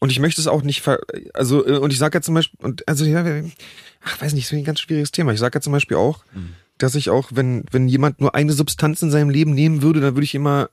Und 0.00 0.10
ich 0.10 0.18
möchte 0.20 0.40
es 0.40 0.48
auch 0.48 0.62
nicht 0.62 0.82
ver 0.82 0.98
also 1.32 1.64
äh, 1.66 1.78
und 1.78 1.92
ich 1.92 1.98
sage 1.98 2.18
ja 2.18 2.22
zum 2.22 2.34
Beispiel 2.34 2.58
und 2.62 2.86
also 2.88 3.04
ja, 3.04 3.24
ach 4.04 4.20
weiß 4.20 4.32
nicht, 4.34 4.46
das 4.46 4.52
ist 4.52 4.58
ein 4.58 4.64
ganz 4.64 4.80
schwieriges 4.80 5.12
Thema. 5.12 5.32
Ich 5.32 5.38
sage 5.38 5.56
ja 5.56 5.60
zum 5.62 5.72
Beispiel 5.72 5.96
auch, 5.96 6.24
dass 6.82 6.94
ich 6.94 7.10
auch, 7.10 7.28
wenn 7.32 7.64
wenn 7.70 7.88
jemand 7.88 8.20
nur 8.20 8.34
eine 8.34 8.52
Substanz 8.52 9.02
in 9.02 9.10
seinem 9.10 9.30
Leben 9.30 9.54
nehmen 9.54 9.82
würde, 9.82 10.00
dann 10.00 10.14
würde 10.14 10.24
ich 10.24 10.34
immer 10.34 10.70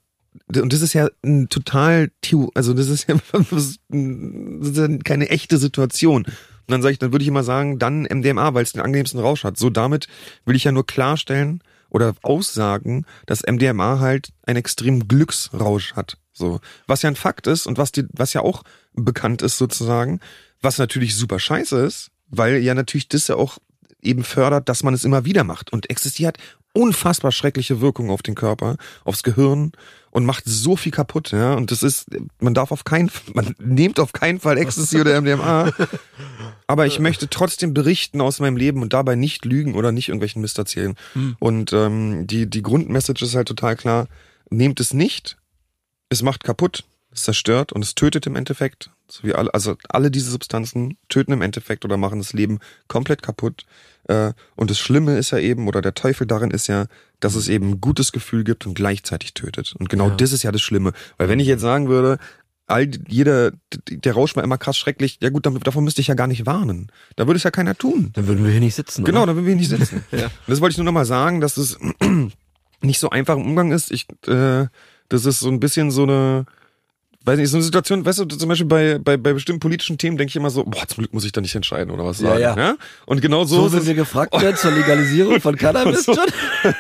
und 0.55 0.73
das 0.73 0.81
ist 0.81 0.93
ja 0.93 1.09
ein 1.23 1.49
total, 1.49 2.11
also 2.53 2.73
das 2.73 2.87
ist 2.87 3.07
ja 3.07 3.15
das 3.31 3.79
ist 3.89 5.05
keine 5.05 5.29
echte 5.29 5.57
Situation. 5.57 6.23
Und 6.25 6.73
dann 6.73 6.81
sage 6.81 6.93
ich, 6.93 6.99
dann 6.99 7.11
würde 7.11 7.23
ich 7.23 7.29
immer 7.29 7.43
sagen, 7.43 7.79
dann 7.79 8.03
MDMA, 8.03 8.53
weil 8.53 8.63
es 8.63 8.73
den 8.73 8.81
angenehmsten 8.81 9.19
Rausch 9.19 9.43
hat. 9.43 9.57
So 9.57 9.69
damit 9.69 10.07
will 10.45 10.55
ich 10.55 10.65
ja 10.65 10.71
nur 10.71 10.85
klarstellen 10.85 11.63
oder 11.89 12.13
aussagen, 12.21 13.05
dass 13.25 13.41
MDMA 13.41 13.99
halt 13.99 14.29
einen 14.43 14.57
extremen 14.57 15.07
Glücksrausch 15.07 15.93
hat. 15.93 16.17
So, 16.31 16.59
was 16.85 17.01
ja 17.01 17.09
ein 17.09 17.15
Fakt 17.15 17.47
ist 17.47 17.65
und 17.65 17.77
was 17.77 17.91
die, 17.91 18.05
was 18.11 18.33
ja 18.33 18.41
auch 18.41 18.63
bekannt 18.93 19.41
ist 19.41 19.57
sozusagen, 19.57 20.19
was 20.61 20.77
natürlich 20.77 21.15
super 21.15 21.39
scheiße 21.39 21.79
ist, 21.79 22.11
weil 22.27 22.57
ja 22.57 22.75
natürlich 22.75 23.09
das 23.09 23.27
ja 23.27 23.35
auch 23.35 23.57
eben 24.01 24.23
fördert, 24.23 24.69
dass 24.69 24.83
man 24.83 24.93
es 24.93 25.03
immer 25.03 25.25
wieder 25.25 25.43
macht. 25.43 25.71
Und 25.71 25.89
Ecstasy 25.89 26.23
hat 26.23 26.37
unfassbar 26.73 27.31
schreckliche 27.31 27.81
Wirkungen 27.81 28.11
auf 28.11 28.21
den 28.21 28.35
Körper, 28.35 28.77
aufs 29.03 29.23
Gehirn 29.23 29.71
und 30.11 30.25
macht 30.25 30.43
so 30.45 30.75
viel 30.75 30.91
kaputt, 30.91 31.31
ja. 31.31 31.53
Und 31.53 31.71
das 31.71 31.83
ist, 31.83 32.07
man 32.39 32.53
darf 32.53 32.71
auf 32.71 32.83
keinen, 32.83 33.11
man 33.33 33.55
nehmt 33.59 33.99
auf 33.99 34.13
keinen 34.13 34.39
Fall 34.39 34.57
Ecstasy 34.57 34.99
oder 34.99 35.19
MDMA. 35.19 35.71
Aber 36.67 36.85
ich 36.85 36.99
möchte 36.99 37.29
trotzdem 37.29 37.73
berichten 37.73 38.21
aus 38.21 38.39
meinem 38.39 38.57
Leben 38.57 38.81
und 38.81 38.93
dabei 38.93 39.15
nicht 39.15 39.45
lügen 39.45 39.75
oder 39.75 39.91
nicht 39.91 40.09
irgendwelchen 40.09 40.41
Mist 40.41 40.57
erzählen. 40.57 40.95
Und 41.39 41.73
ähm, 41.73 42.27
die, 42.27 42.47
die 42.49 42.61
Grundmessage 42.61 43.25
ist 43.25 43.35
halt 43.35 43.47
total 43.47 43.75
klar. 43.75 44.07
Nehmt 44.49 44.79
es 44.79 44.93
nicht. 44.93 45.37
Es 46.09 46.21
macht 46.21 46.43
kaputt, 46.43 46.83
es 47.11 47.23
zerstört 47.23 47.71
und 47.73 47.83
es 47.83 47.95
tötet 47.95 48.27
im 48.27 48.35
Endeffekt. 48.35 48.91
So 49.09 49.23
wie 49.27 49.33
alle, 49.33 49.53
also 49.53 49.75
alle 49.89 50.11
diese 50.11 50.29
Substanzen 50.29 50.97
töten 51.09 51.31
im 51.31 51.41
Endeffekt 51.41 51.83
oder 51.85 51.97
machen 51.97 52.19
das 52.19 52.33
Leben 52.33 52.59
komplett 52.87 53.21
kaputt. 53.23 53.65
Äh, 54.07 54.33
Und 54.55 54.69
das 54.69 54.77
Schlimme 54.79 55.17
ist 55.17 55.31
ja 55.31 55.39
eben, 55.39 55.67
oder 55.67 55.81
der 55.81 55.95
Teufel 55.95 56.27
darin 56.27 56.51
ist 56.51 56.67
ja, 56.67 56.85
dass 57.19 57.35
es 57.35 57.47
eben 57.47 57.71
ein 57.71 57.81
gutes 57.81 58.11
Gefühl 58.11 58.43
gibt 58.43 58.67
und 58.67 58.75
gleichzeitig 58.75 59.33
tötet. 59.33 59.73
Und 59.79 59.89
genau 59.89 60.09
Ja. 60.09 60.15
das 60.15 60.31
ist 60.33 60.43
ja 60.43 60.51
das 60.51 60.61
Schlimme. 60.61 60.93
Weil 61.17 61.29
wenn 61.29 61.39
ich 61.39 61.47
jetzt 61.47 61.61
sagen 61.61 61.87
würde, 61.89 62.19
all 62.67 62.87
jeder, 63.07 63.51
der 63.89 64.13
Rausch 64.13 64.35
war 64.35 64.43
immer 64.43 64.59
krass 64.59 64.77
schrecklich, 64.77 65.17
ja 65.23 65.29
gut, 65.31 65.47
dann, 65.47 65.59
davon 65.61 65.83
müsste 65.83 66.01
ich 66.01 66.07
ja 66.07 66.13
gar 66.13 66.27
nicht 66.27 66.45
warnen. 66.45 66.91
Da 67.15 67.25
würde 67.25 67.37
es 67.37 67.43
ja 67.43 67.49
keiner 67.49 67.75
tun. 67.75 68.11
Dann 68.13 68.27
würden 68.27 68.43
wir 68.45 68.51
hier 68.51 68.59
nicht 68.59 68.75
sitzen. 68.75 69.03
Genau, 69.03 69.23
Oder? 69.23 69.31
da 69.33 69.35
würden 69.37 69.47
wir 69.47 69.55
nicht 69.55 69.69
sitzen. 69.69 70.03
Ja. 70.11 70.29
Das 70.45 70.61
wollte 70.61 70.73
ich 70.73 70.77
nur 70.77 70.85
nochmal 70.85 71.05
sagen, 71.05 71.41
dass 71.41 71.57
es 71.57 71.79
nicht 72.81 72.99
so 72.99 73.09
einfach 73.09 73.35
im 73.35 73.41
Umgang 73.43 73.71
ist. 73.71 73.91
Ich, 73.91 74.05
äh, 74.27 74.67
das 75.09 75.25
ist 75.25 75.39
so 75.39 75.49
ein 75.49 75.59
bisschen 75.59 75.89
so 75.89 76.03
eine, 76.03 76.45
weiß 77.25 77.37
nicht, 77.37 77.49
so 77.49 77.57
eine 77.57 77.63
Situation, 77.63 78.05
weißt 78.05 78.19
du, 78.19 78.25
zum 78.25 78.49
Beispiel 78.49 78.65
bei, 78.67 78.97
bei, 78.97 79.17
bei 79.17 79.33
bestimmten 79.33 79.59
politischen 79.59 79.97
Themen 79.97 80.17
denke 80.17 80.29
ich 80.29 80.35
immer 80.35 80.49
so, 80.49 80.63
boah, 80.63 80.87
zum 80.87 80.97
Glück 81.01 81.13
muss 81.13 81.25
ich 81.25 81.31
da 81.31 81.41
nicht 81.41 81.53
entscheiden 81.53 81.91
oder 81.91 82.05
was 82.05 82.19
Ja, 82.21 82.29
sagen. 82.29 82.41
ja. 82.41 82.57
Ja, 82.57 82.75
Und 83.05 83.21
genau 83.21 83.43
so, 83.43 83.61
So 83.63 83.69
sind 83.69 83.85
wir 83.87 83.93
gefragt 83.93 84.33
werden 84.41 84.55
zur 84.55 84.71
Legalisierung 84.71 85.39
von 85.41 85.55
Cannabis. 85.57 86.05
So. 86.05 86.13
John? 86.13 86.25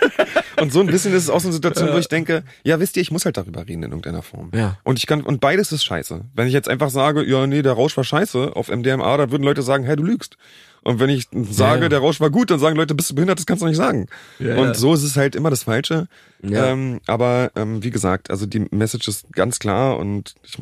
Und 0.61 0.73
so 0.73 0.81
ein 0.81 0.87
bisschen 0.87 1.13
ist 1.13 1.23
es 1.23 1.29
auch 1.29 1.39
so 1.39 1.47
eine 1.47 1.53
Situation, 1.53 1.93
wo 1.93 1.97
ich 1.97 2.07
denke, 2.09 2.43
ja, 2.63 2.79
wisst 2.79 2.97
ihr, 2.97 3.01
ich 3.01 3.11
muss 3.11 3.23
halt 3.25 3.37
darüber 3.37 3.61
reden 3.61 3.83
in 3.83 3.91
irgendeiner 3.91 4.21
Form. 4.21 4.51
Ja. 4.53 4.77
Und 4.83 4.99
ich 4.99 5.07
kann, 5.07 5.21
und 5.21 5.39
beides 5.39 5.71
ist 5.71 5.85
scheiße. 5.85 6.21
Wenn 6.35 6.47
ich 6.47 6.53
jetzt 6.53 6.67
einfach 6.67 6.89
sage, 6.89 7.23
ja, 7.25 7.47
nee, 7.47 7.61
der 7.61 7.73
Rausch 7.73 7.95
war 7.95 8.03
scheiße 8.03 8.55
auf 8.55 8.67
MDMA, 8.69 9.15
dann 9.17 9.31
würden 9.31 9.43
Leute 9.43 9.61
sagen, 9.61 9.85
hey, 9.85 9.95
du 9.95 10.03
lügst. 10.03 10.37
Und 10.83 10.99
wenn 10.99 11.09
ich 11.09 11.27
sage, 11.31 11.83
ja. 11.83 11.89
der 11.89 11.99
Rausch 11.99 12.19
war 12.19 12.29
gut, 12.29 12.51
dann 12.51 12.59
sagen 12.59 12.75
Leute, 12.75 12.95
bist 12.95 13.09
du 13.09 13.15
behindert, 13.15 13.39
das 13.39 13.45
kannst 13.45 13.61
du 13.61 13.67
nicht 13.67 13.77
sagen. 13.77 14.07
Ja, 14.39 14.57
und 14.57 14.75
so 14.75 14.93
ist 14.93 15.03
es 15.03 15.17
halt 15.17 15.35
immer 15.35 15.49
das 15.49 15.63
Falsche. 15.63 16.07
Ja. 16.41 16.67
Ähm, 16.67 17.01
aber 17.05 17.51
ähm, 17.55 17.83
wie 17.83 17.91
gesagt, 17.91 18.31
also 18.31 18.45
die 18.45 18.65
Message 18.71 19.07
ist 19.07 19.31
ganz 19.33 19.59
klar 19.59 19.97
und 19.97 20.35
ich 20.43 20.57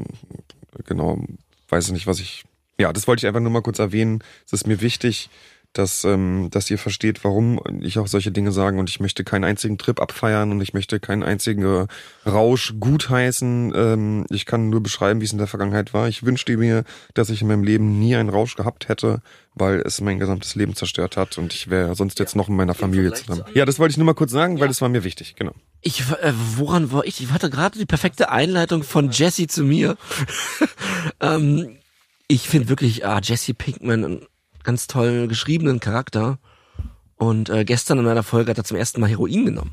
genau 0.85 1.23
weiß 1.69 1.91
nicht, 1.91 2.07
was 2.07 2.19
ich. 2.19 2.43
Ja, 2.79 2.93
das 2.93 3.07
wollte 3.07 3.21
ich 3.21 3.27
einfach 3.27 3.41
nur 3.41 3.51
mal 3.51 3.61
kurz 3.61 3.79
erwähnen. 3.79 4.23
Es 4.45 4.53
ist 4.53 4.67
mir 4.67 4.81
wichtig, 4.81 5.29
dass, 5.73 6.03
ähm, 6.03 6.49
dass 6.51 6.69
ihr 6.71 6.77
versteht, 6.77 7.23
warum 7.23 7.59
ich 7.81 7.99
auch 7.99 8.07
solche 8.07 8.31
Dinge 8.31 8.51
sage 8.51 8.77
und 8.77 8.89
ich 8.89 8.99
möchte 8.99 9.23
keinen 9.23 9.43
einzigen 9.43 9.77
Trip 9.77 9.99
abfeiern 9.99 10.51
und 10.51 10.61
ich 10.61 10.73
möchte 10.73 10.99
keinen 10.99 11.23
einzigen 11.23 11.87
Rausch 12.25 12.73
gutheißen. 12.79 13.73
Ähm, 13.75 14.25
ich 14.29 14.45
kann 14.45 14.69
nur 14.69 14.81
beschreiben, 14.81 15.21
wie 15.21 15.25
es 15.25 15.31
in 15.31 15.37
der 15.37 15.47
Vergangenheit 15.47 15.93
war. 15.93 16.07
Ich 16.07 16.23
wünschte 16.23 16.57
mir, 16.57 16.83
dass 17.13 17.29
ich 17.29 17.41
in 17.41 17.47
meinem 17.47 17.63
Leben 17.63 17.99
nie 17.99 18.15
einen 18.15 18.29
Rausch 18.29 18.55
gehabt 18.55 18.89
hätte, 18.89 19.21
weil 19.53 19.81
es 19.81 20.01
mein 20.01 20.19
gesamtes 20.19 20.55
Leben 20.55 20.75
zerstört 20.75 21.17
hat 21.17 21.37
und 21.37 21.53
ich 21.53 21.69
wäre 21.69 21.95
sonst 21.95 22.19
jetzt 22.19 22.35
noch 22.35 22.49
in 22.49 22.55
meiner 22.55 22.73
Familie 22.73 23.13
zusammen. 23.13 23.43
zu 23.47 23.57
Ja, 23.57 23.65
das 23.65 23.79
wollte 23.79 23.91
ich 23.91 23.97
nur 23.97 24.05
mal 24.05 24.13
kurz 24.13 24.31
sagen, 24.31 24.59
weil 24.59 24.67
das 24.67 24.81
war 24.81 24.89
mir 24.89 25.03
wichtig, 25.03 25.35
genau. 25.35 25.53
Ich, 25.81 26.01
äh, 26.01 26.33
woran 26.55 26.91
war 26.91 27.05
ich? 27.05 27.21
Ich 27.21 27.31
hatte 27.31 27.49
gerade 27.49 27.77
die 27.77 27.85
perfekte 27.85 28.29
Einleitung 28.29 28.83
von 28.83 29.11
Jesse 29.11 29.47
zu 29.47 29.63
mir. 29.63 29.97
ähm, 31.21 31.77
ich 32.27 32.49
finde 32.49 32.69
wirklich 32.69 33.05
ah, 33.05 33.21
Jesse 33.23 33.53
Pinkman 33.53 34.25
ganz 34.67 34.87
toll 34.87 35.29
geschriebenen 35.29 35.79
Charakter. 35.79 36.39
Und 37.15 37.49
äh, 37.49 37.63
gestern 37.63 37.99
in 37.99 38.07
einer 38.07 38.21
Folge 38.21 38.49
hat 38.51 38.57
er 38.57 38.65
zum 38.65 38.75
ersten 38.75 38.99
Mal 38.99 39.09
Heroin 39.09 39.45
genommen. 39.45 39.71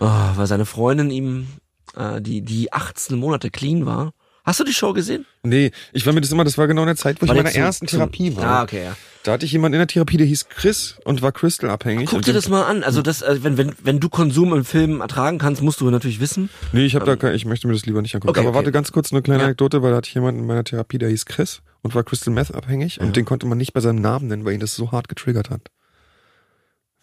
Oh, 0.00 0.06
weil 0.34 0.46
seine 0.48 0.66
Freundin 0.66 1.08
ihm, 1.10 1.46
äh, 1.94 2.20
die, 2.20 2.42
die 2.42 2.72
18 2.72 3.16
Monate 3.16 3.50
clean 3.50 3.86
war. 3.86 4.12
Hast 4.44 4.60
du 4.60 4.64
die 4.64 4.74
Show 4.74 4.92
gesehen? 4.92 5.24
Nee, 5.42 5.70
ich 5.92 6.04
war 6.04 6.12
mir 6.12 6.20
das 6.20 6.30
immer, 6.30 6.44
das 6.44 6.58
war 6.58 6.66
genau 6.66 6.82
in 6.82 6.88
der 6.88 6.96
Zeit, 6.96 7.20
wo 7.20 7.24
ich 7.24 7.30
in 7.30 7.36
War 7.36 7.42
meiner 7.44 7.54
ersten 7.56 7.88
zum- 7.88 7.98
Therapie 7.98 8.36
war. 8.36 8.44
Ah, 8.44 8.62
okay, 8.62 8.84
ja. 8.84 8.96
Da 9.22 9.32
hatte 9.32 9.46
ich 9.46 9.52
jemanden 9.52 9.74
in 9.76 9.78
der 9.78 9.86
Therapie, 9.86 10.18
der 10.18 10.26
hieß 10.26 10.50
Chris 10.50 10.96
und 11.04 11.22
war 11.22 11.32
Crystal 11.32 11.70
abhängig. 11.70 12.10
Guck 12.10 12.20
dir 12.22 12.34
das 12.34 12.50
mal 12.50 12.64
an. 12.64 12.82
Also 12.84 13.00
das, 13.00 13.22
äh, 13.22 13.38
wenn, 13.42 13.56
wenn, 13.56 13.72
wenn 13.82 13.98
du 14.00 14.10
Konsum 14.10 14.52
im 14.52 14.66
Film 14.66 15.00
ertragen 15.00 15.38
kannst, 15.38 15.62
musst 15.62 15.80
du 15.80 15.88
natürlich 15.88 16.20
wissen. 16.20 16.50
Nee, 16.72 16.84
ich 16.84 16.94
habe 16.94 17.06
da 17.06 17.16
kein, 17.16 17.34
ich 17.34 17.46
möchte 17.46 17.66
mir 17.66 17.72
das 17.72 17.86
lieber 17.86 18.02
nicht 18.02 18.14
angucken. 18.14 18.28
Okay, 18.30 18.40
Aber 18.40 18.50
okay. 18.50 18.56
warte 18.56 18.72
ganz 18.72 18.92
kurz 18.92 19.12
eine 19.12 19.22
kleine 19.22 19.40
Ja. 19.40 19.46
Anekdote, 19.46 19.82
weil 19.82 19.92
da 19.92 19.96
hatte 19.96 20.08
ich 20.08 20.14
jemanden 20.14 20.40
in 20.42 20.46
meiner 20.46 20.62
Therapie, 20.62 20.98
der 20.98 21.08
hieß 21.08 21.24
Chris 21.24 21.62
und 21.80 21.94
war 21.94 22.02
Crystal 22.04 22.34
Meth 22.34 22.54
abhängig 22.54 23.00
und 23.00 23.16
den 23.16 23.24
konnte 23.24 23.46
man 23.46 23.56
nicht 23.56 23.72
bei 23.72 23.80
seinem 23.80 24.02
Namen 24.02 24.26
nennen, 24.26 24.44
weil 24.44 24.52
ihn 24.52 24.60
das 24.60 24.74
so 24.76 24.92
hart 24.92 25.08
getriggert 25.08 25.48
hat. 25.48 25.70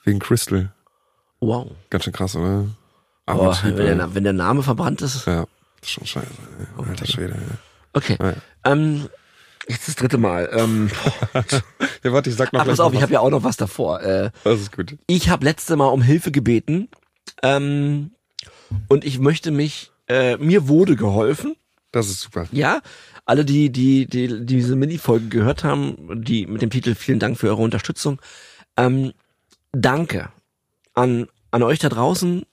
Wegen 0.04 0.20
Crystal. 0.20 0.72
Wow. 1.40 1.72
Ganz 1.90 2.04
schön 2.04 2.14
krass, 2.14 2.36
oder? 2.36 2.66
Aber 3.26 3.54
typ, 3.54 3.78
wenn, 3.78 3.98
der, 3.98 4.14
wenn 4.14 4.24
der 4.24 4.34
Name 4.34 4.62
verbrannt 4.62 5.02
ist. 5.02 5.26
ja, 5.26 5.46
das 5.82 5.90
ist 5.90 5.94
schon 5.94 6.06
scheiße. 6.08 6.28
ey. 6.78 6.88
Alter 6.90 7.06
Schwede. 7.08 7.34
ey. 7.34 7.58
Okay. 7.94 8.18
Ja. 8.22 8.34
Ähm, 8.72 9.10
jetzt 9.68 9.88
das 9.88 9.96
dritte 9.96 10.18
Mal. 10.18 10.50
Ähm, 10.54 10.90
Ja, 12.04 12.14
warte, 12.14 12.30
ich 12.30 12.36
sag 12.36 12.52
noch 12.54 12.62
ach, 12.62 12.66
pass 12.66 12.80
auf, 12.80 12.94
noch 12.94 13.00
ich 13.00 13.04
habe 13.04 13.14
ja 13.14 13.20
auch 13.20 13.30
noch 13.30 13.44
was 13.44 13.58
davor. 13.58 14.02
Äh, 14.02 14.32
Das 14.44 14.60
ist 14.60 14.72
gut. 14.76 14.98
ich 15.08 15.30
habe 15.30 15.46
letzte 15.46 15.76
Mal 15.76 15.88
um 15.88 16.02
Hilfe 16.02 16.32
gebeten 16.32 16.88
ähm, 17.44 18.12
und 18.88 19.04
ich 19.06 19.20
möchte 19.20 19.52
mich, 19.52 19.92
äh, 20.08 20.38
mir 20.38 20.68
wurde 20.68 20.96
geholfen. 20.96 21.56
Das 21.92 22.08
ist 22.10 22.22
super. 22.22 22.48
Ja, 22.52 22.82
alle, 23.26 23.44
die, 23.46 23.70
die, 23.72 24.06
die, 24.08 24.28
die 24.28 24.46
diese 24.46 24.76
Mini-Folge 24.76 25.28
gehört 25.28 25.64
haben, 25.64 26.24
die 26.24 26.48
mit 26.48 26.62
dem 26.62 26.70
Titel 26.70 26.96
Vielen 26.96 27.20
Dank 27.20 27.38
für 27.38 27.50
eure 27.50 27.62
Unterstützung. 27.62 28.20
Ähm, 28.78 29.12
danke 29.74 30.30
an, 30.94 31.28
an 31.52 31.64
euch 31.64 31.80
da 31.80 31.90
draußen. 31.90 32.44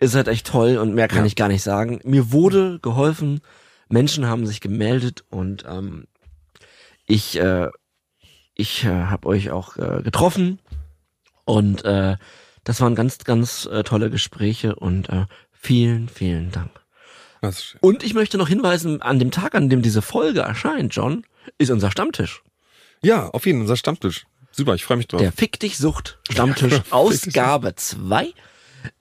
Ihr 0.00 0.08
seid 0.08 0.28
echt 0.28 0.46
toll 0.46 0.78
und 0.78 0.94
mehr 0.94 1.08
kann 1.08 1.18
Ja. 1.20 1.24
ich 1.26 1.36
gar 1.36 1.48
nicht 1.48 1.62
sagen. 1.62 2.00
Mir 2.04 2.32
wurde 2.32 2.78
geholfen. 2.80 3.40
Menschen 3.88 4.26
haben 4.26 4.46
sich 4.46 4.60
gemeldet 4.60 5.24
und 5.30 5.64
ähm, 5.68 6.06
ich, 7.06 7.38
äh, 7.38 7.68
ich 8.54 8.84
äh, 8.84 8.88
habe 8.88 9.28
euch 9.28 9.50
auch 9.50 9.76
äh, 9.76 10.00
getroffen 10.02 10.60
und 11.44 11.84
äh, 11.84 12.16
das 12.64 12.80
waren 12.80 12.94
ganz, 12.94 13.18
ganz 13.24 13.66
äh, 13.66 13.82
tolle 13.82 14.10
Gespräche 14.10 14.76
und 14.76 15.08
äh, 15.08 15.26
vielen, 15.50 16.08
vielen 16.08 16.50
Dank. 16.52 16.70
Ist. 17.42 17.76
Und 17.80 18.02
ich 18.02 18.12
möchte 18.14 18.36
noch 18.38 18.48
hinweisen, 18.48 19.00
an 19.02 19.18
dem 19.18 19.30
Tag, 19.30 19.54
an 19.54 19.70
dem 19.70 19.80
diese 19.82 20.02
Folge 20.02 20.40
erscheint, 20.40 20.94
John, 20.94 21.24
ist 21.58 21.70
unser 21.70 21.90
Stammtisch. 21.90 22.42
Ja, 23.02 23.28
auf 23.30 23.46
jeden 23.46 23.58
Fall, 23.58 23.62
unser 23.62 23.76
Stammtisch. 23.76 24.26
super, 24.52 24.74
ich 24.74 24.84
freue 24.84 24.98
mich 24.98 25.08
drauf. 25.08 25.20
Der 25.22 25.32
Fick 25.32 25.58
dich 25.58 25.78
Sucht 25.78 26.18
Stammtisch 26.30 26.80
Ausgabe 26.90 27.74
2 27.74 28.32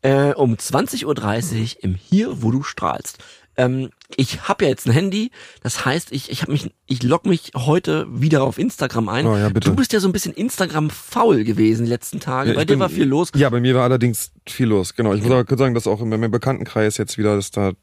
äh, 0.02 0.34
um 0.34 0.56
20.30 0.56 1.06
Uhr 1.06 1.84
im 1.84 1.96
Hier, 1.96 2.42
wo 2.42 2.52
du 2.52 2.64
strahlst. 2.64 3.18
Ähm, 3.58 3.90
ich 4.16 4.48
habe 4.48 4.64
ja 4.64 4.70
jetzt 4.70 4.86
ein 4.88 4.94
Handy, 4.94 5.32
das 5.62 5.84
heißt, 5.84 6.14
ich, 6.14 6.32
ich 6.32 6.42
habe 6.44 6.54
mich, 6.54 6.72
ich 6.88 7.04
log 7.04 7.26
mich 7.26 7.52
heute 7.56 8.08
wieder 8.10 8.44
auf 8.44 8.58
Instagram 8.58 9.10
ein. 9.10 9.28
Oh 9.28 9.36
ja, 9.36 9.50
bitte. 9.50 9.70
Du 9.70 9.76
bist 9.76 9.92
ja 9.92 10.00
so 10.00 10.08
ein 10.08 10.14
bisschen 10.14 10.34
Instagram-faul 10.34 11.44
gewesen 11.44 11.84
die 11.86 11.92
letzten 11.92 12.20
Tage. 12.22 12.52
Ja, 12.52 12.56
Bei 12.56 12.64
dir 12.64 12.74
bin- 12.74 12.80
war 12.80 12.90
viel 12.90 13.04
los. 13.06 13.32
Ja, 13.36 13.50
bei 13.50 13.60
mir 13.60 13.76
war 13.76 13.84
allerdings 13.84 14.32
viel 14.48 14.68
los, 14.68 14.96
genau. 14.96 15.14
Ich 15.14 15.22
muss 15.22 15.32
aber 15.32 15.44
kurz 15.44 15.60
sagen, 15.60 15.74
dass 15.76 15.88
auch 15.88 16.02
in 16.02 16.08
meinem 16.10 16.32
Bekanntenkreis 16.32 16.98
jetzt 16.98 17.18
wieder, 17.18 17.36
dass 17.36 17.52
da 17.52 17.74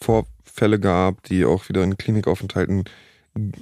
Vorfälle 0.00 0.78
gab, 0.78 1.22
die 1.24 1.44
auch 1.44 1.68
wieder 1.68 1.82
in 1.82 1.96
Klinikaufenthalten 1.96 2.84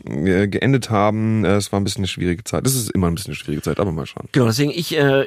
äh, 0.06 0.48
geendet 0.48 0.90
haben. 0.90 1.44
Äh, 1.44 1.56
Es 1.56 1.70
war 1.72 1.78
ein 1.80 1.84
bisschen 1.84 2.00
eine 2.00 2.08
schwierige 2.08 2.42
Zeit. 2.44 2.66
Es 2.66 2.74
ist 2.74 2.90
immer 2.90 3.06
ein 3.08 3.14
bisschen 3.14 3.30
eine 3.30 3.36
schwierige 3.36 3.62
Zeit, 3.62 3.78
aber 3.78 3.92
mal 3.92 4.06
schauen. 4.06 4.28
Genau, 4.32 4.46
deswegen 4.46 4.70
ich, 4.72 4.96
äh, 4.96 5.26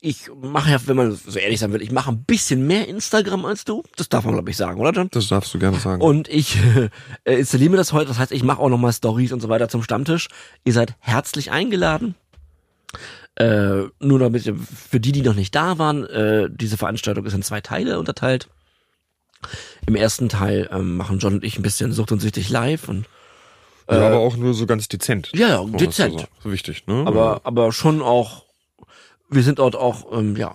ich 0.00 0.30
mache 0.40 0.70
ja, 0.70 0.78
wenn 0.86 0.96
man 0.96 1.12
so 1.12 1.38
ehrlich 1.38 1.58
sein 1.58 1.72
will, 1.72 1.82
ich 1.82 1.90
mache 1.90 2.10
ein 2.10 2.24
bisschen 2.24 2.66
mehr 2.66 2.86
Instagram 2.86 3.44
als 3.44 3.64
du. 3.64 3.82
Das 3.96 4.08
darf 4.08 4.24
man, 4.24 4.34
glaube 4.34 4.50
ich, 4.50 4.56
sagen, 4.56 4.80
oder 4.80 4.90
John? 4.90 5.08
Das 5.10 5.28
darfst 5.28 5.52
du 5.54 5.58
gerne 5.58 5.78
sagen. 5.78 6.02
Und 6.02 6.28
ich 6.28 6.58
äh, 7.24 7.38
installiere 7.38 7.70
mir 7.70 7.76
das 7.76 7.92
heute. 7.92 8.08
Das 8.08 8.18
heißt, 8.18 8.32
ich 8.32 8.42
mache 8.42 8.60
auch 8.60 8.68
nochmal 8.68 8.92
Stories 8.92 9.32
und 9.32 9.40
so 9.40 9.48
weiter 9.48 9.68
zum 9.68 9.82
Stammtisch. 9.82 10.28
Ihr 10.64 10.72
seid 10.72 10.94
herzlich 11.00 11.50
eingeladen. 11.50 12.14
Äh, 13.36 13.88
nur 14.00 14.18
damit 14.18 14.50
für 14.90 15.00
die, 15.00 15.12
die 15.12 15.22
noch 15.22 15.34
nicht 15.34 15.54
da 15.54 15.78
waren, 15.78 16.04
äh, 16.06 16.48
diese 16.50 16.76
Veranstaltung 16.76 17.24
ist 17.26 17.34
in 17.34 17.42
zwei 17.42 17.60
Teile 17.60 17.98
unterteilt. 17.98 18.48
Im 19.86 19.94
ersten 19.94 20.28
Teil 20.28 20.68
ähm, 20.72 20.96
machen 20.96 21.18
John 21.18 21.34
und 21.34 21.44
ich 21.44 21.58
ein 21.58 21.62
bisschen 21.62 21.92
Sucht 21.92 22.12
und 22.12 22.20
Süchtig 22.20 22.48
live 22.48 22.88
und 22.88 23.06
ja, 23.88 24.08
aber 24.08 24.18
auch 24.18 24.36
nur 24.36 24.52
so 24.52 24.66
ganz 24.66 24.88
dezent. 24.88 25.30
ja, 25.32 25.48
ja, 25.48 25.64
dezent. 25.64 26.20
So, 26.20 26.26
so 26.44 26.52
wichtig, 26.52 26.86
ne? 26.88 27.04
Aber, 27.06 27.42
aber 27.44 27.70
schon 27.72 28.02
auch, 28.02 28.45
wir 29.28 29.42
sind 29.42 29.58
dort 29.58 29.76
auch, 29.76 30.12
ähm, 30.18 30.36
ja, 30.36 30.54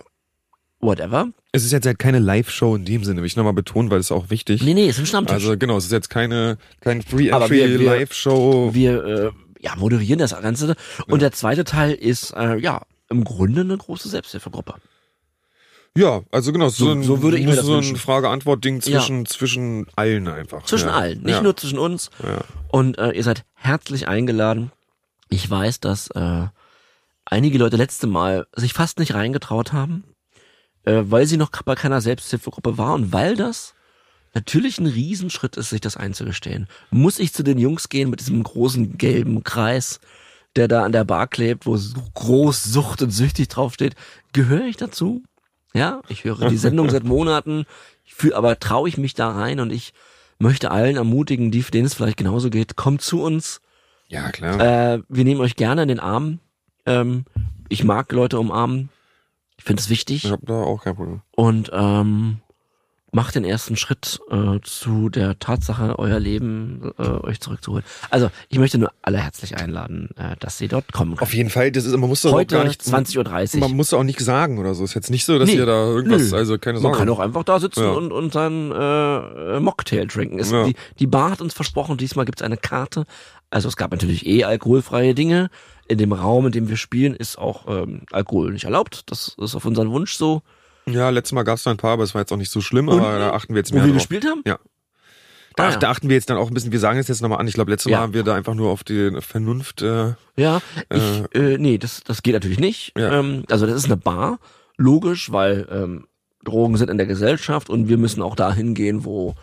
whatever. 0.80 1.28
es 1.52 1.64
ist 1.64 1.72
jetzt 1.72 1.86
halt 1.86 2.00
keine 2.00 2.20
Live-Show 2.20 2.76
in 2.76 2.86
dem 2.86 3.04
Sinne, 3.04 3.22
will 3.22 3.28
ich 3.28 3.36
nochmal 3.36 3.54
betonen, 3.54 3.90
weil 3.92 4.00
es 4.00 4.08
ist 4.08 4.12
auch 4.12 4.30
wichtig. 4.30 4.64
Nee, 4.64 4.74
nee, 4.74 4.88
ist 4.88 5.00
ein 5.00 5.06
Stammtisch. 5.06 5.34
Also 5.36 5.58
genau, 5.58 5.78
es 5.78 5.86
ist 5.86 5.92
jetzt 5.92 6.10
keine, 6.10 6.58
kein 6.80 7.02
Free 7.02 7.32
Aber 7.32 7.50
wir- 7.50 7.80
wir- 7.80 9.04
äh, 9.06 9.32
ja, 9.60 9.76
moderieren 9.76 10.20
das 10.20 10.32
Ganze. 10.40 10.76
Und 11.08 11.22
der 11.22 11.32
zweite 11.32 11.64
Teil 11.66 11.94
ist, 11.94 12.32
äh, 12.32 12.58
ja, 12.58 12.82
im 13.10 13.24
Grunde 13.24 13.62
eine 13.62 13.78
große 13.78 14.10
Selbsthilfegruppe. 14.10 14.76
Ja, 15.96 16.22
also 16.32 16.54
genau, 16.54 16.70
so, 16.70 16.86
So- 16.86 16.92
ein, 16.94 17.04
so 17.04 17.22
würde 17.22 17.38
ich 17.38 17.46
mir 17.46 17.56
das 17.56 17.66
so 17.66 17.76
ein. 17.78 17.96
Frage-Antwort-Ding 17.98 18.82
zwischen, 18.82 19.26
zwischen 19.26 19.88
allen 19.98 20.28
einfach. 20.30 20.64
Zwischen 20.64 20.88
ja. 20.88 20.96
allen, 20.96 21.22
nicht 21.22 21.36
ja. 21.36 21.42
nur 21.42 21.56
zwischen 21.58 21.78
uns. 21.78 22.10
Ja. 22.24 22.40
Und 22.70 22.98
äh, 22.98 23.12
ihr 23.12 23.24
seid 23.24 23.44
herzlich 23.56 24.08
eingeladen. 24.08 24.72
Ich 25.30 25.50
weiß, 25.50 25.82
dass 25.82 26.08
äh, 26.12 26.48
einige 27.32 27.58
Leute 27.58 27.78
letzte 27.78 28.06
Mal 28.06 28.46
sich 28.56 28.74
fast 28.74 29.00
nicht 29.00 29.16
reingetraut 29.16 29.74
haben, 29.74 30.04
äh, 30.84 31.02
weil 31.06 31.26
sie 31.26 31.38
noch 31.38 31.50
bei 31.64 31.76
keiner 31.76 32.02
Selbsthilfegruppe 32.02 32.78
war 32.78 32.94
und 32.94 33.12
weil 33.12 33.36
das 33.36 33.74
natürlich 34.34 34.80
ein 34.80 34.86
Riesenschritt 34.86 35.58
ist, 35.58 35.72
sich 35.72 35.82
das 35.82 35.98
einzugestehen. 35.98 36.68
Muss 36.92 37.20
ich 37.20 37.34
zu 37.34 37.44
den 37.44 37.58
Jungs 37.58 37.90
gehen 37.90 38.10
mit 38.10 38.20
diesem 38.20 38.44
großen 38.44 38.98
gelben 38.98 39.44
Kreis, 39.44 40.00
der 40.56 40.68
da 40.68 40.84
an 40.84 40.92
der 40.92 41.06
Bar 41.06 41.28
klebt, 41.28 41.66
wo 41.66 41.78
so 41.78 42.02
groß 42.14 42.64
Sucht 42.64 43.02
und 43.02 43.12
süchtig 43.12 43.48
draufsteht? 43.48 43.96
Gehöre 44.34 44.66
ich 44.66 44.78
dazu? 44.78 45.24
Ja, 45.74 46.02
ich 46.10 46.26
höre 46.26 46.50
die 46.50 46.58
Sendung 46.58 46.90
seit 46.90 47.06
Monaten, 47.06 47.66
ich 48.04 48.14
fühl, 48.14 48.34
aber 48.34 48.60
traue 48.60 48.90
ich 48.90 48.98
mich 48.98 49.14
da 49.14 49.32
rein 49.32 49.62
und 49.62 49.72
ich 49.72 49.94
möchte 50.38 50.72
allen 50.72 50.98
ermutigen, 50.98 51.52
die, 51.52 51.62
denen 51.62 51.86
es 51.86 51.94
vielleicht 51.94 52.18
genauso 52.18 52.50
geht, 52.50 52.76
kommt 52.76 53.02
zu 53.02 53.22
uns. 53.22 53.62
ja, 54.10 54.32
klar. 54.32 54.60
Äh, 54.60 55.02
wir 55.08 55.24
nehmen 55.24 55.40
euch 55.40 55.56
gerne 55.56 55.84
in 55.84 55.88
den 55.88 56.00
Arm. 56.02 56.40
Ähm, 56.86 57.26
ich 57.70 57.84
mag 57.84 58.12
Leute 58.12 58.40
umarmen. 58.40 58.90
Ich 59.58 59.64
finde 59.64 59.82
es 59.82 59.90
wichtig. 59.90 60.26
ich 60.26 60.32
hab 60.32 60.46
da 60.46 60.54
auch 60.56 60.84
kein 60.84 60.96
Problem. 60.96 61.22
Und 61.36 61.70
ähm, 61.74 62.38
macht 63.14 63.36
den 63.36 63.44
ersten 63.44 63.76
Schritt 63.76 64.20
äh, 64.32 64.60
zu 64.64 65.10
der 65.10 65.38
Tatsache, 65.38 66.00
euer 66.00 66.18
Leben 66.20 66.92
äh, 66.98 67.02
euch 67.04 67.42
zurückzuholen. 67.42 67.84
Also, 68.10 68.32
ich 68.50 68.58
möchte 68.58 68.78
nur 68.78 68.92
alle 69.02 69.18
herzlich 69.20 69.58
einladen, 69.58 70.10
äh, 70.18 70.36
dass 70.40 70.58
sie 70.58 70.68
dort 70.70 70.92
kommen 70.94 71.12
können. 71.18 71.22
Auf 71.28 71.34
jeden 71.34 71.50
Fall, 71.50 71.72
das 71.74 71.86
ist, 71.86 71.92
man 71.98 72.10
muss 72.10 72.26
auch 72.26 72.32
Heute 72.32 72.56
gar 72.56 72.64
nicht, 72.64 72.82
20.30 72.82 73.56
Uhr. 73.56 73.60
man 73.60 73.76
muss 73.76 73.94
auch 73.94 74.04
nicht 74.04 74.22
sagen 74.22 74.58
oder 74.60 74.74
so. 74.74 74.84
Ist 74.86 74.94
jetzt 74.94 75.12
nicht 75.12 75.26
so, 75.26 75.38
dass 75.38 75.50
Nee, 75.50 75.56
ihr 75.58 75.66
da 75.66 75.86
irgendwas, 75.88 76.32
nö. 76.32 76.38
also 76.38 76.58
keine 76.58 76.76
Man 76.76 76.84
Sorge. 76.84 76.98
kann 77.00 77.10
auch 77.10 77.20
einfach 77.20 77.44
da 77.44 77.60
sitzen 77.60 77.84
Ja. 77.84 77.92
und, 77.92 78.12
und 78.14 78.32
seinen 78.34 78.72
äh, 78.72 79.60
Mocktail 79.60 80.08
trinken. 80.08 80.40
Es, 80.40 80.50
Ja. 80.52 80.64
die, 80.64 80.76
die 81.00 81.08
Bar 81.08 81.32
hat 81.32 81.42
uns 81.42 81.54
versprochen, 81.54 81.98
diesmal 81.98 82.26
gibt's 82.26 82.42
eine 82.42 82.58
Karte. 82.58 83.06
Also 83.50 83.68
es 83.68 83.76
gab 83.76 83.92
natürlich 83.92 84.26
eh 84.26 84.46
alkoholfreie 84.46 85.14
Dinge. 85.14 85.50
In 85.92 85.98
dem 85.98 86.14
Raum, 86.14 86.46
in 86.46 86.52
dem 86.52 86.70
wir 86.70 86.78
spielen, 86.78 87.16
ist 87.16 87.38
auch 87.38 87.68
ähm, 87.68 88.02
Alkohol 88.12 88.52
nicht 88.54 88.64
erlaubt. 88.64 89.04
Das 89.08 89.36
ist 89.38 89.56
auf 89.56 89.66
unseren 89.66 89.92
Wunsch 89.92 90.14
so. 90.14 90.42
Ja, 90.88 91.10
letztes 91.10 91.34
Mal 91.34 91.44
gab's 91.44 91.64
da 91.64 91.72
ein 91.72 91.78
paar, 91.78 91.92
aber 91.92 92.04
es 92.04 92.14
war 92.16 92.22
jetzt 92.22 92.32
auch 92.32 92.38
nicht 92.38 92.52
so 92.52 92.62
schlimm, 92.62 92.90
aber 92.90 93.20
da 93.20 93.34
achten 93.34 93.54
wir 93.54 93.60
jetzt 93.60 93.72
Wo 93.72 93.76
mehr 93.76 93.86
wir 93.86 93.92
drauf. 93.92 94.02
gespielt 94.02 94.26
haben? 94.26 94.42
Ja. 94.46 94.58
Da, 95.58 95.68
Ah, 95.68 95.70
ja. 95.72 95.78
da 95.78 95.90
achten 95.92 96.08
wir 96.08 96.16
jetzt 96.16 96.30
dann 96.30 96.38
auch 96.38 96.48
ein 96.50 96.54
bisschen, 96.54 96.72
wir 96.72 96.80
sagen 96.80 96.98
es 96.98 97.10
jetzt 97.10 97.22
nochmal 97.22 97.40
an, 97.40 97.48
ich 97.48 97.54
glaube, 97.54 97.72
letztes 97.72 97.92
Mal 97.92 97.98
Ja. 97.98 98.02
haben 98.02 98.14
wir 98.14 98.24
da 98.24 98.36
einfach 98.36 98.54
nur 98.56 98.70
auf 98.72 98.84
die 98.86 99.12
Vernunft, 99.20 99.82
äh, 99.82 100.14
Ja, 100.38 100.62
ich, 100.90 101.24
äh, 101.36 101.58
nee, 101.58 101.78
das, 101.78 102.02
das 102.06 102.24
geht 102.24 102.34
natürlich 102.34 102.60
nicht. 102.60 102.94
Ja. 102.98 103.20
Ähm, 103.20 103.44
also 103.50 103.66
das 103.68 103.76
ist 103.76 103.86
eine 103.86 103.98
Bar, 103.98 104.40
logisch, 104.78 105.32
weil 105.32 105.68
ähm, 105.70 106.08
Drogen 106.46 106.78
sind 106.78 106.90
in 106.90 106.98
der 106.98 107.06
Gesellschaft 107.06 107.70
und 107.70 107.90
wir 107.90 107.98
müssen 107.98 108.22
auch 108.22 108.36
dahin 108.38 108.74
gehen, 108.74 109.04
wo, 109.04 109.36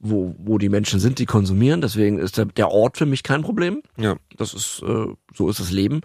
wo, 0.00 0.34
wo 0.38 0.58
die 0.58 0.68
Menschen 0.68 0.98
sind, 0.98 1.18
die 1.18 1.26
konsumieren. 1.26 1.80
Deswegen 1.80 2.18
ist 2.18 2.38
der, 2.38 2.46
der 2.46 2.70
Ort 2.70 2.96
für 2.96 3.06
mich 3.06 3.22
kein 3.22 3.42
Problem. 3.42 3.82
ja. 3.96 4.16
Das 4.36 4.54
ist, 4.54 4.82
äh, 4.82 5.06
so 5.34 5.48
ist 5.50 5.60
das 5.60 5.70
Leben. 5.70 6.00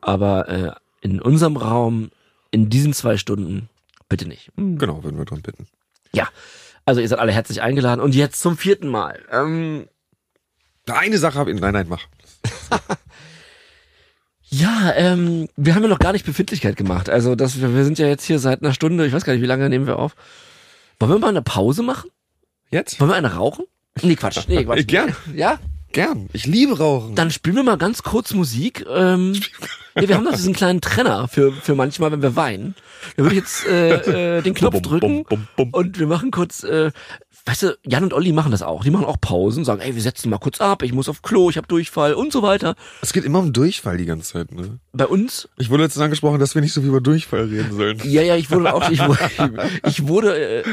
Aber 0.00 0.48
äh, 0.48 0.72
in 1.00 1.20
unserem 1.20 1.56
Raum, 1.56 2.10
in 2.50 2.68
diesen 2.68 2.92
zwei 2.92 3.16
Stunden, 3.16 3.68
bitte 4.08 4.28
nicht. 4.28 4.52
Genau, 4.56 5.02
würden 5.02 5.18
wir 5.18 5.24
drum 5.24 5.40
bitten. 5.42 5.66
Ja, 6.12 6.28
also 6.84 7.00
ihr 7.00 7.08
seid 7.08 7.18
alle 7.18 7.32
herzlich 7.32 7.62
eingeladen. 7.62 8.00
Und 8.00 8.14
jetzt 8.14 8.40
zum 8.40 8.56
vierten 8.56 8.88
Mal. 8.88 9.20
Ähm, 9.30 9.88
Eine 10.86 11.18
Sache 11.18 11.38
habe 11.38 11.50
ich, 11.50 11.60
nein, 11.60 11.72
nein, 11.72 11.86
mach. 11.88 12.06
ja, 14.50 14.92
ähm, 14.96 15.48
wir 15.56 15.74
haben 15.74 15.82
ja 15.82 15.88
noch 15.88 15.98
gar 15.98 16.12
nicht 16.12 16.24
Befindlichkeit 16.26 16.76
gemacht. 16.76 17.10
Also 17.10 17.34
das, 17.34 17.60
wir, 17.60 17.74
wir 17.74 17.84
sind 17.84 17.98
ja 17.98 18.06
jetzt 18.06 18.24
hier 18.24 18.38
seit 18.38 18.62
einer 18.62 18.72
Stunde, 18.72 19.06
ich 19.06 19.12
weiß 19.12 19.24
gar 19.24 19.32
nicht, 19.32 19.42
wie 19.42 19.46
lange 19.46 19.68
nehmen 19.68 19.86
wir 19.86 19.98
auf. 19.98 20.14
Wollen 20.98 21.12
wir 21.12 21.18
mal 21.18 21.28
eine 21.28 21.42
Pause 21.42 21.82
machen? 21.82 22.10
Jetzt? 22.70 23.00
Wollen 23.00 23.10
wir 23.10 23.16
eine 23.16 23.34
rauchen? 23.34 23.64
Nee, 24.02 24.16
Quatsch. 24.16 24.46
Nee, 24.48 24.64
Quatsch. 24.66 24.86
Gern. 24.86 25.14
Ja? 25.34 25.58
Gern. 25.92 26.28
Ich 26.34 26.46
liebe 26.46 26.76
Rauchen. 26.78 27.14
Dann 27.14 27.30
spielen 27.30 27.56
wir 27.56 27.62
mal 27.62 27.78
ganz 27.78 28.02
kurz 28.02 28.34
Musik. 28.34 28.84
Ähm, 28.94 29.32
ja, 29.96 30.06
wir 30.08 30.16
haben 30.16 30.24
noch 30.24 30.34
diesen 30.34 30.52
kleinen 30.54 30.82
Trenner 30.82 31.28
für, 31.28 31.50
für 31.50 31.74
manchmal, 31.74 32.12
wenn 32.12 32.20
wir 32.20 32.36
weinen. 32.36 32.74
Da 33.16 33.22
würde 33.22 33.36
ich 33.36 33.40
jetzt 33.40 33.66
äh, 33.66 34.38
äh, 34.38 34.42
den 34.42 34.52
Knopf 34.54 34.82
drücken 34.82 35.24
bum, 35.24 35.48
bum. 35.56 35.70
und 35.72 35.98
wir 35.98 36.06
machen 36.06 36.30
kurz, 36.30 36.62
äh, 36.62 36.90
weißt 37.46 37.62
du, 37.62 37.78
Jan 37.86 38.02
und 38.04 38.12
Olli 38.12 38.32
machen 38.32 38.52
das 38.52 38.60
auch. 38.62 38.84
Die 38.84 38.90
machen 38.90 39.06
auch 39.06 39.18
Pausen, 39.18 39.64
sagen, 39.64 39.80
ey, 39.80 39.94
wir 39.94 40.02
setzen 40.02 40.28
mal 40.28 40.36
kurz 40.38 40.60
ab, 40.60 40.82
ich 40.82 40.92
muss 40.92 41.08
auf 41.08 41.22
Klo, 41.22 41.48
ich 41.48 41.56
habe 41.56 41.66
Durchfall 41.66 42.12
und 42.12 42.32
so 42.34 42.42
weiter. 42.42 42.74
Es 43.00 43.14
geht 43.14 43.24
immer 43.24 43.38
um 43.38 43.54
Durchfall 43.54 43.96
die 43.96 44.04
ganze 44.04 44.32
Zeit, 44.34 44.52
ne? 44.52 44.80
Bei 44.92 45.06
uns, 45.06 45.48
Ich 45.56 45.70
wurde 45.70 45.84
letztens 45.84 46.02
angesprochen, 46.04 46.38
dass 46.38 46.54
wir 46.54 46.60
nicht 46.60 46.74
so 46.74 46.82
viel 46.82 46.90
über 46.90 47.00
Durchfall 47.00 47.44
reden 47.46 47.74
sollen. 47.74 47.98
ja, 48.04 48.20
ja, 48.20 48.36
ich 48.36 48.50
wurde 48.50 48.74
auch, 48.74 48.90
ich 48.90 49.00
wurde, 49.00 49.70
ich 49.86 50.06
wurde 50.06 50.58
äh, 50.58 50.64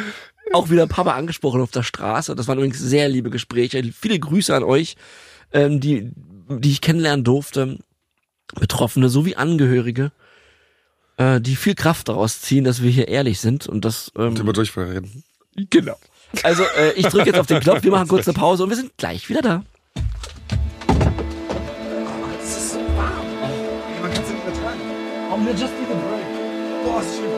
auch 0.53 0.69
wieder 0.69 0.83
ein 0.83 0.89
paar 0.89 1.05
Mal 1.05 1.15
angesprochen 1.15 1.61
auf 1.61 1.71
der 1.71 1.83
Straße. 1.83 2.35
Das 2.35 2.47
waren 2.47 2.57
übrigens 2.57 2.79
sehr 2.79 3.09
liebe 3.09 3.29
Gespräche. 3.29 3.81
Viele 3.99 4.19
Grüße 4.19 4.55
an 4.55 4.63
euch, 4.63 4.95
ähm, 5.51 5.79
die, 5.79 6.11
die 6.49 6.71
ich 6.71 6.81
kennenlernen 6.81 7.23
durfte. 7.23 7.79
Betroffene 8.53 9.09
sowie 9.09 9.35
Angehörige, 9.35 10.11
äh, 11.17 11.41
die 11.41 11.55
viel 11.55 11.75
Kraft 11.75 12.09
daraus 12.09 12.41
ziehen, 12.41 12.63
dass 12.63 12.81
wir 12.83 12.91
hier 12.91 13.07
ehrlich 13.07 13.39
sind 13.39 13.67
und 13.67 13.83
das 13.83 14.09
Und 14.09 14.35
ähm, 14.37 14.41
über 14.43 14.53
Durchfall 14.53 14.85
reden. 14.85 15.23
genau. 15.69 15.95
Also 16.43 16.63
äh, 16.77 16.93
ich 16.95 17.07
drücke 17.07 17.27
jetzt 17.27 17.39
auf 17.39 17.47
den 17.47 17.59
Knopf, 17.59 17.83
wir 17.83 17.91
machen 17.91 18.07
kurz 18.07 18.27
eine 18.27 18.37
Pause 18.37 18.63
und 18.63 18.69
wir 18.69 18.77
sind 18.77 18.95
gleich 18.97 19.29
wieder 19.29 19.41
da. 19.41 19.63
Man 24.01 24.13
kann 24.13 24.23
es 24.23 24.29
nicht 24.29 24.43
vertragen. 24.43 24.81
Boah, 26.83 27.01
ist 27.01 27.15
schön. 27.15 27.34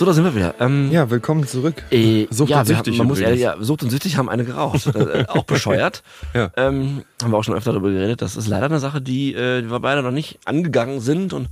So, 0.00 0.06
da 0.06 0.14
sind 0.14 0.24
wir 0.24 0.34
wieder. 0.34 0.54
Ähm, 0.60 0.90
Ja, 0.90 1.10
willkommen 1.10 1.46
zurück. 1.46 1.84
Äh, 1.90 2.26
Sucht 2.30 2.48
ja, 2.48 2.60
und 2.60 2.64
süchtig 2.64 2.94
haben, 2.94 2.98
man 3.00 3.06
muss 3.08 3.18
ehrlich, 3.18 3.42
ja, 3.42 3.56
Sucht 3.60 3.82
und 3.82 3.90
Süchtig 3.90 4.16
haben 4.16 4.30
eine 4.30 4.46
geraucht. 4.46 4.86
äh, 4.86 5.26
auch 5.28 5.44
bescheuert. 5.44 6.02
Ja. 6.32 6.50
Ähm, 6.56 7.04
haben 7.22 7.30
wir 7.30 7.36
auch 7.36 7.44
schon 7.44 7.54
öfter 7.54 7.72
darüber 7.72 7.90
geredet. 7.90 8.22
Das 8.22 8.34
ist 8.34 8.46
leider 8.48 8.64
eine 8.64 8.78
Sache, 8.78 9.02
die, 9.02 9.34
äh, 9.34 9.60
die 9.60 9.70
wir 9.70 9.78
beide 9.80 10.02
noch 10.02 10.10
nicht 10.10 10.38
angegangen 10.46 11.00
sind 11.00 11.34
und 11.34 11.50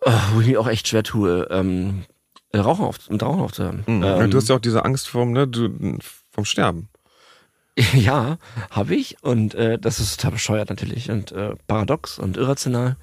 äh, 0.00 0.10
wo 0.34 0.40
ich 0.40 0.48
mir 0.48 0.60
auch 0.60 0.66
echt 0.66 0.88
schwer 0.88 1.04
tue, 1.04 1.46
ähm, 1.52 2.02
äh, 2.50 2.58
Rauchen 2.58 2.84
auf, 2.84 3.08
mit 3.08 3.22
Rauchen 3.22 3.40
aufzuhören. 3.40 3.84
Mhm. 3.86 4.02
Ähm, 4.02 4.30
du 4.32 4.38
hast 4.38 4.48
ja 4.48 4.56
auch 4.56 4.60
diese 4.60 4.84
Angst 4.84 5.06
vom, 5.06 5.30
ne, 5.30 5.46
du, 5.46 5.68
vom 6.32 6.44
Sterben. 6.44 6.88
ja, 7.94 8.38
habe 8.72 8.96
ich. 8.96 9.22
Und 9.22 9.54
äh, 9.54 9.78
das 9.78 10.00
ist 10.00 10.16
total 10.16 10.32
bescheuert 10.32 10.68
natürlich 10.68 11.12
und 11.12 11.30
äh, 11.30 11.54
paradox 11.68 12.18
und 12.18 12.36
irrational. 12.38 12.96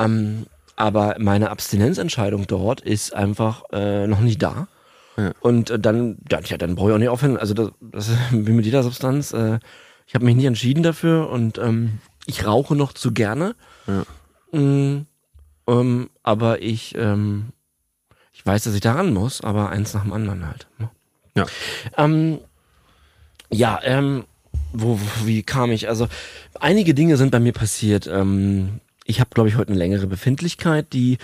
Ähm, 0.00 0.46
Aber 0.76 1.16
meine 1.18 1.50
Abstinenzentscheidung 1.50 2.46
dort 2.46 2.82
ist 2.82 3.14
einfach 3.14 3.64
äh, 3.72 4.06
noch 4.06 4.20
nicht 4.20 4.42
da. 4.42 4.68
Ja. 5.16 5.32
Und 5.40 5.70
äh, 5.70 5.78
dann, 5.78 6.18
ja, 6.30 6.40
tja, 6.42 6.58
dann 6.58 6.74
brauche 6.76 6.90
ich 6.90 6.94
auch 6.94 6.98
nicht 6.98 7.08
aufhören. 7.08 7.38
Also 7.38 7.54
das, 7.54 7.70
das 7.80 8.08
ist 8.08 8.18
wie 8.32 8.52
mit 8.52 8.66
jeder 8.66 8.82
Substanz. 8.82 9.32
Äh, 9.32 9.58
ich 10.06 10.14
habe 10.14 10.24
mich 10.24 10.36
nicht 10.36 10.44
entschieden 10.44 10.82
dafür 10.82 11.30
und 11.30 11.58
ähm, 11.58 11.98
ich 12.26 12.46
rauche 12.46 12.76
noch 12.76 12.92
zu 12.92 13.12
gerne. 13.12 13.54
Ja. 13.86 14.58
Mm, 14.58 15.06
ähm, 15.66 16.10
aber 16.22 16.62
ich, 16.62 16.94
ähm, 16.96 17.52
ich 18.32 18.44
weiß, 18.44 18.64
dass 18.64 18.74
ich 18.74 18.80
daran 18.80 19.12
muss, 19.12 19.40
aber 19.40 19.70
eins 19.70 19.94
nach 19.94 20.02
dem 20.02 20.12
anderen 20.12 20.46
halt. 20.46 20.68
ne? 20.78 20.90
Ja. 21.34 21.46
Ähm, 21.96 22.38
ja, 23.50 23.80
ähm, 23.82 24.24
wo, 24.72 24.98
wo, 24.98 25.26
wie 25.26 25.42
kam 25.42 25.70
ich? 25.70 25.88
Also 25.88 26.08
einige 26.60 26.94
Dinge 26.94 27.16
sind 27.16 27.30
bei 27.30 27.40
mir 27.40 27.52
passiert. 27.52 28.06
Ähm, 28.06 28.80
ich 29.06 29.20
habe, 29.20 29.30
glaube 29.32 29.48
ich, 29.48 29.56
heute 29.56 29.70
eine 29.70 29.78
längere 29.78 30.06
Befindlichkeit, 30.06 30.92
die 30.92 31.18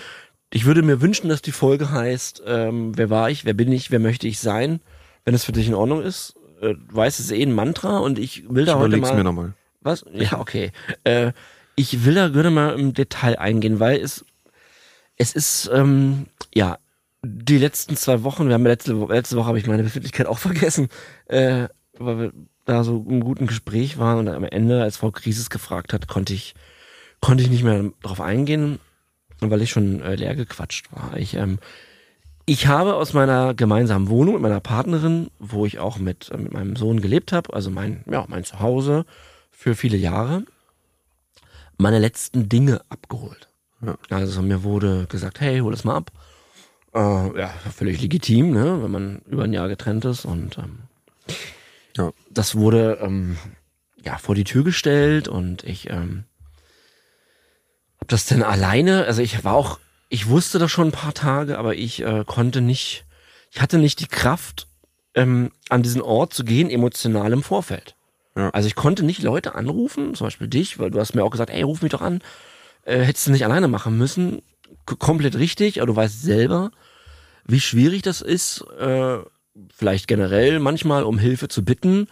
ich 0.55 0.67
würde 0.67 0.83
mir 0.83 1.01
wünschen, 1.01 1.31
dass 1.31 1.41
die 1.41 1.53
Folge 1.53 1.91
heißt, 1.91 2.43
ähm, 2.47 2.97
wer 2.97 3.09
war 3.09 3.31
ich, 3.31 3.45
wer 3.47 3.55
bin 3.55 3.73
ich, 3.73 3.91
wer 3.91 3.99
möchte 3.99 4.29
ich 4.29 4.39
sein, 4.39 4.81
wenn 5.25 5.35
es 5.35 5.45
für 5.45 5.53
dich 5.53 5.67
in 5.67 5.75
Ordnung 5.75 6.03
ist. 6.03 6.35
Äh, 6.61 6.75
du 6.75 6.95
weißt, 6.95 7.19
es 7.21 7.27
ist 7.27 7.33
eh 7.33 7.43
ein 7.43 7.55
Mantra 7.55 7.99
und 7.99 8.19
ich 8.19 8.45
will 8.51 8.67
da 8.67 8.73
Ich 8.73 8.79
heute 8.79 8.87
überleg's 8.89 9.09
mal. 9.09 9.17
mir 9.17 9.25
nochmal. 9.25 9.55
Was? 9.81 10.05
Ja, 10.13 10.39
okay. 10.39 10.71
Äh, 11.05 11.33
ich 11.75 12.05
will 12.05 12.15
da 12.15 12.29
gerne 12.29 12.51
mal 12.51 12.79
im 12.79 12.93
Detail 12.93 13.39
eingehen, 13.39 13.81
weil 13.81 13.99
es, 13.99 14.27
es 15.17 15.35
ist, 15.35 15.71
ähm, 15.73 16.27
ja, 16.55 16.79
die 17.25 17.59
letzten 17.59 17.97
zwei 17.97 18.23
Wochen, 18.23 18.49
wir 18.49 18.55
haben 18.55 18.67
letzte, 18.67 18.93
letzte 18.93 19.37
Woche 19.37 19.47
habe 19.47 19.59
ich 19.59 19.67
meine 19.67 19.83
Befindlichkeit 19.85 20.27
auch 20.27 20.39
vergessen, 20.39 20.89
äh, 21.27 21.69
weil 21.99 22.19
wir 22.19 22.33
da 22.67 22.85
so 22.85 23.05
im 23.09 23.25
guten 23.25 23.47
Gespräch 23.47 23.97
waren 23.99 24.19
und 24.19 24.29
am 24.29 24.45
Ende, 24.45 24.83
als 24.83 24.99
Frau 24.99 25.11
Krisis 25.11 25.49
gefragt 25.51 25.95
hat, 25.95 26.09
konnte 26.09 26.35
ich, 26.35 26.55
konnte 27.23 27.43
ich 27.43 27.49
nicht 27.51 27.65
mehr 27.65 27.91
drauf 28.03 28.21
eingehen, 28.21 28.79
weil 29.41 29.63
ich 29.63 29.71
schon 29.71 30.03
äh, 30.03 30.17
leer 30.17 30.35
gequatscht 30.35 30.93
war. 30.93 31.17
Ich, 31.17 31.35
ähm, 31.35 31.59
ich 32.45 32.67
habe 32.67 32.97
aus 32.97 33.15
meiner 33.15 33.55
gemeinsamen 33.55 34.09
Wohnung 34.11 34.35
mit 34.35 34.43
meiner 34.43 34.61
Partnerin, 34.61 35.31
wo 35.39 35.65
ich 35.65 35.79
auch 35.79 35.97
mit, 35.99 36.31
äh, 36.31 36.37
mit 36.37 36.53
meinem 36.53 36.77
Sohn 36.77 37.01
gelebt 37.01 37.33
habe, 37.33 37.55
also 37.55 37.71
mein, 37.71 38.05
ja, 38.11 38.27
mein 38.29 38.45
Zuhause 38.45 39.07
für 39.51 39.75
viele 39.75 39.97
Jahre, 39.97 40.43
meine 41.79 41.99
letzten 42.01 42.49
Dinge 42.49 42.83
abgeholt. 42.91 43.49
Ja. 43.81 43.97
Also 44.11 44.43
mir 44.43 44.63
wurde 44.65 45.07
gesagt, 45.09 45.41
hey, 45.41 45.61
hol 45.61 45.73
das 45.73 45.85
mal 45.85 45.97
ab. 45.97 46.11
Äh, 46.95 47.39
ja, 47.41 47.49
völlig 47.75 48.03
legitim, 48.03 48.51
ne, 48.51 48.83
wenn 48.83 48.91
man 48.91 49.23
über 49.27 49.45
ein 49.45 49.53
Jahr 49.53 49.69
getrennt 49.69 50.05
ist 50.05 50.25
und 50.25 50.59
ähm, 50.59 50.81
Ja. 51.97 52.11
das 52.31 52.55
wurde 52.57 52.99
ähm, 53.01 53.39
ja 54.05 54.19
vor 54.19 54.35
die 54.35 54.45
Tür 54.45 54.63
gestellt 54.65 55.29
und 55.29 55.65
ich 55.65 55.89
ähm, 55.89 56.25
hab 58.03 58.09
das 58.09 58.27
denn 58.27 58.43
alleine, 58.43 59.05
also 59.05 59.23
ich 59.23 59.45
war 59.45 59.55
auch, 59.55 59.79
ich 60.09 60.27
wusste 60.27 60.59
das 60.59 60.73
schon 60.73 60.89
ein 60.89 60.93
paar 60.93 61.15
Tage, 61.15 61.57
aber 61.57 61.77
ich 61.77 62.03
äh, 62.03 62.25
konnte 62.27 62.61
nicht, 62.61 63.05
ich 63.53 63.61
hatte 63.61 63.79
nicht 63.79 64.01
die 64.01 64.09
Kraft, 64.09 64.67
ähm, 65.15 65.53
an 65.69 65.85
diesen 65.85 66.03
Ort 66.03 66.35
zu 66.35 66.43
gehen, 66.43 66.69
emotional 66.69 67.33
im 67.33 67.45
Vorfeld. 67.45 67.95
Ja. 68.35 68.51
Also 68.51 68.67
ich 68.67 68.75
konnte 68.75 69.05
nicht 69.05 69.23
Leute 69.23 69.55
anrufen, 69.55 70.17
zum 70.17 70.27
Beispiel 70.27 70.49
dich, 70.49 70.81
weil 70.81 70.91
du 70.91 70.99
hast 70.99 71.15
mir 71.15 71.23
auch 71.23 71.31
gesagt, 71.31 71.51
ey, 71.51 71.63
ruf 71.63 71.81
mich 71.81 71.93
doch 71.93 72.01
an. 72.01 72.23
Äh, 72.85 72.99
hättest 73.03 73.29
du 73.29 73.31
nicht 73.31 73.45
alleine 73.45 73.69
machen 73.69 73.97
müssen. 73.97 74.43
K 74.85 74.97
komplett 74.97 75.37
richtig, 75.37 75.81
aber 75.81 75.87
du 75.87 75.95
weißt 75.95 76.23
selber, 76.23 76.73
wie 77.47 77.61
schwierig 77.61 78.03
das 78.03 78.21
ist, 78.21 78.65
äh, 78.81 79.19
vielleicht 79.73 80.09
generell 80.09 80.59
manchmal 80.59 81.05
um 81.05 81.21
Hilfe 81.21 81.47
zu 81.47 81.65
bitten, 81.65 82.09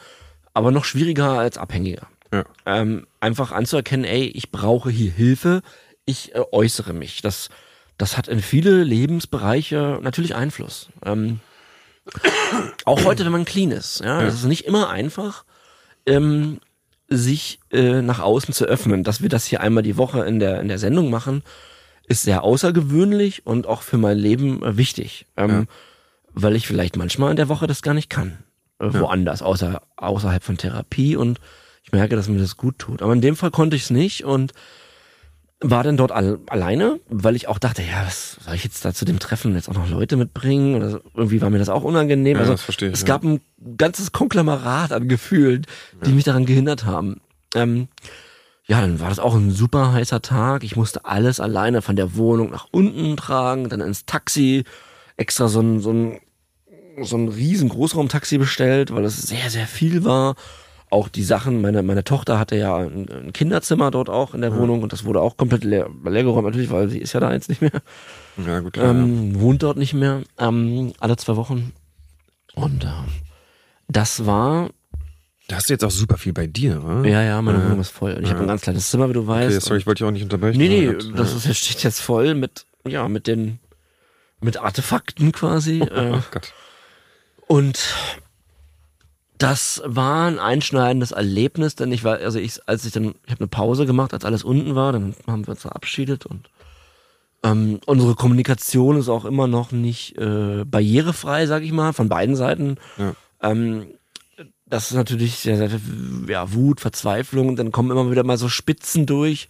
aber 0.55 0.70
noch 0.70 0.84
schwieriger 0.84 1.30
als 1.30 1.59
Abhängiger. 1.59 2.07
Ja. 2.33 2.45
Ähm, 2.66 3.07
einfach 3.18 3.53
anzuerkennen, 3.53 4.05
ey, 4.05 4.26
ich 4.26 4.51
brauche 4.51 4.91
hier 4.91 5.11
Hilfe, 5.11 5.62
ich 6.05 6.35
äh, 6.35 6.43
äußere 6.53 6.93
mich. 6.93 7.22
Das, 7.22 7.49
das 7.99 8.16
hat 8.16 8.28
in 8.28 8.41
viele 8.41 8.83
Lebensbereiche 8.85 9.99
natürlich 10.03 10.35
Einfluss. 10.35 10.89
Ähm, 11.05 11.41
auch 12.85 13.05
heute, 13.05 13.24
wenn 13.24 13.33
man 13.33 13.45
clean 13.45 13.70
ist. 13.70 14.01
Ja, 14.01 14.22
es 14.22 14.35
ist 14.35 14.45
nicht 14.45 14.66
immer 14.66 14.91
einfach, 14.91 15.45
ähm, 16.07 16.61
sich 17.09 17.61
äh, 17.72 18.03
nach 18.03 18.20
außen 18.20 18.55
zu 18.55 18.64
öffnen. 18.64 19.05
Dass 19.05 19.22
wir 19.22 19.28
das 19.28 19.47
hier 19.47 19.61
einmal 19.61 19.83
die 19.83 19.97
Woche 19.97 20.24
in 20.24 20.39
der 20.39 20.61
in 20.61 20.68
der 20.68 20.78
Sendung 20.78 21.11
machen, 21.11 21.43
ist 22.07 22.22
sehr 22.22 22.43
außergewöhnlich 22.43 23.47
und 23.47 23.66
auch 23.66 23.83
für 23.83 23.99
mein 23.99 24.18
Leben 24.18 24.62
äh, 24.62 24.76
wichtig, 24.76 25.26
ähm, 25.37 25.66
weil 26.33 26.57
ich 26.57 26.66
vielleicht 26.66 26.97
manchmal 26.97 27.31
in 27.31 27.37
der 27.37 27.49
Woche 27.49 27.66
das 27.66 27.83
gar 27.83 27.95
nicht 27.95 28.11
kann, 28.11 28.39
äh, 28.78 28.87
woanders 28.93 29.43
außer 29.43 29.83
außerhalb 29.97 30.43
von 30.43 30.57
Therapie 30.57 31.16
und 31.16 31.41
ich 31.83 31.93
merke, 31.93 32.16
dass 32.16 32.28
mir 32.28 32.39
das 32.39 32.57
gut 32.57 32.78
tut. 32.78 33.03
Aber 33.03 33.12
in 33.12 33.20
dem 33.20 33.37
Fall 33.37 33.51
konnte 33.51 33.76
ich 33.76 33.85
es 33.85 33.91
nicht 33.91 34.24
und 34.24 34.53
war 35.62 35.85
dann 35.85 35.99
dort 35.99 36.11
al 36.11 36.39
alleine, 36.47 37.01
weil 37.09 37.37
ich 37.37 37.47
auch 37.47 37.59
dachte, 37.59 37.83
ja, 37.83 38.07
was 38.07 38.39
soll 38.45 38.55
ich 38.55 38.64
jetzt 38.64 38.85
da 38.85 38.95
zu 38.95 39.05
dem 39.05 39.18
Treffen 39.18 39.55
jetzt 39.55 39.68
auch 39.68 39.74
noch 39.74 39.91
Leute 39.91 40.16
mitbringen? 40.16 40.74
Oder 40.74 41.01
irgendwie 41.14 41.43
war 41.43 41.51
mir 41.51 41.59
das 41.59 41.68
auch 41.68 41.85
unangenehm. 41.85 42.37
Ja, 42.37 42.41
also 42.41 42.53
das 42.53 42.62
verstehe 42.62 42.89
ich, 42.89 42.95
es 42.95 43.03
ja. 43.03 43.09
gab 43.09 43.24
ein 43.24 43.41
ganzes 43.76 44.12
Konglomeraat 44.12 44.93
an 44.93 45.09
Gefühlen, 45.09 45.66
die 46.05 46.12
mich 46.12 46.24
daran 46.24 46.47
gehindert 46.47 46.87
haben. 46.87 47.20
Ähm, 47.55 47.89
ja, 48.66 48.81
dann 48.81 49.01
war 49.01 49.11
das 49.11 49.18
auch 49.18 49.35
ein 49.35 49.51
super 49.51 49.93
heißer 49.93 50.22
Tag. 50.22 50.64
Ich 50.64 50.76
musste 50.76 51.05
alles 51.05 51.41
alleine 51.41 51.83
von 51.83 51.97
der 51.97 52.16
Wohnung 52.16 52.51
nach 52.51 52.68
unten 52.70 53.16
tragen, 53.16 53.68
dann 53.68 53.81
ins 53.81 54.07
Taxi, 54.07 54.64
extra 55.16 55.49
so 55.49 55.61
ein, 55.61 55.81
so 55.81 55.93
ein, 55.93 56.20
so 57.03 57.16
ein 57.16 57.28
riesen 57.28 57.68
Großraumtaxi 57.68 58.39
bestellt, 58.39 58.95
weil 58.95 59.05
es 59.05 59.20
sehr, 59.20 59.51
sehr 59.51 59.66
viel 59.66 60.05
war. 60.05 60.37
Auch 60.93 61.09
die 61.09 61.22
Sachen, 61.22 61.61
meine, 61.61 61.82
meine 61.84 62.03
Tochter 62.03 62.38
hatte 62.41 62.57
ja 62.57 62.76
ein, 62.76 63.09
ein 63.09 63.32
Kinderzimmer 63.32 63.93
dort 63.93 64.11
auch 64.11 64.34
in 64.34 64.41
der 64.41 64.55
Wohnung 64.57 64.82
und 64.82 64.93
das 64.93 65.05
wurde 65.05 65.20
auch 65.20 65.36
komplett 65.36 65.62
leer, 65.62 65.88
leergeräumt 66.05 66.47
natürlich, 66.47 66.70
weil 66.70 66.88
sie 66.88 66.99
ist 66.99 67.12
ja 67.12 67.20
da 67.20 67.32
jetzt 67.32 67.49
nicht 67.49 67.62
mehr 67.62 67.70
Ja, 68.45 68.59
gut, 68.59 68.72
klar. 68.72 68.91
ähm, 68.91 69.38
wohnt 69.41 69.62
dort 69.62 69.76
nicht 69.76 69.95
mehr, 69.95 70.22
ähm, 70.38 70.93
alle 70.99 71.16
zwei 71.16 71.36
Wochen. 71.36 71.72
Und 72.55 72.82
ähm, 72.84 73.05
das 73.86 74.26
war, 74.26 74.70
Da 75.47 75.57
hast 75.57 75.68
du 75.68 75.74
jetzt 75.74 75.84
auch 75.84 75.91
super 75.93 76.16
viel 76.18 76.32
bei 76.32 76.49
dir, 76.49 76.82
wa? 76.82 77.05
ja, 77.07 77.22
ja, 77.22 77.41
meine 77.41 77.59
Äh, 77.61 77.64
Wohnung 77.66 77.80
ist 77.80 77.91
voll. 77.91 78.14
Und 78.14 78.24
ich 78.24 78.30
habe 78.30 78.41
ein 78.41 78.49
ganz 78.49 78.62
kleines 78.62 78.91
Zimmer, 78.91 79.09
wie 79.09 79.12
du 79.14 79.26
weißt. 79.28 79.49
Okay, 79.57 79.61
sorry, 79.64 79.78
ich 79.78 79.86
wollte 79.86 80.03
dich 80.03 80.09
auch 80.09 80.12
nicht 80.12 80.24
unterbrechen. 80.24 80.59
nee, 80.59 80.68
nee, 80.68 80.88
aber 80.88 80.99
das- 81.14 81.47
ist, 81.47 81.57
steht 81.57 81.84
jetzt 81.84 82.01
voll 82.01 82.34
mit, 82.34 82.66
ja, 82.84 83.07
mit 83.09 83.28
den, 83.28 83.61
mit 84.41 84.57
Artefakten 84.57 85.30
quasi. 85.30 85.82
äh, 85.82 86.12
Oh 86.16 86.22
Gott. 86.32 86.53
Und 87.47 87.95
das 89.41 89.82
war 89.86 90.26
ein 90.26 90.38
einschneidendes 90.38 91.12
Erlebnis, 91.12 91.74
denn 91.74 91.91
ich 91.93 92.05
war, 92.05 92.18
also 92.18 92.38
ich, 92.38 92.61
als 92.66 92.84
ich 92.84 92.93
dann, 92.93 93.14
ich 93.24 93.32
habe 93.32 93.41
eine 93.41 93.49
Pause 93.49 93.86
gemacht, 93.86 94.12
als 94.12 94.26
alles 94.26 94.45
unten 94.45 94.74
war, 94.74 94.93
dann 94.93 95.14
haben 95.26 95.47
wir 95.47 95.53
uns 95.53 95.62
verabschiedet 95.62 96.26
und 96.26 96.51
ähm, 97.43 97.80
unsere 97.86 98.14
Kommunikation 98.16 98.99
ist 98.99 99.09
auch 99.09 99.24
immer 99.24 99.47
noch 99.47 99.72
nicht 99.72 100.18
äh, 100.18 100.64
barrierefrei, 100.66 101.47
sag 101.47 101.62
ich 101.62 101.72
mal, 101.72 101.95
von 101.95 102.11
beiden 102.11 102.36
Seiten. 102.36 102.76
Ja. 102.99 103.14
Ähm, 103.41 103.95
das 104.66 104.91
ist 104.91 104.97
natürlich 104.97 105.36
sehr, 105.36 105.57
sehr, 105.57 105.70
ja, 106.28 106.53
Wut, 106.53 106.82
Verzweiflung 106.82 107.49
und 107.49 107.57
dann 107.57 107.72
kommen 107.72 107.91
immer 107.91 108.11
wieder 108.11 108.24
mal 108.24 108.36
so 108.36 108.51
Spitzen 108.51 109.07
durch, 109.07 109.49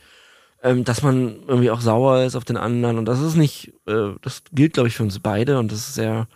ähm, 0.62 0.84
dass 0.84 1.03
man 1.03 1.43
irgendwie 1.49 1.72
auch 1.72 1.80
sauer 1.80 2.22
ist 2.22 2.36
auf 2.36 2.45
den 2.45 2.57
anderen 2.57 2.97
und 2.97 3.07
das 3.07 3.20
ist 3.20 3.34
nicht, 3.34 3.72
äh, 3.88 4.11
das 4.22 4.45
gilt 4.53 4.74
glaube 4.74 4.88
ich 4.88 4.95
für 4.95 5.03
uns 5.03 5.18
beide 5.18 5.59
und 5.59 5.72
das 5.72 5.80
ist 5.80 5.95
sehr, 5.97 6.28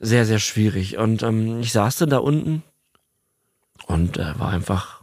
sehr, 0.00 0.26
sehr 0.26 0.40
schwierig. 0.40 0.98
Und 0.98 1.22
ähm, 1.22 1.60
ich 1.60 1.70
saß 1.70 1.94
dann 1.94 2.10
da 2.10 2.18
unten 2.18 2.64
und 3.86 4.16
äh, 4.18 4.38
war 4.38 4.50
einfach 4.50 5.02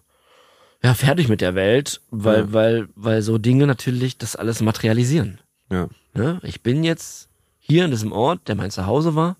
ja 0.82 0.94
fertig 0.94 1.28
mit 1.28 1.42
der 1.42 1.56
Welt, 1.56 2.02
weil, 2.10 2.40
Ja. 2.40 2.54
weil, 2.54 2.88
weil 2.96 3.22
so 3.22 3.38
Dinge 3.38 3.68
natürlich 3.68 4.18
das 4.18 4.36
alles 4.36 4.62
materialisieren. 4.62 5.40
Ja. 5.72 5.90
Ne? 6.14 6.40
Ich 6.44 6.62
bin 6.64 6.84
jetzt 6.84 7.30
hier 7.60 7.86
in 7.86 7.92
diesem 7.92 8.12
Ort, 8.12 8.48
der 8.48 8.56
mein 8.56 8.72
Zuhause 8.72 9.16
war, 9.16 9.38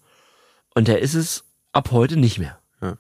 und 0.76 0.88
der 0.88 1.00
ist 1.02 1.14
es 1.16 1.46
ab 1.72 1.92
heute 1.92 2.18
nicht 2.18 2.40
mehr. 2.40 2.60
Ja. 2.82 2.98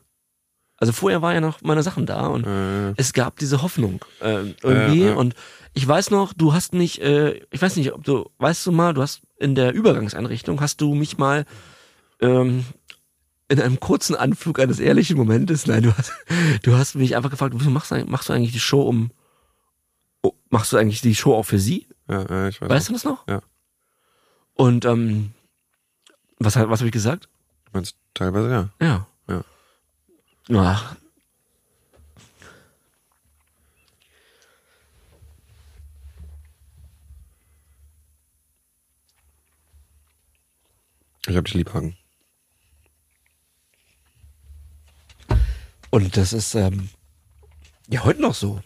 Also 0.77 0.93
vorher 0.93 1.21
war 1.21 1.33
ja 1.33 1.41
noch 1.41 1.61
meine 1.61 1.83
Sachen 1.83 2.05
da 2.05 2.27
und 2.27 2.45
Äh, 2.45 2.93
es 2.97 3.13
gab 3.13 3.37
diese 3.37 3.61
Hoffnung 3.61 4.03
äh, 4.21 4.53
irgendwie 4.63 5.05
ja. 5.05 5.13
und 5.15 5.35
ich 5.73 5.87
weiß 5.87 6.09
noch, 6.09 6.33
du 6.33 6.53
hast 6.53 6.73
mich, 6.73 7.01
äh, 7.01 7.41
ich 7.51 7.61
weiß 7.61 7.75
nicht, 7.75 7.93
ob 7.93 8.03
du, 8.03 8.29
weißt 8.39 8.65
du 8.65 8.71
mal, 8.71 8.93
du 8.93 9.01
hast 9.01 9.21
in 9.37 9.53
der 9.53 9.73
Übergangseinrichtung, 9.73 10.61
hast 10.61 10.81
du 10.81 10.95
mich 10.95 11.17
mal 11.17 11.45
ähm, 12.21 12.65
in 13.49 13.59
einem 13.59 13.79
kurzen 13.79 14.15
Anflug 14.15 14.59
eines 14.59 14.79
ehrlichen 14.79 15.17
Momentes, 15.17 15.65
nein, 15.67 15.83
du 15.83 15.97
hast, 15.97 16.11
du 16.63 16.75
hast 16.77 16.95
mich 16.95 17.15
einfach 17.15 17.31
gefragt, 17.31 17.53
wieso 17.57 17.69
machst 17.71 17.91
du, 17.91 17.95
eigentlich- 17.95 18.09
machst 18.09 18.29
du 18.29 18.33
eigentlich 18.33 18.51
die 18.53 18.59
Show 18.59 18.81
um, 18.83 19.11
oh, 20.21 20.33
machst 20.49 20.71
du 20.71 20.77
eigentlich 20.77 21.01
die 21.01 21.15
Show 21.15 21.33
auch 21.35 21.43
für 21.45 21.59
sie? 21.59 21.87
ja, 22.07 22.21
ja, 22.29 22.47
ich 22.47 22.61
weiß. 22.61 22.69
Weißt 22.69 22.85
auch. 22.85 22.87
du 22.87 22.93
das 22.93 23.03
noch? 23.03 23.27
Ja. 23.27 23.41
Und 24.53 24.85
ähm, 24.85 25.31
was, 26.39 26.55
was 26.55 26.79
habe 26.79 26.85
ich 26.87 26.91
gesagt? 26.91 27.27
Du 27.65 27.71
meinst 27.73 27.95
teilweise 28.13 28.49
ja. 28.49 28.69
Ja. 28.79 29.07
Ja. 30.47 30.61
Ach. 30.61 30.95
Ich 41.27 41.35
hab 41.35 41.45
dich 41.45 41.53
lieb, 41.53 41.73
Hagen. 41.73 41.95
Und 45.89 46.17
das 46.17 46.33
ist 46.33 46.55
ähm, 46.55 46.89
ja 47.89 48.03
heute 48.03 48.21
noch 48.21 48.35
so. 48.35 48.61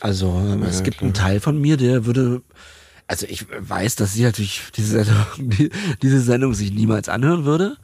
Also 0.00 0.28
ähm, 0.30 0.62
es 0.62 0.78
Ja, 0.78 0.84
gibt 0.84 0.98
klar. 0.98 1.06
einen 1.06 1.14
Teil 1.14 1.40
von 1.40 1.60
mir, 1.60 1.76
der 1.76 2.06
würde 2.06 2.42
also 3.08 3.26
ich 3.26 3.46
weiß, 3.50 3.96
dass 3.96 4.12
sie 4.12 4.22
natürlich 4.22 4.62
diese 4.76 5.02
Sendung, 5.02 5.26
die, 5.50 5.70
diese 6.02 6.20
Sendung 6.20 6.54
sich 6.54 6.70
niemals 6.70 7.08
anhören 7.08 7.44
würde. 7.44 7.76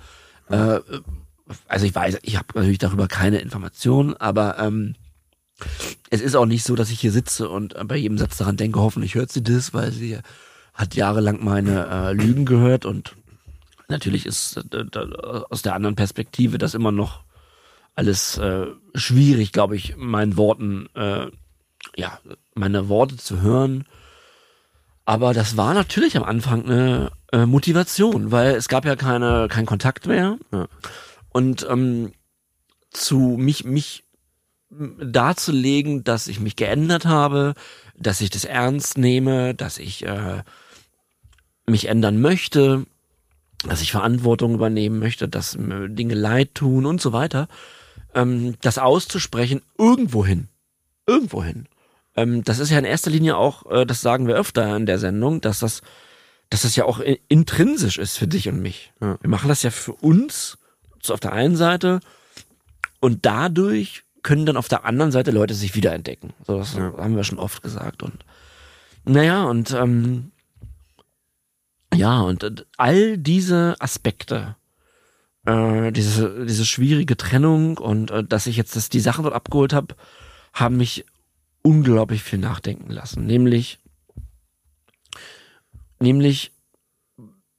Äh, 0.51 0.81
also 1.67 1.87
ich 1.87 1.95
weiß, 1.95 2.19
ich 2.23 2.37
habe 2.37 2.49
natürlich 2.55 2.79
darüber 2.79 3.09
keine 3.09 3.39
Informationen, 3.39 4.15
aber 4.15 4.59
ähm, 4.59 4.95
es 6.11 6.21
ist 6.21 6.37
auch 6.37 6.47
nicht 6.47 6.65
so, 6.65 6.75
dass 6.77 6.91
ich 6.91 7.01
hier 7.01 7.13
sitze 7.13 7.49
und 7.49 7.75
bei 7.89 7.97
jedem 7.97 8.19
Satz 8.19 8.37
daran 8.37 8.57
denke, 8.57 8.81
hoffentlich 8.81 9.15
hört 9.15 9.33
sie 9.33 9.43
das, 9.43 9.73
weil 9.73 9.93
sie 9.93 10.19
hat 10.75 10.95
jahrelang 10.95 11.43
meine 11.43 11.87
äh, 11.87 12.13
Lügen 12.13 12.45
gehört 12.45 12.85
und 12.85 13.15
natürlich 13.89 14.27
ist 14.27 14.59
äh, 14.73 14.85
aus 15.51 15.63
der 15.63 15.75
anderen 15.75 15.97
Perspektive 15.97 16.59
das 16.59 16.75
immer 16.75 16.93
noch 16.93 17.25
alles 17.95 18.39
äh, 18.39 18.67
schwierig, 18.95 19.53
glaube 19.53 19.77
ich, 19.77 19.97
meinen 19.97 20.37
Worten, 20.37 20.89
äh, 20.95 21.27
ja, 21.97 22.19
meine 22.55 22.89
Worte 22.89 23.17
zu 23.17 23.41
hören. 23.41 23.85
Aber 25.05 25.35
das 25.35 25.57
war 25.57 25.75
natürlich 25.75 26.17
am 26.17 26.25
Anfang 26.25 26.65
eine 26.65 27.13
äh, 27.33 27.47
Motivation, 27.47 28.33
weil 28.33 28.55
es 28.55 28.69
gab 28.69 28.85
ja 28.85 28.97
keine 28.97 29.49
keinen 29.49 29.67
Kontakt 29.67 30.07
mehr. 30.07 30.39
Ja. 30.51 30.67
Und 31.31 31.67
ähm, 31.69 32.13
zu 32.91 33.19
mich 33.39 33.65
mich 33.65 34.05
darzulegen, 34.71 36.05
dass 36.05 36.27
ich 36.27 36.41
mich 36.41 36.57
geändert 36.57 37.05
habe, 37.05 37.55
dass 37.97 38.21
ich 38.21 38.31
das 38.31 38.45
ernst 38.45 38.99
nehme, 38.99 39.55
dass 39.55 39.79
ich 39.79 40.05
äh, 40.05 40.43
mich 41.67 41.89
ändern 41.89 42.21
möchte, 42.21 42.87
dass 43.67 43.83
ich 43.83 43.93
Verantwortung 43.93 44.55
übernehmen 44.55 44.99
möchte, 44.99 45.29
dass 45.29 45.57
mir 45.57 45.89
Dinge 45.89 46.15
leid 46.15 46.55
tun 46.55 46.87
und 46.87 47.01
so 47.01 47.13
weiter, 47.13 47.49
ähm, 48.15 48.55
das 48.61 48.79
auszusprechen 48.79 49.63
irgendwohin, 49.79 50.49
irgendwohin. 51.07 51.67
Ähm, 52.17 52.45
das 52.45 52.59
ist 52.59 52.71
ja 52.71 52.79
in 52.79 52.85
erster 52.85 53.11
Linie 53.11 53.37
auch, 53.37 53.71
äh, 53.71 53.87
das 53.87 54.01
sagen 54.01 54.27
wir 54.27 54.37
öfter 54.37 54.77
in 54.77 54.87
der 54.87 54.99
Sendung, 54.99 55.41
dass 55.41 55.59
das, 55.59 55.83
dass 56.51 56.63
das 56.63 56.77
ja 56.77 56.85
auch 56.85 57.01
intrinsisch 57.29 57.99
ist 57.99 58.17
für 58.17 58.29
dich 58.29 58.49
und 58.49 58.61
mich. 58.61 58.93
Ja. 59.01 59.19
Wir 59.21 59.31
machen 59.31 59.49
das 59.49 59.63
ja 59.63 59.71
für 59.71 59.93
uns 59.93 60.59
so 61.03 61.15
auf 61.15 61.21
der 61.21 61.33
einen 61.33 61.57
Seite 61.57 62.01
und 63.01 63.27
dadurch 63.27 64.05
können 64.23 64.47
dann 64.47 64.57
auf 64.57 64.69
der 64.69 64.85
anderen 64.85 65.13
Seite 65.13 65.31
Leute 65.31 65.55
sich 65.55 65.75
wiederentdecken. 65.75 66.33
So, 66.47 66.59
das 66.59 66.75
ja. 66.75 66.95
haben 66.97 67.17
wir 67.17 67.25
schon 67.25 67.39
oft 67.39 67.63
gesagt 67.63 68.03
und 68.03 68.25
naja 69.05 69.45
und 69.45 69.71
ähm, 69.73 70.31
ja 71.93 72.21
und 72.23 72.67
all 72.79 73.19
diese 73.19 73.77
Aspekte 73.81 74.57
äh, 75.47 75.93
diese 75.93 76.47
diese 76.47 76.65
schwierige 76.67 77.17
Trennung 77.17 77.79
und 77.79 78.11
äh, 78.11 78.25
dass 78.25 78.47
ich 78.47 78.57
jetzt 78.57 78.77
das, 78.77 78.89
die 78.89 79.01
Sachen 79.01 79.25
dort 79.25 79.35
abgeholt 79.35 79.73
habe, 79.73 79.95
haben 80.53 80.77
mich 80.77 81.05
unglaublich 81.63 82.23
viel 82.23 82.39
nachdenken 82.39 82.91
lassen. 82.91 83.27
Nämlich, 83.27 83.79
nämlich, 85.99 86.53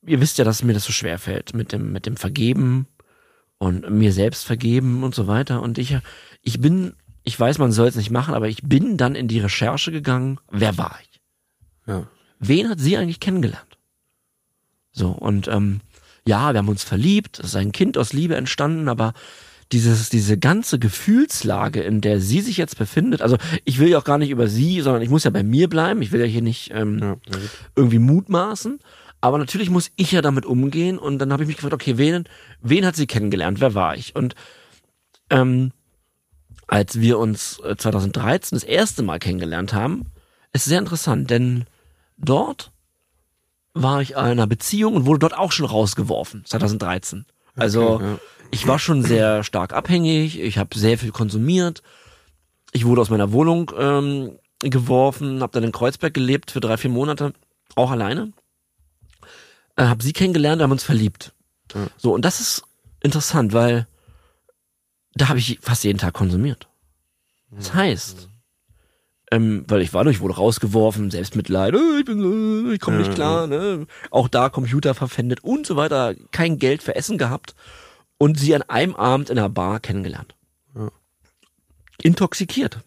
ihr 0.06 0.22
wisst 0.22 0.38
ja, 0.38 0.46
dass 0.46 0.64
mir 0.64 0.74
das 0.74 0.86
so 0.86 0.94
schwer 0.94 1.20
fällt 1.20 1.54
mit 1.54 1.72
dem, 1.72 1.92
mit 1.92 2.06
dem 2.06 2.16
Vergeben 2.16 2.88
und 3.58 3.90
mir 3.90 4.14
selbst 4.14 4.46
vergeben 4.46 5.04
und 5.04 5.16
so 5.16 5.28
weiter. 5.28 5.62
Und 5.62 5.78
ich, 5.80 5.98
ich 6.42 6.62
bin, 6.62 6.94
ich 7.24 7.40
weiß, 7.40 7.58
man 7.58 7.72
soll 7.72 7.88
es 7.88 7.96
nicht 7.96 8.12
machen, 8.12 8.36
aber 8.36 8.48
ich 8.48 8.62
bin 8.64 8.98
dann 8.98 9.16
in 9.16 9.28
die 9.28 9.40
Recherche 9.40 9.92
gegangen. 9.92 10.40
Wer 10.52 10.78
war 10.78 11.00
ich? 11.02 11.22
Ja. 11.88 12.08
Wen 12.40 12.70
hat 12.70 12.80
sie 12.80 12.98
eigentlich 12.98 13.20
kennengelernt? 13.20 13.80
So, 14.92 15.10
und 15.10 15.48
ähm, 15.48 15.82
ja, 16.28 16.54
wir 16.54 16.60
haben 16.60 16.70
uns 16.70 16.84
verliebt, 16.84 17.40
es 17.40 17.48
ist 17.48 17.56
ein 17.56 17.72
Kind 17.72 17.98
aus 17.98 18.14
Liebe 18.14 18.36
entstanden, 18.36 18.90
aber 18.90 19.14
dieses, 19.72 20.10
diese 20.10 20.38
ganze 20.38 20.80
Gefühlslage, 20.80 21.82
in 21.82 22.02
der 22.02 22.20
sie 22.20 22.42
sich 22.42 22.58
jetzt 22.58 22.78
befindet, 22.78 23.22
also 23.22 23.38
ich 23.64 23.80
will 23.80 23.90
ja 23.90 23.98
auch 23.98 24.04
gar 24.04 24.18
nicht 24.18 24.30
über 24.30 24.48
sie, 24.48 24.82
sondern 24.82 25.02
ich 25.02 25.10
muss 25.10 25.24
ja 25.24 25.32
bei 25.32 25.44
mir 25.44 25.70
bleiben, 25.70 26.02
ich 26.02 26.12
will 26.12 26.20
ja 26.20 26.26
hier 26.26 26.42
nicht 26.42 26.72
ähm, 26.74 27.00
ja, 27.00 27.18
irgendwie 27.76 28.00
mutmaßen, 28.00 28.80
aber 29.22 29.38
natürlich 29.38 29.70
muss 29.70 29.92
ich 29.96 30.12
ja 30.12 30.22
damit 30.22 30.46
umgehen 30.46 31.00
und 31.00 31.20
dann 31.20 31.32
habe 31.32 31.44
ich 31.44 31.48
mich 31.48 31.58
gefragt, 31.58 31.74
okay, 31.74 31.98
wen, 31.98 32.26
wen 32.62 32.86
hat 32.86 32.96
sie 32.96 33.08
kennengelernt, 33.08 33.60
wer 33.60 33.74
war 33.74 33.96
ich? 33.96 34.16
Und 34.16 34.36
ähm, 35.30 35.72
als 36.68 37.00
wir 37.00 37.20
uns 37.20 37.60
2013 37.78 38.56
äh, 38.56 38.62
das 38.62 38.64
erste 38.68 39.04
Mal 39.04 39.20
kennengelernt 39.20 39.74
haben, 39.74 40.12
ist 40.54 40.66
sehr 40.66 40.80
interessant, 40.80 41.30
denn 41.30 41.66
dort 42.18 42.72
war 43.76 44.02
ich 44.02 44.12
in 44.12 44.18
einer 44.18 44.48
Beziehung 44.48 44.96
und 44.96 45.06
wurde 45.06 45.20
dort 45.20 45.38
auch 45.38 45.52
schon 45.52 45.68
rausgeworfen, 45.68 46.44
2013. 46.46 47.26
Also 47.56 47.92
okay, 47.92 48.04
ja 48.04 48.20
ich 48.52 48.68
war 48.68 48.80
schon 48.80 49.04
sehr 49.04 49.44
stark 49.44 49.74
abhängig, 49.74 50.40
ich 50.40 50.58
habe 50.58 50.78
sehr 50.78 50.98
viel 50.98 51.12
konsumiert. 51.12 51.82
Ich 52.72 52.86
wurde 52.86 53.02
aus 53.02 53.10
meiner 53.10 53.32
Wohnung 53.32 53.72
ähm, 53.78 54.40
geworfen, 54.60 55.42
habe 55.42 55.54
dann 55.54 55.64
in 55.64 55.72
Kreuzberg 55.72 56.14
gelebt 56.14 56.52
für 56.52 56.60
drei, 56.60 56.78
vier 56.78 56.90
Monate, 56.90 57.34
auch 57.76 57.92
alleine. 57.92 58.32
Äh, 59.76 59.84
habe 59.86 60.04
sie 60.04 60.14
kennengelernt, 60.14 60.62
haben 60.62 60.72
uns 60.72 60.84
verliebt. 60.84 61.34
Ja. 61.74 61.88
So, 61.98 62.14
und 62.14 62.24
das 62.24 62.40
ist 62.40 62.64
interessant, 63.02 63.54
weil 63.54 63.88
da 65.14 65.30
habe 65.30 65.40
ich 65.40 65.60
fast 65.62 65.84
jeden 65.84 66.00
Tag 66.00 66.14
konsumiert. 66.14 66.68
Das 67.52 67.74
heißt, 67.74 68.30
ähm, 69.36 69.66
weil 69.68 69.82
ich 69.82 69.94
war 69.94 70.04
durch, 70.04 70.22
wurde 70.22 70.36
rausgeworfen, 70.36 71.12
Selbstmitleid, 71.12 71.76
oh, 71.76 71.98
ich 72.00 72.06
bin, 72.06 72.72
ich 72.74 72.80
komme 72.80 72.98
nicht 72.98 73.14
klar, 73.14 73.48
ne? 73.48 73.86
Auch 74.12 74.28
da 74.28 74.50
Computer 74.50 74.94
verpfändet 74.94 75.44
und 75.44 75.68
so 75.68 75.76
weiter, 75.76 76.16
kein 76.32 76.58
Geld 76.58 76.82
für 76.82 76.96
Essen 76.96 77.18
gehabt 77.18 77.56
und 78.18 78.40
sie 78.40 78.56
an 78.56 78.64
einem 78.64 78.96
Abend 78.96 79.30
in 79.30 79.38
einer 79.38 79.50
Bar 79.50 79.80
kennengelernt. 79.80 80.36
Ja. 80.76 80.90
Intoxikiert. 82.02 82.80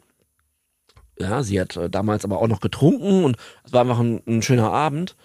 Ja, 1.20 1.42
sie 1.42 1.61
hat 1.61 1.76
äh, 1.76 1.90
damals 1.90 2.24
aber 2.24 2.40
auch 2.40 2.49
noch 2.49 2.61
getrunken 2.61 3.24
und 3.24 3.36
es 3.64 3.72
war 3.72 3.82
einfach 3.82 3.99
ein, 3.99 4.22
ein, 4.26 4.42
schöner 4.42 4.70
Abend. 4.70 5.16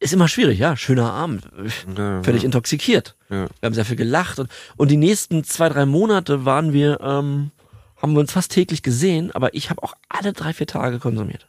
Ist 0.00 0.12
immer 0.12 0.28
schwierig, 0.28 0.60
ja, 0.60 0.76
schöner 0.76 1.12
Abend. 1.12 1.48
Ja, 1.96 2.22
Völlig 2.22 2.42
ja. 2.42 2.46
intoxikiert. 2.46 3.16
Wir 3.28 3.48
haben 3.62 3.74
sehr 3.74 3.84
viel 3.84 3.96
gelacht 3.96 4.38
und, 4.38 4.48
und 4.76 4.90
die 4.90 4.96
nächsten 4.96 5.42
zwei, 5.42 5.68
drei 5.68 5.86
Monate 5.86 6.44
waren 6.44 6.72
wir, 6.72 7.00
ähm, 7.00 7.50
haben 8.00 8.12
wir 8.12 8.20
uns 8.20 8.32
fast 8.32 8.52
täglich 8.52 8.82
gesehen, 8.82 9.32
aber 9.32 9.54
ich 9.54 9.70
habe 9.70 9.82
auch 9.82 9.94
alle 10.08 10.32
drei, 10.32 10.52
vier 10.52 10.66
Tage 10.66 10.98
konsumiert. 10.98 11.46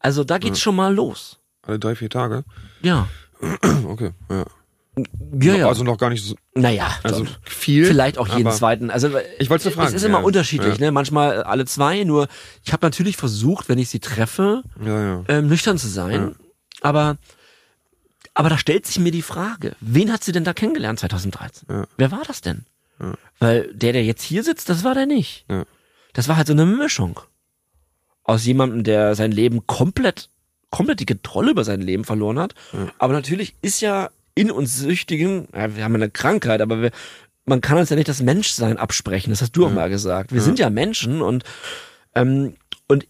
Also 0.00 0.24
da 0.24 0.38
geht's 0.38 0.60
schon 0.60 0.76
mal 0.76 0.94
los. 0.94 1.38
Alle 1.62 1.78
drei, 1.78 1.94
vier 1.96 2.10
Tage? 2.10 2.44
Ja. 2.82 3.08
okay, 3.88 4.12
ja. 4.30 4.44
Ja, 5.38 5.54
ja. 5.54 5.68
Also 5.68 5.84
noch 5.84 5.98
gar 5.98 6.08
nicht 6.08 6.24
so. 6.24 6.36
Naja, 6.54 6.90
also 7.02 7.26
viel. 7.42 7.84
Vielleicht 7.84 8.16
auch 8.16 8.28
jeden 8.28 8.50
zweiten. 8.50 8.90
Also 8.90 9.10
ich 9.38 9.50
wollte 9.50 9.70
fragen. 9.70 9.88
Es 9.88 9.94
ist 9.94 10.04
immer 10.04 10.24
unterschiedlich, 10.24 10.78
ja. 10.78 10.86
ne? 10.86 10.90
Manchmal 10.90 11.42
alle 11.42 11.66
zwei. 11.66 12.04
Nur 12.04 12.28
ich 12.64 12.72
habe 12.72 12.86
natürlich 12.86 13.18
versucht, 13.18 13.68
wenn 13.68 13.78
ich 13.78 13.90
sie 13.90 14.00
treffe, 14.00 14.62
ja, 14.82 15.22
ähm, 15.28 15.48
nüchtern 15.48 15.76
zu 15.76 15.88
sein. 15.88 16.34
Aber 16.80 17.18
aber 18.32 18.48
da 18.48 18.56
stellt 18.56 18.86
sich 18.86 18.98
mir 18.98 19.12
die 19.12 19.22
Frage: 19.22 19.76
Wen 19.80 20.10
hat 20.10 20.24
sie 20.24 20.32
denn 20.32 20.44
da 20.44 20.54
kennengelernt 20.54 21.00
2013? 21.00 21.86
Wer 21.98 22.10
war 22.10 22.22
das 22.26 22.40
denn? 22.40 22.64
Weil 23.38 23.72
der, 23.74 23.92
der 23.92 24.04
jetzt 24.04 24.22
hier 24.22 24.42
sitzt, 24.42 24.68
das 24.68 24.84
war 24.84 24.94
der 24.94 25.06
nicht. 25.06 25.46
Das 26.12 26.28
war 26.28 26.36
halt 26.36 26.46
so 26.46 26.52
eine 26.52 26.66
Mischung 26.66 27.20
aus 28.24 28.44
jemandem, 28.44 28.84
der 28.84 29.14
sein 29.14 29.32
Leben 29.32 29.66
komplett 29.66 30.30
komplett 30.70 31.00
die 31.00 31.06
Kontrolle 31.06 31.52
über 31.52 31.64
sein 31.64 31.80
Leben 31.80 32.04
verloren 32.04 32.38
hat. 32.38 32.54
Aber 32.98 33.12
natürlich 33.12 33.54
ist 33.62 33.80
ja 33.80 34.10
in 34.34 34.50
uns 34.50 34.76
Süchtigen, 34.76 35.48
ja, 35.54 35.74
wir 35.74 35.84
haben 35.84 35.94
eine 35.94 36.10
Krankheit, 36.10 36.60
aber 36.60 36.82
wir, 36.82 36.90
man 37.46 37.60
kann 37.60 37.78
uns 37.78 37.88
ja 37.88 37.96
nicht 37.96 38.08
das 38.08 38.20
Menschsein 38.20 38.76
absprechen. 38.76 39.30
Das 39.30 39.40
hast 39.40 39.52
du 39.52 39.66
auch 39.66 39.72
mal 39.72 39.88
gesagt. 39.88 40.32
Wir 40.32 40.40
ja. 40.40 40.44
sind 40.44 40.58
ja 40.58 40.68
Menschen 40.68 41.22
und 41.22 41.44
ähm, 42.14 42.54
und 42.88 43.06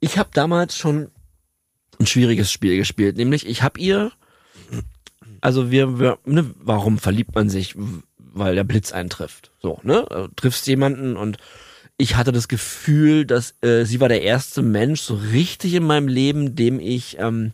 ich 0.00 0.18
habe 0.18 0.30
damals 0.32 0.76
schon 0.76 1.10
ein 1.98 2.06
schwieriges 2.06 2.50
Spiel 2.50 2.76
gespielt, 2.76 3.16
nämlich 3.16 3.46
ich 3.46 3.62
habe 3.62 3.78
ihr, 3.80 4.12
also 5.40 5.70
wir, 5.70 5.98
wir 5.98 6.18
ne, 6.24 6.50
warum 6.56 6.98
verliebt 6.98 7.34
man 7.34 7.48
sich, 7.48 7.76
weil 8.38 8.54
der 8.54 8.64
Blitz 8.64 8.92
eintrifft, 8.92 9.52
so 9.60 9.80
ne, 9.82 10.06
also, 10.10 10.28
triffst 10.36 10.66
jemanden 10.66 11.16
und 11.16 11.38
ich 11.98 12.16
hatte 12.16 12.32
das 12.32 12.48
Gefühl, 12.48 13.24
dass 13.24 13.54
äh, 13.62 13.84
sie 13.84 14.00
war 14.00 14.08
der 14.08 14.22
erste 14.22 14.62
Mensch 14.62 15.00
so 15.00 15.14
richtig 15.14 15.74
in 15.74 15.84
meinem 15.84 16.08
Leben, 16.08 16.54
dem 16.54 16.78
ich 16.78 17.18
ähm, 17.18 17.52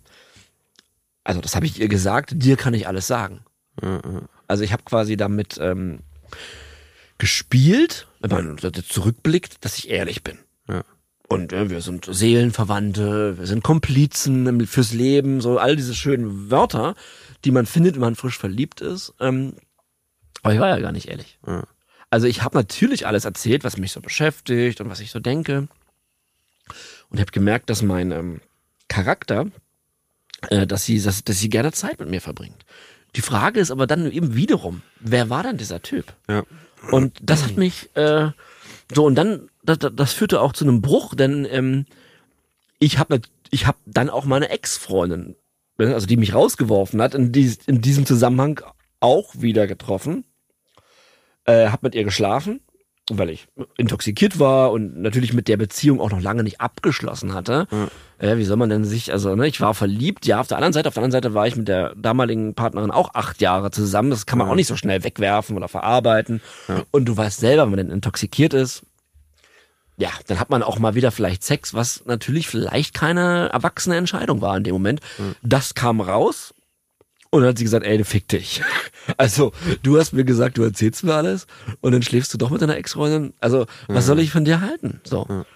also 1.24 1.40
das 1.40 1.54
habe 1.54 1.66
ich 1.66 1.80
ihr 1.80 1.88
gesagt, 1.88 2.32
dir 2.34 2.56
kann 2.56 2.74
ich 2.74 2.86
alles 2.86 3.06
sagen. 3.06 3.44
Mhm. 3.80 4.28
Also 4.48 4.64
ich 4.64 4.72
habe 4.72 4.82
quasi 4.82 5.16
damit 5.16 5.58
ähm, 5.60 6.00
gespielt, 7.18 8.08
wenn 8.20 8.30
man 8.30 8.58
zurückblickt, 8.58 9.64
dass 9.64 9.78
ich 9.78 9.90
ehrlich 9.90 10.22
bin. 10.22 10.38
Ja. 10.68 10.82
Und 11.28 11.52
äh, 11.52 11.70
wir 11.70 11.80
sind 11.80 12.06
Seelenverwandte, 12.10 13.38
wir 13.38 13.46
sind 13.46 13.62
Komplizen 13.62 14.66
fürs 14.66 14.92
Leben, 14.92 15.40
so 15.40 15.58
all 15.58 15.76
diese 15.76 15.94
schönen 15.94 16.50
Wörter, 16.50 16.94
die 17.44 17.50
man 17.50 17.66
findet, 17.66 17.94
wenn 17.94 18.02
man 18.02 18.16
frisch 18.16 18.38
verliebt 18.38 18.80
ist. 18.80 19.14
Ähm, 19.20 19.54
aber 20.42 20.54
ich 20.54 20.60
war 20.60 20.68
ja 20.68 20.78
gar 20.78 20.92
nicht 20.92 21.08
ehrlich. 21.08 21.38
Ja. 21.46 21.64
Also 22.10 22.26
ich 22.26 22.42
habe 22.42 22.56
natürlich 22.56 23.06
alles 23.06 23.24
erzählt, 23.24 23.64
was 23.64 23.78
mich 23.78 23.92
so 23.92 24.00
beschäftigt 24.00 24.80
und 24.80 24.90
was 24.90 25.00
ich 25.00 25.10
so 25.10 25.20
denke. 25.20 25.68
Und 27.08 27.20
habe 27.20 27.32
gemerkt, 27.32 27.70
dass 27.70 27.82
mein 27.82 28.10
ähm, 28.10 28.40
Charakter 28.88 29.46
äh, 30.48 30.66
dass 30.66 30.84
sie, 30.84 31.00
dass, 31.00 31.24
dass 31.24 31.38
sie 31.38 31.48
gerne 31.48 31.72
Zeit 31.72 32.00
mit 32.00 32.08
mir 32.08 32.20
verbringt. 32.20 32.64
Die 33.14 33.20
Frage 33.20 33.60
ist 33.60 33.70
aber 33.70 33.86
dann 33.86 34.10
eben 34.10 34.34
wiederum, 34.34 34.82
wer 35.00 35.30
war 35.30 35.42
denn 35.42 35.56
dieser 35.56 35.82
Typ? 35.82 36.14
Ja. 36.28 36.44
Und 36.90 37.16
das 37.22 37.44
hat 37.44 37.56
mich 37.56 37.94
äh, 37.94 38.30
so 38.92 39.04
und 39.04 39.14
dann 39.14 39.48
das, 39.62 39.78
das 39.78 40.12
führte 40.12 40.40
auch 40.40 40.52
zu 40.52 40.64
einem 40.64 40.82
Bruch, 40.82 41.14
denn 41.14 41.46
ähm, 41.48 41.86
ich 42.80 42.98
habe 42.98 43.20
ich 43.50 43.66
hab 43.66 43.76
dann 43.86 44.10
auch 44.10 44.24
meine 44.24 44.48
Ex-Freundin, 44.48 45.36
ne, 45.78 45.94
also 45.94 46.06
die 46.06 46.16
mich 46.16 46.34
rausgeworfen 46.34 47.00
hat, 47.00 47.14
in, 47.14 47.30
dies, 47.30 47.58
in 47.66 47.80
diesem 47.80 48.06
Zusammenhang 48.06 48.60
auch 48.98 49.34
wieder 49.38 49.68
getroffen. 49.68 50.24
Äh, 51.44 51.68
hab 51.68 51.82
mit 51.82 51.94
ihr 51.94 52.04
geschlafen, 52.04 52.60
weil 53.10 53.30
ich 53.30 53.48
intoxikiert 53.76 54.38
war 54.38 54.70
und 54.70 55.00
natürlich 55.02 55.32
mit 55.32 55.48
der 55.48 55.56
Beziehung 55.56 56.00
auch 56.00 56.10
noch 56.10 56.20
lange 56.20 56.44
nicht 56.44 56.60
abgeschlossen 56.60 57.34
hatte. 57.34 57.66
Ja. 57.70 57.88
Äh, 58.28 58.38
wie 58.38 58.44
soll 58.44 58.56
man 58.56 58.70
denn 58.70 58.84
sich, 58.84 59.12
also 59.12 59.34
ne, 59.34 59.48
ich 59.48 59.60
war 59.60 59.74
verliebt, 59.74 60.24
ja, 60.24 60.40
auf 60.40 60.46
der 60.46 60.56
anderen 60.58 60.72
Seite, 60.72 60.86
auf 60.88 60.94
der 60.94 61.02
anderen 61.02 61.22
Seite 61.22 61.34
war 61.34 61.46
ich 61.48 61.56
mit 61.56 61.66
der 61.66 61.94
damaligen 61.96 62.54
Partnerin 62.54 62.92
auch 62.92 63.14
acht 63.14 63.40
Jahre 63.40 63.72
zusammen. 63.72 64.10
Das 64.10 64.24
kann 64.26 64.38
man 64.38 64.46
Ja. 64.46 64.52
auch 64.52 64.56
nicht 64.56 64.68
so 64.68 64.76
schnell 64.76 65.02
wegwerfen 65.02 65.56
oder 65.56 65.66
verarbeiten. 65.68 66.40
Ja. 66.68 66.82
Und 66.92 67.06
du 67.06 67.16
weißt 67.16 67.40
selber, 67.40 67.64
wenn 67.64 67.70
man 67.70 67.78
denn 67.78 67.90
intoxikiert 67.90 68.54
ist, 68.54 68.82
ja, 69.98 70.08
dann 70.28 70.40
hat 70.40 70.48
man 70.50 70.62
auch 70.62 70.78
mal 70.78 70.94
wieder 70.94 71.10
vielleicht 71.10 71.42
Sex, 71.44 71.74
was 71.74 72.04
natürlich 72.06 72.48
vielleicht 72.48 72.94
keine 72.94 73.50
erwachsene 73.52 73.96
Entscheidung 73.96 74.40
war 74.40 74.56
in 74.56 74.64
dem 74.64 74.72
Moment. 74.72 75.00
Das 75.42 75.74
kam 75.74 76.00
raus 76.00 76.54
und 77.32 77.40
dann 77.40 77.48
hat 77.48 77.58
sie 77.58 77.64
gesagt, 77.64 77.86
ey, 77.86 77.98
du 77.98 78.04
fick 78.04 78.28
dich. 78.28 78.62
Also, 79.16 79.50
du 79.82 79.98
hast 79.98 80.12
mir 80.12 80.22
gesagt, 80.22 80.58
du 80.58 80.62
erzählst 80.62 81.02
mir 81.02 81.14
alles 81.14 81.48
und 81.80 81.90
dann 81.90 82.02
schläfst 82.02 82.32
du 82.32 82.38
doch 82.38 82.50
mit 82.50 82.62
deiner 82.62 82.76
Ex-Freundin. 82.76 83.34
Also, 83.40 83.66
was 83.88 84.06
soll 84.06 84.20
ich 84.20 84.30
von 84.30 84.44
dir 84.44 84.60
halten? 84.60 85.00
So. 85.02 85.22
Und 85.22 85.46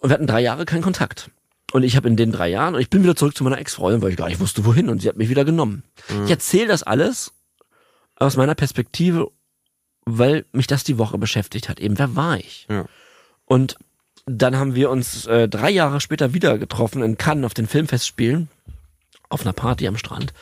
wir 0.00 0.10
hatten 0.14 0.26
drei 0.26 0.40
Jahre 0.40 0.64
keinen 0.64 0.80
Kontakt. 0.80 1.30
Und 1.72 1.82
ich 1.82 1.96
habe 1.96 2.08
in 2.08 2.16
den 2.16 2.32
drei 2.32 2.48
Jahren, 2.48 2.74
und 2.74 2.80
ich 2.80 2.88
bin 2.88 3.02
wieder 3.02 3.14
zurück 3.14 3.36
zu 3.36 3.44
meiner 3.44 3.58
Ex-Freundin, 3.58 4.00
weil 4.00 4.12
ich 4.12 4.16
gar 4.16 4.28
nicht 4.28 4.40
wusste, 4.40 4.64
wohin. 4.64 4.88
Und 4.88 5.02
sie 5.02 5.08
hat 5.10 5.18
mich 5.18 5.28
wieder 5.28 5.44
genommen. 5.44 5.82
Ich 6.24 6.30
erzähle 6.30 6.68
das 6.68 6.82
alles 6.82 7.34
aus 8.16 8.38
meiner 8.38 8.54
Perspektive, 8.54 9.30
weil 10.06 10.46
mich 10.52 10.66
das 10.66 10.82
die 10.82 10.96
Woche 10.96 11.18
beschäftigt 11.18 11.68
hat. 11.68 11.78
Eben, 11.78 11.98
wer 11.98 12.16
war 12.16 12.38
ich? 12.38 12.66
Ja. 12.70 12.86
Und 13.44 13.76
dann 14.24 14.56
haben 14.56 14.74
wir 14.74 14.88
uns 14.88 15.26
äh, 15.26 15.46
drei 15.46 15.68
Jahre 15.68 16.00
später 16.00 16.32
wieder 16.32 16.56
getroffen 16.56 17.02
in 17.02 17.18
Cannes 17.18 17.44
auf 17.44 17.52
den 17.52 17.66
Filmfestspielen, 17.66 18.48
auf 19.28 19.42
einer 19.42 19.52
Party 19.52 19.86
am 19.86 19.98
Strand. 19.98 20.32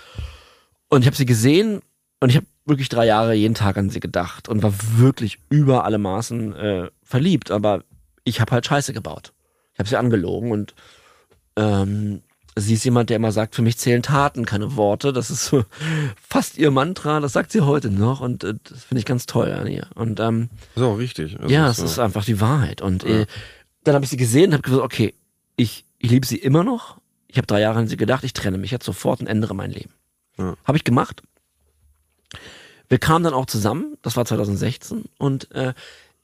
Und 0.89 1.03
ich 1.03 1.07
habe 1.07 1.17
sie 1.17 1.27
gesehen 1.27 1.81
und 2.21 2.31
ich 2.31 2.37
habe 2.37 2.47
wirklich 2.65 2.89
drei 2.89 3.07
Jahre 3.07 3.35
jeden 3.35 3.55
Tag 3.55 3.77
an 3.77 3.91
sie 3.91 4.01
gedacht 4.01 4.49
und 4.49 4.63
war 4.63 4.73
wirklich 4.97 5.39
über 5.49 5.85
alle 5.85 5.99
Maßen 5.99 6.55
äh, 6.55 6.91
verliebt. 7.03 7.51
Aber 7.51 7.85
ich 8.25 8.41
habe 8.41 8.53
halt 8.53 8.67
Scheiße 8.67 8.93
gebaut. 8.93 9.33
Ich 9.73 9.79
habe 9.79 9.89
sie 9.89 9.97
angelogen 9.97 10.53
und 10.53 10.75
ähm, 11.57 12.23
sie 12.57 12.75
ist 12.75 12.85
jemand, 12.85 13.11
der 13.11 13.17
immer 13.17 13.33
sagt, 13.33 13.55
für 13.55 13.63
mich 13.63 13.79
zählen 13.79 14.03
Taten, 14.03 14.47
keine 14.47 14.77
Worte. 14.77 15.13
Das 15.13 15.31
ist 15.31 15.45
so 15.45 15.65
fast 16.29 16.59
ihr 16.59 16.71
Mantra. 16.71 17.21
Das 17.21 17.33
sagt 17.33 17.53
sie 17.53 17.61
heute 17.61 17.91
noch 17.91 18.21
und 18.21 18.43
äh, 18.45 18.55
das 18.65 18.85
finde 18.85 19.01
ich 19.01 19.07
ganz 19.07 19.27
toll 19.27 19.53
an 19.53 19.67
ihr. 19.67 19.89
Und 19.95 20.19
ähm, 20.21 20.49
Ist 20.75 20.83
auch 20.83 20.99
richtig. 20.99 21.39
Also 21.39 21.53
ja, 21.53 21.67
ist 21.69 21.79
es 21.79 21.79
so. 21.79 21.85
ist 21.87 21.99
einfach 21.99 22.25
die 22.25 22.41
Wahrheit. 22.41 22.81
Und 22.81 23.05
äh, 23.05 23.27
dann 23.85 23.95
habe 23.95 24.05
ich 24.05 24.11
sie 24.11 24.17
gesehen 24.17 24.49
und 24.49 24.55
habe 24.55 24.63
gesagt, 24.63 24.83
okay, 24.83 25.15
ich, 25.57 25.85
ich 25.99 26.11
liebe 26.11 26.27
sie 26.27 26.37
immer 26.37 26.65
noch. 26.65 26.99
Ich 27.29 27.37
habe 27.37 27.47
drei 27.47 27.61
Jahre 27.61 27.79
an 27.79 27.89
sie 27.89 27.97
gedacht, 27.97 28.25
ich 28.25 28.33
trenne 28.33 28.59
mich 28.59 28.71
jetzt 28.71 28.87
sofort 28.87 29.21
und 29.21 29.27
ändere 29.27 29.55
mein 29.55 29.71
Leben. 29.71 29.91
Ja. 30.39 30.55
Habe 30.65 30.77
ich 30.79 30.85
gemacht. 30.85 31.23
Wir 32.89 32.99
kamen 32.99 33.25
dann 33.25 33.35
auch 33.35 33.47
zusammen, 33.47 33.97
das 34.03 34.17
war 34.17 34.25
2016 34.25 35.05
und 35.19 35.51
äh, 35.53 35.75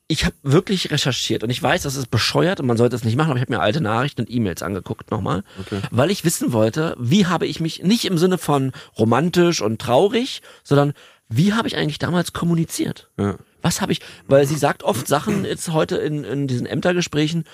ich 0.07 0.25
habe 0.25 0.35
wirklich 0.43 0.91
recherchiert 0.91 1.43
und 1.43 1.51
ich 1.51 1.63
weiß, 1.63 1.83
das 1.83 1.97
ist 1.97 2.11
bescheuert 2.11 2.61
und 2.61 2.67
man 2.67 2.77
sollte 2.77 2.95
es 2.95 3.03
nicht 3.05 3.17
machen, 3.17 3.31
aber 3.31 3.39
ich 3.39 3.43
habe 3.43 3.53
mir 3.53 3.61
alte 3.61 3.81
Nachrichten 3.81 4.23
und 4.23 4.31
E-Mails 4.31 4.63
angeguckt 4.63 5.11
nochmal, 5.11 5.43
Okay. 5.61 5.81
weil 5.91 6.11
ich 6.11 6.25
wissen 6.25 6.53
wollte, 6.53 6.95
wie 6.99 7.27
habe 7.27 7.47
ich 7.47 7.61
mich 7.61 7.83
nicht 7.83 8.05
im 8.05 8.19
Sinne 8.19 8.39
von 8.39 8.73
romantisch 8.99 9.61
und 9.63 9.81
traurig, 9.81 10.43
sondern 10.63 10.93
wie 11.29 11.55
habe 11.55 11.67
ich 11.67 11.77
eigentlich 11.77 11.99
damals 11.99 12.33
kommuniziert? 12.33 13.09
Ja. 13.19 13.37
Was 13.63 13.81
habe 13.81 13.93
ich, 13.93 14.01
weil 14.29 14.47
sie 14.47 14.57
sagt 14.57 14.83
oft 14.83 15.09
Sachen 15.09 15.45
jetzt 15.45 15.73
heute 15.73 15.97
in, 15.97 16.25
in 16.25 16.47
diesen 16.47 16.67
Ämtergesprächen, 16.67 17.45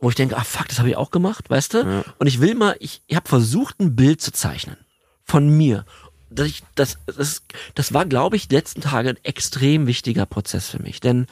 wo 0.00 0.08
ich 0.08 0.16
denke, 0.16 0.36
ah 0.36 0.44
fuck, 0.44 0.68
das 0.68 0.80
habe 0.80 0.88
ich 0.90 0.96
auch 0.96 1.10
gemacht, 1.12 1.48
weißt 1.48 1.74
du? 1.74 1.78
Ja. 1.78 2.04
Und 2.18 2.26
ich 2.26 2.40
will 2.40 2.54
mal, 2.56 2.76
ich, 2.80 3.02
ich 3.06 3.14
habe 3.16 3.28
versucht, 3.28 3.78
ein 3.80 3.94
Bild 3.94 4.20
zu 4.20 4.32
zeichnen 4.32 4.76
von 5.24 5.48
mir. 5.48 5.84
Das, 6.30 6.46
ich, 6.48 6.62
das, 6.74 6.98
das, 7.06 7.42
das 7.74 7.92
war, 7.92 8.06
glaube 8.06 8.36
ich, 8.36 8.50
letzten 8.50 8.80
Tage 8.80 9.10
ein 9.10 9.24
extrem 9.24 9.86
wichtiger 9.86 10.26
Prozess 10.26 10.68
für 10.68 10.82
mich. 10.82 11.00
Denn 11.00 11.26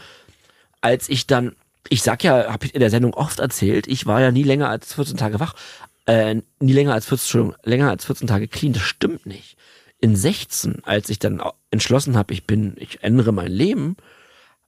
als 0.80 1.08
ich 1.08 1.26
dann, 1.26 1.54
ich 1.88 2.02
sag 2.02 2.24
ja, 2.24 2.52
habe 2.52 2.66
ich 2.66 2.74
in 2.74 2.80
der 2.80 2.90
Sendung 2.90 3.14
oft 3.14 3.38
erzählt, 3.38 3.86
ich 3.86 4.06
war 4.06 4.20
ja 4.20 4.30
nie 4.30 4.42
länger 4.42 4.68
als 4.68 4.94
14 4.94 5.16
Tage 5.16 5.40
wach, 5.40 5.54
äh, 6.06 6.36
nie 6.60 6.72
länger 6.72 6.94
als 6.94 7.06
14, 7.06 7.24
Entschuldigung, 7.24 7.56
länger 7.64 7.90
als 7.90 8.04
14 8.04 8.26
Tage 8.26 8.48
clean, 8.48 8.72
das 8.72 8.82
stimmt 8.82 9.26
nicht. 9.26 9.56
In 9.98 10.16
16, 10.16 10.84
als 10.84 11.08
ich 11.10 11.18
dann 11.18 11.42
entschlossen 11.70 12.16
habe, 12.16 12.32
ich 12.34 12.44
bin, 12.44 12.74
ich 12.76 13.02
ändere 13.04 13.32
mein 13.32 13.52
Leben, 13.52 13.96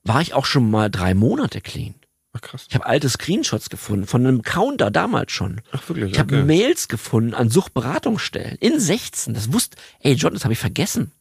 war 0.03 0.21
ich 0.21 0.33
auch 0.33 0.45
schon 0.45 0.69
mal 0.69 0.89
drei 0.89 1.13
Monate 1.13 1.59
clean. 1.61 1.95
Ach 2.35 2.41
krass. 2.41 2.65
Ich 2.69 2.75
habe 2.75 2.85
alte 2.85 3.09
Screenshots 3.09 3.69
gefunden 3.69 4.07
von 4.07 4.25
einem 4.25 4.41
Counter 4.41 4.91
damals 4.91 5.31
schon. 5.31 5.61
Ach 5.71 5.87
wirklich, 5.87 6.11
Ich 6.11 6.19
habe 6.19 6.35
okay. 6.35 6.45
Mails 6.45 6.87
gefunden 6.87 7.33
an 7.33 7.49
Suchtberatungsstellen 7.49 8.57
in 8.59 8.79
16. 8.79 9.33
Das 9.33 9.53
wusste, 9.53 9.77
ey 9.99 10.13
John, 10.13 10.33
das 10.33 10.43
habe 10.43 10.53
ich 10.53 10.59
vergessen. 10.59 11.11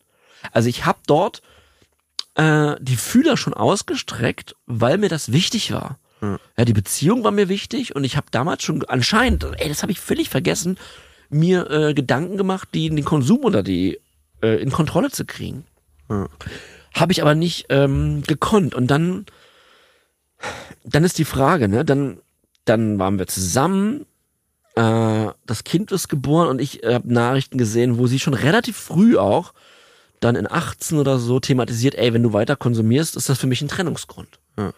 Also 0.52 0.68
ich 0.68 0.84
habe 0.84 0.98
dort 1.06 1.42
äh, 2.34 2.74
die 2.80 2.96
Fühler 2.96 3.36
schon 3.36 3.54
ausgestreckt, 3.54 4.56
weil 4.66 4.98
mir 4.98 5.08
das 5.08 5.32
wichtig 5.32 5.72
war. 5.72 5.98
Ja, 6.56 6.64
die 6.64 6.72
Beziehung 6.72 7.22
war 7.22 7.32
mir 7.32 7.50
wichtig 7.50 7.94
und 7.94 8.02
ich 8.04 8.16
habe 8.16 8.28
damals 8.30 8.62
schon 8.62 8.82
anscheinend, 8.86 9.44
ey, 9.58 9.68
das 9.68 9.82
habe 9.82 9.92
ich 9.92 10.00
völlig 10.00 10.30
vergessen, 10.30 10.78
mir 11.28 11.70
äh, 11.70 11.92
Gedanken 11.92 12.38
gemacht, 12.38 12.68
die 12.72 12.88
den 12.88 13.04
Konsum 13.04 13.44
oder 13.44 13.62
die 13.62 14.00
äh, 14.42 14.62
in 14.62 14.70
Kontrolle 14.70 15.10
zu 15.10 15.26
kriegen. 15.26 15.64
Ja. 16.08 16.28
Habe 16.94 17.12
ich 17.12 17.20
aber 17.20 17.34
nicht 17.34 17.66
ähm, 17.68 18.22
gekonnt. 18.22 18.74
Und 18.74 18.86
dann, 18.86 19.26
dann 20.84 21.04
ist 21.04 21.18
die 21.18 21.24
Frage, 21.24 21.68
ne? 21.68 21.84
Dann, 21.84 22.18
dann 22.64 22.98
waren 22.98 23.18
wir 23.18 23.26
zusammen. 23.26 24.06
Äh, 24.76 25.28
das 25.46 25.64
Kind 25.64 25.92
ist 25.92 26.08
geboren 26.08 26.48
und 26.48 26.60
ich 26.60 26.82
habe 26.84 27.12
Nachrichten 27.12 27.58
gesehen, 27.58 27.98
wo 27.98 28.06
sie 28.06 28.18
schon 28.18 28.34
relativ 28.34 28.76
früh 28.76 29.16
auch 29.16 29.52
dann 30.20 30.36
in 30.36 30.50
18 30.50 30.98
oder 30.98 31.18
so 31.18 31.38
thematisiert, 31.38 31.94
ey, 31.96 32.12
wenn 32.14 32.22
du 32.22 32.32
weiter 32.32 32.56
konsumierst, 32.56 33.16
ist 33.16 33.28
das 33.28 33.38
für 33.38 33.46
mich 33.46 33.60
ein 33.60 33.68
Trennungsgrund. 33.68 34.40
Ja. 34.56 34.72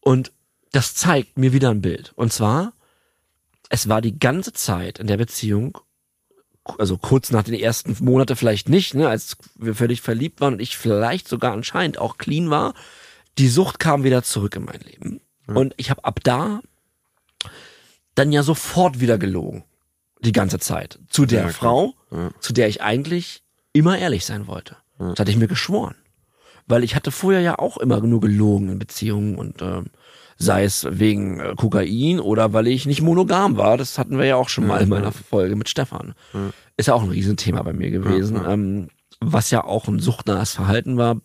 Und 0.00 0.32
das 0.72 0.94
zeigt 0.94 1.38
mir 1.38 1.52
wieder 1.52 1.70
ein 1.70 1.82
Bild. 1.82 2.12
Und 2.16 2.32
zwar, 2.32 2.72
es 3.68 3.88
war 3.88 4.00
die 4.00 4.18
ganze 4.18 4.52
Zeit 4.52 4.98
in 4.98 5.06
der 5.06 5.18
Beziehung, 5.18 5.78
also 6.78 6.96
kurz 6.98 7.30
nach 7.30 7.42
den 7.42 7.54
ersten 7.54 7.96
Monate 8.00 8.36
vielleicht 8.36 8.68
nicht, 8.68 8.94
ne, 8.94 9.08
als 9.08 9.36
wir 9.56 9.74
völlig 9.74 10.00
verliebt 10.00 10.40
waren 10.40 10.54
und 10.54 10.60
ich 10.60 10.76
vielleicht 10.76 11.28
sogar 11.28 11.52
anscheinend 11.52 11.98
auch 11.98 12.18
clean 12.18 12.50
war, 12.50 12.74
die 13.38 13.48
Sucht 13.48 13.78
kam 13.78 14.04
wieder 14.04 14.22
zurück 14.22 14.56
in 14.56 14.64
mein 14.64 14.80
Leben. 14.80 15.20
Und 15.46 15.72
ich 15.78 15.88
habe 15.90 16.04
ab 16.04 16.20
da 16.22 16.60
dann 18.14 18.32
ja 18.32 18.42
sofort 18.42 19.00
wieder 19.00 19.18
gelogen. 19.18 19.64
Die 20.20 20.32
ganze 20.32 20.58
Zeit. 20.58 20.98
Zu 21.08 21.24
der 21.26 21.42
Ja. 21.42 21.48
Frau, 21.48 21.94
Ja. 22.10 22.30
zu 22.40 22.52
der 22.52 22.68
ich 22.68 22.82
eigentlich 22.82 23.42
immer 23.72 23.96
ehrlich 23.98 24.24
sein 24.26 24.46
wollte. 24.48 24.76
Das 24.98 25.20
hatte 25.20 25.30
ich 25.30 25.36
mir 25.36 25.46
geschworen. 25.46 25.94
Weil 26.66 26.82
ich 26.84 26.96
hatte 26.96 27.12
vorher 27.12 27.40
ja 27.40 27.58
auch 27.58 27.78
immer 27.78 28.00
nur 28.00 28.20
gelogen 28.20 28.68
in 28.68 28.78
Beziehungen 28.80 29.36
und 29.36 29.62
ähm, 29.62 29.86
sei 30.36 30.64
es 30.64 30.86
wegen 30.90 31.38
äh, 31.40 31.54
Kokain 31.56 32.18
oder 32.20 32.52
weil 32.52 32.66
ich 32.66 32.84
nicht 32.84 33.00
monogam 33.00 33.56
war. 33.56 33.76
Das 33.78 33.96
hatten 33.96 34.18
wir 34.18 34.26
ja 34.26 34.36
auch 34.36 34.48
schon 34.48 34.66
mal 34.66 34.82
in 34.82 34.88
meiner 34.88 35.12
Folge 35.12 35.54
mit 35.56 35.68
Stefan. 35.68 36.14
Ist 36.76 36.86
ja 36.88 36.94
auch 36.94 37.02
ein 37.04 37.10
Riesenthema 37.10 37.62
bei 37.62 37.72
mir 37.72 37.90
gewesen. 37.90 38.40
Ähm, 38.46 38.88
was 39.20 39.50
ja 39.50 39.64
auch 39.64 39.86
ein 39.88 40.00
suchtnahes 40.00 40.52
Verhalten 40.52 40.96
war. 40.98 41.20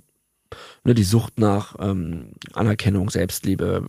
Ne, 0.83 0.93
die 0.93 1.03
Sucht 1.03 1.39
nach 1.39 1.75
ähm, 1.79 2.33
Anerkennung, 2.53 3.09
Selbstliebe. 3.09 3.87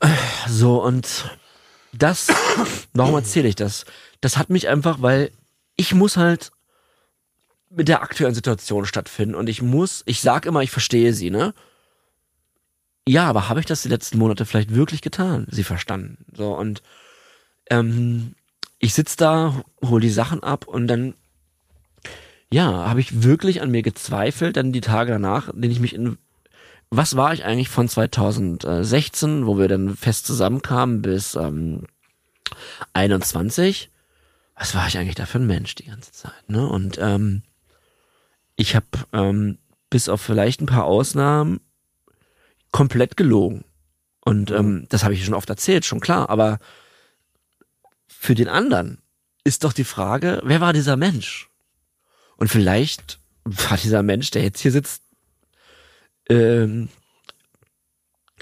Äh, 0.00 0.08
so 0.48 0.82
und 0.82 1.30
das, 1.92 2.28
warum 2.94 3.14
erzähle 3.14 3.48
ich 3.48 3.56
das? 3.56 3.84
Das 4.20 4.36
hat 4.36 4.50
mich 4.50 4.68
einfach, 4.68 5.02
weil 5.02 5.30
ich 5.76 5.94
muss 5.94 6.16
halt 6.16 6.50
mit 7.70 7.88
der 7.88 8.02
aktuellen 8.02 8.34
Situation 8.34 8.86
stattfinden 8.86 9.34
und 9.34 9.48
ich 9.48 9.62
muss, 9.62 10.02
ich 10.06 10.20
sag 10.20 10.46
immer, 10.46 10.62
ich 10.62 10.70
verstehe 10.70 11.12
sie, 11.12 11.30
ne? 11.30 11.54
Ja, 13.06 13.26
aber 13.26 13.48
habe 13.48 13.60
ich 13.60 13.66
das 13.66 13.82
die 13.82 13.88
letzten 13.88 14.18
Monate 14.18 14.44
vielleicht 14.44 14.74
wirklich 14.74 15.00
getan? 15.00 15.46
Sie 15.50 15.64
verstanden. 15.64 16.24
So 16.34 16.54
und 16.54 16.82
ähm, 17.70 18.34
ich 18.78 18.94
sitz 18.94 19.16
da, 19.16 19.62
hol 19.82 20.00
die 20.00 20.10
Sachen 20.10 20.42
ab 20.42 20.66
und 20.66 20.86
dann 20.88 21.14
ja, 22.52 22.88
habe 22.88 23.00
ich 23.00 23.22
wirklich 23.22 23.60
an 23.62 23.70
mir 23.70 23.82
gezweifelt, 23.82 24.56
dann 24.56 24.72
die 24.72 24.80
Tage 24.80 25.12
danach, 25.12 25.50
denen 25.52 25.72
ich 25.72 25.80
mich 25.80 25.94
in 25.94 26.18
was 26.90 27.16
war 27.16 27.34
ich 27.34 27.44
eigentlich 27.44 27.68
von 27.68 27.88
2016, 27.88 29.46
wo 29.46 29.58
wir 29.58 29.68
dann 29.68 29.94
fest 29.94 30.26
zusammenkamen, 30.26 31.02
bis 31.02 31.34
ähm, 31.34 31.86
21? 32.94 33.90
Was 34.54 34.74
war 34.74 34.88
ich 34.88 34.96
eigentlich 34.96 35.14
da 35.14 35.26
für 35.26 35.38
ein 35.38 35.46
Mensch 35.46 35.74
die 35.74 35.84
ganze 35.84 36.12
Zeit? 36.12 36.48
Ne? 36.48 36.66
Und 36.66 36.98
ähm, 36.98 37.42
ich 38.56 38.74
habe 38.74 38.86
ähm, 39.12 39.58
bis 39.90 40.08
auf 40.08 40.20
vielleicht 40.20 40.60
ein 40.60 40.66
paar 40.66 40.84
Ausnahmen 40.84 41.60
komplett 42.72 43.16
gelogen. 43.16 43.64
Und 44.24 44.50
ähm, 44.50 44.86
das 44.88 45.04
habe 45.04 45.14
ich 45.14 45.24
schon 45.24 45.34
oft 45.34 45.48
erzählt, 45.48 45.84
schon 45.84 46.00
klar. 46.00 46.30
Aber 46.30 46.58
für 48.06 48.34
den 48.34 48.48
anderen 48.48 48.98
ist 49.44 49.64
doch 49.64 49.72
die 49.72 49.84
Frage, 49.84 50.40
wer 50.42 50.60
war 50.60 50.72
dieser 50.72 50.96
Mensch? 50.96 51.47
Und 52.38 52.48
vielleicht 52.48 53.18
war 53.44 53.76
dieser 53.76 54.02
Mensch, 54.02 54.30
der 54.30 54.42
jetzt 54.42 54.60
hier 54.60 54.72
sitzt, 54.72 55.02
ähm, 56.30 56.88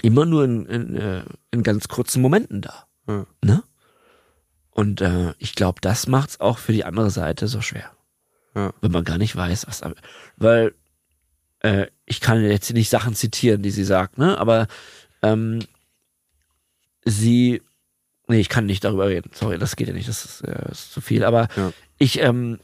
immer 0.01 0.25
nur 0.25 0.43
in, 0.45 0.65
in, 0.67 0.95
äh, 0.95 1.23
in 1.51 1.63
ganz 1.63 1.87
kurzen 1.87 2.21
Momenten 2.21 2.61
da. 2.61 2.87
Ja. 3.07 3.25
Ne? 3.43 3.63
Und 4.71 5.01
äh, 5.01 5.33
ich 5.39 5.55
glaube, 5.55 5.81
das 5.81 6.07
macht's 6.07 6.39
auch 6.39 6.57
für 6.59 6.71
die 6.73 6.85
andere 6.85 7.09
Seite 7.09 7.47
so 7.47 7.61
schwer. 7.61 7.91
Ja. 8.55 8.73
Wenn 8.81 8.91
man 8.91 9.03
gar 9.03 9.17
nicht 9.17 9.35
weiß, 9.35 9.65
was. 9.67 9.81
Weil 10.35 10.75
äh, 11.59 11.87
ich 12.05 12.21
kann 12.21 12.43
jetzt 12.43 12.71
nicht 12.73 12.89
Sachen 12.89 13.15
zitieren, 13.15 13.63
die 13.63 13.71
sie 13.71 13.83
sagt, 13.83 14.17
ne? 14.17 14.37
Aber 14.37 14.67
ähm, 15.23 15.59
sie. 17.05 17.61
Nee, 18.27 18.39
ich 18.39 18.49
kann 18.49 18.65
nicht 18.65 18.83
darüber 18.83 19.07
reden. 19.07 19.31
Sorry, 19.33 19.57
das 19.57 19.75
geht 19.77 19.87
ja 19.87 19.93
nicht, 19.93 20.09
das 20.09 20.25
ist, 20.25 20.41
äh, 20.41 20.71
ist 20.71 20.91
zu 20.91 21.01
viel. 21.01 21.23
Aber 21.23 21.47
Ja. 21.55 21.71
ich, 21.97 22.19
ähm, 22.19 22.59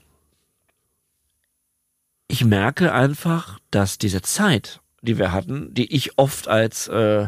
ich 2.34 2.44
merke 2.46 2.92
einfach, 2.94 3.60
dass 3.70 3.98
diese 4.00 4.22
Zeit, 4.24 4.82
die 5.04 5.18
wir 5.20 5.32
hatten, 5.32 5.74
die 5.74 5.94
ich 5.94 6.18
oft 6.18 6.48
als 6.48 6.88
äh, 6.88 7.28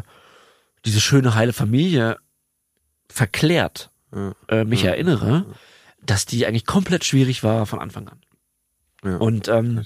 diese 0.84 1.00
schöne 1.00 1.34
heile 1.36 1.52
Familie 1.52 2.16
verklärt 3.08 3.90
Ja. 4.12 4.34
äh, 4.48 4.64
mich 4.64 4.82
Ja. 4.82 4.90
erinnere, 4.90 5.46
dass 6.02 6.26
die 6.26 6.44
eigentlich 6.46 6.66
komplett 6.66 7.04
schwierig 7.04 7.42
war 7.44 7.66
von 7.66 7.78
Anfang 7.78 8.08
an. 8.08 8.20
Ja. 9.04 9.16
Und 9.18 9.46
ähm, 9.48 9.84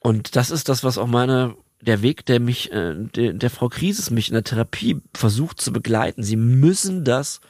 und 0.00 0.36
das 0.36 0.50
ist 0.50 0.68
das, 0.68 0.84
was 0.84 0.98
auch 0.98 1.06
meine 1.06 1.56
der 1.80 2.00
Weg, 2.02 2.24
der 2.26 2.38
mich, 2.38 2.70
äh, 2.72 2.94
der, 2.96 3.32
der 3.32 3.50
Frau 3.50 3.68
Krisis 3.68 4.10
mich 4.10 4.28
in 4.28 4.34
der 4.34 4.44
Therapie 4.44 5.00
versucht 5.14 5.60
zu 5.60 5.72
begleiten. 5.72 6.22
Sie 6.22 6.36
müssen 6.36 7.04
das, 7.04 7.40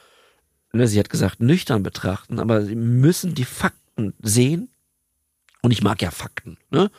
ne, 0.71 0.87
sie 0.87 0.97
hat 0.99 1.09
gesagt, 1.11 1.39
nüchtern 1.39 1.83
betrachten, 1.83 2.39
aber 2.39 2.63
sie 2.65 2.75
müssen 2.75 3.35
die 3.35 3.45
Fakten 3.45 4.13
sehen. 4.23 4.69
Und 5.63 5.71
ich 5.71 5.81
mag 5.81 6.01
ja 6.01 6.11
Fakten, 6.11 6.57
ne? 6.69 6.91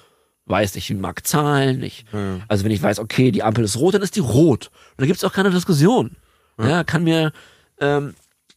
Weiß 0.47 0.75
ich, 0.77 0.91
ich 0.91 0.97
mag 0.97 1.27
Zahlen, 1.27 1.83
ich, 1.83 2.05
Ja. 2.13 2.41
also 2.49 2.65
wenn 2.65 2.73
ich 2.73 2.83
weiß, 2.83 2.99
okay, 2.99 3.31
die 3.31 3.43
Ampel 3.43 3.65
ist 3.65 3.77
rot, 3.77 3.95
dann 3.95 4.03
ist 4.03 4.17
die 4.17 4.21
rot. 4.21 4.71
Und 4.91 5.01
da 5.03 5.07
gibt's 5.07 5.25
auch 5.25 5.33
keine 5.33 5.51
Diskussion. 5.51 6.17
Ja, 6.59 6.85
kann 6.85 7.05
mir, 7.05 7.33
ähm, 7.81 8.15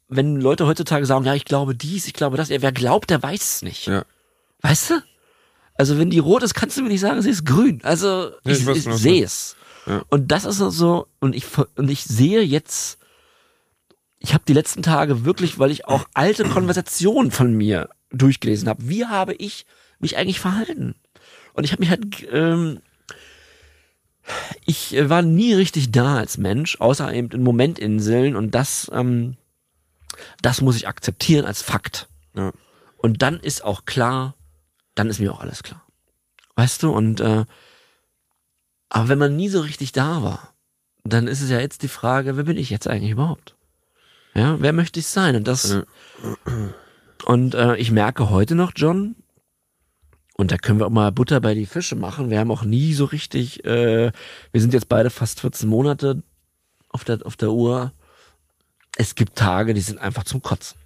wenn 0.10 0.40
Leute 0.42 0.66
heutzutage 0.66 1.06
sagen, 1.06 1.26
ja, 1.26 1.34
ich 1.36 1.46
glaube 1.46 1.76
dies, 1.76 2.08
ich 2.08 2.14
glaube 2.14 2.36
das, 2.38 2.50
ja, 2.50 2.62
wer 2.62 2.72
glaubt, 2.72 3.10
der 3.10 3.22
weiß 3.24 3.42
es 3.42 3.62
nicht. 3.62 3.88
Ja. 3.88 4.04
Weißt 4.62 4.90
du? 4.90 5.04
Also 5.76 5.98
wenn 5.98 6.10
die 6.10 6.20
rot 6.20 6.44
ist, 6.44 6.54
kannst 6.56 6.78
du 6.78 6.82
mir 6.82 6.90
nicht 6.90 7.02
sagen, 7.02 7.22
sie 7.22 7.30
ist 7.30 7.46
grün. 7.46 7.80
Also 7.84 8.32
Ja, 8.44 8.52
ich, 8.52 8.68
ich 8.68 8.78
ich, 8.78 8.84
du 8.86 8.98
sehe 8.98 9.24
es. 9.24 9.56
Ja. 9.86 10.04
Und 10.10 10.32
das 10.32 10.44
ist 10.46 10.58
so, 10.58 11.08
und 11.20 11.36
ich 11.36 11.46
und 11.76 11.90
ich 11.90 12.04
sehe 12.04 12.42
jetzt, 12.42 12.98
ich 14.20 14.34
habe 14.34 14.44
die 14.48 14.54
letzten 14.54 14.82
Tage 14.84 15.24
wirklich, 15.24 15.60
weil 15.60 15.72
ich 15.72 15.86
auch 15.86 16.06
alte 16.14 16.44
Konversationen 16.46 17.32
von 17.32 17.54
mir 17.54 17.90
durchgelesen 18.12 18.68
habe, 18.68 18.90
wie 18.90 19.06
habe 19.06 19.34
ich 19.36 19.66
mich 20.00 20.18
eigentlich 20.18 20.40
verhalten? 20.40 20.96
Und 21.54 21.64
ich 21.64 21.72
habe 21.72 21.82
mich 21.82 21.90
halt, 21.90 22.28
ähm, 22.32 22.82
ich 24.66 24.96
äh, 24.96 25.10
war 25.10 25.22
nie 25.22 25.54
richtig 25.54 25.92
da 25.92 26.18
als 26.18 26.38
Mensch, 26.38 26.80
außer 26.80 27.14
eben 27.14 27.30
in 27.32 27.44
Momentinseln 27.44 28.36
und 28.36 28.52
das, 28.52 28.92
ähm, 28.94 29.38
das 30.42 30.62
muss 30.62 30.76
ich 30.76 30.88
akzeptieren 30.88 31.46
als 31.46 31.62
Fakt. 31.62 32.08
Ja. 32.36 32.52
Und 32.98 33.22
dann 33.22 33.40
ist 33.40 33.64
auch 33.64 33.86
klar, 33.86 34.36
dann 34.96 35.10
ist 35.10 35.20
mir 35.20 35.32
auch 35.32 35.42
alles 35.42 35.64
klar. 35.64 35.86
Weißt 36.56 36.84
du? 36.84 36.92
Und 36.92 37.20
äh, 37.22 37.46
aber 38.90 39.10
wenn 39.10 39.20
man 39.20 39.36
nie 39.36 39.50
so 39.50 39.62
richtig 39.62 39.92
da 39.92 40.24
war, 40.24 40.54
dann 41.04 41.28
ist 41.28 41.42
es 41.42 41.50
ja 41.50 41.60
jetzt 41.60 41.84
die 41.84 41.88
Frage, 41.88 42.38
wer 42.38 42.44
bin 42.44 42.58
ich 42.58 42.70
jetzt 42.70 42.88
eigentlich 42.88 43.12
überhaupt? 43.12 43.56
Ja, 44.34 44.60
wer 44.60 44.74
möchte 44.74 45.00
ich 45.00 45.08
sein? 45.08 45.36
Und 45.36 45.48
das 45.48 45.78
und 47.26 47.56
äh, 47.56 47.76
ich 47.78 47.92
merke 47.92 48.30
heute 48.30 48.56
noch, 48.56 48.72
John, 48.76 49.16
und 50.38 50.52
da 50.52 50.58
können 50.58 50.80
wir 50.80 50.86
auch 50.86 50.92
mal 50.92 51.12
Butter 51.12 51.42
bei 51.42 51.56
die 51.56 51.66
Fische 51.66 51.96
machen. 51.96 52.30
Wir 52.30 52.40
haben 52.40 52.52
auch 52.52 52.64
nie 52.64 52.94
so 52.94 53.06
richtig, 53.06 53.66
äh, 53.66 54.12
wir 54.52 54.62
sind 54.62 54.74
jetzt 54.74 54.88
beide 54.88 55.10
fast 55.10 55.42
14 55.42 55.68
Monate 55.68 56.22
auf 56.90 57.04
der 57.04 57.26
auf 57.26 57.36
der 57.36 57.52
Uhr. 57.52 57.92
Es 58.96 59.16
gibt 59.16 59.36
Tage, 59.36 59.74
die 59.74 59.82
sind 59.82 60.00
einfach 60.00 60.24
zum 60.24 60.42
Kotzen. 60.42 60.78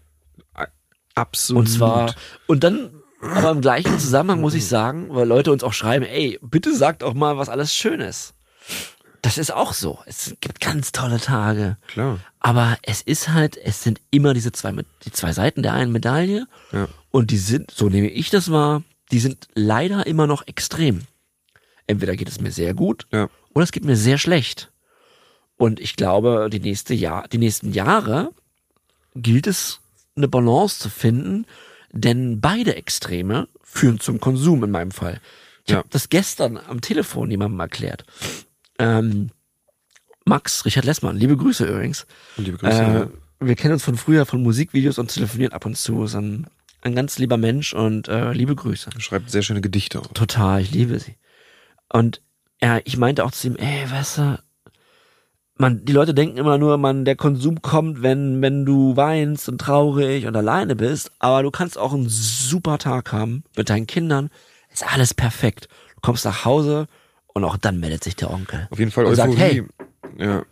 Absolut. 1.14 1.62
Und 1.62 1.68
zwar, 1.68 2.16
und 2.48 2.64
dann, 2.64 2.90
aber 3.22 3.52
im 3.52 3.62
gleichen 3.62 4.00
Zusammenhang 4.00 4.42
muss 4.42 4.54
ich 4.54 4.66
sagen, 4.66 5.08
weil 5.10 5.28
Leute 5.28 5.52
uns 5.52 5.64
auch 5.64 5.74
schreiben, 5.74 6.06
ey, 6.06 6.40
bitte 6.42 6.76
sagt 6.76 7.04
auch 7.04 7.14
mal, 7.14 7.38
was 7.38 7.50
alles 7.50 7.74
schön 7.76 8.00
ist. 8.00 8.34
Das 9.22 9.38
ist 9.38 9.54
auch 9.54 9.74
so. 9.74 10.00
Es 10.06 10.36
gibt 10.42 10.62
ganz 10.62 10.92
tolle 10.92 11.20
Tage. 11.20 11.78
Klar. 11.88 12.20
Aber 12.40 12.78
es 12.82 13.02
ist 13.02 13.30
halt, 13.30 13.58
es 13.58 13.84
sind 13.84 14.02
immer 14.10 14.34
diese 14.34 14.52
zwei, 14.52 14.74
die 15.04 15.12
zwei 15.12 15.32
Seiten 15.34 15.62
der 15.62 15.74
einen 15.74 15.92
Medaille. 15.92 16.48
Ja. 16.72 16.88
Und 17.12 17.30
die 17.30 17.38
sind, 17.38 17.70
so 17.70 17.90
nehme 17.90 18.08
ich 18.08 18.30
das 18.30 18.52
wahr, 18.52 18.84
die 19.12 19.20
sind 19.20 19.48
leider 19.56 20.08
immer 20.08 20.28
noch 20.28 20.48
extrem. 20.48 21.02
Entweder 21.88 22.16
geht 22.16 22.30
es 22.30 22.40
mir 22.40 22.52
sehr 22.52 22.74
gut 22.74 23.08
Ja. 23.12 23.30
oder 23.54 23.64
es 23.64 23.72
geht 23.72 23.86
mir 23.86 23.96
sehr 23.98 24.18
schlecht. 24.18 24.72
Und 25.58 25.80
ich 25.80 25.96
glaube, 25.96 26.50
die 26.52 26.60
nächste 26.60 26.94
Jahr, 26.94 27.28
die 27.28 27.38
nächsten 27.38 27.72
Jahre 27.74 28.32
gilt 29.16 29.48
es, 29.48 29.80
eine 30.16 30.28
Balance 30.28 30.80
zu 30.80 30.90
finden, 30.90 31.46
denn 31.92 32.42
beide 32.42 32.76
Extreme 32.76 33.48
führen 33.64 34.00
zum 34.00 34.20
Konsum 34.20 34.64
in 34.64 34.72
meinem 34.72 34.92
Fall. 34.92 35.22
Ich 35.66 35.72
Ja. 35.72 35.78
habe 35.80 35.90
das 35.92 36.10
gestern 36.10 36.58
am 36.58 36.82
Telefon 36.82 37.30
jemandem 37.32 37.60
erklärt. 37.60 38.06
Ähm, 38.80 39.30
Max, 40.26 40.66
Richard 40.66 40.86
Lessmann, 40.86 41.18
liebe 41.18 41.38
Grüße 41.38 41.66
übrigens. 41.66 42.06
Liebe 42.38 42.58
Grüße. 42.58 42.82
Äh, 42.82 42.94
ja. 42.94 43.10
wir 43.40 43.56
kennen 43.56 43.74
uns 43.74 43.84
von 43.84 43.98
früher 43.98 44.26
von 44.26 44.42
Musikvideos 44.42 44.98
und 45.00 45.14
telefonieren 45.14 45.54
ab 45.54 45.66
und 45.66 45.78
zu. 45.78 46.04
Ist 46.04 46.16
ein, 46.82 46.96
ganz 46.96 47.18
lieber 47.20 47.38
Mensch 47.38 47.74
und 47.74 48.08
äh, 48.08 48.32
liebe 48.34 48.56
Grüße. 48.56 48.90
Schreibt 49.00 49.30
sehr 49.30 49.42
schöne 49.42 49.62
Gedichte 49.62 50.00
auch. 50.00 50.08
Total, 50.14 50.62
ich 50.62 50.72
liebe 50.72 51.00
sie. 51.00 51.16
Und 51.92 52.22
ja, 52.62 52.80
ich 52.84 52.98
meinte 52.98 53.24
auch 53.26 53.32
zu 53.32 53.48
ihm, 53.48 53.56
ey, 53.56 53.90
weißt 53.90 54.18
du, 54.20 54.40
man, 55.58 55.86
die 55.86 55.94
Leute 55.94 56.14
denken 56.14 56.38
immer 56.38 56.58
nur, 56.58 56.78
man, 56.78 57.06
der 57.06 57.16
Konsum 57.16 57.62
kommt, 57.62 58.02
wenn, 58.02 58.42
wenn 58.42 58.66
du 58.66 58.96
weinst 58.96 59.48
und 59.50 59.60
traurig 59.60 60.26
und 60.26 60.36
alleine 60.36 60.76
bist, 60.76 61.12
aber 61.20 61.44
du 61.44 61.52
kannst 61.52 61.78
auch 61.78 61.94
einen 61.94 62.10
super 62.10 62.78
Tag 62.78 63.12
haben 63.12 63.44
mit 63.56 63.70
deinen 63.70 63.88
Kindern. 63.88 64.30
Ist 64.74 64.86
alles 64.92 65.14
perfekt. 65.14 65.68
Du 65.96 66.02
kommst 66.02 66.26
nach 66.26 66.46
Hause 66.46 66.88
und 67.28 67.44
auch 67.44 67.58
dann 67.58 67.80
meldet 67.80 68.04
sich 68.04 68.16
der 68.16 68.32
Onkel. 68.32 68.68
Auf 68.72 68.80
jeden 68.80 68.92
Fall 68.92 69.06
Und 69.06 69.16
sagt, 69.16 69.34
Euphorie. 69.34 69.64
ja, 70.18 70.44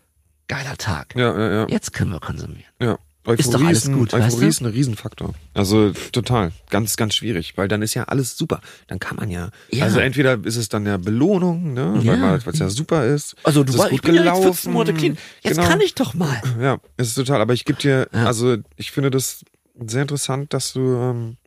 Geiler 0.47 0.77
Tag. 0.77 1.15
ja, 1.15 1.37
ja, 1.37 1.51
ja. 1.61 1.67
Jetzt 1.69 1.93
können 1.93 2.11
wir 2.11 2.19
konsumieren. 2.19 2.71
ja. 2.81 2.97
Euphorie 3.29 3.39
Ist 3.41 3.53
doch 3.53 3.63
alles 3.63 3.87
ein, 3.87 3.93
gut, 3.97 4.13
Euphorie 4.13 4.23
weißt 4.31 4.41
du? 4.41 4.47
ist 4.47 4.61
ein 4.61 4.65
Riesenfaktor. 4.67 5.33
Also 5.53 5.91
total. 6.11 6.51
Ganz, 6.69 6.97
ganz 6.97 7.13
schwierig, 7.15 7.53
weil 7.57 7.67
dann 7.67 7.81
ist 7.81 7.93
ja 7.93 8.03
alles 8.05 8.35
super. 8.37 8.59
Dann 8.87 8.99
kann 8.99 9.17
man 9.17 9.29
ja. 9.29 9.49
Ja. 9.71 9.85
Also 9.85 9.99
entweder 9.99 10.43
ist 10.43 10.55
es 10.57 10.67
dann 10.69 10.85
ja 10.85 10.97
Belohnung, 10.97 11.73
ne, 11.73 11.99
Ja. 12.01 12.21
weil 12.43 12.53
es 12.53 12.59
ja 12.59 12.69
super 12.69 13.05
ist. 13.05 13.35
Also 13.43 13.63
du 13.63 13.71
ist 13.73 13.83
ich 13.85 13.89
gut 13.91 14.01
bin 14.01 14.15
ja 14.15 14.23
jetzt 14.23 14.33
gelaufen. 14.33 14.53
14 14.53 14.71
Monate 14.73 14.93
clean. 14.93 15.17
Jetzt 15.43 15.57
Genau. 15.57 15.67
kann 15.69 15.79
ich 15.81 15.95
doch 15.95 16.13
mal. 16.15 16.41
Ja, 16.59 16.77
es 16.97 17.09
ist 17.09 17.15
total. 17.15 17.39
Aber 17.41 17.53
ich 17.53 17.65
gebe 17.65 17.79
dir, 17.79 18.07
Ja. 18.13 18.25
also 18.25 18.57
ich 18.75 18.91
finde 18.91 19.11
das 19.11 19.45
sehr 19.87 20.01
interessant, 20.01 20.53
dass 20.53 20.73
du 20.73 20.79
ähm, 20.79 21.37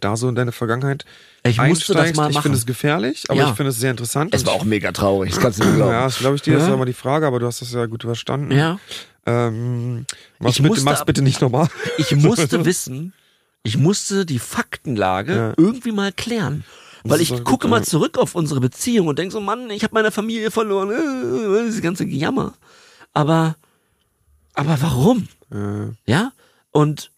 da 0.00 0.16
so 0.16 0.28
in 0.28 0.34
deine 0.34 0.52
Vergangenheit 0.52 1.04
Ich 1.44 1.58
musste 1.60 1.92
das 1.92 2.02
einsteigst. 2.02 2.16
mal 2.16 2.30
Ich 2.30 2.40
finde 2.40 2.56
es 2.58 2.64
gefährlich, 2.66 3.24
aber 3.28 3.40
Ja. 3.40 3.50
ich 3.50 3.56
finde 3.56 3.70
es 3.70 3.78
sehr 3.80 3.90
interessant. 3.90 4.34
Es 4.34 4.46
war 4.46 4.52
auch 4.54 4.64
mega 4.64 4.90
traurig, 4.92 5.30
das 5.32 5.40
kannst 5.40 5.60
du 5.60 5.64
mir 5.66 5.74
glauben. 5.76 5.92
Ja, 5.92 6.04
das 6.04 6.18
glaube 6.18 6.36
ich 6.36 6.42
dir, 6.42 6.54
das 6.54 6.62
Ja. 6.62 6.68
ist 6.68 6.72
aber 6.74 6.86
die 6.86 6.92
Frage, 6.92 7.26
aber 7.26 7.38
du 7.40 7.46
hast 7.46 7.60
das 7.60 7.72
ja 7.72 7.86
gut 7.86 8.02
verstanden. 8.04 8.52
Ja. 8.52 8.78
Ähm, 9.26 10.06
mach's, 10.40 10.56
Ich 10.56 10.62
bitte, 10.62 10.68
musste 10.68 10.84
mach's 10.84 11.04
bitte 11.04 11.22
nicht 11.22 11.40
nochmal. 11.40 11.68
Ich 11.98 12.14
musste 12.16 12.64
wissen, 12.64 13.12
ich 13.62 13.76
musste 13.76 14.26
die 14.26 14.38
Faktenlage 14.38 15.34
Ja. 15.34 15.54
irgendwie 15.56 15.92
mal 15.92 16.12
klären. 16.12 16.64
Weil 17.02 17.20
ich 17.22 17.30
gut, 17.30 17.44
gucke 17.44 17.66
ja. 17.66 17.70
mal 17.70 17.84
zurück 17.84 18.18
auf 18.18 18.34
unsere 18.34 18.60
Beziehung 18.60 19.06
und 19.06 19.18
denke 19.18 19.32
so, 19.32 19.40
Mann, 19.40 19.70
ich 19.70 19.82
habe 19.84 19.94
meine 19.94 20.10
Familie 20.10 20.50
verloren, 20.50 20.90
äh, 20.90 21.64
dieses 21.64 21.80
ganze 21.80 22.04
Gejammer. 22.04 22.54
Aber, 23.14 23.56
aber 24.54 24.76
warum? 24.82 25.28
Äh, 25.50 25.94
Ja? 26.10 26.32
Und, 26.72 27.10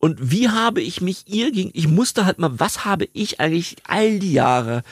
und 0.00 0.30
wie 0.30 0.48
habe 0.50 0.82
ich 0.82 1.00
mich 1.00 1.28
ihr 1.28 1.50
gegen, 1.50 1.70
ich 1.72 1.88
musste 1.88 2.26
halt 2.26 2.38
mal, 2.38 2.60
was 2.60 2.84
habe 2.84 3.08
ich 3.14 3.40
eigentlich 3.40 3.76
all 3.86 4.18
die 4.18 4.32
Jahre 4.34 4.82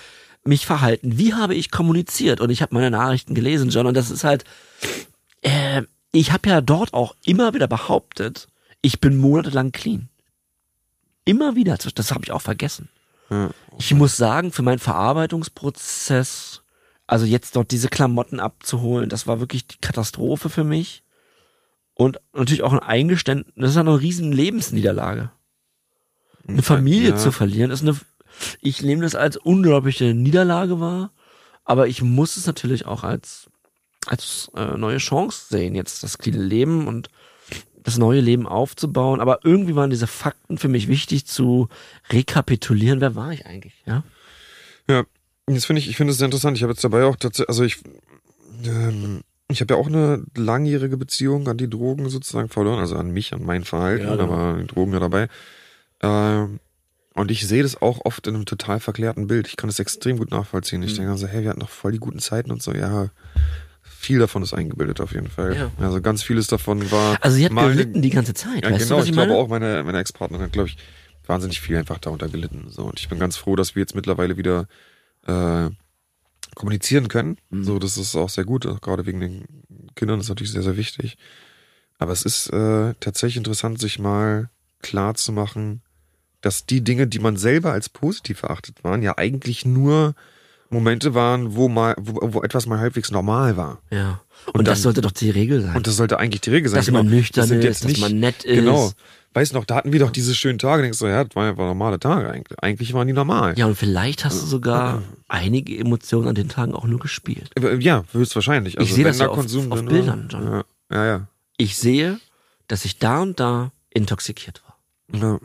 mich 0.42 0.64
verhalten? 0.64 1.18
Wie 1.18 1.34
habe 1.34 1.54
ich 1.54 1.70
kommuniziert? 1.70 2.40
Und 2.40 2.48
ich 2.48 2.62
habe 2.62 2.74
meine 2.74 2.90
Nachrichten 2.90 3.34
gelesen, 3.34 3.68
John, 3.68 3.86
und 3.86 3.94
das 3.94 4.10
ist 4.10 4.24
halt, 4.24 4.44
äh, 5.42 5.82
ich 6.12 6.32
habe 6.32 6.48
ja 6.48 6.60
dort 6.60 6.94
auch 6.94 7.14
immer 7.24 7.54
wieder 7.54 7.68
behauptet, 7.68 8.48
ich 8.82 9.00
bin 9.00 9.16
monatelang 9.16 9.72
clean. 9.72 10.08
Immer 11.24 11.54
wieder, 11.54 11.76
das 11.76 12.10
habe 12.12 12.24
ich 12.24 12.32
auch 12.32 12.42
vergessen. 12.42 12.88
Ich 13.78 13.94
muss 13.94 14.16
sagen, 14.16 14.50
für 14.50 14.62
meinen 14.62 14.80
Verarbeitungsprozess, 14.80 16.62
also 17.06 17.24
jetzt 17.24 17.54
dort 17.54 17.70
diese 17.70 17.88
Klamotten 17.88 18.40
abzuholen, 18.40 19.08
das 19.08 19.28
war 19.28 19.38
wirklich 19.38 19.68
die 19.68 19.78
Katastrophe 19.80 20.48
für 20.48 20.64
mich. 20.64 21.04
Und 21.94 22.20
natürlich 22.32 22.62
auch 22.62 22.72
ein 22.72 22.80
Eingeständnis, 22.80 23.54
das 23.54 23.70
ist 23.70 23.76
ja 23.76 23.82
eine 23.82 24.00
riesen 24.00 24.32
Lebensniederlage. 24.32 25.30
Eine 26.48 26.62
Familie 26.62 27.10
ja. 27.10 27.16
zu 27.16 27.30
verlieren, 27.30 27.70
ist 27.70 27.82
eine, 27.82 27.96
ich 28.60 28.82
nehme 28.82 29.02
das 29.02 29.14
als 29.14 29.36
unglaubliche 29.36 30.14
Niederlage 30.14 30.80
wahr, 30.80 31.12
aber 31.64 31.86
ich 31.86 32.02
muss 32.02 32.36
es 32.36 32.46
natürlich 32.46 32.86
auch 32.86 33.04
als, 33.04 33.49
als 34.10 34.50
äh, 34.56 34.76
neue 34.76 34.98
Chance 34.98 35.46
sehen, 35.50 35.74
jetzt 35.74 36.02
das 36.02 36.18
kleine 36.18 36.42
Leben 36.42 36.86
und 36.88 37.08
das 37.82 37.96
neue 37.96 38.20
Leben 38.20 38.46
aufzubauen. 38.46 39.20
Aber 39.20 39.40
irgendwie 39.44 39.74
waren 39.76 39.90
diese 39.90 40.06
Fakten 40.06 40.58
für 40.58 40.68
mich 40.68 40.88
wichtig 40.88 41.26
zu 41.26 41.68
rekapitulieren. 42.10 43.00
Wer 43.00 43.14
war 43.14 43.32
ich 43.32 43.46
eigentlich? 43.46 43.74
Ja. 43.86 44.02
Ja, 44.88 45.04
jetzt 45.48 45.66
finde 45.66 45.80
ich, 45.80 45.88
ich 45.88 45.96
finde 45.96 46.10
es 46.10 46.18
sehr 46.18 46.26
interessant. 46.26 46.56
Ich 46.56 46.62
habe 46.64 46.72
jetzt 46.72 46.82
dabei 46.84 47.04
auch 47.04 47.16
tatsächlich, 47.16 47.48
also 47.48 47.62
ich, 47.64 47.78
ähm, 48.64 49.22
Ich 49.48 49.60
habe 49.60 49.74
ja 49.74 49.80
auch 49.80 49.86
eine 49.88 50.22
langjährige 50.36 50.96
Beziehung 50.96 51.48
an 51.48 51.56
die 51.56 51.68
Drogen 51.70 52.08
sozusagen 52.08 52.48
verloren, 52.48 52.78
also 52.78 52.96
an 52.96 53.10
mich, 53.10 53.32
an 53.32 53.44
mein 53.44 53.64
Verhalten, 53.64 54.04
Ja, 54.04 54.16
genau. 54.16 54.32
aber 54.32 54.58
die 54.60 54.66
Drogen 54.66 54.92
ja 54.92 55.00
dabei. 55.00 55.28
Ähm, 56.02 56.60
und 57.14 57.30
ich 57.32 57.46
sehe 57.46 57.62
das 57.64 57.80
auch 57.82 58.04
oft 58.04 58.26
in 58.28 58.34
einem 58.36 58.46
total 58.46 58.78
verklärten 58.80 59.26
Bild. 59.26 59.48
Ich 59.48 59.56
kann 59.56 59.68
das 59.68 59.80
extrem 59.80 60.18
gut 60.18 60.30
nachvollziehen. 60.30 60.82
Ich 60.84 60.92
Mhm. 60.92 61.02
denke 61.04 61.18
so, 61.18 61.26
hey, 61.26 61.42
wir 61.42 61.50
hatten 61.50 61.60
noch 61.60 61.68
voll 61.70 61.92
die 61.92 61.98
guten 61.98 62.20
Zeiten 62.20 62.50
und 62.52 62.62
so. 62.62 62.72
Ja, 62.72 63.08
viel 64.00 64.18
davon 64.18 64.42
ist 64.42 64.54
eingebildet 64.54 65.00
auf 65.00 65.12
jeden 65.12 65.28
Fall. 65.28 65.54
Ja. 65.54 65.70
Also 65.78 66.00
ganz 66.00 66.22
vieles 66.22 66.46
davon 66.46 66.90
war. 66.90 67.18
Also 67.20 67.36
sie 67.36 67.44
hat 67.44 67.52
gelitten 67.54 68.00
die 68.00 68.08
ganze 68.08 68.32
Zeit, 68.32 68.64
Ja, 68.64 68.70
weißt 68.70 68.84
genau. 68.84 68.94
du, 68.94 68.96
was 68.96 69.04
ich 69.04 69.10
ich 69.10 69.16
glaube 69.16 69.34
auch, 69.34 69.48
meine, 69.48 69.84
meine 69.84 69.98
Ex-Partnerin 69.98 70.46
hat, 70.46 70.52
glaube 70.52 70.70
ich, 70.70 70.78
wahnsinnig 71.26 71.60
viel 71.60 71.76
einfach 71.76 71.98
darunter 71.98 72.28
gelitten. 72.28 72.66
So. 72.70 72.84
Und 72.84 72.98
ich 72.98 73.10
bin 73.10 73.18
ganz 73.18 73.36
froh, 73.36 73.56
dass 73.56 73.74
wir 73.74 73.80
jetzt 73.80 73.94
mittlerweile 73.94 74.38
wieder 74.38 74.68
äh, 75.26 75.68
kommunizieren 76.54 77.08
können. 77.08 77.36
Mhm. 77.50 77.64
So, 77.64 77.78
das 77.78 77.98
ist 77.98 78.16
auch 78.16 78.30
sehr 78.30 78.44
gut, 78.44 78.64
auch 78.66 78.80
gerade 78.80 79.04
wegen 79.04 79.20
den 79.20 79.44
Kindern 79.96 80.18
ist 80.18 80.30
natürlich 80.30 80.52
sehr, 80.52 80.62
sehr 80.62 80.78
wichtig. 80.78 81.18
Aber 81.98 82.12
es 82.12 82.22
ist 82.22 82.48
äh, 82.48 82.94
tatsächlich 83.00 83.36
interessant, 83.36 83.78
sich 83.78 83.98
mal 83.98 84.48
klar 84.80 85.14
zu 85.14 85.30
machen, 85.30 85.82
dass 86.40 86.64
die 86.64 86.80
Dinge, 86.82 87.06
die 87.06 87.18
man 87.18 87.36
selber 87.36 87.72
als 87.72 87.90
positiv 87.90 88.44
erachtet 88.44 88.82
waren, 88.82 89.02
ja 89.02 89.18
eigentlich 89.18 89.66
nur 89.66 90.14
Momente 90.70 91.14
waren, 91.14 91.54
wo 91.56 91.68
mal, 91.68 91.94
wo, 91.98 92.20
wo 92.34 92.42
etwas 92.42 92.66
mal 92.66 92.78
halbwegs 92.78 93.10
normal 93.10 93.56
war. 93.56 93.80
Ja. 93.90 94.20
Und, 94.46 94.60
Und 94.60 94.68
das 94.68 94.78
dann- 94.78 94.82
sollte 94.84 95.00
doch 95.02 95.10
die 95.10 95.30
Regel 95.30 95.60
sein. 95.62 95.76
Und 95.76 95.86
das 95.86 95.96
sollte 95.96 96.18
eigentlich 96.18 96.40
die 96.40 96.50
Regel 96.50 96.70
sein. 96.70 96.78
Dass 96.78 96.90
man 96.90 97.06
nüchtern 97.06 97.48
Das 97.48 97.50
ist, 97.58 97.64
jetzt 97.64 97.84
dass 97.84 97.88
nicht- 97.90 98.00
man 98.00 98.18
nett 98.18 98.44
ist. 98.44 98.54
Genau. 98.54 98.92
Weißt 99.32 99.52
du 99.52 99.56
noch, 99.58 99.64
da 99.64 99.76
hatten 99.76 99.92
wir 99.92 100.00
doch 100.00 100.10
diese 100.10 100.34
schönen 100.34 100.58
Tage, 100.58 100.82
denkst 100.82 100.98
du, 100.98 101.06
ja, 101.06 101.22
das 101.22 101.36
waren 101.36 101.50
einfach 101.50 101.64
normale 101.64 102.00
Tage 102.00 102.28
eigentlich. 102.30 102.58
Eigentlich 102.60 102.92
waren 102.94 103.06
die 103.06 103.12
normal. 103.12 103.56
ja, 103.58 103.66
und 103.66 103.76
vielleicht 103.76 104.24
hast 104.24 104.42
du 104.42 104.46
sogar 104.46 105.02
einige 105.28 105.76
Emotionen 105.78 106.26
an 106.28 106.34
den 106.34 106.48
Tagen 106.48 106.74
auch 106.74 106.84
nur 106.84 106.98
gespielt. 106.98 107.50
Ja, 107.78 108.02
höchstwahrscheinlich. 108.12 108.78
Also 108.78 108.88
Ich 108.88 108.94
sehe 108.94 109.04
das 109.04 109.18
da 109.18 109.24
ja 109.24 109.30
auf- 109.30 109.36
Konsum 109.36 109.70
auf 109.70 109.78
drin 109.80 109.88
Bildern, 109.88 110.28
John. 110.30 110.44
Ja, 110.46 110.64
ja. 110.92 111.06
ja. 111.06 111.26
Ich 111.58 111.76
sehe, 111.76 112.18
dass 112.66 112.84
ich 112.84 112.98
da 112.98 113.20
und 113.22 113.38
da 113.38 113.70
intoxikiert 113.90 114.62
war. 114.64 115.20
ja. 115.20 115.38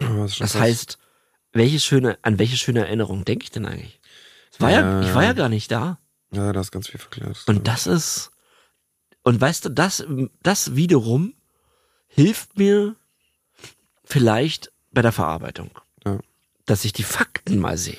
Das, 0.22 0.38
Das 0.38 0.54
heißt, 0.58 0.98
welche 1.52 1.78
schöne, 1.80 2.18
an 2.22 2.38
welche 2.38 2.56
schöne 2.56 2.80
Erinnerung 2.80 3.24
denke 3.24 3.44
ich 3.44 3.50
denn 3.50 3.64
eigentlich? 3.66 3.99
War 4.60 4.70
ja, 4.70 4.80
Ja. 4.80 5.00
ich 5.02 5.14
war 5.14 5.24
ja 5.24 5.32
gar 5.32 5.48
nicht 5.48 5.70
da. 5.70 5.98
Ja, 6.32 6.52
da 6.52 6.60
ist 6.60 6.70
ganz 6.70 6.88
viel 6.88 7.00
verklärt. 7.00 7.42
Und 7.46 7.66
das 7.66 7.86
ist, 7.86 8.30
und 9.22 9.40
weißt 9.40 9.64
du, 9.64 9.68
das, 9.70 10.04
das 10.42 10.76
wiederum 10.76 11.34
hilft 12.06 12.56
mir 12.58 12.94
vielleicht 14.04 14.72
bei 14.92 15.02
der 15.02 15.12
Verarbeitung. 15.12 15.70
Ja. 16.04 16.18
Dass 16.66 16.84
ich 16.84 16.92
die 16.92 17.02
Fakten 17.02 17.58
mal 17.58 17.76
sehe. 17.76 17.96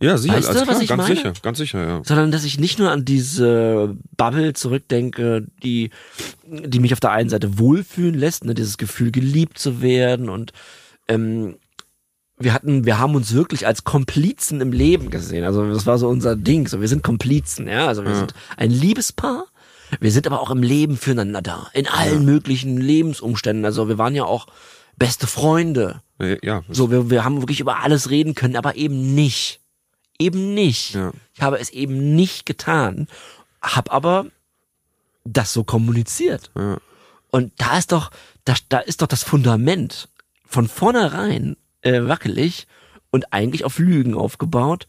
ja, 0.00 0.16
sicher, 0.16 0.34
Weißt 0.36 0.48
du, 0.48 0.52
also 0.52 0.60
was 0.62 0.66
klar, 0.68 0.82
ich 0.82 0.88
ganz 0.88 1.02
meine? 1.02 1.14
sicher, 1.16 1.32
ganz 1.42 1.58
sicher, 1.58 1.86
ja. 1.86 2.02
sondern 2.04 2.30
dass 2.30 2.44
ich 2.44 2.58
nicht 2.58 2.78
nur 2.78 2.90
an 2.90 3.04
diese 3.04 3.96
Bubble 4.16 4.52
zurückdenke, 4.54 5.46
die, 5.62 5.90
die 6.46 6.80
mich 6.80 6.92
auf 6.92 7.00
der 7.00 7.10
einen 7.12 7.28
Seite 7.30 7.58
wohlfühlen 7.58 8.14
lässt, 8.14 8.44
ne, 8.44 8.54
dieses 8.54 8.78
Gefühl 8.78 9.10
geliebt 9.10 9.58
zu 9.58 9.82
werden 9.82 10.28
und 10.30 10.52
ähm, 11.08 11.56
wir 12.38 12.52
hatten, 12.52 12.84
wir 12.84 12.98
haben 12.98 13.14
uns 13.14 13.32
wirklich 13.32 13.66
als 13.66 13.84
Komplizen 13.84 14.60
im 14.60 14.72
Leben 14.72 15.10
gesehen. 15.10 15.44
Also 15.44 15.68
das 15.72 15.86
war 15.86 15.98
so 15.98 16.08
unser 16.08 16.34
Ding. 16.36 16.66
So, 16.66 16.80
wir 16.80 16.88
sind 16.88 17.02
Komplizen, 17.02 17.68
ja. 17.68 17.86
Also 17.86 18.02
wir 18.04 18.10
Ja. 18.10 18.18
sind 18.18 18.34
ein 18.56 18.70
Liebespaar. 18.70 19.46
Wir 20.00 20.10
sind 20.10 20.26
aber 20.26 20.40
auch 20.40 20.50
im 20.50 20.62
Leben 20.62 20.96
füreinander 20.96 21.42
da. 21.42 21.68
In 21.74 21.86
allen 21.86 22.24
möglichen 22.24 22.76
Lebensumständen. 22.78 23.64
Also 23.64 23.88
wir 23.88 23.98
waren 23.98 24.14
ja 24.16 24.24
auch 24.24 24.46
beste 24.96 25.26
Freunde. 25.26 26.02
Ja, 26.20 26.36
ja, 26.42 26.62
So, 26.68 26.90
wir, 26.90 27.10
wir 27.10 27.24
haben 27.24 27.40
wirklich 27.42 27.60
über 27.60 27.80
alles 27.80 28.10
reden 28.10 28.34
können, 28.34 28.56
aber 28.56 28.74
eben 28.76 29.14
nicht. 29.14 29.60
Eben 30.18 30.54
nicht. 30.54 30.94
Ja. 30.94 31.12
Ich 31.34 31.42
habe 31.42 31.58
es 31.58 31.70
eben 31.70 32.14
nicht 32.14 32.46
getan, 32.46 33.08
hab 33.62 33.92
aber 33.92 34.26
das 35.24 35.52
so 35.52 35.64
kommuniziert. 35.64 36.50
ja. 36.56 36.78
Und 37.30 37.52
da 37.56 37.78
ist 37.78 37.90
doch, 37.90 38.10
da, 38.44 38.54
da 38.68 38.78
ist 38.78 39.02
doch 39.02 39.08
das 39.08 39.24
Fundament 39.24 40.08
von 40.46 40.68
vornherein 40.68 41.56
äh, 41.84 42.06
wackelig 42.08 42.66
und 43.10 43.32
eigentlich 43.32 43.64
auf 43.64 43.78
Lügen 43.78 44.14
aufgebaut. 44.14 44.86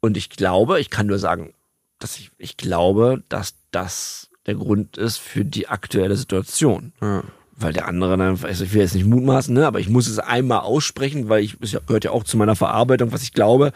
Und 0.00 0.16
ich 0.16 0.30
glaube, 0.30 0.80
ich 0.80 0.90
kann 0.90 1.06
nur 1.06 1.18
sagen, 1.18 1.54
dass 1.98 2.18
ich, 2.18 2.30
ich 2.38 2.56
glaube, 2.56 3.22
dass 3.28 3.54
das 3.70 4.28
der 4.46 4.56
Grund 4.56 4.96
ist 4.96 5.18
für 5.18 5.44
die 5.44 5.68
aktuelle 5.68 6.16
Situation. 6.16 6.92
ja. 7.00 7.22
Weil 7.54 7.74
der 7.74 7.86
andere 7.86 8.16
dann, 8.16 8.42
also 8.42 8.64
ich 8.64 8.72
will 8.72 8.80
jetzt 8.80 8.94
nicht 8.94 9.04
mutmaßen, 9.06 9.54
ne, 9.54 9.66
aber 9.66 9.78
ich 9.78 9.88
muss 9.88 10.08
es 10.08 10.18
einmal 10.18 10.60
aussprechen, 10.60 11.28
weil 11.28 11.44
ich, 11.44 11.58
es 11.60 11.72
gehört 11.86 12.02
ja 12.02 12.10
auch 12.10 12.24
zu 12.24 12.36
meiner 12.36 12.56
Verarbeitung, 12.56 13.12
was 13.12 13.22
ich 13.22 13.32
glaube. 13.34 13.72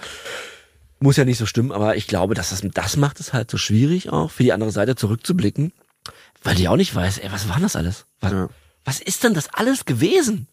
Muss 0.99 1.19
ja 1.19 1.25
nicht 1.25 1.39
so 1.39 1.47
stimmen, 1.47 1.71
aber 1.71 1.95
ich 1.95 2.09
glaube, 2.09 2.35
dass 2.35 2.51
das, 2.51 2.63
das 2.75 2.97
macht 2.97 3.21
es 3.21 3.33
halt 3.33 3.49
so 3.51 3.59
schwierig 3.59 4.11
auch, 4.11 4.31
für 4.33 4.43
die 4.43 4.53
andere 4.55 4.73
Seite 4.73 4.97
zurückzublicken, 4.97 5.73
weil 6.43 6.57
die 6.57 6.69
auch 6.69 6.77
nicht 6.77 6.95
weiß, 6.95 7.19
ey, 7.19 7.31
was 7.31 7.49
war 7.51 7.61
das 7.61 7.77
alles? 7.77 8.07
Was, 8.21 8.33
Ja. 8.33 8.49
was 8.85 9.01
ist 9.01 9.23
denn 9.23 9.35
das 9.35 9.53
alles 9.53 9.85
gewesen? 9.85 10.49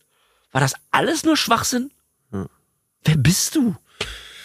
War 0.54 0.62
das 0.62 0.76
alles 0.92 1.26
nur 1.26 1.36
Schwachsinn? 1.36 1.92
Ja. 2.32 2.48
Wer 3.04 3.18
bist 3.18 3.56
du? 3.56 3.76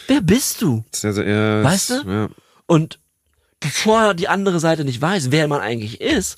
Wer 0.09 0.23
bist 0.23 0.63
du? 0.63 0.85
Sehr, 0.91 1.13
ja, 1.13 1.63
Weißt 1.63 1.91
du? 1.91 1.95
Ja. 2.11 2.29
Und 2.67 2.99
bevor 3.61 4.15
die 4.15 4.29
andere 4.29 4.59
Seite 4.59 4.85
nicht 4.85 5.01
weiß, 5.01 5.31
wer 5.31 5.47
man 5.47 5.61
eigentlich 5.61 6.01
ist, 6.01 6.37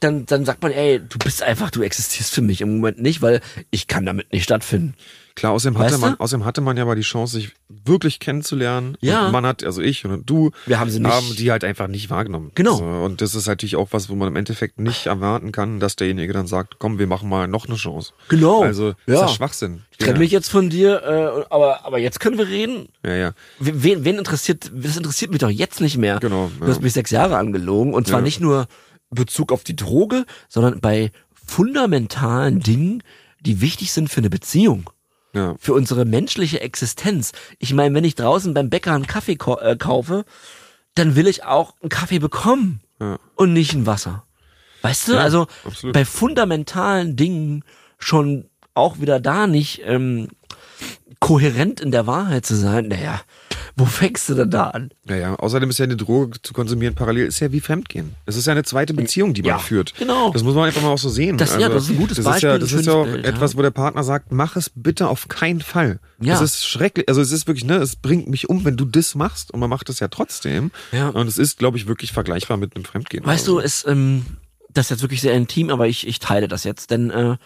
dann, 0.00 0.26
dann 0.26 0.44
sagt 0.44 0.62
man, 0.62 0.72
ey, 0.72 0.98
du 0.98 1.18
bist 1.18 1.42
einfach, 1.42 1.70
du 1.70 1.82
existierst 1.82 2.32
für 2.32 2.42
mich 2.42 2.60
im 2.60 2.76
Moment 2.76 3.00
nicht, 3.00 3.22
weil 3.22 3.40
ich 3.70 3.86
kann 3.86 4.06
damit 4.06 4.32
nicht 4.32 4.44
stattfinden. 4.44 4.94
Klar, 5.34 5.52
außerdem 5.52 5.78
hatte, 5.78 5.92
Weißt 5.92 6.00
man, 6.00 6.12
du? 6.14 6.20
außerdem 6.20 6.44
hatte 6.44 6.60
man 6.60 6.76
ja 6.76 6.82
aber 6.82 6.94
die 6.94 7.02
Chance, 7.02 7.36
sich 7.38 7.52
wirklich 7.68 8.18
kennenzulernen. 8.18 8.96
Ja. 9.00 9.26
Und 9.26 9.32
man 9.32 9.46
hat, 9.46 9.64
also 9.64 9.80
ich 9.80 10.04
und 10.04 10.28
du, 10.28 10.50
Wir 10.66 10.78
haben 10.78 10.90
sie 10.90 11.00
nicht- 11.00 11.10
haben 11.10 11.36
die 11.36 11.50
halt 11.50 11.64
einfach 11.64 11.88
nicht 11.88 12.10
wahrgenommen. 12.10 12.50
Genau. 12.54 12.76
So, 12.76 12.84
und 12.84 13.20
das 13.20 13.34
ist 13.34 13.46
natürlich 13.46 13.76
auch 13.76 13.88
was, 13.92 14.08
wo 14.08 14.14
man 14.14 14.28
im 14.28 14.36
Endeffekt 14.36 14.78
nicht 14.78 15.06
erwarten 15.06 15.50
kann, 15.52 15.80
dass 15.80 15.96
derjenige 15.96 16.32
dann 16.32 16.46
sagt, 16.46 16.78
komm, 16.78 16.98
wir 16.98 17.06
machen 17.06 17.28
mal 17.28 17.48
noch 17.48 17.66
eine 17.66 17.76
Chance. 17.76 18.12
Genau. 18.28 18.62
Also, 18.62 18.94
ja. 19.06 19.14
ist 19.14 19.20
das 19.20 19.34
Schwachsinn. 19.34 19.82
Ich 19.90 19.98
trenne 19.98 20.14
ja. 20.14 20.18
mich 20.18 20.30
jetzt 20.30 20.48
von 20.50 20.68
dir, 20.70 21.02
äh, 21.02 21.44
aber, 21.52 21.84
aber 21.86 21.98
jetzt 21.98 22.20
können 22.20 22.36
wir 22.38 22.48
reden. 22.48 22.88
Ja, 23.04 23.14
ja. 23.14 23.32
Wen, 23.58 24.04
wen 24.04 24.18
interessiert, 24.18 24.70
das 24.74 24.96
interessiert 24.96 25.30
mich 25.30 25.40
doch 25.40 25.50
jetzt 25.50 25.80
nicht 25.80 25.96
mehr. 25.96 26.18
Genau, 26.20 26.50
Du 26.58 26.64
ja. 26.66 26.70
hast 26.70 26.82
mich 26.82 26.92
sechs 26.92 27.10
Jahre 27.10 27.36
angelogen 27.38 27.94
und 27.94 28.06
zwar 28.06 28.20
Ja. 28.20 28.24
nicht 28.24 28.40
nur 28.40 28.66
Bezug 29.10 29.52
auf 29.52 29.64
die 29.64 29.76
Droge, 29.76 30.24
sondern 30.48 30.80
bei 30.80 31.10
fundamentalen 31.66 32.60
Dingen, 32.60 33.02
die 33.40 33.60
wichtig 33.60 33.92
sind 33.92 34.08
für 34.08 34.18
eine 34.18 34.30
Beziehung. 34.30 34.90
Ja. 35.34 35.54
für 35.58 35.72
unsere 35.72 36.04
menschliche 36.04 36.60
Existenz. 36.60 37.32
Ich 37.58 37.72
meine, 37.72 37.94
wenn 37.94 38.04
ich 38.04 38.14
draußen 38.16 38.52
beim 38.52 38.68
Bäcker 38.68 38.92
einen 38.92 39.06
Kaffee 39.06 39.38
äh, 39.60 39.76
kaufe, 39.76 40.24
dann 40.94 41.16
will 41.16 41.26
ich 41.26 41.44
auch 41.44 41.74
einen 41.80 41.88
Kaffee 41.88 42.18
bekommen 42.18 42.80
Ja. 43.00 43.18
und 43.36 43.52
nicht 43.54 43.72
ein 43.72 43.86
Wasser. 43.86 44.24
Weißt 44.82 45.08
du, 45.08 45.12
Ja, 45.12 45.20
also 45.20 45.46
absolut. 45.64 45.94
bei 45.94 46.04
fundamentalen 46.04 47.16
Dingen 47.16 47.64
schon 47.98 48.50
auch 48.74 49.00
wieder 49.00 49.20
da 49.20 49.46
nicht 49.46 49.80
ähm, 49.84 50.28
kohärent 51.22 51.80
in 51.80 51.92
der 51.92 52.06
Wahrheit 52.08 52.44
zu 52.44 52.56
sein, 52.56 52.88
naja, 52.88 53.20
wo 53.76 53.84
fängst 53.84 54.28
du 54.28 54.34
denn 54.34 54.50
da 54.50 54.64
an? 54.70 54.90
Ja, 55.08 55.16
ja. 55.16 55.34
Außerdem 55.36 55.70
ist 55.70 55.78
ja 55.78 55.84
eine 55.84 55.96
Droge 55.96 56.42
zu 56.42 56.52
konsumieren 56.52 56.94
parallel, 56.96 57.26
ist 57.26 57.38
ja 57.40 57.52
wie 57.52 57.60
Fremdgehen. 57.60 58.14
Es 58.26 58.36
ist 58.36 58.46
ja 58.46 58.52
eine 58.52 58.64
zweite 58.64 58.92
Beziehung, 58.92 59.32
die 59.32 59.42
man 59.42 59.50
Ja, 59.50 59.58
führt. 59.58 59.94
genau. 59.96 60.30
Das 60.32 60.42
muss 60.42 60.54
man 60.54 60.64
einfach 60.66 60.82
mal 60.82 60.88
auch 60.90 60.98
so 60.98 61.08
sehen. 61.08 61.40
Also, 61.40 61.54
Das- 61.54 61.62
ja, 61.62 61.68
das 61.68 61.84
ist 61.84 61.90
ein 61.90 61.96
gutes 61.96 62.16
das 62.16 62.24
Beispiel, 62.24 62.48
Ist 62.50 62.54
ja, 62.54 62.58
das 62.58 62.72
ist 62.72 62.86
ja 62.86 62.92
auch 62.94 63.04
Bild, 63.04 63.24
etwas, 63.24 63.56
wo 63.56 63.62
der 63.62 63.70
Partner 63.70 64.02
sagt, 64.02 64.32
mach 64.32 64.56
es 64.56 64.70
bitte 64.74 65.08
auf 65.08 65.28
keinen 65.28 65.60
Fall. 65.60 66.00
Ja. 66.20 66.34
Das 66.34 66.42
ist 66.42 66.66
schrecklich. 66.66 67.08
Also 67.08 67.20
es 67.20 67.30
ist 67.30 67.46
wirklich, 67.46 67.64
ne, 67.64 67.76
es 67.76 67.94
bringt 67.96 68.28
mich 68.28 68.48
um, 68.50 68.64
wenn 68.64 68.76
du 68.76 68.84
das 68.84 69.14
machst 69.14 69.52
und 69.54 69.60
man 69.60 69.70
macht 69.70 69.88
das 69.88 70.00
ja 70.00 70.08
trotzdem. 70.08 70.70
Ja. 70.90 71.08
Und 71.10 71.28
es 71.28 71.38
ist, 71.38 71.56
glaube 71.58 71.78
ich, 71.78 71.86
wirklich 71.86 72.12
vergleichbar 72.12 72.56
mit 72.56 72.74
einem 72.74 72.84
Fremdgehen. 72.84 73.24
Weißt 73.24 73.48
oder 73.48 73.60
du, 73.62 73.66
es, 73.66 73.86
ähm, 73.86 74.26
das 74.74 74.86
ist 74.86 74.90
jetzt 74.90 75.02
wirklich 75.02 75.20
sehr 75.20 75.34
intim, 75.34 75.70
aber 75.70 75.86
ich, 75.86 76.06
ich 76.06 76.18
teile 76.18 76.48
das 76.48 76.64
jetzt, 76.64 76.90
denn 76.90 77.10
äh, 77.10 77.36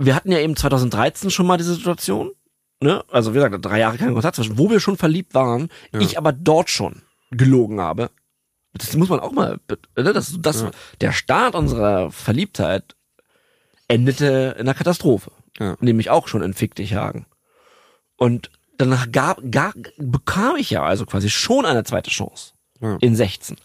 wir 0.00 0.14
hatten 0.14 0.30
ja 0.30 0.38
eben 0.38 0.54
2013 0.54 1.30
schon 1.30 1.46
mal 1.46 1.56
diese 1.56 1.74
Situation, 1.74 2.30
ne? 2.80 3.04
Also 3.10 3.32
wie 3.32 3.38
gesagt, 3.38 3.64
drei 3.64 3.78
Jahre 3.80 3.98
kein 3.98 4.12
Kontakt 4.12 4.36
zwischen, 4.36 4.58
wo 4.58 4.70
wir 4.70 4.80
schon 4.80 4.96
verliebt 4.96 5.34
waren, 5.34 5.68
Ja. 5.92 6.00
ich 6.00 6.18
aber 6.18 6.32
dort 6.32 6.70
schon 6.70 7.02
gelogen 7.30 7.80
habe. 7.80 8.10
Das 8.74 8.94
muss 8.96 9.08
man 9.08 9.20
auch 9.20 9.32
mal, 9.32 9.58
ne? 9.96 10.12
das, 10.12 10.36
das, 10.40 10.62
Ja. 10.62 10.70
der 11.00 11.12
Start 11.12 11.54
unserer 11.54 12.10
Verliebtheit 12.10 12.94
endete 13.88 14.54
in 14.58 14.62
einer 14.62 14.74
Katastrophe, 14.74 15.30
Ja. 15.58 15.76
nämlich 15.80 16.10
auch 16.10 16.28
schon 16.28 16.42
in 16.42 16.54
Fick 16.54 16.74
dich 16.74 16.94
Hagen. 16.94 17.26
Und 18.16 18.50
dann 18.76 18.96
gab, 19.10 19.40
gar, 19.50 19.72
bekam 19.96 20.56
ich 20.56 20.70
ja 20.70 20.84
also 20.84 21.04
quasi 21.06 21.30
schon 21.30 21.66
eine 21.66 21.84
zweite 21.84 22.10
Chance 22.10 22.52
Ja. 22.80 22.96
in 23.00 23.16
16. 23.16 23.56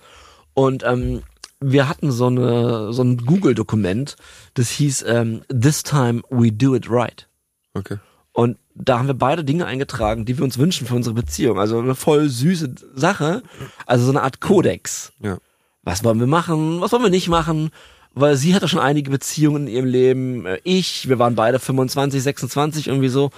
Und 0.54 0.84
ähm, 0.84 1.24
wir 1.60 1.88
hatten 1.88 2.12
so 2.12 2.28
eine 2.28 2.92
so 2.94 3.04
ein 3.04 3.18
Google-Dokument, 3.18 4.16
das 4.56 4.70
hieß 4.72 5.04
ähm, 5.08 5.44
This 5.50 5.84
time 5.84 6.22
we 6.30 6.52
do 6.52 6.76
it 6.76 6.90
right. 6.90 7.28
Okay. 7.74 7.98
Und 8.34 8.58
da 8.76 8.98
haben 8.98 9.08
wir 9.08 9.14
beide 9.14 9.44
Dinge 9.44 9.66
eingetragen, 9.68 10.26
die 10.26 10.38
wir 10.38 10.44
uns 10.44 10.58
wünschen 10.58 10.88
für 10.88 10.96
unsere 10.96 11.14
Beziehung. 11.16 11.60
Also 11.60 11.80
eine 11.80 11.96
voll 11.96 12.28
süße 12.30 12.74
Sache, 12.96 13.44
also 13.86 14.06
so 14.06 14.12
eine 14.12 14.24
Art 14.24 14.42
Kodex. 14.42 15.14
Ja. 15.22 15.38
Was 15.84 16.04
wollen 16.04 16.20
wir 16.20 16.28
machen? 16.28 16.82
Was 16.82 16.92
wollen 16.92 17.04
wir 17.04 17.10
nicht 17.10 17.28
machen? 17.30 17.70
Weil 18.16 18.36
sie 18.36 18.56
hatte 18.56 18.68
schon 18.68 18.80
einige 18.80 19.12
Beziehungen 19.12 19.68
in 19.68 19.74
ihrem 19.74 19.86
Leben. 19.86 20.46
äh, 20.46 20.60
Ich, 20.64 21.10
wir 21.10 21.20
waren 21.20 21.36
beide 21.36 21.60
25, 21.60 22.22
26 22.24 22.88
irgendwie 22.88 23.10
so. 23.10 23.30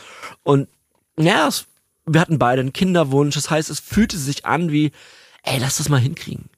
Und 0.44 0.68
ja, 1.18 1.48
es, 1.48 1.66
wir 2.06 2.22
hatten 2.22 2.40
beide 2.40 2.62
einen 2.62 2.74
Kinderwunsch. 2.74 3.36
Das 3.36 3.50
heißt, 3.50 3.70
es 3.70 3.80
fühlte 3.80 4.18
sich 4.18 4.46
an 4.46 4.72
wie, 4.72 4.92
ey, 5.44 5.60
lass 5.60 5.78
das 5.78 5.90
mal 5.90 6.00
hinkriegen. 6.00 6.50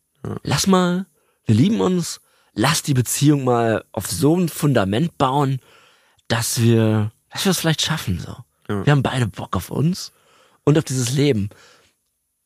Lass 0.43 0.67
mal, 0.67 1.05
wir 1.45 1.55
lieben 1.55 1.79
uns, 1.79 2.19
lass 2.53 2.83
die 2.83 2.93
Beziehung 2.95 3.43
mal 3.45 3.83
auf 3.93 4.07
so 4.07 4.35
ein 4.35 4.49
Fundament 4.49 5.17
bauen, 5.17 5.59
dass 6.27 6.61
wir, 6.61 7.11
dass 7.31 7.45
wir 7.45 7.51
es 7.51 7.59
vielleicht 7.59 7.81
schaffen, 7.81 8.19
so. 8.19 8.35
Ja. 8.69 8.85
Wir 8.85 8.91
haben 8.91 9.03
beide 9.03 9.27
Bock 9.27 9.55
auf 9.55 9.69
uns 9.69 10.11
und 10.63 10.77
auf 10.77 10.83
dieses 10.83 11.13
Leben. 11.13 11.49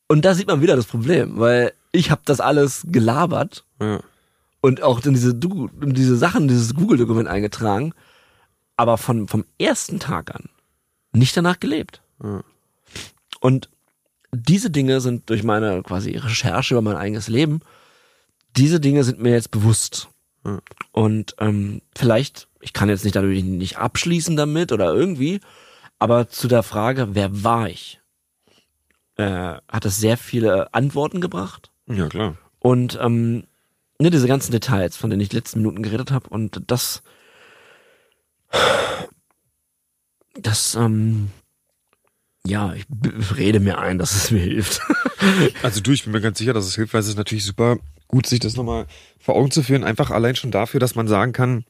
Und 0.07 0.23
da 0.25 0.33
sieht 0.35 0.47
man 0.47 0.61
wieder 0.61 0.75
das 0.75 0.85
Problem, 0.85 1.39
weil 1.39 1.73
ich 1.91 2.11
habe 2.11 2.21
das 2.25 2.39
alles 2.39 2.83
gelabert 2.87 3.63
Ja. 3.79 4.01
und 4.61 4.81
auch 4.83 5.03
in 5.05 5.13
diese, 5.13 5.33
Du- 5.33 5.69
in 5.81 5.93
diese 5.93 6.15
Sachen, 6.17 6.47
dieses 6.47 6.75
Google-Dokument 6.75 7.27
eingetragen, 7.27 7.93
aber 8.77 8.97
von, 8.97 9.27
vom 9.27 9.45
ersten 9.57 9.99
Tag 9.99 10.33
an 10.35 10.49
nicht 11.13 11.35
danach 11.35 11.59
gelebt. 11.59 12.01
Ja. 12.23 12.41
Und 13.39 13.69
diese 14.33 14.69
Dinge 14.69 15.01
sind 15.01 15.29
durch 15.29 15.43
meine 15.43 15.81
quasi 15.83 16.15
Recherche 16.15 16.73
über 16.75 16.81
mein 16.81 16.95
eigenes 16.95 17.27
Leben, 17.27 17.59
diese 18.55 18.79
Dinge 18.79 19.03
sind 19.03 19.19
mir 19.19 19.31
jetzt 19.31 19.51
bewusst. 19.51 20.07
Und 20.91 21.35
ähm, 21.39 21.81
vielleicht, 21.95 22.47
ich 22.61 22.73
kann 22.73 22.89
jetzt 22.89 23.03
nicht 23.03 23.15
dadurch 23.15 23.43
nicht 23.43 23.77
abschließen 23.77 24.35
damit 24.35 24.71
oder 24.71 24.93
irgendwie, 24.93 25.39
aber 25.99 26.29
zu 26.29 26.47
der 26.47 26.63
Frage, 26.63 27.09
wer 27.13 27.43
war 27.43 27.69
ich, 27.69 28.01
äh, 29.17 29.55
hat 29.67 29.85
es 29.85 29.97
sehr 29.97 30.17
viele 30.17 30.73
Antworten 30.73 31.21
gebracht. 31.21 31.71
Ja, 31.87 32.07
klar. 32.07 32.37
Und 32.59 32.97
ähm, 33.01 33.43
ne, 33.99 34.09
diese 34.09 34.27
ganzen 34.27 34.51
Details, 34.51 34.97
von 34.97 35.09
denen 35.09 35.21
ich 35.21 35.29
die 35.29 35.35
letzten 35.35 35.59
Minuten 35.59 35.83
geredet 35.83 36.11
habe, 36.11 36.29
und 36.29 36.63
das, 36.67 37.03
das, 40.33 40.75
ähm, 40.75 41.29
ja, 42.45 42.73
ich 42.73 42.85
rede 43.37 43.59
mir 43.59 43.77
ein, 43.77 43.99
dass 43.99 44.15
es 44.15 44.31
mir 44.31 44.41
hilft. 44.41 44.81
Also 45.61 45.81
du, 45.81 45.91
ich 45.91 46.03
bin 46.03 46.13
mir 46.13 46.21
ganz 46.21 46.39
sicher, 46.39 46.53
dass 46.53 46.65
es 46.65 46.73
hilft, 46.73 46.95
weil 46.95 47.01
es 47.01 47.07
ist 47.07 47.17
natürlich 47.17 47.45
super 47.45 47.77
gut, 48.11 48.27
sich 48.27 48.39
das 48.39 48.55
nochmal 48.55 48.85
vor 49.19 49.35
Augen 49.35 49.51
zu 49.51 49.63
führen. 49.63 49.83
Einfach 49.83 50.11
allein 50.11 50.35
schon 50.35 50.51
dafür, 50.51 50.79
dass 50.79 50.95
man 50.95 51.07
sagen 51.07 51.31
kann, 51.31 51.65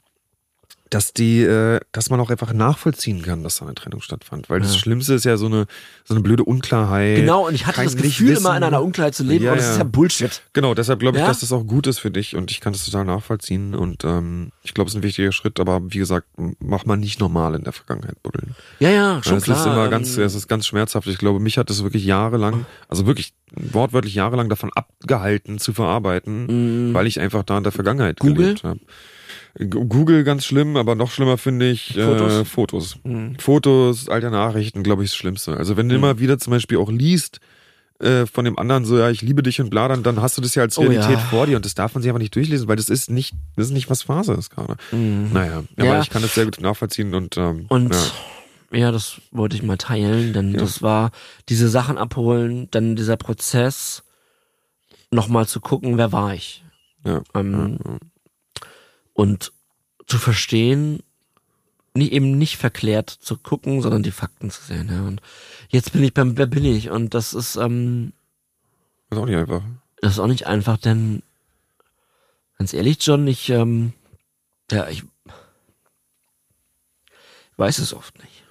dass 0.91 1.13
die, 1.13 1.41
äh, 1.41 1.79
dass 1.93 2.09
man 2.09 2.19
auch 2.19 2.29
einfach 2.29 2.51
nachvollziehen 2.51 3.21
kann, 3.21 3.43
dass 3.43 3.55
da 3.57 3.65
eine 3.65 3.73
Trennung 3.75 4.01
stattfand. 4.01 4.49
Weil 4.49 4.59
das 4.59 4.73
Ja. 4.73 4.79
Schlimmste 4.79 5.13
ist 5.13 5.23
ja 5.23 5.37
so 5.37 5.45
eine, 5.45 5.65
so 6.03 6.13
eine 6.13 6.21
blöde 6.21 6.43
Unklarheit. 6.43 7.15
genau, 7.15 7.47
und 7.47 7.55
ich 7.55 7.65
hatte 7.65 7.81
das 7.81 7.93
Gefühl, 7.95 8.07
Nichtwissen. 8.09 8.37
immer 8.45 8.57
in 8.57 8.63
einer 8.63 8.83
Unklarheit 8.83 9.15
zu 9.15 9.23
leben, 9.23 9.45
Ja, 9.45 9.51
und 9.53 9.57
das 9.57 9.65
ja. 9.67 9.71
ist 9.71 9.77
ja 9.77 9.83
Bullshit. 9.85 10.41
Genau, 10.51 10.73
deshalb 10.73 10.99
glaube 10.99 11.17
ich, 11.17 11.23
dass 11.23 11.39
das 11.39 11.51
auch 11.53 11.63
gut 11.65 11.87
ist 11.87 11.99
für 11.99 12.11
dich 12.11 12.35
und 12.35 12.51
ich 12.51 12.59
kann 12.59 12.73
das 12.73 12.83
total 12.83 13.05
nachvollziehen 13.05 13.73
und 13.73 14.03
ähm, 14.03 14.51
ich 14.63 14.73
glaube, 14.73 14.89
es 14.89 14.93
ist 14.93 14.99
ein 14.99 15.03
wichtiger 15.03 15.31
Schritt, 15.31 15.61
aber 15.61 15.81
wie 15.93 15.97
gesagt, 15.97 16.27
mach 16.59 16.85
mal 16.85 16.97
nicht 16.97 17.21
normal 17.21 17.55
in 17.55 17.63
der 17.63 17.71
Vergangenheit 17.73 18.21
buddeln. 18.21 18.53
Ja, 18.79 18.89
ja, 18.89 19.23
schon 19.23 19.37
es 19.37 19.47
ist 19.47 19.65
immer 19.65 19.87
ganz, 19.87 20.17
ähm, 20.17 20.23
es 20.23 20.35
ist 20.35 20.49
ganz 20.49 20.67
schmerzhaft. 20.67 21.07
Ich 21.07 21.17
glaube, 21.17 21.39
mich 21.39 21.57
hat 21.57 21.69
es 21.69 21.83
wirklich 21.83 22.03
jahrelang, 22.03 22.65
also 22.89 23.05
wirklich 23.07 23.33
wortwörtlich 23.55 24.13
jahrelang 24.15 24.49
davon 24.49 24.71
abgehalten 24.73 25.57
zu 25.57 25.71
verarbeiten, 25.71 26.93
weil 26.93 27.07
ich 27.07 27.19
einfach 27.21 27.43
da 27.43 27.57
in 27.57 27.63
der 27.63 27.71
Vergangenheit. 27.71 28.19
Google? 28.19 28.35
gelebt 28.35 28.63
habe. 28.65 28.79
Google 29.69 30.23
ganz 30.23 30.45
schlimm, 30.45 30.77
aber 30.77 30.95
noch 30.95 31.11
schlimmer 31.11 31.37
finde 31.37 31.69
ich 31.69 31.93
Fotos? 31.93 32.33
Äh, 32.33 32.45
Fotos. 32.45 32.97
Mhm. 33.03 33.37
Fotos, 33.39 34.07
alte 34.09 34.31
Nachrichten, 34.31 34.81
glaube 34.83 35.03
ich, 35.03 35.09
das 35.11 35.17
Schlimmste. 35.17 35.57
Also 35.57 35.75
wenn 35.77 35.89
du 35.89 35.95
immer 35.95 36.19
wieder 36.19 36.37
zum 36.39 36.51
Beispiel 36.51 36.77
auch 36.77 36.89
liest 36.89 37.39
äh, 37.99 38.25
von 38.25 38.45
dem 38.45 38.57
anderen 38.57 38.85
so, 38.85 38.97
ja, 38.97 39.09
ich 39.09 39.21
liebe 39.21 39.43
dich 39.43 39.59
und 39.61 39.69
bla, 39.69 39.87
dann, 39.87 40.03
dann 40.03 40.21
hast 40.21 40.37
du 40.37 40.41
das 40.41 40.55
ja 40.55 40.63
als 40.63 40.77
Oh 40.77 40.81
Realität 40.81 41.11
ja. 41.11 41.17
vor 41.19 41.45
dir 41.47 41.57
und 41.57 41.65
das 41.65 41.75
darf 41.75 41.93
man 41.93 42.01
sich 42.01 42.09
einfach 42.09 42.21
nicht 42.21 42.33
durchlesen, 42.35 42.67
weil 42.67 42.77
das 42.77 42.89
ist 42.89 43.09
nicht, 43.11 43.33
das 43.57 43.67
ist 43.67 43.73
nicht 43.73 43.89
was 43.89 44.03
Phase 44.03 44.33
ist 44.33 44.49
gerade. 44.51 44.77
Naja, 44.91 45.63
aber 45.77 45.85
Ja. 45.85 46.01
ich 46.01 46.09
kann 46.09 46.21
das 46.21 46.33
sehr 46.33 46.45
gut 46.45 46.59
nachvollziehen 46.61 47.13
und, 47.13 47.35
ähm, 47.37 47.65
Und 47.67 47.93
ja. 48.71 48.77
ja. 48.79 48.91
das 48.91 49.19
wollte 49.31 49.55
ich 49.57 49.63
mal 49.63 49.77
teilen, 49.77 50.31
denn 50.33 50.53
das 50.53 50.81
war 50.81 51.11
diese 51.49 51.67
Sachen 51.69 51.97
abholen, 51.97 52.69
dann 52.71 52.95
dieser 52.95 53.17
Prozess, 53.17 54.03
nochmal 55.11 55.45
zu 55.45 55.59
gucken, 55.59 55.97
wer 55.97 56.11
war 56.13 56.33
ich. 56.33 56.63
Ja, 57.05 57.21
Ähm, 57.35 57.77
Und 59.13 59.51
zu 60.07 60.17
verstehen, 60.17 61.03
nicht 61.93 62.11
eben 62.13 62.37
nicht 62.37 62.57
verklärt 62.57 63.09
zu 63.09 63.37
gucken, 63.37 63.81
sondern 63.81 64.03
die 64.03 64.11
Fakten 64.11 64.49
zu 64.49 64.61
sehen. 64.63 64.89
Ja. 64.89 65.01
Und 65.03 65.21
jetzt 65.69 65.91
bin 65.93 66.03
ich 66.03 66.13
beim 66.13 66.37
Wer 66.37 66.45
bin 66.47 66.63
ich? 66.65 66.89
Und 66.89 67.13
das 67.13 67.33
ist, 67.33 67.55
ähm, 67.57 68.13
ist 69.09 69.17
auch 69.17 69.25
nicht 69.25 69.35
einfach. 69.35 69.61
das 70.01 70.13
ist 70.13 70.19
auch 70.19 70.27
nicht 70.27 70.47
einfach, 70.47 70.77
denn 70.77 71.21
ganz 72.57 72.73
ehrlich, 72.73 72.97
John, 73.05 73.27
ich, 73.27 73.49
ähm, 73.49 73.93
ja, 74.71 74.87
ich 74.87 75.03
weiß 77.57 77.79
es 77.79 77.93
oft 77.93 78.17
nicht. 78.19 78.43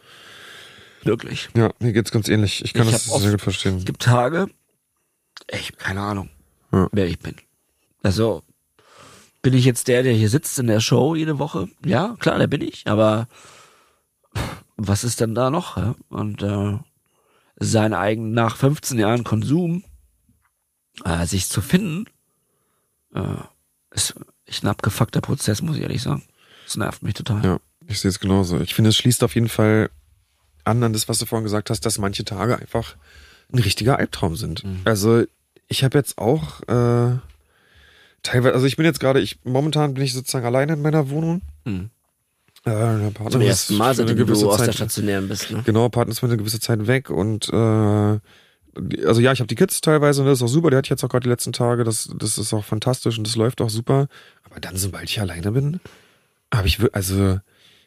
Wirklich. 1.03 1.49
Ja, 1.57 1.73
mir 1.79 1.93
geht's 1.95 2.11
ganz 2.11 2.29
ähnlich. 2.29 2.63
Ich 2.63 2.75
kann 2.75 2.87
Ich 2.87 2.93
das 2.93 3.07
sehr 3.07 3.31
gut 3.31 3.41
verstehen. 3.41 3.79
Es 3.79 3.85
gibt 3.87 4.03
Tage, 4.03 4.49
ich 5.51 5.69
habe 5.69 5.77
keine 5.79 6.03
Ahnung, 6.03 6.29
Ja. 6.73 6.89
wer 6.93 7.07
ich 7.07 7.19
bin. 7.19 7.37
Also, 8.03 8.43
bin 9.43 9.55
ich 9.55 9.65
jetzt 9.65 9.89
der, 9.89 10.03
der 10.03 10.13
hier 10.13 10.29
sitzt 10.29 10.59
in 10.59 10.67
der 10.67 10.81
Show 10.81 11.15
jede 11.15 11.39
Woche? 11.39 11.69
Ja, 11.85 12.17
klar, 12.21 12.39
der 12.39 12.47
bin 12.47 12.61
ich, 12.61 12.87
aber 12.87 13.29
was 14.77 15.05
ist 15.05 15.21
denn 15.21 15.35
da 15.35 15.51
noch? 15.51 15.77
Ja? 15.77 15.95
Und 16.09 16.43
äh, 16.43 16.79
sein 17.57 17.95
eigen, 17.95 18.33
nach 18.33 18.57
15 18.57 18.99
Jahren 18.99 19.25
Konsum, 19.25 19.85
äh, 21.05 21.27
sich 21.27 21.49
zu 21.49 21.61
finden, 21.61 22.07
äh, 23.15 23.43
ist 23.91 24.15
echt 24.47 24.65
ein 24.65 24.69
abgefuckter 24.69 25.21
Prozess, 25.21 25.63
muss 25.63 25.77
ich 25.77 25.83
ehrlich 25.83 26.03
sagen. 26.03 26.25
Das 26.65 26.77
nervt 26.77 27.03
mich 27.03 27.15
total. 27.15 27.45
Ja, 27.45 27.61
ich 27.87 28.01
sehe 28.01 28.09
es 28.09 28.21
genauso. 28.21 28.61
Ich 28.61 28.75
finde, 28.75 28.91
es 28.91 28.97
schließt 28.97 29.23
auf 29.25 29.35
jeden 29.35 29.49
Fall 29.49 29.91
an 30.65 30.83
an 30.83 30.93
das, 30.93 31.09
was 31.09 31.19
du 31.19 31.27
vorhin 31.27 31.45
gesagt 31.45 31.71
hast, 31.71 31.85
dass 31.87 31.99
manche 31.99 32.25
Tage 32.25 32.59
einfach 32.59 32.97
ein 33.53 33.59
richtiger 33.59 33.99
Albtraum 33.99 34.37
sind. 34.37 34.65
Mhm. 34.65 34.81
Also 34.85 35.25
ich 35.69 35.85
habe 35.85 35.99
jetzt 35.99 36.19
auch 36.19 36.61
äh, 36.69 37.19
teilweise, 38.23 38.55
also 38.55 38.67
ich 38.67 38.77
bin 38.77 38.85
jetzt 38.87 39.01
gerade, 39.01 39.21
ich 39.21 39.39
momentan 39.45 39.95
bin 39.95 40.05
ich 40.05 40.13
sozusagen 40.13 40.47
alleine 40.47 40.75
in 40.75 40.83
meiner 40.83 41.11
Wohnung. 41.11 41.43
Mhm. 41.65 41.91
Äh, 42.65 43.11
Zum 43.31 43.41
ersten 43.41 43.77
Mal, 43.77 43.95
seitdem 43.95 44.17
gewisse 44.17 44.43
du 44.43 44.51
aus 44.51 44.59
der 44.59 44.67
Zeit- 44.67 44.75
Stationären 44.75 45.29
bist. 45.29 45.51
Ne? 45.51 45.63
Genau, 45.65 45.89
Partner 45.89 46.13
ist 46.13 46.21
für 46.21 46.27
eine 46.27 46.37
gewisse 46.37 46.61
Zeit 46.61 46.87
weg 46.87 47.09
und 47.09 47.49
äh, 47.49 47.57
also 49.07 49.21
ja, 49.21 49.33
ich 49.33 49.41
habe 49.41 49.49
die 49.49 49.55
Kids 49.55 49.81
teilweise 49.81 50.21
und 50.21 50.27
das 50.29 50.39
ist 50.39 50.43
auch 50.43 50.49
super. 50.49 50.71
Die 50.71 50.77
hatte 50.77 50.87
ich 50.87 50.91
jetzt 50.91 51.03
auch 51.03 51.09
gerade 51.09 51.25
die 51.25 51.29
letzten 51.31 51.53
Tage. 51.53 51.85
Das, 51.85 52.09
das 52.17 52.39
ist 52.39 52.53
auch 52.53 52.65
fantastisch 52.65 53.19
und 53.19 53.27
das 53.27 53.35
läuft 53.35 53.61
auch 53.63 53.71
super. 53.71 54.09
Aber 54.45 54.61
dann, 54.61 54.77
sobald 54.77 55.05
ich 55.09 55.21
alleine 55.21 55.53
bin, 55.53 55.81
habe 56.55 56.69
ich 56.69 56.79
also 56.95 57.41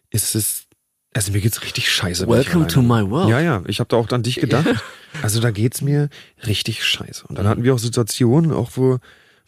ist 0.09 0.35
es 0.35 0.65
also 1.13 1.31
mir 1.31 1.41
geht's 1.41 1.61
richtig 1.61 1.91
scheiße. 1.91 2.27
Welcome 2.27 2.65
to 2.67 2.81
my 2.81 3.07
world. 3.07 3.29
Ja, 3.29 3.39
ja, 3.39 3.61
ich 3.67 3.79
habe 3.79 3.87
da 3.89 3.97
auch 3.97 4.09
an 4.09 4.23
dich 4.23 4.35
gedacht. 4.37 4.67
Also 5.21 5.39
da 5.39 5.51
geht's 5.51 5.83
mir 5.83 6.09
richtig 6.47 6.83
scheiße. 6.83 7.27
Und 7.27 7.37
dann 7.37 7.47
hatten 7.47 7.63
wir 7.63 7.75
auch 7.75 7.79
Situationen, 7.79 8.51
auch 8.51 8.71
wo, 8.73 8.97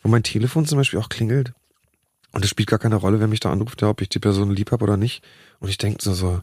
wo 0.05 0.09
mein 0.11 0.21
Telefon 0.21 0.67
zum 0.67 0.77
Beispiel 0.77 0.99
auch 0.99 1.09
klingelt. 1.09 1.51
Und 2.31 2.43
es 2.45 2.51
spielt 2.51 2.69
gar 2.69 2.77
keine 2.77 2.95
Rolle, 2.97 3.19
wer 3.19 3.27
mich 3.27 3.39
da 3.39 3.51
anruft, 3.51 3.81
ja, 3.81 3.89
ob 3.89 4.01
ich 4.01 4.09
die 4.09 4.19
Person 4.19 4.51
lieb 4.51 4.71
hab 4.71 4.83
oder 4.83 4.97
nicht. 4.97 5.23
Und 5.59 5.69
ich 5.69 5.79
denk 5.79 5.99
so, 6.03 6.13
so, 6.13 6.41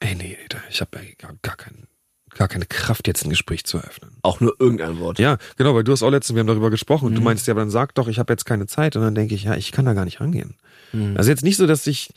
ey, 0.00 0.14
nee, 0.14 0.36
Alter, 0.42 0.58
ich 0.68 0.82
habe 0.82 0.90
gar, 1.16 1.32
gar, 1.40 1.56
kein, 1.56 1.86
gar 2.34 2.48
keine 2.48 2.66
Kraft, 2.66 3.06
jetzt 3.06 3.24
ein 3.24 3.30
Gespräch 3.30 3.64
zu 3.64 3.78
eröffnen. 3.78 4.10
Auch 4.20 4.40
nur 4.40 4.54
irgendein 4.58 4.98
Wort. 4.98 5.18
Ja, 5.18 5.38
genau, 5.56 5.74
weil 5.74 5.84
du 5.84 5.92
hast 5.92 6.02
auch 6.02 6.10
letztens, 6.10 6.34
wir 6.34 6.40
haben 6.40 6.48
darüber 6.48 6.68
gesprochen 6.68 7.06
und 7.06 7.12
Mhm. 7.12 7.16
du 7.16 7.22
meinst 7.22 7.46
ja, 7.46 7.54
aber 7.54 7.62
dann 7.62 7.70
sag 7.70 7.94
doch, 7.94 8.08
ich 8.08 8.18
habe 8.18 8.30
jetzt 8.32 8.44
keine 8.44 8.66
Zeit. 8.66 8.94
Und 8.94 9.02
dann 9.02 9.14
denke 9.14 9.34
ich, 9.34 9.44
ja, 9.44 9.54
ich 9.54 9.72
kann 9.72 9.86
da 9.86 9.94
gar 9.94 10.04
nicht 10.04 10.20
rangehen. 10.20 10.54
Mhm. 10.92 11.16
Also 11.16 11.30
jetzt 11.30 11.44
nicht 11.44 11.56
so, 11.56 11.66
dass 11.66 11.86
ich, 11.86 12.10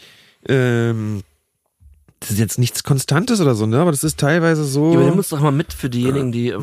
ähm, 0.50 1.22
das 2.20 2.32
ist 2.32 2.40
jetzt 2.40 2.60
nichts 2.60 2.84
Konstantes 2.84 3.40
oder 3.40 3.56
so, 3.56 3.66
ne? 3.66 3.80
Aber 3.80 3.92
das 3.92 4.04
ist 4.04 4.20
teilweise 4.20 4.66
so. 4.66 4.92
Ja, 4.92 4.98
aber 5.00 5.10
nimm 5.10 5.18
uns 5.20 5.30
doch 5.30 5.40
mal 5.40 5.52
mit 5.52 5.72
für 5.72 5.90
diejenigen, 5.90 6.34
die. 6.34 6.54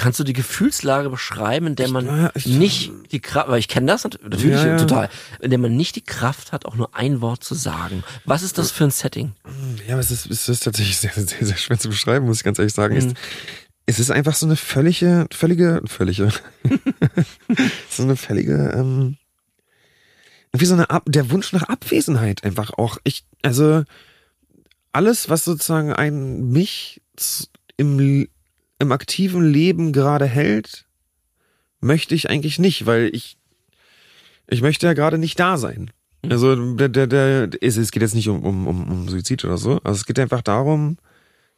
Kannst 0.00 0.18
du 0.18 0.24
die 0.24 0.32
Gefühlslage 0.32 1.10
beschreiben, 1.10 1.66
in 1.66 1.76
der 1.76 1.88
man 1.88 2.06
Ja, 2.06 2.30
ich- 2.34 2.46
nicht 2.46 2.90
die 3.12 3.20
Kraft, 3.20 3.48
weil 3.48 3.58
ich 3.58 3.68
kenne 3.68 3.86
das 3.88 4.04
nat- 4.04 4.18
natürlich 4.22 4.56
Ja, 4.60 4.66
ja. 4.68 4.76
total, 4.78 5.10
in 5.40 5.50
der 5.50 5.58
man 5.58 5.76
nicht 5.76 5.94
die 5.96 6.00
Kraft 6.00 6.52
hat, 6.52 6.64
auch 6.64 6.74
nur 6.74 6.94
ein 6.94 7.20
Wort 7.20 7.44
zu 7.44 7.54
sagen. 7.54 8.02
Was 8.24 8.42
ist 8.42 8.56
das 8.56 8.70
für 8.70 8.84
ein 8.84 8.90
Setting? 8.90 9.32
Ja, 9.86 9.98
es 9.98 10.10
ist, 10.10 10.24
es 10.30 10.48
ist 10.48 10.62
tatsächlich 10.64 10.96
sehr, 10.96 11.12
sehr, 11.12 11.26
sehr 11.26 11.56
schwer 11.56 11.78
zu 11.78 11.88
beschreiben, 11.90 12.24
muss 12.26 12.38
ich 12.38 12.44
ganz 12.44 12.58
ehrlich 12.58 12.72
sagen. 12.72 12.94
Mhm. 12.94 12.98
Es, 13.10 13.14
es 13.96 13.98
ist 14.00 14.10
einfach 14.10 14.34
so 14.34 14.46
eine 14.46 14.56
völlige, 14.56 15.26
völlige, 15.32 15.82
völlige, 15.86 16.30
so 17.90 18.02
eine 18.02 18.16
völlige, 18.16 18.72
ähm, 18.74 19.16
wie 20.52 20.64
so 20.66 20.74
eine 20.74 20.88
Ab 20.90 21.04
der 21.06 21.30
Wunsch 21.30 21.52
nach 21.52 21.64
Abwesenheit 21.64 22.42
einfach 22.44 22.72
auch. 22.78 22.98
Ich, 23.04 23.24
also 23.42 23.84
alles, 24.92 25.28
was 25.28 25.44
sozusagen 25.44 25.92
ein 25.92 26.48
mich 26.50 27.00
im, 27.76 28.26
im 28.80 28.92
aktiven 28.92 29.44
Leben 29.44 29.92
gerade 29.92 30.26
hält, 30.26 30.86
möchte 31.80 32.14
ich 32.14 32.28
eigentlich 32.28 32.58
nicht, 32.58 32.86
weil 32.86 33.10
ich, 33.14 33.36
ich 34.48 34.62
möchte 34.62 34.86
ja 34.86 34.94
gerade 34.94 35.18
nicht 35.18 35.38
da 35.38 35.56
sein. 35.56 35.90
Also 36.28 36.74
der, 36.74 36.88
der, 36.88 37.06
der, 37.06 37.50
es, 37.60 37.76
es 37.76 37.92
geht 37.92 38.02
jetzt 38.02 38.14
nicht 38.14 38.28
um, 38.28 38.42
um, 38.42 38.66
um, 38.66 38.90
um 38.90 39.08
Suizid 39.08 39.44
oder 39.44 39.56
so. 39.56 39.80
Also 39.84 40.00
es 40.00 40.06
geht 40.06 40.18
einfach 40.18 40.42
darum, 40.42 40.98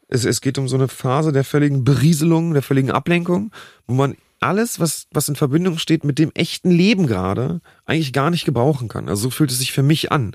es, 0.09 0.25
es 0.25 0.41
geht 0.41 0.59
um 0.59 0.69
so 0.69 0.77
eine 0.77 0.89
Phase 0.89 1.33
der 1.33 1.45
völligen 1.45 1.85
Berieselung, 1.85 2.53
der 2.53 2.63
völligen 2.63 2.91
Ablenkung, 2.91 3.51
wo 3.87 3.95
man 3.95 4.17
alles, 4.41 4.81
was, 4.81 5.07
was 5.13 5.29
in 5.29 5.37
Verbindung 5.37 5.79
steht 5.79 6.05
mit 6.05 6.19
dem 6.19 6.33
echten 6.35 6.71
Leben 6.71 7.07
gerade, 7.07 7.61
eigentlich 7.87 8.13
gar 8.13 8.31
nicht 8.31 8.45
gebrauchen 8.45 8.89
kann. 8.89 9.09
Also 9.09 9.25
so 9.25 9.31
fühlt 9.31 9.53
es 9.53 9.59
sich 9.59 9.73
für 9.73 9.85
mich 9.85 10.11
an. 10.11 10.35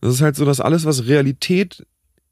Das 0.00 0.14
ist 0.14 0.20
halt 0.20 0.36
so, 0.36 0.44
dass 0.44 0.60
alles, 0.60 0.84
was 0.84 1.06
Realität 1.06 1.84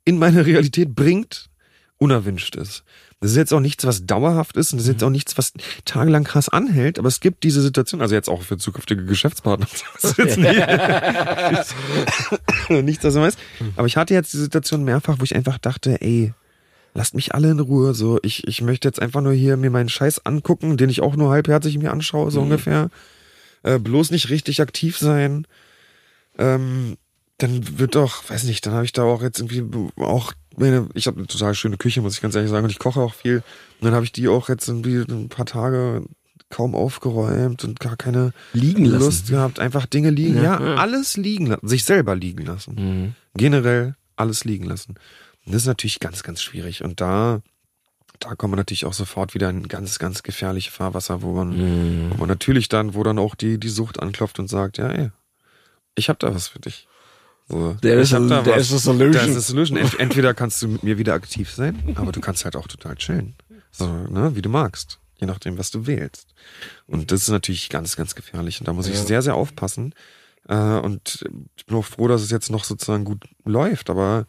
in 0.05 0.19
meine 0.19 0.47
Realität 0.47 0.95
bringt 0.95 1.51
unerwünscht 1.99 2.57
ist. 2.57 2.85
Das 3.21 3.31
ist 3.31 3.37
jetzt 3.37 3.55
auch 3.55 3.61
nichts, 3.61 3.87
was 3.87 4.05
dauerhaft 4.05 4.59
ist 4.59 4.73
und 4.73 4.79
das 4.79 4.87
ist 4.87 4.93
jetzt 4.93 5.03
auch 5.03 5.11
nichts, 5.11 5.39
was 5.39 5.55
tagelang 5.87 6.25
krass 6.25 6.51
anhält, 6.51 6.99
aber 6.99 7.09
es 7.09 7.21
gibt 7.21 7.45
diese 7.45 7.63
Situation, 7.63 8.03
also 8.03 8.15
jetzt 8.15 8.29
auch 8.29 8.43
für 8.43 8.59
zukünftige 8.59 9.05
Geschäftspartner. 9.05 9.67
Das 10.03 10.11
ist 10.11 10.19
jetzt 10.19 10.39
nicht, 10.39 10.67
nichts, 12.85 13.05
was 13.05 13.15
man 13.15 13.25
weiß. 13.25 13.37
Aber 13.77 13.87
ich 13.87 13.97
hatte 13.97 14.13
jetzt 14.13 14.35
die 14.35 14.39
Situation 14.39 14.85
mehrfach, 14.85 15.19
wo 15.19 15.25
ich 15.25 15.35
einfach 15.35 15.57
dachte, 15.57 16.03
ey, 16.03 16.35
lasst 16.93 17.15
mich 17.15 17.35
alle 17.35 17.51
in 17.51 17.61
Ruhe. 17.61 17.95
So, 17.95 18.19
ich, 18.23 18.47
ich 18.47 18.61
möchte 18.61 18.87
jetzt 18.87 19.01
einfach 19.01 19.23
nur 19.23 19.33
hier 19.33 19.57
mir 19.57 19.71
meinen 19.71 19.89
Scheiß 19.89 20.27
angucken, 20.27 20.77
den 20.77 20.91
ich 20.91 21.01
auch 21.01 21.17
nur 21.17 21.31
halbherzig 21.31 21.79
mir 21.79 21.93
anschaue, 21.93 22.31
so 22.31 22.41
mhm. 22.41 22.47
ungefähr. 22.47 22.91
Äh, 23.63 23.79
bloß 23.79 24.11
nicht 24.11 24.29
richtig 24.29 24.61
aktiv 24.61 24.99
sein. 24.99 25.47
Ähm, 26.39 26.99
dann 27.39 27.79
wird 27.79 27.95
doch, 27.95 28.29
weiß 28.29 28.45
nicht, 28.45 28.67
dann 28.67 28.75
habe 28.75 28.85
ich 28.85 28.93
da 28.93 29.05
auch 29.05 29.23
jetzt 29.23 29.41
irgendwie 29.41 29.91
auch 29.97 30.35
ich 30.95 31.07
habe 31.07 31.19
eine 31.19 31.27
total 31.27 31.55
schöne 31.55 31.77
Küche, 31.77 32.01
muss 32.01 32.15
ich 32.15 32.23
ganz 32.23 32.35
ehrlich 32.35 32.51
sagen, 32.51 32.65
und 32.65 32.71
ich 32.71 32.79
koche 32.79 33.01
auch 33.01 33.15
viel. 33.15 33.37
Und 33.37 33.85
dann 33.85 33.95
habe 33.95 34.05
ich 34.05 34.13
die 34.13 34.29
auch 34.29 34.49
jetzt 34.49 34.69
ein 34.69 35.29
paar 35.29 35.47
Tage 35.47 36.05
kaum 36.49 36.75
aufgeräumt 36.75 37.65
und 37.65 37.81
gar 37.81 37.97
keine 37.97 38.33
liegen 38.53 38.85
Lust 38.85 39.29
gehabt, 39.29 39.59
einfach 39.59 39.87
Dinge 39.87 40.11
liegen, 40.11 40.37
ja, 40.37 40.61
ja, 40.61 40.75
alles 40.77 41.17
liegen 41.17 41.47
lassen, 41.47 41.67
sich 41.67 41.85
selber 41.85 42.15
liegen 42.15 42.45
lassen. 42.47 42.75
Mhm. 42.75 43.15
Generell 43.35 43.97
alles 44.15 44.45
liegen 44.45 44.65
lassen. 44.65 44.95
Und 45.45 45.55
das 45.55 45.63
ist 45.63 45.67
natürlich 45.67 46.01
ganz, 46.01 46.23
ganz 46.23 46.43
schwierig. 46.43 46.85
Und 46.85 47.01
da, 47.01 47.43
da 48.21 48.35
kommt 48.35 48.53
man 48.53 48.59
natürlich 48.59 48.85
auch 48.85 48.93
sofort 48.93 49.35
wieder 49.35 49.51
in 49.51 49.69
ganz, 49.69 49.99
ganz 49.99 50.23
gefährliche 50.23 50.71
Fahrwasser, 50.71 51.23
wo 51.23 51.33
man, 51.33 51.49
mhm. 51.57 52.11
wo 52.13 52.17
man 52.19 52.29
natürlich 52.29 52.69
dann, 52.69 52.95
wo 52.95 53.03
dann 53.03 53.19
auch 53.19 53.35
die, 53.35 53.59
die 53.59 53.69
Sucht 53.69 54.01
anklopft 54.01 54.39
und 54.39 54.49
sagt, 54.49 54.79
ja, 54.79 54.89
ey, 54.89 55.11
ich 55.97 56.09
hab 56.09 56.19
da 56.19 56.35
was 56.35 56.49
für 56.49 56.61
dich. 56.61 56.87
So. 57.49 57.75
Der 57.75 57.99
ist, 57.99 58.13
a, 58.13 58.19
der 58.19 58.57
ist 58.57 58.73
a 58.73 58.79
solution. 58.79 59.13
Der 59.13 59.25
ist 59.25 59.37
a 59.37 59.41
solution. 59.41 59.79
Ent, 59.79 59.99
entweder 60.01 60.35
kannst 60.35 60.63
du 60.63 60.69
mit 60.69 60.83
mir 60.83 60.99
wieder 60.99 61.15
aktiv 61.15 61.51
sein, 61.53 61.95
aber 61.95 62.11
du 62.11 62.21
kannst 62.21 62.45
halt 62.45 62.57
auch 62.57 62.67
total 62.67 62.97
chillen. 62.97 63.37
So, 63.71 63.87
ne, 63.87 64.35
wie 64.35 64.43
du 64.43 64.49
magst. 64.49 64.99
Je 65.19 65.27
nachdem, 65.27 65.57
was 65.57 65.71
du 65.71 65.87
wählst. 65.87 66.35
Und 66.87 67.11
das 67.11 67.23
ist 67.23 67.29
natürlich 67.29 67.71
ganz, 67.71 67.97
ganz 67.97 68.15
gefährlich. 68.15 68.61
Und 68.61 68.69
da 68.69 68.73
muss 68.73 68.87
ich 68.87 68.99
sehr, 68.99 69.23
sehr 69.23 69.35
aufpassen. 69.35 69.95
Äh, 70.49 70.55
und 70.55 71.25
ich 71.57 71.67
bin 71.67 71.77
auch 71.77 71.85
froh, 71.85 72.09
dass 72.09 72.23
es 72.23 72.31
jetzt 72.31 72.51
noch 72.51 72.65
sozusagen 72.65 73.05
gut 73.05 73.25
läuft. 73.45 73.89
Aber 73.89 74.27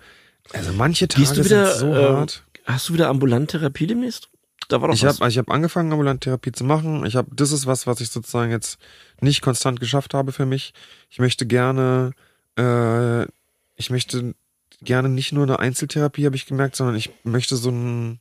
also 0.54 0.72
manche 0.74 1.08
Tage 1.08 1.24
Gehst 1.24 1.38
du 1.38 1.44
wieder, 1.44 1.76
sind 1.76 1.80
so 1.80 1.94
äh, 1.94 2.10
hart. 2.10 2.44
Hast 2.66 2.90
du 2.90 2.94
wieder 2.94 3.10
ambulant 3.10 3.52
Therapie 3.52 3.88
demnächst? 3.88 4.30
Da 4.70 4.82
war 4.82 4.90
doch 4.90 4.96
ich 4.96 5.06
habe 5.06 5.28
ich 5.28 5.38
hab 5.38 5.50
angefangen, 5.50 5.92
ambulant 5.92 6.22
Therapie 6.22 6.52
zu 6.52 6.64
machen. 6.64 7.06
Ich 7.06 7.16
habe, 7.16 7.30
das 7.34 7.52
ist 7.52 7.66
was, 7.66 7.88
was 7.88 8.02
ich 8.02 8.10
sozusagen 8.10 8.52
jetzt 8.52 8.78
nicht 9.22 9.42
konstant 9.42 9.80
geschafft 9.80 10.14
habe 10.14 10.32
für 10.32 10.46
mich. 10.46 10.74
Ich 11.10 11.20
möchte 11.20 11.46
gerne 11.46 12.12
äh, 12.58 13.26
ich 13.76 13.90
möchte 13.90 14.34
gerne 14.82 15.10
nicht 15.10 15.32
nur 15.32 15.44
eine 15.44 15.60
Einzeltherapie, 15.60 16.26
habe 16.26 16.36
ich 16.36 16.46
gemerkt, 16.46 16.76
sondern 16.76 16.96
ich 16.96 17.10
möchte 17.24 17.56
so 17.56 17.70
ein, 17.70 18.20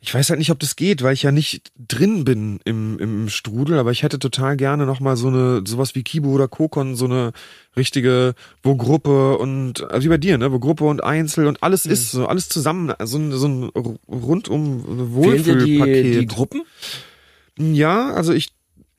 ich 0.00 0.14
weiß 0.14 0.30
halt 0.30 0.38
nicht, 0.38 0.52
ob 0.52 0.60
das 0.60 0.76
geht, 0.76 1.02
weil 1.02 1.14
ich 1.14 1.24
ja 1.24 1.32
nicht 1.32 1.72
drin 1.76 2.24
bin 2.24 2.60
im, 2.64 2.98
im 2.98 3.28
Strudel, 3.28 3.78
aber 3.78 3.90
ich 3.90 4.04
hätte 4.04 4.20
total 4.20 4.56
gerne 4.56 4.86
nochmal 4.86 5.16
so 5.16 5.28
eine, 5.28 5.62
sowas 5.66 5.94
wie 5.96 6.04
Kibo 6.04 6.30
oder 6.30 6.46
Kokon, 6.46 6.94
so 6.94 7.06
eine 7.06 7.32
richtige, 7.76 8.34
wo 8.62 8.76
Gruppe 8.76 9.38
und, 9.38 9.82
also 9.90 10.04
wie 10.04 10.08
bei 10.08 10.18
dir, 10.18 10.38
ne, 10.38 10.52
wo 10.52 10.60
Gruppe 10.60 10.84
und 10.84 11.02
Einzel 11.02 11.46
und 11.48 11.62
alles 11.62 11.84
mhm. 11.84 11.92
ist, 11.92 12.12
so 12.12 12.26
alles 12.26 12.48
zusammen, 12.48 12.92
so 13.02 13.18
ein, 13.18 13.32
so 13.32 13.48
ein 13.48 13.64
rundum 14.08 14.84
Wohlfühlpaket. 15.14 16.04
Die, 16.04 16.18
die 16.20 16.26
Gruppen? 16.26 16.62
Ja, 17.58 18.12
also 18.12 18.32
ich 18.32 18.50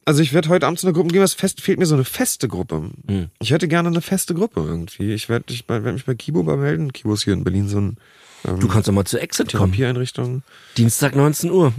also 0.06 0.22
ich 0.22 0.34
werde 0.34 0.50
heute 0.50 0.66
Abend 0.66 0.80
zu 0.80 0.88
einer 0.88 0.94
Gruppe 0.94 1.10
gehen, 1.10 1.22
was 1.22 1.34
fest, 1.34 1.62
fehlt 1.62 1.80
mir 1.80 1.86
so 1.86 1.96
eine 1.96 2.06
feste 2.06 2.48
Gruppe. 2.48 2.92
Hm. 3.08 3.30
Ich 3.40 3.52
hätte 3.52 3.68
gerne 3.68 3.90
eine 3.90 4.02
feste 4.02 4.34
Gruppe 4.34 4.62
irgendwie. 4.62 5.14
Ich 5.14 5.30
werde 5.30 5.54
werd 5.68 5.94
mich 5.94 6.06
bei 6.06 6.16
Kibo 6.16 6.44
mal 6.44 6.58
melden. 6.58 6.94
Kibo 6.94 7.14
ist 7.14 7.24
hier 7.24 7.34
in 7.34 7.44
Berlin 7.44 7.68
so 7.68 7.80
ein 7.80 7.98
ähm, 8.46 8.60
Du 8.60 8.68
kannst 8.68 8.88
doch 8.88 8.94
mal 8.94 9.06
zur 9.06 9.22
Exit 9.22 9.52
kommen. 9.52 9.72
Therapieeinrichtung. 9.72 10.44
Dienstag 10.78 11.16
19 11.16 11.52
Uhr. 11.52 11.74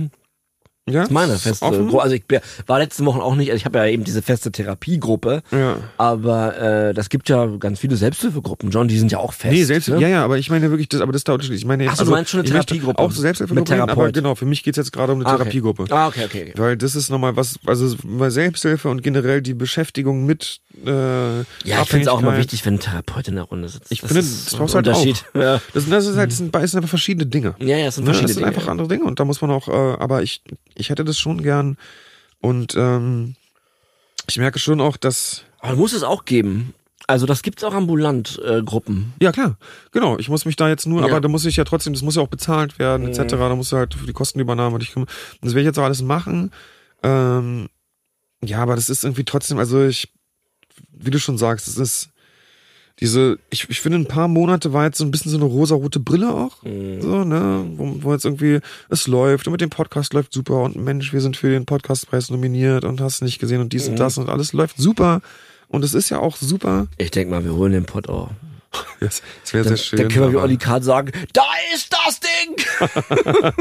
Ja, 0.90 1.00
das 1.00 1.08
ist 1.08 1.12
meine 1.12 1.36
feste 1.36 1.70
Gruppe. 1.70 2.02
Also 2.02 2.14
ich 2.14 2.24
war 2.66 2.78
letzte 2.78 3.04
Woche 3.04 3.22
auch 3.22 3.34
nicht, 3.34 3.50
also 3.50 3.56
ich 3.56 3.64
habe 3.64 3.78
ja 3.78 3.86
eben 3.86 4.04
diese 4.04 4.22
feste 4.22 4.52
Therapiegruppe, 4.52 5.42
ja. 5.50 5.76
aber 5.96 6.58
äh, 6.58 6.94
das 6.94 7.08
gibt 7.08 7.28
ja 7.28 7.46
ganz 7.58 7.78
viele 7.80 7.96
Selbsthilfegruppen, 7.96 8.70
John, 8.70 8.88
die 8.88 8.98
sind 8.98 9.12
ja 9.12 9.18
auch 9.18 9.32
fest. 9.32 9.52
Nee, 9.52 9.64
Selbst, 9.64 9.88
ne? 9.88 10.00
ja, 10.00 10.08
ja, 10.08 10.24
aber 10.24 10.38
ich 10.38 10.50
meine 10.50 10.70
wirklich, 10.70 10.88
das, 10.88 11.00
aber 11.00 11.12
das 11.12 11.20
ist 11.20 11.28
da 11.28 11.32
unterschiedlich. 11.32 11.62
Ich 11.62 11.66
meine, 11.66 11.86
Ach, 11.86 11.92
also, 11.92 12.04
du 12.04 12.10
meinst 12.10 12.30
schon 12.30 12.40
eine 12.40 12.48
Therapiegruppe? 12.48 12.98
Auch 12.98 13.10
so 13.10 13.20
Selbsthilfegruppe, 13.20 13.82
aber 13.82 14.12
genau, 14.12 14.34
für 14.34 14.46
mich 14.46 14.62
geht's 14.62 14.76
jetzt 14.76 14.92
gerade 14.92 15.12
um 15.12 15.20
eine 15.20 15.28
ah, 15.28 15.36
Therapiegruppe. 15.36 15.86
Ah, 15.90 16.08
okay, 16.08 16.24
okay, 16.24 16.42
okay. 16.50 16.52
Weil 16.56 16.76
das 16.76 16.94
ist 16.94 17.10
nochmal 17.10 17.36
was, 17.36 17.58
also 17.66 17.96
bei 18.04 18.30
Selbsthilfe 18.30 18.88
und 18.88 19.02
generell 19.02 19.42
die 19.42 19.54
Beschäftigung 19.54 20.26
mit 20.26 20.60
äh, 20.84 20.90
Ja, 20.90 21.44
ich 21.82 21.88
finde 21.88 22.02
es 22.02 22.08
auch 22.08 22.20
immer 22.20 22.36
wichtig, 22.36 22.64
wenn 22.64 22.74
ein 22.74 22.80
Therapeut 22.80 23.28
in 23.28 23.34
der 23.34 23.44
Runde 23.44 23.68
sitzt. 23.68 23.90
Ich 23.90 24.00
das 24.00 24.12
finde, 24.12 24.22
das 24.22 24.54
brauchst 24.56 24.74
halt 24.74 24.88
auch. 24.88 25.00
Ja. 25.34 25.60
Das, 25.74 25.88
das 25.88 26.06
ist 26.06 26.16
halt, 26.16 26.30
das 26.30 26.38
sind, 26.38 26.54
das 26.54 26.70
sind 26.70 26.78
einfach 26.78 26.88
verschiedene 26.88 27.26
Dinge. 27.26 27.54
Ja, 27.58 27.76
ja, 27.76 27.86
das 27.86 27.96
sind 27.96 28.04
verschiedene 28.04 28.34
Dinge. 28.34 28.46
Das 28.46 28.54
sind 28.54 28.58
einfach 28.58 28.70
andere 28.70 28.88
Dinge 28.88 29.04
und 29.04 29.20
da 29.20 29.24
muss 29.24 29.40
man 29.40 29.50
auch, 29.50 29.68
äh, 29.68 29.72
aber 29.72 30.22
ich, 30.22 30.42
ich 30.80 30.90
hätte 30.90 31.04
das 31.04 31.18
schon 31.18 31.42
gern. 31.42 31.76
Und 32.40 32.74
ähm, 32.76 33.36
ich 34.28 34.38
merke 34.38 34.58
schon 34.58 34.80
auch, 34.80 34.96
dass. 34.96 35.44
Aber 35.60 35.76
muss 35.76 35.92
es 35.92 36.02
auch 36.02 36.24
geben. 36.24 36.74
Also 37.06 37.26
das 37.26 37.42
gibt's 37.42 37.64
auch 37.64 37.74
ambulant 37.74 38.40
äh, 38.44 38.62
Gruppen. 38.62 39.14
Ja 39.20 39.32
klar, 39.32 39.56
genau. 39.90 40.18
Ich 40.18 40.28
muss 40.28 40.44
mich 40.44 40.54
da 40.54 40.68
jetzt 40.68 40.86
nur, 40.86 41.00
ja. 41.00 41.08
aber 41.08 41.20
da 41.20 41.28
muss 41.28 41.44
ich 41.44 41.56
ja 41.56 41.64
trotzdem, 41.64 41.92
das 41.92 42.02
muss 42.02 42.14
ja 42.14 42.22
auch 42.22 42.28
bezahlt 42.28 42.78
werden 42.78 43.02
mhm. 43.02 43.12
etc. 43.12 43.34
Da 43.34 43.56
musst 43.56 43.72
du 43.72 43.76
halt 43.76 43.94
für 43.94 44.06
die 44.06 44.12
Kostenübernahme 44.12 44.78
dich 44.78 44.92
kümmern. 44.92 45.08
Das 45.40 45.50
werde 45.50 45.62
ich 45.62 45.66
jetzt 45.66 45.78
auch 45.78 45.84
alles 45.84 46.02
machen. 46.02 46.52
Ähm, 47.02 47.68
ja, 48.44 48.58
aber 48.58 48.76
das 48.76 48.88
ist 48.88 49.04
irgendwie 49.04 49.24
trotzdem, 49.24 49.58
also 49.58 49.84
ich, 49.84 50.12
wie 50.92 51.10
du 51.10 51.18
schon 51.18 51.36
sagst, 51.36 51.66
es 51.66 51.78
ist 51.78 52.09
diese, 53.00 53.38
ich, 53.48 53.68
ich 53.70 53.80
finde, 53.80 53.98
ein 53.98 54.06
paar 54.06 54.28
Monate 54.28 54.72
war 54.72 54.84
jetzt 54.84 54.98
so 54.98 55.04
ein 55.04 55.10
bisschen 55.10 55.30
so 55.30 55.38
eine 55.38 55.46
rosa-rote 55.46 56.00
Brille 56.00 56.32
auch. 56.34 56.62
Mhm. 56.62 57.00
So, 57.00 57.24
ne? 57.24 57.64
Wo, 57.76 57.96
wo 58.02 58.12
jetzt 58.12 58.26
irgendwie 58.26 58.60
es 58.90 59.06
läuft 59.06 59.46
und 59.46 59.52
mit 59.52 59.62
dem 59.62 59.70
Podcast 59.70 60.12
läuft 60.12 60.34
super 60.34 60.62
und 60.62 60.76
Mensch, 60.76 61.12
wir 61.12 61.22
sind 61.22 61.36
für 61.36 61.50
den 61.50 61.64
Podcastpreis 61.64 62.30
nominiert 62.30 62.84
und 62.84 63.00
hast 63.00 63.22
nicht 63.22 63.38
gesehen 63.38 63.62
und 63.62 63.72
dies 63.72 63.86
mhm. 63.86 63.92
und 63.92 64.00
das 64.00 64.18
und 64.18 64.28
alles 64.28 64.52
läuft 64.52 64.76
super. 64.76 65.22
Und 65.68 65.84
es 65.84 65.94
ist 65.94 66.10
ja 66.10 66.18
auch 66.18 66.36
super. 66.36 66.88
Ich 66.98 67.10
denk 67.10 67.30
mal, 67.30 67.44
wir 67.44 67.54
holen 67.54 67.72
den 67.72 67.84
Pod 67.84 68.08
auch. 68.08 68.30
Das, 69.00 69.22
das 69.42 69.54
wäre 69.54 69.64
sehr 69.66 69.76
schön. 69.78 69.98
Dann 69.98 70.08
können 70.10 70.26
wir 70.26 70.32
wie 70.32 70.42
Olli 70.42 70.58
Kahn 70.58 70.82
sagen, 70.82 71.10
da 71.32 71.42
ist 71.74 71.90
das 71.90 72.20
Ding! 72.20 72.54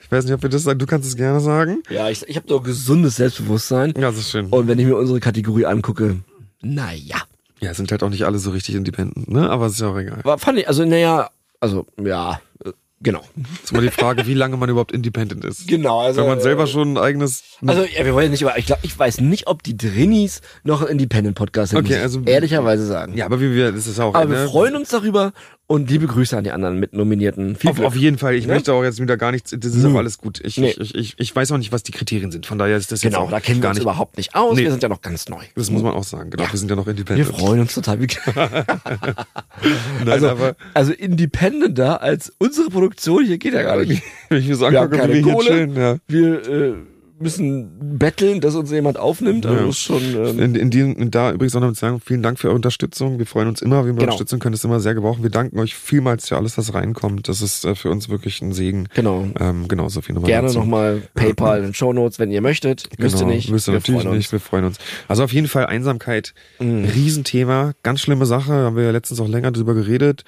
ich 0.00 0.10
weiß 0.10 0.24
nicht, 0.24 0.34
ob 0.34 0.42
wir 0.42 0.50
das 0.50 0.64
sagen. 0.64 0.80
Du 0.80 0.86
kannst 0.86 1.08
es 1.08 1.16
gerne 1.16 1.40
sagen. 1.40 1.82
Ja, 1.88 2.10
ich, 2.10 2.28
ich 2.28 2.36
habe 2.36 2.46
doch 2.48 2.62
gesundes 2.62 3.16
Selbstbewusstsein. 3.16 3.94
Ja, 3.96 4.10
das 4.10 4.18
ist 4.18 4.32
schön. 4.32 4.46
Und 4.46 4.66
wenn 4.66 4.78
ich 4.80 4.84
mir 4.84 4.96
unsere 4.96 5.20
Kategorie 5.20 5.64
angucke, 5.64 6.16
naja. 6.60 7.22
Ja, 7.60 7.74
sind 7.74 7.90
halt 7.90 8.02
auch 8.02 8.10
nicht 8.10 8.24
alle 8.24 8.38
so 8.38 8.50
richtig 8.50 8.74
independent, 8.74 9.28
ne? 9.28 9.50
Aber 9.50 9.66
es 9.66 9.72
ist 9.72 9.80
ja 9.80 9.88
auch 9.88 9.98
egal. 9.98 10.20
War, 10.24 10.38
fand 10.38 10.58
ich, 10.58 10.68
also 10.68 10.84
naja, 10.84 11.30
also 11.60 11.86
ja, 12.00 12.40
äh, 12.64 12.72
Genau. 13.00 13.22
Ist 13.62 13.72
mal 13.72 13.80
die 13.80 13.90
Frage, 13.90 14.26
wie 14.26 14.34
lange 14.34 14.56
man 14.56 14.68
überhaupt 14.68 14.90
independent 14.90 15.44
ist. 15.44 15.68
Genau, 15.68 16.00
also. 16.00 16.20
Wenn 16.20 16.28
man 16.28 16.40
selber 16.40 16.66
schon 16.66 16.94
ein 16.94 16.98
eigenes. 16.98 17.44
Also, 17.64 17.84
ja, 17.84 18.04
wir 18.04 18.12
wollen 18.12 18.26
ja 18.26 18.30
nicht, 18.30 18.44
aber 18.44 18.58
ich 18.58 18.66
glaube, 18.66 18.80
ich 18.84 18.98
weiß 18.98 19.20
nicht, 19.20 19.46
ob 19.46 19.62
die 19.62 19.76
Drinnies 19.76 20.40
noch 20.64 20.82
ein 20.82 20.88
Independent-Podcast 20.88 21.70
sind. 21.70 21.78
Okay, 21.78 21.98
also. 21.98 22.22
Ehrlicherweise 22.24 22.84
sagen. 22.86 23.16
Ja, 23.16 23.26
aber 23.26 23.40
wie 23.40 23.54
wir, 23.54 23.70
das 23.70 23.86
ist 23.86 24.00
auch. 24.00 24.14
Aber 24.14 24.24
ne? 24.24 24.30
wir 24.30 24.48
freuen 24.48 24.74
uns 24.74 24.88
darüber 24.88 25.32
und 25.68 25.90
liebe 25.90 26.06
Grüße 26.06 26.36
an 26.36 26.44
die 26.44 26.50
anderen 26.50 26.80
mit 26.80 26.94
Nominierten. 26.94 27.54
Viel 27.54 27.68
auf, 27.70 27.80
auf 27.80 27.94
jeden 27.94 28.16
Fall. 28.16 28.34
Ich 28.34 28.46
ja? 28.46 28.54
möchte 28.54 28.72
auch 28.72 28.82
jetzt 28.82 29.00
wieder 29.00 29.18
gar 29.18 29.32
nichts. 29.32 29.54
Das 29.56 29.74
ist 29.74 29.84
hm. 29.84 29.94
auch 29.94 29.98
alles 29.98 30.16
gut. 30.16 30.40
Ich, 30.42 30.56
nee. 30.56 30.74
ich, 30.78 30.94
ich, 30.94 31.14
ich 31.18 31.36
weiß 31.36 31.52
auch 31.52 31.58
nicht, 31.58 31.72
was 31.72 31.82
die 31.82 31.92
Kriterien 31.92 32.32
sind. 32.32 32.46
Von 32.46 32.58
daher 32.58 32.78
ist 32.78 32.90
das 32.90 33.02
genau, 33.02 33.18
jetzt 33.18 33.26
auch 33.26 33.30
da 33.30 33.40
kennen 33.40 33.62
wir 33.62 33.68
uns 33.68 33.76
nicht. 33.76 33.82
überhaupt 33.82 34.16
nicht 34.16 34.34
aus. 34.34 34.56
Nee. 34.56 34.62
Wir 34.64 34.70
sind 34.70 34.82
ja 34.82 34.88
noch 34.88 35.02
ganz 35.02 35.28
neu. 35.28 35.42
Das 35.54 35.70
muss 35.70 35.82
man 35.82 35.92
auch 35.92 36.04
sagen. 36.04 36.30
Genau, 36.30 36.44
ja. 36.44 36.52
wir 36.52 36.58
sind 36.58 36.70
ja 36.70 36.76
noch 36.76 36.86
independent. 36.86 37.28
Wir 37.28 37.34
freuen 37.34 37.60
uns 37.60 37.74
total. 37.74 37.98
Nein, 38.34 40.08
also, 40.08 40.30
aber 40.30 40.56
also 40.72 40.92
independenter 40.92 42.00
als 42.00 42.32
unsere 42.38 42.70
Produktion 42.70 43.26
hier 43.26 43.36
geht 43.36 43.52
ja 43.52 43.62
gar 43.62 43.76
nicht. 43.76 44.02
Wenn 44.30 44.38
ich 44.38 44.48
mir 44.48 44.56
sagen, 44.56 44.72
wir 44.72 44.80
haben 44.80 44.90
keine 44.90 45.20
Kohle. 45.20 45.48
Chillen, 45.48 45.76
ja. 45.76 45.98
Wir 46.08 46.48
äh, 46.48 46.74
müssen 47.20 47.98
betteln, 47.98 48.40
dass 48.40 48.54
uns 48.54 48.70
jemand 48.70 48.98
aufnimmt. 48.98 49.46
Also 49.46 49.62
ja. 49.62 49.68
ist 49.68 49.78
schon, 49.78 50.02
ähm 50.14 50.38
in, 50.38 50.54
in, 50.54 50.70
die, 50.70 50.80
in 50.80 51.10
da 51.10 51.32
übrigens 51.32 51.54
auch 51.56 51.60
noch 51.60 51.68
mit 51.68 51.76
sagen, 51.76 52.00
vielen 52.00 52.22
Dank 52.22 52.38
für 52.38 52.48
eure 52.48 52.56
Unterstützung. 52.56 53.18
Wir 53.18 53.26
freuen 53.26 53.48
uns 53.48 53.62
immer, 53.62 53.78
wenn 53.78 53.86
wir 53.86 53.92
genau. 53.94 54.04
Unterstützung 54.04 54.38
können, 54.38 54.54
ist 54.54 54.64
immer 54.64 54.80
sehr 54.80 54.94
gebrauchen. 54.94 55.22
Wir 55.22 55.30
danken 55.30 55.58
euch 55.58 55.74
vielmals 55.74 56.28
für 56.28 56.36
alles, 56.36 56.56
was 56.58 56.74
reinkommt. 56.74 57.28
Das 57.28 57.42
ist 57.42 57.64
äh, 57.64 57.74
für 57.74 57.90
uns 57.90 58.08
wirklich 58.08 58.40
ein 58.42 58.52
Segen. 58.52 58.88
Genau. 58.94 59.26
Ähm, 59.38 59.68
genau, 59.68 59.88
so 59.88 60.00
viel 60.00 60.14
nochmal. 60.14 60.30
Gerne 60.30 60.52
nochmal 60.52 61.02
PayPal 61.14 61.64
in 61.64 61.74
Show 61.74 61.92
Notes, 61.92 62.18
wenn 62.18 62.30
ihr 62.30 62.40
möchtet. 62.40 62.88
Genau. 62.90 63.02
Müsst 63.02 63.20
ihr 63.20 63.26
nicht. 63.26 63.50
Müsst 63.50 63.68
ihr 63.68 63.74
natürlich 63.74 64.04
nicht. 64.04 64.32
Wir 64.32 64.40
freuen 64.40 64.64
uns. 64.64 64.78
Also 65.08 65.24
auf 65.24 65.32
jeden 65.32 65.48
Fall 65.48 65.66
Einsamkeit, 65.66 66.34
mhm. 66.58 66.84
Riesenthema, 66.84 67.72
ganz 67.82 68.00
schlimme 68.00 68.26
Sache. 68.26 68.52
Haben 68.52 68.76
wir 68.76 68.84
ja 68.84 68.90
letztens 68.90 69.20
auch 69.20 69.28
länger 69.28 69.52
drüber 69.52 69.74
geredet 69.74 70.24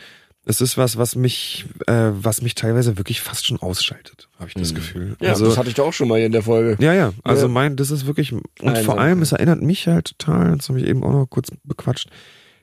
es 0.46 0.60
ist 0.60 0.78
was, 0.78 0.96
was 0.96 1.16
mich, 1.16 1.66
äh, 1.86 2.10
was 2.12 2.40
mich 2.40 2.54
teilweise 2.54 2.96
wirklich 2.96 3.20
fast 3.20 3.46
schon 3.46 3.60
ausschaltet, 3.60 4.28
habe 4.38 4.48
ich 4.48 4.54
das 4.54 4.72
mhm. 4.72 4.76
Gefühl. 4.76 5.16
Ja, 5.20 5.30
also, 5.30 5.46
das 5.46 5.58
hatte 5.58 5.68
ich 5.68 5.74
doch 5.74 5.88
auch 5.88 5.92
schon 5.92 6.08
mal 6.08 6.16
hier 6.16 6.26
in 6.26 6.32
der 6.32 6.42
Folge. 6.42 6.82
Ja, 6.82 6.94
ja. 6.94 7.12
Also 7.22 7.46
ja. 7.46 7.52
mein, 7.52 7.76
das 7.76 7.90
ist 7.90 8.06
wirklich 8.06 8.32
und 8.32 8.44
Einsam. 8.62 8.84
vor 8.84 8.98
allem, 8.98 9.20
es 9.22 9.32
erinnert 9.32 9.62
mich 9.62 9.86
halt 9.86 10.18
total. 10.18 10.56
Das 10.56 10.68
habe 10.68 10.80
ich 10.80 10.86
eben 10.86 11.04
auch 11.04 11.12
noch 11.12 11.26
kurz 11.26 11.50
bequatscht. 11.64 12.08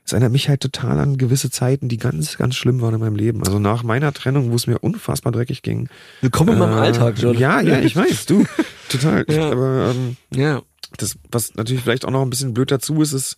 Es 0.03 0.13
erinnert 0.13 0.31
mich 0.31 0.47
halt 0.47 0.61
total 0.61 0.99
an 0.99 1.17
gewisse 1.17 1.51
Zeiten, 1.51 1.89
die 1.89 1.97
ganz, 1.97 2.37
ganz 2.37 2.55
schlimm 2.55 2.81
waren 2.81 2.93
in 2.93 3.01
meinem 3.01 3.15
Leben. 3.15 3.43
Also 3.43 3.59
nach 3.59 3.83
meiner 3.83 4.13
Trennung, 4.13 4.51
wo 4.51 4.55
es 4.55 4.65
mir 4.65 4.79
unfassbar 4.79 5.33
dreckig 5.33 5.61
ging. 5.61 5.89
Willkommen 6.21 6.53
in 6.53 6.59
meinem 6.59 6.77
äh, 6.77 6.81
Alltag, 6.81 7.15
John. 7.19 7.37
Ja, 7.37 7.59
ja, 7.61 7.79
ich 7.79 7.95
weiß, 7.95 8.25
du, 8.25 8.45
total. 8.89 9.25
Ja. 9.29 9.51
Aber 9.51 9.93
ähm, 9.93 10.15
ja. 10.33 10.61
das, 10.97 11.17
was 11.29 11.55
natürlich 11.55 11.83
vielleicht 11.83 12.05
auch 12.05 12.11
noch 12.11 12.21
ein 12.21 12.29
bisschen 12.29 12.53
blöd 12.53 12.71
dazu 12.71 13.01
ist, 13.01 13.11
ist, 13.11 13.35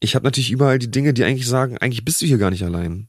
ich 0.00 0.16
habe 0.16 0.24
natürlich 0.24 0.50
überall 0.50 0.80
die 0.80 0.90
Dinge, 0.90 1.14
die 1.14 1.24
eigentlich 1.24 1.46
sagen, 1.46 1.78
eigentlich 1.78 2.04
bist 2.04 2.20
du 2.20 2.26
hier 2.26 2.38
gar 2.38 2.50
nicht 2.50 2.64
allein. 2.64 3.08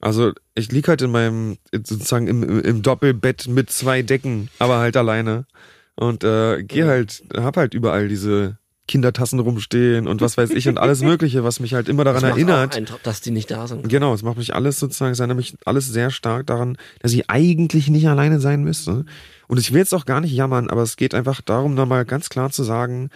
Also 0.00 0.32
ich 0.54 0.72
lieg 0.72 0.88
halt 0.88 1.02
in 1.02 1.10
meinem, 1.10 1.58
sozusagen 1.72 2.26
im, 2.26 2.60
im, 2.60 2.82
Doppelbett 2.82 3.48
mit 3.48 3.70
zwei 3.70 4.02
Decken, 4.02 4.48
aber 4.58 4.78
halt 4.78 4.96
alleine. 4.96 5.46
Und 5.94 6.24
äh, 6.24 6.62
geh 6.62 6.84
halt, 6.84 7.22
hab 7.36 7.56
halt 7.56 7.74
überall 7.74 8.08
diese 8.08 8.56
Kindertassen 8.88 9.38
rumstehen 9.38 10.08
und 10.08 10.20
was 10.20 10.36
weiß 10.36 10.50
ich 10.50 10.66
und 10.68 10.78
alles 10.78 11.00
Mögliche, 11.02 11.44
was 11.44 11.60
mich 11.60 11.74
halt 11.74 11.88
immer 11.88 12.02
daran 12.02 12.22
Das 12.22 12.30
erinnert. 12.30 12.72
Auch 12.72 12.76
Eindruck, 12.78 13.02
dass 13.02 13.20
die 13.20 13.30
nicht 13.30 13.50
da 13.50 13.66
sind. 13.66 13.88
Genau, 13.88 14.14
es 14.14 14.22
macht 14.22 14.38
mich 14.38 14.54
alles 14.54 14.80
sozusagen, 14.80 15.12
es 15.12 15.20
erinnert 15.20 15.36
mich 15.36 15.54
alles 15.64 15.86
sehr 15.86 16.10
stark 16.10 16.46
daran, 16.46 16.78
dass 17.00 17.12
ich 17.12 17.28
eigentlich 17.28 17.88
nicht 17.88 18.08
alleine 18.08 18.40
sein 18.40 18.64
müsste. 18.64 19.04
Und 19.46 19.58
ich 19.58 19.72
will 19.72 19.80
jetzt 19.80 19.94
auch 19.94 20.06
gar 20.06 20.20
nicht 20.20 20.32
jammern, 20.32 20.70
aber 20.70 20.82
es 20.82 20.96
geht 20.96 21.14
einfach 21.14 21.40
darum, 21.40 21.74
nochmal 21.74 22.04
ganz 22.04 22.30
klar 22.30 22.50
zu 22.50 22.64
sagen, 22.64 23.10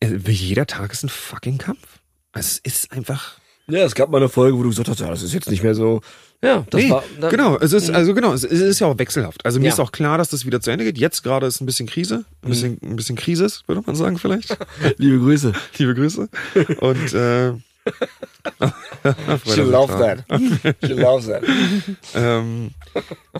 äh, 0.00 0.16
jeder 0.30 0.66
Tag 0.66 0.92
ist 0.92 1.02
ein 1.02 1.08
fucking 1.08 1.58
Kampf. 1.58 2.00
Also 2.32 2.60
es 2.62 2.74
ist 2.76 2.92
einfach. 2.92 3.38
Ja, 3.68 3.80
es 3.84 3.94
gab 3.96 4.10
mal 4.10 4.18
eine 4.18 4.28
Folge, 4.28 4.56
wo 4.56 4.62
du 4.62 4.68
gesagt 4.68 4.88
hast, 4.88 5.00
ja, 5.00 5.08
das 5.08 5.22
ist 5.22 5.34
jetzt 5.34 5.50
nicht 5.50 5.62
mehr 5.64 5.74
so. 5.74 6.00
Ja, 6.42 6.64
das 6.70 6.80
nee, 6.82 6.90
war. 6.90 7.02
dann- 7.20 7.30
genau, 7.30 7.56
es 7.58 7.72
ist, 7.72 7.90
also 7.90 8.14
genau, 8.14 8.32
es 8.32 8.44
es 8.44 8.60
ist 8.60 8.78
ja 8.78 8.86
auch 8.86 8.98
wechselhaft. 8.98 9.44
Also 9.44 9.58
mir 9.58 9.66
Ja. 9.66 9.72
ist 9.72 9.80
auch 9.80 9.90
klar, 9.90 10.18
dass 10.18 10.28
das 10.28 10.46
wieder 10.46 10.60
zu 10.60 10.70
Ende 10.70 10.84
geht. 10.84 10.98
Jetzt 10.98 11.22
gerade 11.24 11.46
ist 11.46 11.60
ein 11.60 11.66
bisschen 11.66 11.88
Krise, 11.88 12.24
ein 12.42 12.50
bisschen, 12.50 12.78
ein 12.82 12.94
bisschen 12.94 13.16
Krisis, 13.16 13.64
würde 13.66 13.82
man 13.84 13.96
sagen 13.96 14.18
vielleicht. 14.18 14.56
Liebe 14.98 15.18
Grüße. 15.18 15.52
Liebe 15.78 15.94
Grüße. 15.94 16.28
Und 16.80 17.12
äh, 17.14 17.52
She 19.46 19.60
loves 19.62 19.96
that. 19.98 20.24
She 20.84 20.92
loves 20.92 21.26
that. 21.26 21.42
Ähm, 22.14 22.70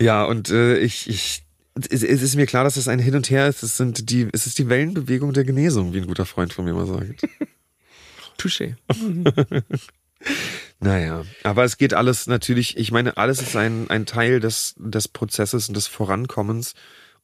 ja, 0.00 0.24
und 0.24 0.50
äh, 0.50 0.78
ich, 0.78 1.08
ich, 1.08 1.42
es, 1.90 2.02
es 2.02 2.22
ist 2.22 2.34
mir 2.36 2.46
klar, 2.46 2.64
dass 2.64 2.76
es 2.76 2.88
ein 2.88 2.98
Hin 2.98 3.14
und 3.14 3.30
Her 3.30 3.46
ist. 3.48 3.62
Es 3.62 3.76
sind 3.76 4.10
die, 4.10 4.28
es 4.32 4.46
ist 4.46 4.58
die 4.58 4.68
Wellenbewegung 4.68 5.32
der 5.32 5.44
Genesung, 5.44 5.92
wie 5.94 5.98
ein 5.98 6.06
guter 6.06 6.26
Freund 6.26 6.52
von 6.52 6.64
mir 6.64 6.72
mal 6.74 6.86
sagt. 6.86 7.28
Touché. 8.38 8.74
Naja, 10.80 11.22
aber 11.42 11.64
es 11.64 11.78
geht 11.78 11.94
alles 11.94 12.26
natürlich, 12.26 12.76
ich 12.76 12.92
meine, 12.92 13.16
alles 13.16 13.40
ist 13.40 13.56
ein, 13.56 13.88
ein 13.88 14.04
Teil 14.06 14.40
des, 14.40 14.74
des 14.78 15.08
Prozesses 15.08 15.68
und 15.68 15.74
des 15.76 15.86
Vorankommens. 15.86 16.74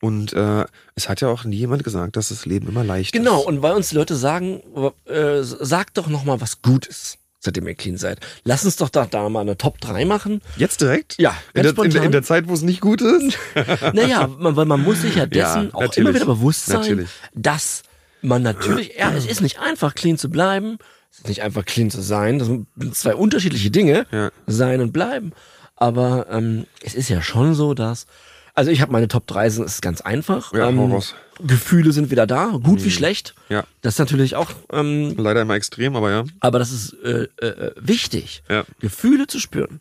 Und 0.01 0.33
äh, 0.33 0.65
es 0.97 1.09
hat 1.09 1.21
ja 1.21 1.29
auch 1.29 1.45
nie 1.45 1.59
jemand 1.59 1.85
gesagt, 1.85 2.17
dass 2.17 2.31
das 2.31 2.45
Leben 2.45 2.67
immer 2.69 2.83
leicht 2.83 3.13
Genau, 3.13 3.41
ist. 3.41 3.47
und 3.47 3.63
weil 3.63 3.75
uns 3.75 3.91
die 3.91 3.95
Leute 3.95 4.17
sagen, 4.17 4.61
äh, 5.05 5.43
sagt 5.43 5.97
doch 5.97 6.09
noch 6.09 6.25
mal 6.25 6.41
was 6.41 6.61
Gutes, 6.61 7.19
seitdem 7.39 7.69
ihr 7.69 7.77
clean 7.77 7.97
seid. 7.99 8.19
Lass 8.43 8.65
uns 8.65 8.75
doch 8.77 8.89
da, 8.89 9.07
da 9.07 9.29
mal 9.29 9.43
eine 9.43 9.57
Top 9.57 9.81
3 9.81 10.05
machen. 10.07 10.41
Jetzt 10.57 10.81
direkt? 10.81 11.17
Ja, 11.21 11.37
In 11.55 11.63
der, 11.63 11.79
in, 11.79 11.95
in 12.05 12.11
der 12.11 12.25
Zeit, 12.25 12.49
wo 12.49 12.55
es 12.55 12.63
nicht 12.63 12.81
gut 12.81 13.01
ist? 13.01 13.39
Naja, 13.93 14.27
man, 14.27 14.57
weil 14.57 14.65
man 14.65 14.83
muss 14.83 15.03
sich 15.03 15.15
ja 15.15 15.27
dessen 15.27 15.67
Ja, 15.67 15.75
auch 15.75 15.93
immer 15.95 16.13
wieder 16.15 16.27
bewusst 16.27 16.67
sein, 16.67 16.81
Natürlich. 16.81 17.11
dass 17.35 17.83
man 18.23 18.43
natürlich, 18.43 18.97
ja, 18.99 19.13
es 19.13 19.27
ist 19.27 19.41
nicht 19.41 19.61
einfach 19.61 19.95
clean 19.95 20.19
zu 20.19 20.31
bleiben, 20.31 20.79
es 21.13 21.19
ist 21.19 21.29
nicht 21.29 21.43
einfach 21.43 21.65
clean 21.67 21.91
zu 21.91 22.01
sein, 22.01 22.39
das 22.39 22.49
sind 22.49 22.67
zwei 22.97 23.15
unterschiedliche 23.15 23.71
Dinge, 23.71 24.07
Ja. 24.11 24.31
sein 24.47 24.81
und 24.81 24.93
bleiben. 24.93 25.33
Aber 25.77 26.27
ähm, 26.31 26.67
es 26.83 26.95
ist 26.95 27.09
ja 27.11 27.21
schon 27.23 27.55
so, 27.55 27.75
dass, 27.75 28.07
also 28.55 28.71
ich 28.71 28.81
habe 28.81 28.93
meine 28.93 29.09
Top 29.09 29.27
3, 29.27 29.45
das 29.45 29.59
ist 29.59 29.83
ganz 29.83 30.01
einfach. 30.01 30.53
Ja, 30.55 30.69
ähm. 30.69 31.01
Gefühle 31.45 31.93
sind 31.93 32.11
wieder 32.11 32.27
da, 32.27 32.59
gut 32.63 32.85
wie 32.85 32.91
schlecht. 32.91 33.35
Ja. 33.49 33.65
Das 33.81 33.95
ist 33.95 33.99
natürlich 33.99 34.37
auch 34.37 34.51
ähm, 34.73 35.15
Leider 35.17 35.43
immer 35.43 35.55
extrem, 35.55 35.97
aber 35.97 36.11
ja. 36.11 36.25
aber 36.41 36.59
das 36.59 36.71
ist 36.71 36.93
äh, 37.03 37.27
äh, 37.45 37.73
wichtig, 37.81 38.43
Ja. 38.49 38.65
Gefühle 38.81 39.27
zu 39.27 39.39
spüren. 39.41 39.81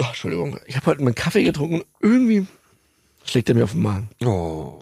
Oh, 0.00 0.04
Entschuldigung, 0.08 0.58
ich 0.66 0.76
habe 0.76 0.86
heute 0.86 1.02
meinen 1.02 1.14
Kaffee 1.14 1.44
getrunken 1.44 1.76
und 1.80 1.86
irgendwie 2.00 2.46
schlägt 3.24 3.48
er 3.48 3.54
mir 3.54 3.64
auf 3.64 3.72
den 3.72 3.82
Magen. 3.82 4.10
Oh, 4.24 4.80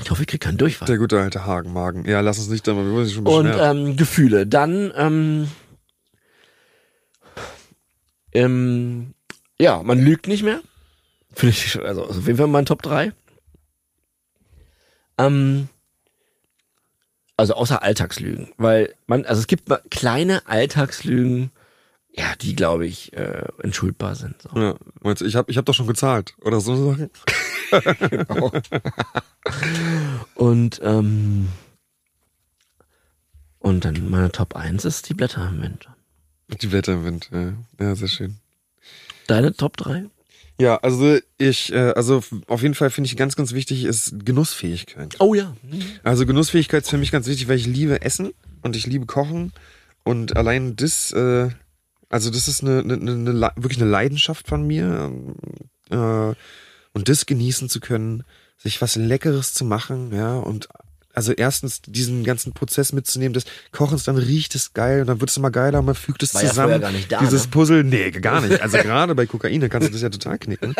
Ich 0.00 0.10
hoffe, 0.10 0.22
ich 0.22 0.28
kriege 0.28 0.44
keinen 0.44 0.58
Durchfall. 0.58 0.86
der 0.86 0.98
gute 0.98 1.20
alte 1.20 1.44
Hagenmagen. 1.44 2.04
Ja, 2.04 2.20
lass 2.20 2.38
uns 2.38 2.48
nicht 2.48 2.66
da 2.66 2.74
wir 2.76 2.92
wollen 2.92 3.04
sich 3.04 3.14
schon 3.14 3.26
Und 3.26 3.52
ähm, 3.58 3.96
Gefühle. 3.96 4.46
Dann, 4.46 4.92
ähm, 4.96 5.50
ähm, 8.32 9.14
ja, 9.58 9.82
man 9.82 9.98
lügt 9.98 10.28
nicht 10.28 10.44
mehr. 10.44 10.60
Finde 11.32 11.50
ich, 11.50 11.80
also 11.82 12.04
auf 12.06 12.26
jeden 12.26 12.36
Fall 12.36 12.46
mein 12.46 12.66
Top 12.66 12.82
3. 12.82 13.12
Ähm, 15.18 15.68
also 17.36 17.54
außer 17.54 17.82
Alltagslügen. 17.82 18.52
Weil 18.56 18.94
man, 19.06 19.24
also 19.24 19.40
es 19.40 19.46
gibt 19.46 19.68
kleine 19.90 20.46
Alltagslügen, 20.46 21.50
ja, 22.10 22.34
die, 22.40 22.54
glaube 22.56 22.86
ich, 22.86 23.12
äh, 23.14 23.46
entschuldbar 23.62 24.14
sind. 24.14 24.42
So. 24.42 24.50
Ja, 24.58 24.74
meinst 25.00 25.22
du, 25.22 25.26
ich 25.26 25.36
habe 25.36 25.50
ich 25.50 25.56
hab 25.56 25.64
doch 25.64 25.74
schon 25.74 25.86
gezahlt. 25.86 26.34
Oder 26.40 26.60
so 26.60 26.92
Sachen. 26.92 27.10
Und, 30.34 30.80
ähm, 30.82 31.48
und 33.60 33.84
dann 33.84 34.08
meine 34.10 34.30
Top 34.30 34.54
1 34.56 34.84
ist 34.84 35.08
die 35.08 35.14
Blätter 35.14 35.48
im 35.48 35.62
Winter. 35.62 35.96
Die 36.62 36.66
Blätter 36.68 36.92
im 36.94 37.04
Wind, 37.04 37.28
ja. 37.32 37.52
Ja, 37.80 37.94
sehr 37.94 38.08
schön. 38.08 38.36
Deine 39.26 39.52
Top 39.52 39.76
3? 39.76 40.04
Ja, 40.60 40.76
also 40.76 41.18
ich, 41.38 41.72
äh, 41.72 41.92
also 41.94 42.22
auf 42.46 42.62
jeden 42.62 42.74
Fall 42.74 42.90
finde 42.90 43.06
ich 43.08 43.16
ganz, 43.16 43.36
ganz 43.36 43.52
wichtig 43.52 43.84
ist 43.84 44.24
Genussfähigkeit. 44.24 45.16
Oh 45.18 45.34
ja. 45.34 45.56
Also 46.04 46.24
Genussfähigkeit 46.26 46.84
ist 46.84 46.90
für 46.90 46.98
mich 46.98 47.10
ganz 47.12 47.26
wichtig, 47.26 47.48
weil 47.48 47.56
ich 47.56 47.66
liebe 47.66 48.02
Essen 48.02 48.32
und 48.62 48.74
ich 48.76 48.86
liebe 48.86 49.06
Kochen 49.06 49.52
und 50.04 50.36
allein 50.36 50.74
das, 50.76 51.12
äh, 51.12 51.50
also 52.08 52.30
das 52.30 52.48
ist 52.48 52.62
eine, 52.62 52.80
eine, 52.80 52.94
eine, 52.94 53.32
Le- 53.32 53.52
wirklich 53.56 53.80
eine 53.80 53.90
Leidenschaft 53.90 54.48
von 54.48 54.66
mir 54.66 55.10
ähm, 55.10 55.34
äh, 55.90 56.34
und 56.98 57.08
das 57.08 57.26
genießen 57.26 57.68
zu 57.68 57.80
können, 57.80 58.24
sich 58.58 58.80
was 58.82 58.96
Leckeres 58.96 59.54
zu 59.54 59.64
machen, 59.64 60.12
ja 60.14 60.36
und 60.36 60.68
also 61.14 61.32
erstens 61.32 61.80
diesen 61.82 62.22
ganzen 62.22 62.52
Prozess 62.52 62.92
mitzunehmen, 62.92 63.32
des 63.32 63.44
Kochens, 63.72 64.04
dann 64.04 64.16
riecht 64.16 64.54
es 64.54 64.72
geil 64.72 65.00
und 65.00 65.08
dann 65.08 65.20
wird 65.20 65.30
es 65.30 65.36
immer 65.36 65.50
geiler 65.50 65.80
und 65.80 65.86
man 65.86 65.96
fügt 65.96 66.22
es 66.22 66.32
War 66.34 66.42
ja 66.44 66.48
zusammen. 66.50 66.68
vorher 66.74 66.78
gar 66.80 66.92
nicht 66.92 67.10
da, 67.10 67.18
Dieses 67.18 67.44
ne? 67.44 67.50
Puzzle, 67.50 67.82
nee, 67.82 68.10
gar 68.12 68.40
nicht. 68.40 68.60
Also 68.62 68.76
gerade 68.78 69.16
bei 69.16 69.26
Kokain 69.26 69.60
da 69.60 69.68
kannst 69.68 69.88
du 69.88 69.92
das 69.92 70.02
ja 70.02 70.10
total 70.10 70.38
knicken. 70.38 70.76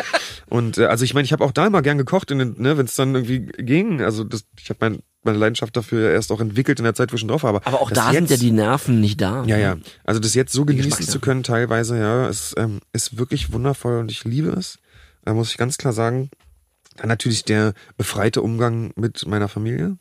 Und 0.46 0.78
äh, 0.78 0.84
also 0.86 1.04
ich 1.04 1.12
meine, 1.12 1.24
ich 1.24 1.32
habe 1.32 1.44
auch 1.44 1.50
da 1.50 1.66
immer 1.66 1.82
gern 1.82 1.98
gekocht, 1.98 2.30
in 2.30 2.38
den, 2.38 2.54
ne, 2.62 2.78
wenn 2.78 2.86
es 2.86 2.94
dann 2.94 3.16
irgendwie 3.16 3.46
ging. 3.46 4.00
Also 4.00 4.22
das, 4.22 4.44
ich 4.60 4.68
habe 4.70 4.78
mein, 4.80 4.98
meine 5.24 5.38
Leidenschaft 5.38 5.76
dafür 5.76 6.10
erst 6.12 6.30
auch 6.30 6.40
entwickelt 6.40 6.78
in 6.78 6.84
der 6.84 6.94
Zeit, 6.94 7.10
wo 7.10 7.14
ich 7.16 7.20
schon 7.20 7.28
drauf 7.30 7.42
war. 7.42 7.50
Aber, 7.50 7.66
Aber 7.66 7.80
auch 7.80 7.90
das 7.90 7.98
da 7.98 8.12
sind 8.12 8.26
ja 8.26 8.34
jetzt- 8.36 8.42
die 8.42 8.52
Nerven 8.52 9.00
nicht 9.00 9.20
da. 9.20 9.42
ja, 9.44 9.56
ja. 9.58 9.76
Also 10.04 10.20
das 10.20 10.34
jetzt 10.34 10.52
so 10.52 10.64
genießen 10.64 11.04
zu 11.08 11.18
können, 11.18 11.42
teilweise, 11.42 11.98
ja, 11.98 12.28
ist, 12.28 12.54
ähm, 12.56 12.78
ist 12.92 13.18
wirklich 13.18 13.52
wundervoll 13.52 13.98
und 13.98 14.12
ich 14.12 14.22
liebe 14.22 14.50
es. 14.50 14.78
Da 15.24 15.34
muss 15.34 15.50
ich 15.50 15.58
ganz 15.58 15.78
klar 15.78 15.92
sagen. 15.92 16.30
Dann 16.96 17.08
natürlich 17.08 17.44
der 17.44 17.74
befreite 17.96 18.42
Umgang 18.42 18.92
mit 18.96 19.26
meiner 19.26 19.48
Familie. 19.48 19.98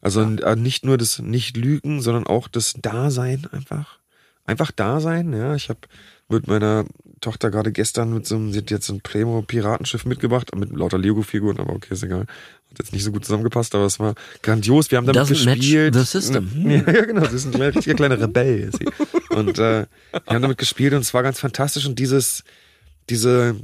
Also 0.00 0.22
äh, 0.22 0.56
nicht 0.56 0.84
nur 0.84 0.98
das 0.98 1.18
Nicht-Lügen, 1.18 2.00
sondern 2.00 2.26
auch 2.26 2.48
das 2.48 2.74
Dasein 2.80 3.46
einfach. 3.52 3.98
Einfach 4.44 4.70
Dasein, 4.70 5.32
ja. 5.32 5.54
Ich 5.56 5.68
habe 5.68 5.80
mit 6.28 6.46
meiner 6.46 6.84
Tochter 7.20 7.50
gerade 7.50 7.72
gestern 7.72 8.12
mit 8.12 8.26
so 8.26 8.36
einem, 8.36 8.52
sie 8.52 8.58
hat 8.58 8.70
jetzt 8.70 8.88
ein 8.88 9.00
Primo-Piratenschiff 9.00 10.04
mitgebracht, 10.04 10.54
mit 10.54 10.70
lauter 10.70 10.98
Lego-Figuren, 10.98 11.58
aber 11.58 11.72
okay, 11.74 11.94
ist 11.94 12.02
egal. 12.02 12.20
Hat 12.70 12.78
jetzt 12.78 12.92
nicht 12.92 13.04
so 13.04 13.12
gut 13.12 13.24
zusammengepasst, 13.24 13.74
aber 13.74 13.84
es 13.84 13.98
war 13.98 14.14
grandios. 14.42 14.90
Wir 14.90 14.98
haben 14.98 15.06
damit 15.06 15.22
Doesn't 15.22 15.44
match 15.44 15.60
gespielt. 15.60 15.94
the 15.94 16.04
system. 16.04 16.50
Ja, 16.70 16.92
ja, 16.92 17.04
genau. 17.04 17.26
Sie 17.26 17.36
ist 17.36 17.52
ein 17.52 17.60
richtiger 17.60 17.94
kleiner 17.94 18.20
Rebell. 18.20 18.70
Und 19.30 19.58
äh, 19.58 19.86
wir 20.12 20.20
haben 20.26 20.42
damit 20.42 20.58
gespielt 20.58 20.92
und 20.94 21.00
es 21.00 21.14
war 21.14 21.22
ganz 21.22 21.40
fantastisch. 21.40 21.86
Und 21.86 21.98
dieses, 21.98 22.44
diese, 23.08 23.56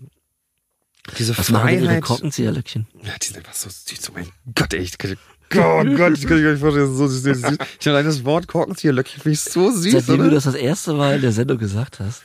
diese 1.18 1.36
Was 1.36 1.50
machen 1.50 1.66
denn 1.68 1.76
ihre 1.78 1.86
Freiheit. 1.86 2.02
Korkenzieherlöckchen? 2.04 2.86
Ja, 3.02 3.12
die 3.20 3.26
sind 3.26 3.36
einfach 3.38 3.54
so 3.54 3.68
süß. 3.68 4.10
Oh 4.10 4.12
mein 4.14 4.28
Gott. 4.54 4.72
Ich, 4.74 4.96
kann- 4.98 5.16
oh 5.54 5.84
Gott, 5.96 6.16
ich 6.16 6.26
kann 6.26 6.36
mir 6.38 6.42
gar 6.44 6.50
nicht 6.52 6.60
vorstellen, 6.60 6.86
das 6.86 6.92
ist 6.92 6.98
so 6.98 7.08
süß. 7.08 7.40
süß. 7.42 7.58
Ich 7.80 7.88
allein 7.88 8.04
das 8.04 8.24
Wort 8.24 8.46
Korkenzieherlöckchen 8.48 9.20
finde 9.22 9.34
ich 9.34 9.40
so 9.40 9.70
süß, 9.70 9.92
Seitdem 9.92 10.14
oder? 10.20 10.24
du 10.24 10.30
das 10.36 10.44
das 10.44 10.54
erste 10.54 10.92
Mal 10.94 11.16
in 11.16 11.22
der 11.22 11.32
Sendung 11.32 11.58
gesagt 11.58 11.98
hast, 12.00 12.22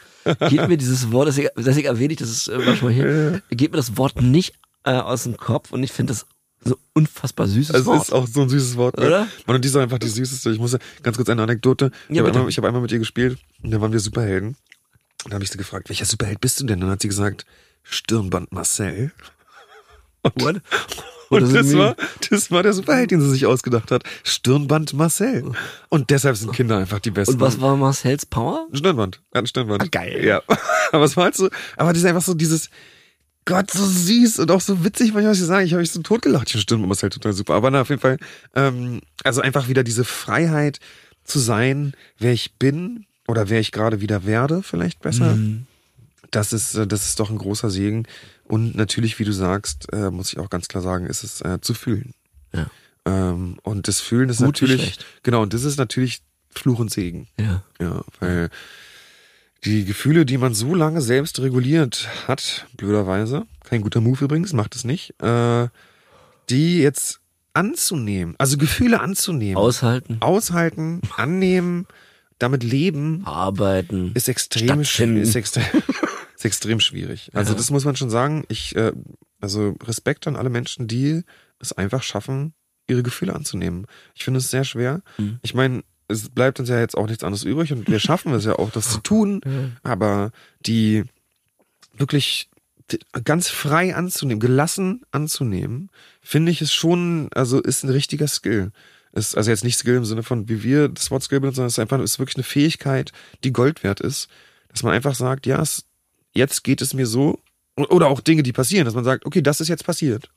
geht 0.50 0.68
mir 0.68 0.78
dieses 0.78 1.12
Wort, 1.12 1.28
deswegen, 1.28 1.50
deswegen 1.58 1.88
erwähne 1.88 2.14
ich 2.14 2.20
das 2.20 2.30
ist, 2.30 2.48
äh, 2.50 2.58
manchmal 2.60 2.92
hier, 2.94 3.42
geht 3.50 3.72
mir 3.72 3.78
das 3.78 3.98
Wort 3.98 4.22
nicht 4.22 4.54
äh, 4.84 4.92
aus 4.92 5.24
dem 5.24 5.38
Kopf 5.38 5.72
und 5.72 5.84
ich 5.84 5.92
finde 5.92 6.14
das 6.14 6.26
so 6.64 6.78
unfassbar 6.94 7.48
süßes 7.48 7.76
Es 7.76 7.86
Wort. 7.86 8.02
ist 8.04 8.12
auch 8.14 8.28
so 8.28 8.42
ein 8.42 8.50
süßes 8.50 8.76
Wort. 8.78 8.98
ne? 8.98 9.06
Oder? 9.08 9.28
Mann, 9.46 9.56
und 9.56 9.64
die 9.64 9.70
ist 9.70 9.76
einfach 9.76 10.00
die 10.00 10.08
süßeste. 10.10 10.50
Ich 10.52 10.60
muss 10.60 10.74
ja- 10.74 10.80
ganz 11.04 11.16
kurz 11.18 11.30
eine 11.30 11.42
Anekdote. 11.44 11.92
Ich 12.10 12.16
Ja, 12.16 12.22
habe 12.22 12.30
bitte. 12.30 12.40
einmal, 12.40 12.50
ich 12.50 12.58
hab 12.58 12.66
einmal 12.66 12.82
mit 12.82 12.92
ihr 12.92 13.00
gespielt 13.00 13.38
und 13.64 13.72
da 13.72 13.80
waren 13.80 13.92
wir 13.92 14.00
Superhelden. 14.00 14.50
Und 15.24 15.32
da 15.32 15.36
habe 15.36 15.44
ich 15.44 15.50
sie 15.52 15.58
gefragt, 15.58 15.90
welcher 15.90 16.06
Superheld 16.06 16.42
bist 16.42 16.60
du 16.60 16.66
denn? 16.66 16.76
Und 16.76 16.82
dann 16.82 16.90
hat 16.92 17.02
sie 17.02 17.08
gesagt, 17.08 17.46
Stirnband 17.90 18.52
Marcel. 18.52 19.12
Und 21.30 21.42
does 21.42 21.50
it 21.50 21.56
das 21.56 21.68
mean? 21.68 21.78
war, 21.80 21.96
das 22.30 22.52
war 22.52 22.64
der 22.64 22.74
Superheld, 22.74 23.12
den 23.12 23.22
sie 23.22 23.30
sich 23.30 23.46
ausgedacht 23.46 23.92
hat. 23.92 24.04
Stirnband 24.24 24.94
Marcel. 24.94 25.52
Und 25.90 26.10
deshalb 26.10 26.38
sind 26.38 26.54
Kinder 26.54 26.78
einfach 26.78 27.00
die 27.00 27.12
besten. 27.12 27.36
Und 27.36 27.42
was 27.42 27.60
war 27.60 27.76
Marcells 27.76 28.26
Power? 28.26 28.68
Ein 28.72 28.78
Stirnband. 28.78 29.22
Er 29.32 29.40
hat 29.40 29.44
ein 29.44 29.48
Stirnband. 29.48 29.84
Ah, 29.84 29.88
geil. 29.90 30.24
Ja. 30.24 30.42
Aber 30.92 31.04
es 31.04 31.18
war 31.18 31.26
halt 31.26 31.36
so, 31.36 31.50
aber 31.76 31.92
das 31.92 32.02
ist 32.02 32.06
einfach 32.06 32.22
so 32.22 32.34
dieses, 32.34 32.70
Gott, 33.44 33.72
so 33.72 33.86
süß 33.86 34.40
und 34.40 34.52
auch 34.52 34.62
so 34.62 34.86
witzig, 34.86 35.14
manchmal, 35.14 35.32
was 35.32 35.40
ich 35.40 35.46
sagen. 35.46 35.66
Ich 35.66 35.74
habe 35.74 35.82
mich 35.82 35.92
so 35.92 36.02
totgelacht. 36.02 36.54
Ich 36.54 36.62
Stirnband 36.62 36.94
ist 36.94 37.04
halt 37.04 37.14
total 37.14 37.34
super. 37.34 37.56
Aber 37.56 37.72
na, 37.72 37.82
auf 37.82 37.90
jeden 37.90 38.02
Fall, 38.02 38.18
ähm, 38.56 39.02
also 39.24 39.42
einfach 39.42 39.68
wieder 39.68 39.84
diese 39.84 40.06
Freiheit 40.06 40.80
zu 41.26 41.40
sein, 41.40 41.94
wer 42.18 42.32
ich 42.32 42.54
bin 42.56 43.06
oder 43.28 43.50
wer 43.50 43.60
ich 43.60 43.74
gerade 43.74 44.00
wieder 44.00 44.26
werde, 44.26 44.64
vielleicht 44.64 45.02
besser. 45.02 45.36
Mhm. 45.36 45.67
Das 46.32 46.54
ist, 46.54 46.76
äh, 46.76 46.88
das 46.88 47.08
ist 47.08 47.20
doch 47.20 47.30
ein 47.30 47.38
großer 47.38 47.70
Segen. 47.70 48.08
Und 48.44 48.76
natürlich, 48.76 49.20
wie 49.20 49.26
du 49.26 49.34
sagst, 49.34 49.92
äh, 49.92 50.10
muss 50.12 50.32
ich 50.32 50.40
auch 50.40 50.50
ganz 50.50 50.68
klar 50.68 50.84
sagen, 50.84 51.06
ist 51.06 51.24
es 51.24 51.42
äh, 51.42 51.60
zu 51.62 51.74
fühlen. 51.74 52.14
Ja. 52.54 52.68
Ähm, 53.06 53.58
und 53.64 53.88
das 53.88 54.02
Fühlen 54.02 54.30
ist 54.30 54.38
Gut 54.38 54.48
natürlich, 54.48 54.98
genau, 55.24 55.42
und 55.42 55.54
das 55.54 55.64
ist 55.64 55.78
natürlich 55.78 56.22
Fluch 56.50 56.80
und 56.80 56.92
Segen. 56.92 57.28
Ja. 57.40 57.64
Ja, 57.80 58.02
weil 58.20 58.50
die 59.64 59.86
Gefühle, 59.86 60.26
die 60.26 60.38
man 60.38 60.54
so 60.54 60.76
lange 60.76 61.02
selbst 61.02 61.40
reguliert 61.40 62.08
hat, 62.28 62.68
blöderweise, 62.76 63.46
kein 63.64 63.82
guter 63.82 64.02
Move 64.02 64.26
übrigens, 64.26 64.54
macht 64.54 64.76
es 64.76 64.84
nicht, 64.84 65.22
äh, 65.22 65.68
die 66.50 66.80
jetzt 66.80 67.20
anzunehmen, 67.54 68.36
also 68.38 68.58
Gefühle 68.58 69.00
anzunehmen, 69.02 69.58
Aushalten, 69.58 70.18
aushalten, 70.20 71.02
annehmen, 71.16 71.88
damit 72.40 72.64
leben, 72.64 73.26
arbeiten. 73.26 74.12
ist 74.14 74.30
extrem, 74.30 74.82
ist 74.82 75.36
extrem, 75.36 75.66
ist 76.38 76.46
extrem 76.46 76.80
schwierig. 76.80 77.32
Also 77.34 77.52
Ja. 77.52 77.58
das 77.58 77.70
muss 77.72 77.84
man 77.86 77.96
schon 77.96 78.10
sagen. 78.10 78.46
Ich, 78.48 78.76
äh, 78.76 78.92
also 79.42 79.76
Respekt 79.84 80.28
an 80.28 80.36
alle 80.36 80.50
Menschen, 80.50 80.88
die 80.88 81.24
es 81.60 81.74
einfach 81.74 82.04
schaffen, 82.04 82.54
ihre 82.88 83.04
Gefühle 83.04 83.36
anzunehmen. 83.36 83.88
Ich 84.16 84.24
finde 84.24 84.38
es 84.40 84.50
sehr 84.50 84.64
schwer. 84.64 85.02
Mhm. 85.18 85.40
Ich 85.42 85.54
meine, 85.54 85.84
es 86.08 86.30
bleibt 86.30 86.60
uns 86.60 86.70
ja 86.70 86.80
jetzt 86.80 86.96
auch 86.96 87.08
nichts 87.08 87.24
anderes 87.24 87.44
übrig 87.44 87.74
und 87.74 87.88
wir 87.90 88.00
schaffen 88.00 88.34
es 88.34 88.46
ja 88.46 88.58
auch, 88.58 88.72
das 88.72 88.92
zu 88.92 89.00
tun. 89.00 89.42
Aber 89.84 90.32
die 90.66 91.04
wirklich 91.98 92.50
ganz 93.26 93.50
frei 93.50 93.96
anzunehmen, 93.96 94.40
gelassen 94.40 95.02
anzunehmen, 95.12 95.90
finde 96.22 96.52
ich 96.52 96.62
es 96.62 96.72
schon, 96.72 97.30
also 97.34 97.60
ist 97.62 97.84
ein 97.84 97.90
richtiger 97.90 98.28
Skill. 98.28 98.72
Ist 99.12 99.36
also 99.36 99.50
jetzt 99.50 99.64
nicht 99.64 99.78
Skill 99.78 99.96
im 99.98 100.06
Sinne 100.06 100.24
von, 100.24 100.48
wie 100.48 100.64
wir 100.64 100.88
das 100.88 101.12
Wort 101.12 101.24
Skill 101.24 101.40
benutzen, 101.42 101.56
sondern 101.58 101.68
es 101.68 101.74
ist 101.74 101.80
einfach, 101.80 102.00
ist 102.00 102.20
wirklich 102.20 102.38
eine 102.38 102.44
Fähigkeit, 102.44 103.12
die 103.44 103.52
Gold 103.52 103.84
wert 103.84 104.00
ist, 104.00 104.28
dass 104.70 104.84
man 104.84 104.94
einfach 104.94 105.16
sagt, 105.16 105.46
ja, 105.48 105.62
es, 105.62 105.86
jetzt 106.38 106.64
geht 106.64 106.82
es 106.82 106.94
mir 106.94 107.06
so, 107.06 107.42
oder 107.76 108.08
auch 108.08 108.22
Dinge, 108.22 108.44
die 108.44 108.54
passieren, 108.54 108.86
dass 108.86 108.96
man 108.96 109.04
sagt, 109.04 109.26
okay, 109.26 109.42
das 109.42 109.62
ist 109.62 109.68
jetzt 109.68 109.86
passiert. 109.86 110.30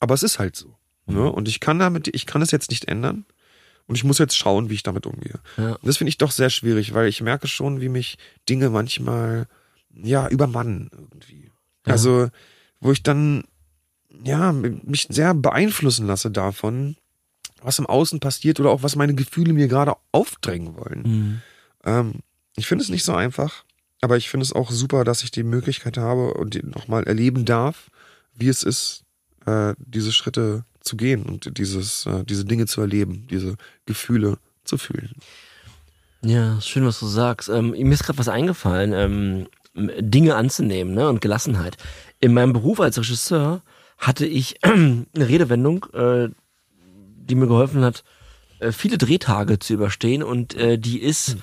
Aber 0.00 0.14
es 0.14 0.22
ist 0.22 0.38
halt 0.38 0.56
so. 0.56 0.76
Ne? 1.06 1.30
Und 1.30 1.48
ich 1.48 1.60
kann 1.60 1.78
damit, 1.78 2.08
ich 2.14 2.26
kann 2.26 2.42
es 2.42 2.50
jetzt 2.50 2.70
nicht 2.70 2.86
ändern. 2.86 3.24
Und 3.86 3.94
ich 3.94 4.04
muss 4.04 4.18
jetzt 4.18 4.36
schauen, 4.36 4.68
wie 4.68 4.74
ich 4.74 4.82
damit 4.82 5.06
umgehe. 5.06 5.40
Ja. 5.56 5.72
Und 5.72 5.86
das 5.86 5.96
finde 5.96 6.10
ich 6.10 6.18
doch 6.18 6.30
sehr 6.30 6.50
schwierig, 6.50 6.92
weil 6.92 7.08
ich 7.08 7.22
merke 7.22 7.48
schon, 7.48 7.80
wie 7.80 7.88
mich 7.88 8.18
Dinge 8.46 8.68
manchmal, 8.68 9.46
ja, 9.94 10.28
übermannen 10.28 10.90
irgendwie. 10.92 11.50
Ja. 11.86 11.92
Also, 11.92 12.28
wo 12.80 12.92
ich 12.92 13.02
dann, 13.02 13.44
ja, 14.24 14.52
mich 14.52 15.06
sehr 15.08 15.32
beeinflussen 15.32 16.06
lasse 16.06 16.30
davon, 16.30 16.96
was 17.62 17.78
im 17.78 17.86
Außen 17.86 18.20
passiert 18.20 18.60
oder 18.60 18.70
auch 18.70 18.82
was 18.82 18.94
meine 18.94 19.14
Gefühle 19.14 19.54
mir 19.54 19.68
gerade 19.68 19.94
aufdrängen 20.12 20.76
wollen. 20.76 21.02
Mhm. 21.02 21.42
Ähm, 21.84 22.14
ich 22.56 22.66
finde 22.66 22.84
es 22.84 22.90
nicht 22.90 23.04
so 23.04 23.14
einfach, 23.14 23.64
aber 24.00 24.16
ich 24.16 24.28
finde 24.28 24.44
es 24.44 24.52
auch 24.52 24.70
super, 24.70 25.04
dass 25.04 25.22
ich 25.22 25.30
die 25.30 25.42
Möglichkeit 25.42 25.98
habe 25.98 26.34
und 26.34 26.62
nochmal 26.64 27.04
erleben 27.04 27.44
darf, 27.44 27.90
wie 28.34 28.48
es 28.48 28.62
ist, 28.62 29.04
äh, 29.46 29.74
diese 29.78 30.12
Schritte 30.12 30.64
zu 30.80 30.96
gehen 30.96 31.24
und 31.24 31.58
dieses, 31.58 32.06
äh, 32.06 32.24
diese 32.24 32.44
Dinge 32.44 32.66
zu 32.66 32.80
erleben, 32.80 33.26
diese 33.30 33.56
Gefühle 33.86 34.38
zu 34.64 34.78
fühlen. 34.78 35.10
Ja, 36.22 36.60
schön, 36.60 36.84
was 36.84 37.00
du 37.00 37.06
sagst. 37.06 37.48
Ähm, 37.48 37.70
mir 37.70 37.92
ist 37.92 38.04
gerade 38.04 38.18
was 38.18 38.28
eingefallen, 38.28 38.92
ähm, 38.92 39.48
Dinge 40.00 40.34
anzunehmen 40.34 40.94
ne, 40.94 41.08
und 41.08 41.20
Gelassenheit. 41.20 41.76
In 42.20 42.34
meinem 42.34 42.52
Beruf 42.52 42.80
als 42.80 42.98
Regisseur 42.98 43.62
hatte 43.96 44.26
ich 44.26 44.58
eine 44.62 45.06
Redewendung, 45.14 45.86
äh, 45.92 46.28
die 46.80 47.34
mir 47.34 47.46
geholfen 47.46 47.84
hat, 47.84 48.04
äh, 48.58 48.72
viele 48.72 48.98
Drehtage 48.98 49.58
zu 49.58 49.74
überstehen 49.74 50.22
und 50.22 50.54
äh, 50.54 50.78
die 50.78 51.00
ist, 51.00 51.36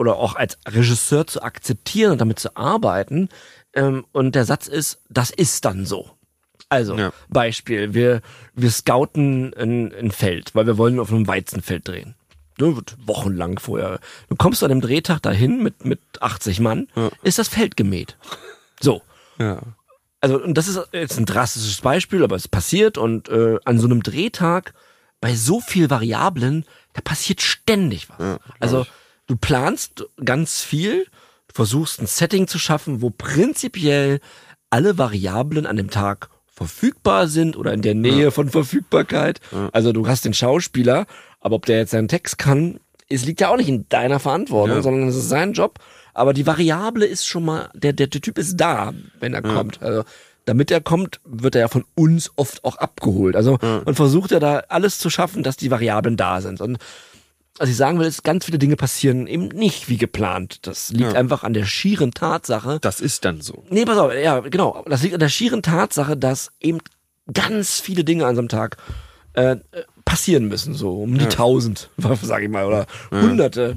oder 0.00 0.16
auch 0.16 0.34
als 0.34 0.58
Regisseur 0.66 1.26
zu 1.26 1.42
akzeptieren 1.42 2.12
und 2.12 2.20
damit 2.22 2.38
zu 2.38 2.56
arbeiten. 2.56 3.28
Ähm, 3.74 4.06
und 4.12 4.34
der 4.34 4.46
Satz 4.46 4.66
ist, 4.66 4.98
das 5.10 5.30
ist 5.30 5.64
dann 5.66 5.84
so. 5.84 6.10
Also, 6.70 6.96
Ja. 6.96 7.12
Beispiel, 7.28 7.92
wir, 7.92 8.22
wir 8.54 8.70
scouten 8.70 9.52
ein, 9.54 9.92
ein 9.94 10.10
Feld, 10.10 10.54
weil 10.54 10.66
wir 10.66 10.78
wollen 10.78 10.98
auf 10.98 11.10
einem 11.12 11.26
Weizenfeld 11.28 11.86
drehen. 11.86 12.14
Ne, 12.58 12.76
wochenlang 13.04 13.58
vorher. 13.58 14.00
Du 14.30 14.36
kommst 14.36 14.62
an 14.62 14.70
dem 14.70 14.80
Drehtag 14.80 15.20
dahin 15.20 15.62
mit, 15.62 15.84
mit 15.84 16.00
80 16.20 16.60
Mann, 16.60 16.88
Ja. 16.96 17.10
ist 17.22 17.38
das 17.38 17.48
Feld 17.48 17.76
gemäht. 17.76 18.16
So. 18.80 19.02
Ja. 19.38 19.60
Also, 20.22 20.42
und 20.42 20.54
das 20.54 20.66
ist 20.68 20.78
jetzt 20.92 21.18
ein 21.18 21.26
drastisches 21.26 21.80
Beispiel, 21.82 22.24
aber 22.24 22.36
es 22.36 22.48
passiert 22.48 22.96
und 22.98 23.28
äh, 23.28 23.58
an 23.64 23.78
so 23.78 23.86
einem 23.86 24.02
Drehtag 24.02 24.72
bei 25.20 25.34
so 25.34 25.60
viel 25.60 25.90
Variablen, 25.90 26.64
da 26.94 27.00
passiert 27.02 27.40
ständig 27.42 28.08
was. 28.10 28.18
Ja, 28.18 28.38
also, 28.58 28.82
ich. 28.82 28.90
Du 29.30 29.36
planst 29.36 30.06
ganz 30.24 30.60
viel, 30.62 31.04
du 31.48 31.54
versuchst 31.54 32.00
ein 32.00 32.06
Setting 32.06 32.48
zu 32.48 32.58
schaffen, 32.58 33.00
wo 33.00 33.10
prinzipiell 33.10 34.18
alle 34.70 34.98
Variablen 34.98 35.66
an 35.66 35.76
dem 35.76 35.88
Tag 35.90 36.28
verfügbar 36.52 37.28
sind 37.28 37.56
oder 37.56 37.72
in 37.72 37.80
der 37.80 37.94
Nähe 37.94 38.32
von 38.32 38.48
Verfügbarkeit. 38.50 39.40
Also 39.72 39.92
du 39.92 40.06
hast 40.08 40.24
den 40.24 40.34
Schauspieler, 40.34 41.06
aber 41.40 41.54
ob 41.56 41.66
der 41.66 41.78
jetzt 41.78 41.92
seinen 41.92 42.08
Text 42.08 42.38
kann, 42.38 42.80
es 43.08 43.24
liegt 43.24 43.40
ja 43.40 43.48
auch 43.50 43.56
nicht 43.56 43.68
in 43.68 43.88
deiner 43.88 44.18
Verantwortung, 44.18 44.76
Ja. 44.78 44.82
sondern 44.82 45.08
es 45.08 45.16
ist 45.16 45.28
sein 45.28 45.52
Job. 45.52 45.78
Aber 46.12 46.32
die 46.34 46.46
Variable 46.46 47.06
ist 47.06 47.24
schon 47.26 47.44
mal, 47.44 47.70
der, 47.74 47.92
der, 47.92 48.08
der 48.08 48.20
Typ 48.20 48.36
ist 48.36 48.56
da, 48.56 48.92
wenn 49.20 49.32
er 49.32 49.42
kommt. 49.42 49.80
Also 49.80 50.02
damit 50.44 50.70
er 50.72 50.80
kommt, 50.80 51.20
wird 51.24 51.54
er 51.54 51.60
ja 51.62 51.68
von 51.68 51.84
uns 51.94 52.30
oft 52.36 52.64
auch 52.64 52.76
abgeholt. 52.76 53.36
Also 53.36 53.58
man 53.62 53.94
versucht 53.94 54.32
ja 54.32 54.40
da 54.40 54.64
alles 54.68 54.98
zu 54.98 55.08
schaffen, 55.08 55.42
dass 55.44 55.56
die 55.56 55.70
Variablen 55.70 56.16
da 56.16 56.40
sind. 56.40 56.60
Und 56.60 56.78
was 57.58 57.68
ich 57.68 57.76
sagen 57.76 57.98
will, 57.98 58.06
ist, 58.06 58.24
ganz 58.24 58.44
viele 58.46 58.58
Dinge 58.58 58.76
passieren 58.76 59.26
eben 59.26 59.48
nicht 59.48 59.88
wie 59.88 59.98
geplant. 59.98 60.66
Das 60.66 60.90
liegt 60.90 61.12
Ja. 61.12 61.18
einfach 61.18 61.42
an 61.42 61.52
der 61.52 61.66
schieren 61.66 62.12
Tatsache, 62.12 62.78
Das 62.80 63.00
ist 63.00 63.24
dann 63.24 63.40
so. 63.42 63.64
Nee, 63.68 63.84
pass 63.84 63.98
auf, 63.98 64.12
ja, 64.14 64.40
genau. 64.40 64.82
Das 64.88 65.02
liegt 65.02 65.14
an 65.14 65.20
der 65.20 65.28
schieren 65.28 65.62
Tatsache, 65.62 66.16
dass 66.16 66.52
eben 66.60 66.78
ganz 67.32 67.80
viele 67.80 68.02
Dinge 68.04 68.26
an 68.26 68.34
so 68.34 68.40
einem 68.40 68.48
Tag 68.48 68.76
äh, 69.34 69.56
passieren 70.04 70.46
müssen, 70.48 70.74
so 70.74 71.02
um 71.02 71.18
die 71.18 71.26
tausend, 71.26 71.90
sag 72.22 72.42
ich 72.42 72.48
mal, 72.48 72.64
oder 72.66 72.86
hunderte. 73.10 73.76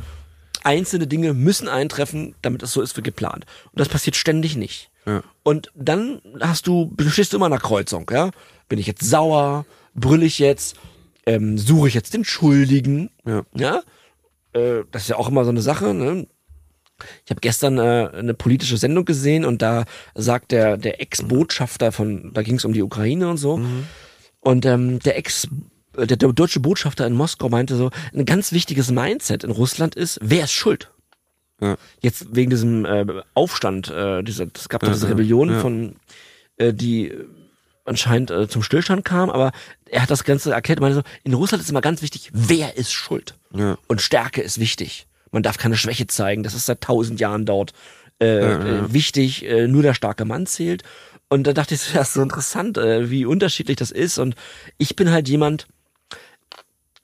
Einzelne 0.63 1.07
Dinge 1.07 1.33
müssen 1.33 1.67
eintreffen, 1.67 2.35
damit 2.41 2.63
es 2.63 2.71
so 2.71 2.81
ist 2.81 2.95
wie 2.95 3.01
geplant. 3.03 3.45
Und 3.73 3.79
das 3.79 3.89
passiert 3.89 4.15
ständig 4.15 4.55
nicht. 4.55 4.89
Ja. 5.05 5.21
Und 5.43 5.71
dann 5.75 6.21
hast 6.39 6.67
du, 6.67 6.91
du 6.95 7.09
stehst 7.09 7.33
immer 7.33 7.45
an 7.47 7.51
der 7.51 7.59
Kreuzung, 7.59 8.09
ja? 8.11 8.31
Bin 8.69 8.79
ich 8.79 8.87
jetzt 8.87 9.03
sauer? 9.03 9.65
Brüll 9.93 10.23
ich 10.23 10.39
jetzt? 10.39 10.77
Ähm, 11.25 11.57
suche 11.57 11.87
ich 11.87 11.93
jetzt 11.93 12.13
den 12.13 12.25
Schuldigen? 12.25 13.09
Ja. 13.25 13.43
Ja? 13.55 13.81
Äh, 14.53 14.83
das 14.91 15.03
ist 15.03 15.09
ja 15.09 15.17
auch 15.17 15.29
immer 15.29 15.43
so 15.43 15.51
eine 15.51 15.61
Sache, 15.61 15.93
ne? 15.93 16.27
Ich 17.25 17.31
habe 17.31 17.41
gestern 17.41 17.77
äh, 17.79 18.09
eine 18.13 18.33
politische 18.33 18.77
Sendung 18.77 19.03
gesehen 19.03 19.45
und 19.45 19.61
da 19.61 19.85
sagt 20.15 20.51
der 20.51 20.77
der 20.77 21.01
Ex-Botschafter 21.01 21.91
von, 21.91 22.31
da 22.33 22.43
ging 22.43 22.55
es 22.55 22.65
um 22.65 22.73
die 22.73 22.83
Ukraine 22.83 23.29
und 23.29 23.37
so, 23.37 23.59
und 24.39 24.65
ähm, 24.65 24.99
der 24.99 25.17
Ex 25.17 25.47
äh, 25.97 26.07
der, 26.07 26.17
der 26.17 26.31
deutsche 26.33 26.59
Botschafter 26.59 27.05
in 27.07 27.13
Moskau 27.13 27.49
meinte 27.49 27.75
so, 27.75 27.89
ein 28.13 28.25
ganz 28.25 28.51
wichtiges 28.51 28.91
Mindset 28.91 29.43
in 29.43 29.51
Russland 29.51 29.95
ist, 29.95 30.19
wer 30.21 30.45
ist 30.45 30.53
schuld? 30.53 30.91
Ja. 31.61 31.77
Jetzt 32.01 32.35
wegen 32.35 32.49
diesem 32.49 32.85
äh, 32.85 33.05
Aufstand, 33.33 33.89
äh, 33.89 34.23
dieser, 34.23 34.47
es 34.53 34.69
gab 34.69 34.83
Ja, 34.83 34.89
diese 34.89 35.09
Rebellion 35.09 35.49
ja. 35.49 35.59
von, 35.59 35.95
äh, 36.57 36.73
die 36.73 37.13
anscheinend 37.85 38.31
äh, 38.31 38.47
zum 38.47 38.63
Stillstand 38.63 39.05
kam, 39.05 39.29
aber 39.29 39.51
er 39.93 40.01
hat 40.01 40.11
das 40.11 40.23
Ganze 40.23 40.51
erklärt, 40.51 40.79
und 40.79 40.83
meinte 40.83 40.95
so, 40.95 41.03
in 41.23 41.33
Russland 41.33 41.63
ist 41.63 41.69
immer 41.69 41.81
ganz 41.81 42.01
wichtig, 42.01 42.29
wer 42.33 42.77
ist 42.77 42.91
schuld? 42.91 43.35
Ja. 43.55 43.77
Und 43.87 44.01
Stärke 44.01 44.41
ist 44.41 44.59
wichtig. 44.59 45.07
Man 45.31 45.43
darf 45.43 45.57
keine 45.57 45.77
Schwäche 45.77 46.07
zeigen. 46.07 46.43
Das 46.43 46.53
ist 46.53 46.65
seit 46.65 46.81
tausend 46.81 47.19
Jahren 47.19 47.45
dort 47.45 47.73
äh. 48.21 48.25
Äh, 48.25 48.93
wichtig. 48.93 49.45
Äh, 49.45 49.67
nur 49.67 49.81
der 49.83 49.93
starke 49.93 50.25
Mann 50.25 50.45
zählt. 50.45 50.83
Und 51.29 51.47
da 51.47 51.53
dachte 51.53 51.75
ich, 51.75 51.91
das 51.93 52.09
ist 52.09 52.13
so 52.13 52.21
interessant, 52.21 52.77
äh, 52.77 53.09
wie 53.09 53.25
unterschiedlich 53.25 53.77
das 53.77 53.91
ist. 53.91 54.17
Und 54.17 54.35
ich 54.77 54.95
bin 54.95 55.11
halt 55.11 55.27
jemand, 55.27 55.67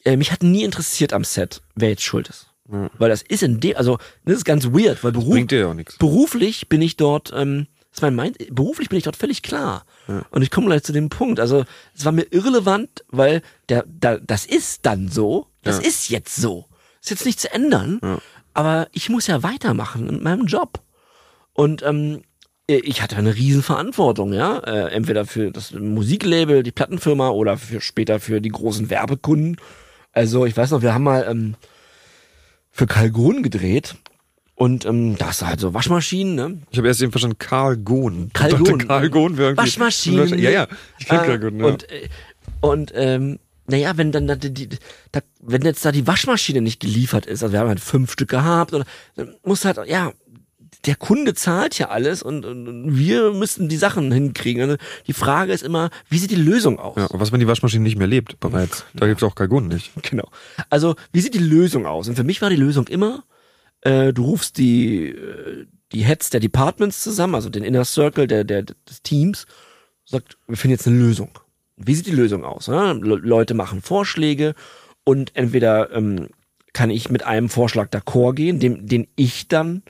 äh, 0.03 0.17
mich 0.17 0.31
hat 0.31 0.43
nie 0.43 0.63
interessiert 0.63 1.13
am 1.13 1.23
Set, 1.23 1.61
wer 1.75 1.89
jetzt 1.89 2.03
schuld 2.03 2.29
ist. 2.29 2.47
Ja. 2.71 2.89
Weil 2.97 3.09
das 3.09 3.21
ist 3.23 3.41
in 3.41 3.59
dem, 3.59 3.75
also 3.77 3.97
das 4.25 4.37
ist 4.37 4.45
ganz 4.45 4.65
weird, 4.65 5.03
weil 5.03 5.11
Beruf, 5.11 5.33
Bringt 5.33 5.51
dir 5.51 5.59
ja 5.59 5.67
auch 5.67 5.73
nichts. 5.73 5.97
beruflich 5.97 6.69
bin 6.69 6.81
ich 6.81 6.97
dort, 6.97 7.33
ähm, 7.35 7.67
ist 7.99 8.01
mein 8.01 8.15
Mind, 8.15 8.37
beruflich 8.53 8.89
bin 8.89 8.97
ich 8.97 9.03
dort 9.03 9.15
völlig 9.17 9.41
klar. 9.43 9.85
Und 10.31 10.41
ich 10.41 10.49
komme 10.51 10.67
gleich 10.67 10.83
zu 10.83 10.91
dem 10.93 11.09
Punkt. 11.09 11.39
Also 11.39 11.65
es 11.95 12.03
war 12.05 12.11
mir 12.11 12.25
irrelevant, 12.31 13.03
weil 13.09 13.41
der, 13.69 13.85
da, 13.87 14.17
das 14.17 14.45
ist 14.45 14.85
dann 14.85 15.07
so, 15.09 15.47
das 15.61 15.77
Ja. 15.81 15.87
ist 15.87 16.09
jetzt 16.09 16.35
so. 16.35 16.65
Ist 17.01 17.11
jetzt 17.11 17.25
nicht 17.25 17.39
zu 17.39 17.51
ändern, 17.53 17.99
Ja. 18.03 18.17
aber 18.53 18.87
ich 18.91 19.09
muss 19.09 19.27
ja 19.27 19.43
weitermachen 19.43 20.09
in 20.09 20.23
meinem 20.23 20.45
Job. 20.47 20.81
Und 21.53 21.83
ähm, 21.83 22.23
ich 22.67 23.01
hatte 23.01 23.15
eine 23.17 23.35
riesen 23.35 23.63
Verantwortung, 23.63 24.31
ja. 24.33 24.59
Äh, 24.59 24.91
entweder 24.91 25.25
für 25.25 25.51
das 25.51 25.71
Musiklabel, 25.71 26.63
die 26.63 26.71
Plattenfirma 26.71 27.29
oder 27.29 27.57
für 27.57 27.81
später 27.81 28.19
für 28.19 28.41
die 28.41 28.49
großen 28.49 28.89
Werbekunden. 28.89 29.57
Also 30.11 30.45
ich 30.45 30.55
weiß 30.57 30.71
noch, 30.71 30.81
wir 30.81 30.93
haben 30.93 31.03
mal 31.03 31.25
ähm, 31.29 31.55
für 32.71 32.87
Calgon 32.87 33.43
gedreht 33.43 33.95
und 34.59 34.85
ähm, 34.85 35.17
da 35.17 35.27
hast 35.27 35.41
du 35.41 35.45
halt 35.47 35.59
so 35.61 35.73
Waschmaschinen, 35.73 36.35
ne? 36.35 36.57
Ich 36.69 36.77
habe 36.77 36.87
erst 36.89 37.01
eben 37.01 37.11
verstanden, 37.13 37.37
Karl 37.39 37.77
Gohn. 37.77 38.29
Karl 38.33 38.51
Gohn. 38.57 38.77
Karl 38.87 39.09
Gohn 39.09 39.37
wäre 39.37 39.49
irgendwie- 39.51 39.61
Waschmaschinen. 39.63 40.37
Ja, 40.37 40.49
ja, 40.49 40.67
ich 40.99 41.07
kenn 41.07 41.19
Äh, 41.21 41.25
Karl 41.25 41.39
Gohn, 41.39 41.59
ja. 41.59 41.65
Und, 41.65 41.89
äh, 41.89 42.09
und 42.59 42.91
ähm, 42.93 43.39
naja, 43.67 43.95
wenn 43.95 44.11
dann 44.11 44.27
da 44.27 44.35
die, 44.35 44.67
da, 45.13 45.21
wenn 45.41 45.61
jetzt 45.61 45.85
da 45.85 45.93
die 45.93 46.05
Waschmaschine 46.07 46.59
nicht 46.61 46.81
geliefert 46.81 47.25
ist, 47.25 47.41
also 47.41 47.53
wir 47.53 47.59
haben 47.61 47.69
halt 47.69 47.79
fünf 47.79 48.11
Stück 48.11 48.29
gehabt, 48.29 48.73
oder, 48.73 48.83
dann 49.15 49.33
muss 49.45 49.63
halt, 49.63 49.79
ja, 49.87 50.11
der 50.85 50.95
Kunde 50.95 51.33
zahlt 51.35 51.77
ja 51.77 51.87
alles 51.89 52.21
und, 52.21 52.45
und, 52.45 52.67
und 52.67 52.97
wir 52.97 53.31
müssen 53.31 53.69
die 53.69 53.77
Sachen 53.77 54.11
hinkriegen. 54.11 54.61
Also 54.61 54.75
die 55.07 55.13
Frage 55.13 55.53
ist 55.53 55.63
immer, 55.63 55.89
wie 56.09 56.17
sieht 56.17 56.31
die 56.31 56.35
Lösung 56.35 56.79
aus? 56.79 56.95
ja, 56.97 57.05
und 57.05 57.19
was, 57.19 57.31
wenn 57.31 57.39
die 57.39 57.47
Waschmaschine 57.47 57.83
nicht 57.83 57.97
mehr 57.97 58.07
lebt 58.07 58.39
bereits? 58.41 58.83
Da 58.93 59.07
gibt's 59.07 59.23
auch 59.23 59.35
Karl 59.35 59.47
Gohn 59.47 59.67
nicht. 59.69 59.91
Genau. 60.09 60.29
Also, 60.69 60.95
wie 61.13 61.21
sieht 61.21 61.33
die 61.33 61.37
Lösung 61.39 61.85
aus? 61.85 62.07
Und 62.09 62.15
für 62.15 62.23
mich 62.25 62.41
war 62.41 62.49
die 62.49 62.55
Lösung 62.57 62.87
immer, 62.87 63.23
äh, 63.81 64.13
du 64.13 64.25
rufst 64.25 64.57
die, 64.57 65.07
äh, 65.09 65.65
die 65.91 66.03
Heads 66.03 66.29
der 66.29 66.39
Departments 66.39 67.01
zusammen, 67.03 67.35
also 67.35 67.49
den 67.49 67.63
Inner 67.63 67.85
Circle 67.85 68.27
der, 68.27 68.43
der, 68.43 68.63
des 68.63 69.01
Teams, 69.03 69.45
sagt, 70.05 70.37
wir 70.47 70.57
finden 70.57 70.73
jetzt 70.73 70.87
eine 70.87 70.97
Lösung. 70.97 71.31
Wie 71.77 71.95
sieht 71.95 72.07
die 72.07 72.11
Lösung 72.11 72.43
aus? 72.43 72.67
Ne? 72.67 72.93
Leute 72.93 73.53
machen 73.53 73.81
Vorschläge 73.81 74.53
und 75.03 75.35
entweder 75.35 75.91
ähm, 75.91 76.27
kann 76.73 76.89
ich 76.89 77.09
mit 77.09 77.23
einem 77.23 77.49
Vorschlag 77.49 77.89
d'accord 77.89 78.33
gehen, 78.33 78.59
dem, 78.59 78.85
den 78.85 79.07
ich 79.15 79.47
dann 79.47 79.83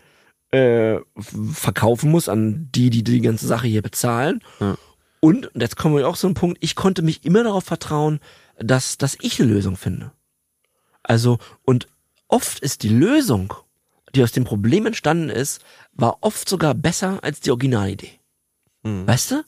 äh, 0.51 0.97
verkaufen 1.51 2.11
muss 2.11 2.29
an 2.29 2.69
die, 2.73 2.89
die 2.89 3.03
die 3.03 3.21
ganze 3.21 3.47
Sache 3.47 3.67
hier 3.67 3.81
bezahlen. 3.81 4.41
Ja. 4.59 4.77
Und, 5.19 5.53
und 5.53 5.61
jetzt 5.61 5.75
kommen 5.75 5.97
wir 5.97 6.07
auch 6.07 6.17
zu 6.17 6.27
einem 6.27 6.35
Punkt, 6.35 6.57
ich 6.61 6.75
konnte 6.75 7.01
mich 7.01 7.25
immer 7.25 7.43
darauf 7.43 7.65
vertrauen, 7.65 8.19
dass, 8.57 8.97
dass 8.97 9.17
ich 9.21 9.39
eine 9.39 9.51
Lösung 9.51 9.75
finde. 9.75 10.11
Also, 11.03 11.39
und 11.63 11.87
oft 12.27 12.59
ist 12.59 12.83
die 12.83 12.89
Lösung, 12.89 13.53
die 14.15 14.23
aus 14.23 14.31
dem 14.31 14.43
Problem 14.43 14.85
entstanden 14.85 15.29
ist, 15.29 15.61
war 15.93 16.17
oft 16.21 16.47
sogar 16.47 16.73
besser 16.73 17.19
als 17.23 17.39
die 17.39 17.51
Originalidee. 17.51 18.19
Mhm. 18.83 19.07
Weißt 19.07 19.31
du? 19.31 19.43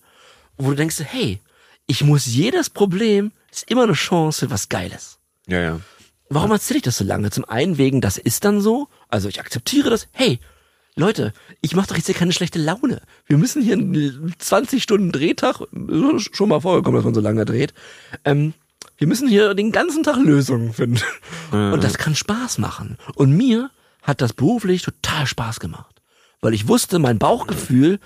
Wo 0.57 0.69
du 0.69 0.75
denkst, 0.75 0.97
hey, 1.03 1.39
ich 1.87 2.03
muss 2.03 2.25
jedes 2.25 2.69
Problem, 2.69 3.31
ist 3.51 3.69
immer 3.69 3.83
eine 3.83 3.93
Chance 3.93 4.45
für 4.45 4.51
was 4.51 4.69
Geiles. 4.69 5.19
Ja, 5.47 5.59
ja. 5.59 5.79
Warum 6.29 6.51
erzähle 6.51 6.77
ich 6.77 6.83
das 6.83 6.97
so 6.97 7.03
lange? 7.03 7.29
Zum 7.29 7.45
einen 7.45 7.77
wegen, 7.77 7.99
das 7.99 8.17
ist 8.17 8.45
dann 8.45 8.61
so, 8.61 8.87
also 9.09 9.27
ich 9.27 9.39
akzeptiere 9.39 9.89
das, 9.89 10.07
hey, 10.13 10.39
Leute, 10.95 11.33
ich 11.61 11.75
mache 11.75 11.87
doch 11.87 11.95
jetzt 11.95 12.05
hier 12.05 12.15
keine 12.15 12.33
schlechte 12.33 12.59
Laune. 12.59 13.01
Wir 13.25 13.37
müssen 13.37 13.61
hier 13.61 13.73
einen 13.73 14.33
20 14.37 14.83
Stunden 14.83 15.11
Drehtag, 15.11 15.61
schon 16.17 16.49
mal 16.49 16.61
vorgekommen, 16.61 16.97
dass 16.97 17.05
man 17.05 17.13
so 17.13 17.21
lange 17.21 17.45
dreht. 17.45 17.73
Ähm, 18.23 18.53
wir 18.97 19.07
müssen 19.07 19.27
hier 19.27 19.53
den 19.53 19.71
ganzen 19.71 20.03
Tag 20.03 20.17
Lösungen 20.17 20.73
finden. 20.73 21.01
Mhm. 21.51 21.73
Und 21.73 21.83
das 21.83 21.97
kann 21.97 22.15
Spaß 22.15 22.59
machen. 22.59 22.97
Und 23.15 23.35
mir 23.35 23.71
hat 24.01 24.21
das 24.21 24.33
beruflich 24.33 24.81
total 24.81 25.27
Spaß 25.27 25.59
gemacht. 25.59 26.01
Weil 26.41 26.53
ich 26.53 26.67
wusste, 26.67 26.97
mein 26.97 27.19
Bauchgefühl, 27.19 27.99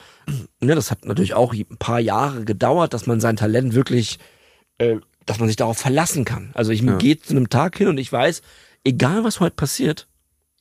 ne, 0.59 0.75
das 0.75 0.91
hat 0.91 1.05
natürlich 1.05 1.33
auch 1.33 1.53
ein 1.53 1.77
paar 1.79 1.99
Jahre 1.99 2.43
gedauert, 2.43 2.93
dass 2.93 3.07
man 3.07 3.21
sein 3.21 3.37
Talent 3.37 3.73
wirklich, 3.73 4.19
äh, 4.77 4.97
dass 5.25 5.39
man 5.39 5.47
sich 5.47 5.55
darauf 5.55 5.77
verlassen 5.77 6.25
kann. 6.25 6.51
Also 6.53 6.71
ich 6.71 6.81
ja. 6.81 6.97
gehe 6.97 7.17
zu 7.17 7.31
einem 7.31 7.49
Tag 7.49 7.77
hin 7.77 7.87
und 7.87 7.97
ich 7.97 8.11
weiß, 8.11 8.41
egal 8.83 9.23
was 9.23 9.39
heute 9.39 9.55
passiert, 9.55 10.07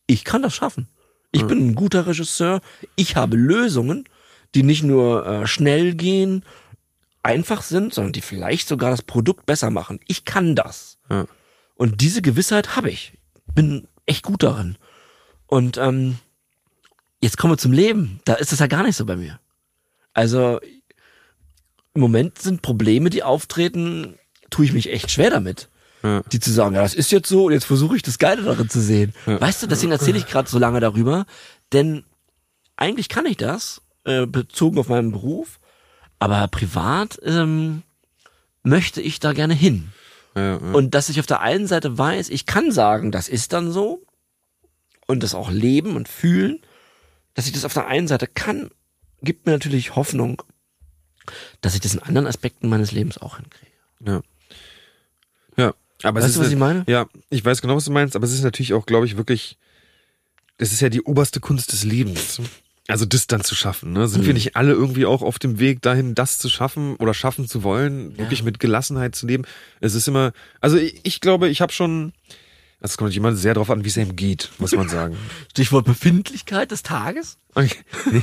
ich 0.06 0.24
kann 0.24 0.42
das 0.42 0.54
schaffen. 0.54 0.88
Ich 1.32 1.40
ja. 1.40 1.46
bin 1.48 1.66
ein 1.66 1.74
guter 1.74 2.06
Regisseur. 2.06 2.60
Ich 2.94 3.16
habe 3.16 3.36
Lösungen, 3.36 4.04
die 4.54 4.62
nicht 4.62 4.84
nur 4.84 5.26
äh, 5.26 5.46
schnell 5.48 5.94
gehen, 5.94 6.44
einfach 7.24 7.62
sind, 7.62 7.92
sondern 7.92 8.12
die 8.12 8.20
vielleicht 8.20 8.68
sogar 8.68 8.90
das 8.90 9.02
Produkt 9.02 9.46
besser 9.46 9.70
machen. 9.70 9.98
Ich 10.06 10.24
kann 10.24 10.54
das. 10.54 10.98
Ja. 11.10 11.26
Und 11.74 12.00
diese 12.00 12.22
Gewissheit 12.22 12.76
habe 12.76 12.90
ich. 12.90 13.18
Bin 13.54 13.88
echt 14.06 14.22
gut 14.22 14.44
darin. 14.44 14.76
Und 15.54 15.76
ähm, 15.76 16.18
jetzt 17.20 17.38
kommen 17.38 17.52
wir 17.52 17.58
zum 17.58 17.70
Leben. 17.70 18.18
Da 18.24 18.34
ist 18.34 18.52
es 18.52 18.58
ja 18.58 18.66
gar 18.66 18.82
nicht 18.82 18.96
so 18.96 19.06
bei 19.06 19.14
mir. 19.14 19.38
Also 20.12 20.58
im 21.94 22.00
Moment 22.00 22.40
sind 22.40 22.60
Probleme, 22.60 23.08
die 23.08 23.22
auftreten, 23.22 24.18
tue 24.50 24.64
ich 24.64 24.72
mich 24.72 24.90
echt 24.90 25.12
schwer 25.12 25.30
damit. 25.30 25.68
Ja. 26.02 26.22
Die 26.32 26.40
zu 26.40 26.50
sagen, 26.50 26.74
ja, 26.74 26.82
das 26.82 26.94
ist 26.94 27.12
jetzt 27.12 27.28
so 27.28 27.44
und 27.44 27.52
jetzt 27.52 27.66
versuche 27.66 27.94
ich 27.94 28.02
das 28.02 28.18
Geile 28.18 28.42
darin 28.42 28.68
zu 28.68 28.80
sehen. 28.80 29.14
Ja. 29.26 29.40
Weißt 29.40 29.62
du, 29.62 29.68
deswegen 29.68 29.92
erzähle 29.92 30.18
ich 30.18 30.26
gerade 30.26 30.50
so 30.50 30.58
lange 30.58 30.80
darüber, 30.80 31.24
denn 31.72 32.02
eigentlich 32.74 33.08
kann 33.08 33.24
ich 33.24 33.36
das, 33.36 33.80
äh, 34.02 34.26
bezogen 34.26 34.76
auf 34.80 34.88
meinen 34.88 35.12
Beruf, 35.12 35.60
aber 36.18 36.48
privat 36.48 37.20
ähm, 37.22 37.84
möchte 38.64 39.00
ich 39.00 39.20
da 39.20 39.32
gerne 39.32 39.54
hin. 39.54 39.92
Ja, 40.34 40.56
und 40.56 40.96
dass 40.96 41.10
ich 41.10 41.20
auf 41.20 41.26
der 41.26 41.42
einen 41.42 41.68
Seite 41.68 41.96
weiß, 41.96 42.28
ich 42.30 42.44
kann 42.44 42.72
sagen, 42.72 43.12
das 43.12 43.28
ist 43.28 43.52
dann 43.52 43.70
so 43.70 44.04
und 45.06 45.22
das 45.22 45.34
auch 45.34 45.50
leben 45.50 45.96
und 45.96 46.08
fühlen, 46.08 46.60
dass 47.34 47.46
ich 47.46 47.52
das 47.52 47.64
auf 47.64 47.74
der 47.74 47.86
einen 47.86 48.08
Seite 48.08 48.26
kann, 48.26 48.70
gibt 49.22 49.46
mir 49.46 49.52
natürlich 49.52 49.96
Hoffnung, 49.96 50.42
dass 51.60 51.74
ich 51.74 51.80
das 51.80 51.94
in 51.94 52.00
anderen 52.00 52.26
Aspekten 52.26 52.68
meines 52.68 52.92
Lebens 52.92 53.18
auch 53.18 53.36
hinkriege. 53.36 53.72
Ja. 54.06 54.22
Ja, 55.56 55.74
aber 56.02 56.20
weißt 56.20 56.36
du, 56.36 56.40
was 56.40 56.50
ich 56.50 56.56
meine? 56.56 56.84
Ja, 56.86 57.06
ich 57.30 57.44
weiß 57.44 57.62
genau, 57.62 57.76
was 57.76 57.86
du 57.86 57.92
meinst, 57.92 58.14
aber 58.14 58.26
es 58.26 58.32
ist 58.32 58.42
natürlich 58.42 58.74
auch, 58.74 58.84
glaube 58.84 59.06
ich, 59.06 59.16
wirklich, 59.16 59.56
es 60.58 60.72
ist 60.72 60.80
ja 60.80 60.90
die 60.90 61.02
oberste 61.02 61.40
Kunst 61.40 61.72
des 61.72 61.84
Lebens. 61.84 62.40
Also 62.86 63.06
das 63.06 63.26
dann 63.26 63.42
zu 63.42 63.54
schaffen, 63.54 63.94
ne? 63.94 64.06
Sind 64.06 64.22
mhm. 64.22 64.26
wir 64.26 64.34
nicht 64.34 64.56
alle 64.56 64.72
irgendwie 64.72 65.06
auch 65.06 65.22
auf 65.22 65.38
dem 65.38 65.58
Weg 65.58 65.80
dahin, 65.80 66.14
das 66.14 66.36
zu 66.36 66.50
schaffen 66.50 66.96
oder 66.96 67.14
schaffen 67.14 67.48
zu 67.48 67.62
wollen, 67.62 68.10
ja. 68.10 68.18
wirklich 68.18 68.42
mit 68.42 68.60
Gelassenheit 68.60 69.14
zu 69.14 69.26
leben? 69.26 69.44
Es 69.80 69.94
ist 69.94 70.06
immer, 70.06 70.32
also 70.60 70.76
ich, 70.76 71.00
ich 71.02 71.20
glaube, 71.22 71.48
ich 71.48 71.62
habe 71.62 71.72
schon, 71.72 72.12
es 72.84 72.98
kommt 72.98 73.14
jemand 73.14 73.38
sehr 73.38 73.54
darauf 73.54 73.70
an, 73.70 73.82
wie 73.82 73.88
es 73.88 73.96
ihm 73.96 74.14
geht, 74.14 74.50
muss 74.58 74.72
man 74.72 74.90
sagen. 74.90 75.16
Stichwort 75.50 75.86
Befindlichkeit 75.86 76.70
des 76.70 76.82
Tages? 76.82 77.38
Okay. 77.54 77.78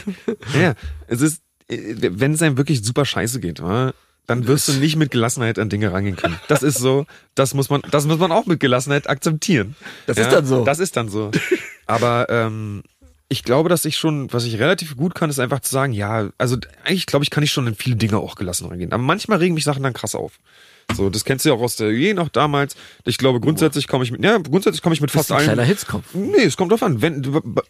ja, 0.61 0.75
es 1.07 1.21
ist, 1.21 1.41
wenn 1.67 2.33
es 2.33 2.43
einem 2.43 2.57
wirklich 2.57 2.83
super 2.83 3.03
scheiße 3.03 3.39
geht, 3.39 3.59
dann 3.59 4.47
wirst 4.47 4.67
du 4.67 4.73
nicht 4.73 4.97
mit 4.97 5.09
Gelassenheit 5.09 5.57
an 5.57 5.69
Dinge 5.69 5.91
rangehen 5.91 6.15
können. 6.15 6.39
Das 6.47 6.61
ist 6.61 6.77
so, 6.77 7.07
das 7.33 7.55
muss 7.55 7.71
man, 7.71 7.81
das 7.89 8.05
muss 8.05 8.19
man 8.19 8.31
auch 8.31 8.45
mit 8.45 8.59
Gelassenheit 8.59 9.09
akzeptieren. 9.09 9.75
Das 10.05 10.17
ja, 10.17 10.25
ist 10.25 10.31
dann 10.31 10.45
so. 10.45 10.63
Das 10.63 10.77
ist 10.77 10.95
dann 10.95 11.09
so. 11.09 11.31
Aber 11.87 12.27
ähm, 12.29 12.83
ich 13.29 13.43
glaube, 13.43 13.67
dass 13.67 13.83
ich 13.85 13.97
schon, 13.97 14.31
was 14.31 14.45
ich 14.45 14.59
relativ 14.59 14.95
gut 14.95 15.15
kann, 15.15 15.31
ist 15.31 15.39
einfach 15.39 15.61
zu 15.61 15.71
sagen, 15.71 15.91
ja, 15.91 16.29
also 16.37 16.57
eigentlich 16.83 17.07
glaube 17.07 17.23
ich, 17.23 17.31
kann 17.31 17.43
ich 17.43 17.51
schon 17.51 17.65
in 17.65 17.73
viele 17.73 17.95
Dinge 17.95 18.19
auch 18.19 18.35
gelassen 18.35 18.67
reingehen. 18.67 18.93
Aber 18.93 19.01
manchmal 19.01 19.39
regen 19.39 19.55
mich 19.55 19.63
Sachen 19.63 19.81
dann 19.81 19.93
krass 19.93 20.13
auf. 20.13 20.33
So, 20.95 21.09
das 21.09 21.25
kennst 21.25 21.45
du 21.45 21.49
ja 21.49 21.55
auch 21.55 21.61
aus 21.61 21.75
der 21.75 21.91
je 21.91 22.13
noch 22.13 22.29
damals. 22.29 22.75
Ich 23.05 23.17
glaube, 23.17 23.39
grundsätzlich 23.39 23.87
komme 23.87 24.03
ich 24.03 24.11
mit, 24.11 24.23
ja, 24.23 24.37
grundsätzlich 24.37 24.81
komme 24.81 24.93
ich 24.93 25.01
mit 25.01 25.11
fast 25.11 25.31
allen. 25.31 25.43
Kleiner 25.43 25.63
Hitzkopf. 25.63 26.13
Nee, 26.13 26.43
es 26.43 26.57
kommt 26.57 26.71
drauf 26.71 26.83
an. 26.83 27.01
Wenn, 27.01 27.23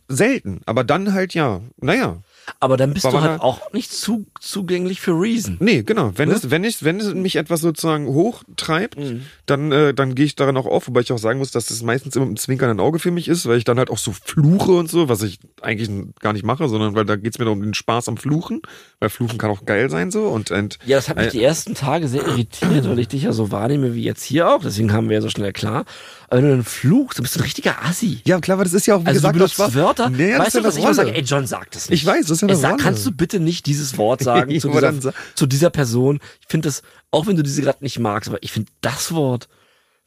selten. 0.07 0.61
Aber 0.65 0.83
dann 0.83 1.13
halt 1.13 1.33
ja. 1.33 1.61
Naja. 1.77 2.21
Aber 2.59 2.77
dann 2.77 2.93
bist 2.93 3.05
du 3.05 3.21
halt 3.21 3.41
auch 3.41 3.71
nicht 3.73 3.91
zu, 3.91 4.25
zugänglich 4.39 5.01
für 5.01 5.11
Reason. 5.11 5.57
Nee, 5.59 5.83
genau. 5.83 6.11
Wenn 6.15 6.29
ne? 6.29 6.35
es, 6.35 6.49
wenn 6.49 6.63
ich, 6.63 6.83
wenn 6.83 6.99
es 6.99 7.13
mich 7.13 7.35
etwas 7.35 7.61
sozusagen 7.61 8.07
hochtreibt, 8.07 8.99
mhm. 8.99 9.25
dann, 9.45 9.71
äh, 9.71 9.93
dann 9.93 10.15
gehe 10.15 10.25
ich 10.25 10.35
daran 10.35 10.57
auch 10.57 10.65
auf, 10.65 10.87
wobei 10.87 11.01
ich 11.01 11.11
auch 11.11 11.17
sagen 11.17 11.39
muss, 11.39 11.51
dass 11.51 11.67
das 11.67 11.81
meistens 11.83 12.15
immer 12.15 12.25
ein 12.25 12.37
zwinkernden 12.37 12.79
Auge 12.79 12.99
für 12.99 13.11
mich 13.11 13.27
ist, 13.27 13.45
weil 13.47 13.57
ich 13.57 13.63
dann 13.63 13.77
halt 13.77 13.89
auch 13.89 13.97
so 13.97 14.11
fluche 14.11 14.71
und 14.71 14.89
so, 14.89 15.09
was 15.09 15.21
ich 15.23 15.39
eigentlich 15.61 15.89
gar 16.19 16.33
nicht 16.33 16.45
mache, 16.45 16.67
sondern 16.67 16.95
weil 16.95 17.05
da 17.05 17.15
geht's 17.15 17.39
mir 17.39 17.49
um 17.49 17.61
den 17.61 17.73
Spaß 17.73 18.09
am 18.09 18.17
Fluchen, 18.17 18.61
weil 18.99 19.09
Fluchen 19.09 19.37
kann 19.37 19.51
auch 19.51 19.65
geil 19.65 19.89
sein 19.89 20.11
so 20.11 20.27
und, 20.27 20.51
und 20.51 20.79
Ja, 20.85 20.97
das 20.97 21.09
hat 21.09 21.17
mich 21.17 21.27
äh, 21.27 21.31
die 21.31 21.43
ersten 21.43 21.75
Tage 21.75 22.07
sehr 22.07 22.25
irritiert, 22.25 22.87
weil 22.87 22.99
ich 22.99 23.07
dich 23.07 23.23
ja 23.23 23.33
so 23.33 23.51
wahrnehme 23.51 23.93
wie 23.93 24.03
jetzt 24.03 24.23
hier 24.23 24.49
auch, 24.49 24.61
deswegen 24.61 24.93
haben 24.93 25.09
wir 25.09 25.15
ja 25.15 25.21
so 25.21 25.29
schnell 25.29 25.53
klar. 25.53 25.85
Aber 26.31 26.41
wenn 26.41 26.49
du 26.49 26.55
dann 26.55 26.63
fluchst, 26.63 27.19
dann 27.19 27.23
bist 27.23 27.35
du 27.35 27.41
ein 27.41 27.43
richtiger 27.43 27.83
Assi. 27.83 28.21
Ja, 28.23 28.39
klar, 28.39 28.55
aber 28.55 28.63
das 28.63 28.71
ist 28.71 28.85
ja 28.85 28.95
auch, 28.95 29.01
wie 29.01 29.07
also 29.07 29.17
gesagt, 29.17 29.35
du 29.35 29.39
benutzt 29.39 29.75
Wörter. 29.75 30.09
Nee, 30.09 30.39
weißt 30.39 30.55
du, 30.55 30.63
was 30.63 30.77
ich 30.77 30.83
immer 30.83 30.93
sage? 30.93 31.13
Ey, 31.13 31.23
John 31.23 31.45
sagt 31.45 31.75
das 31.75 31.89
nicht. 31.89 32.03
Ich 32.03 32.07
weiß, 32.07 32.21
das 32.21 32.31
ist 32.37 32.41
ja 32.41 32.47
eine 32.47 32.55
sag, 32.55 32.71
Rolle. 32.71 32.83
Kannst 32.83 33.05
du 33.05 33.11
bitte 33.11 33.41
nicht 33.41 33.65
dieses 33.65 33.97
Wort 33.97 34.21
sagen 34.23 34.57
zu, 34.57 34.69
dieser, 34.69 35.13
zu 35.35 35.45
dieser 35.45 35.69
Person? 35.71 36.21
Ich 36.39 36.47
finde 36.47 36.69
das, 36.69 36.83
auch 37.11 37.27
wenn 37.27 37.35
du 37.35 37.43
diese 37.43 37.61
gerade 37.61 37.83
nicht 37.83 37.99
magst, 37.99 38.29
aber 38.29 38.41
ich 38.41 38.53
finde 38.53 38.71
das 38.79 39.13
Wort, 39.13 39.49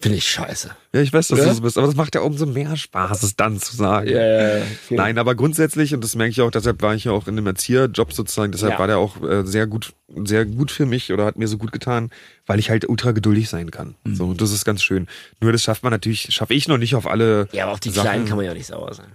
Finde 0.05 0.19
ich 0.19 0.29
scheiße. 0.29 0.71
Ja, 0.93 1.01
ich 1.01 1.15
weiß, 1.15 1.29
dass 1.29 1.39
ja? 1.39 1.47
du 1.47 1.55
so 1.55 1.63
bist, 1.63 1.79
aber 1.79 1.87
das 1.87 1.97
macht 1.97 2.15
ja 2.15 2.21
umso 2.21 2.45
mehr 2.45 2.77
Spaß, 2.77 3.23
es 3.23 3.37
dann 3.37 3.59
zu 3.59 3.75
sagen. 3.75 4.11
Ja, 4.11 4.59
ja. 4.59 4.65
Nein, 4.91 5.17
aber 5.17 5.35
grundsätzlich, 5.35 5.95
und 5.95 6.05
das 6.05 6.15
merke 6.15 6.31
ich 6.31 6.43
auch, 6.43 6.51
deshalb 6.51 6.83
war 6.83 6.95
ich 6.95 7.05
ja 7.05 7.13
auch 7.13 7.27
in 7.27 7.37
dem 7.37 7.47
Erzieherjob 7.47 8.13
sozusagen, 8.13 8.53
deshalb 8.53 8.79
war 8.79 8.87
der 8.87 8.99
auch 8.99 9.23
äh, 9.23 9.47
sehr 9.47 9.67
gut, 9.67 9.95
sehr 10.27 10.45
gut 10.45 10.71
für 10.71 10.85
mich 10.85 11.11
oder 11.11 11.25
hat 11.25 11.39
mir 11.39 11.49
so 11.49 11.57
gut 11.57 11.73
getan, 11.73 12.11
weil 12.45 12.59
ich 12.59 12.69
halt 12.69 12.87
ultra 12.87 13.13
geduldig 13.13 13.49
sein 13.49 13.71
kann. 13.71 13.95
Mhm. 14.05 14.15
So, 14.15 14.25
und 14.27 14.43
das 14.43 14.53
ist 14.53 14.67
ganz 14.67 14.83
schön. 14.83 15.07
Nur 15.41 15.53
das 15.53 15.63
schafft 15.63 15.83
man 15.85 15.91
natürlich, 15.91 16.29
schaffe 16.35 16.53
ich 16.53 16.69
noch 16.69 16.77
nicht 16.77 16.95
auf 16.97 17.07
alle. 17.07 17.49
Ja, 17.53 17.63
aber 17.63 17.73
auf 17.73 17.81
die 17.81 17.89
Sachen. 17.89 18.03
Kleinen 18.03 18.27
kann 18.27 18.37
man 18.37 18.45
ja 18.45 18.53
nicht 18.53 18.67
sauer 18.67 18.93
sein. 18.93 19.07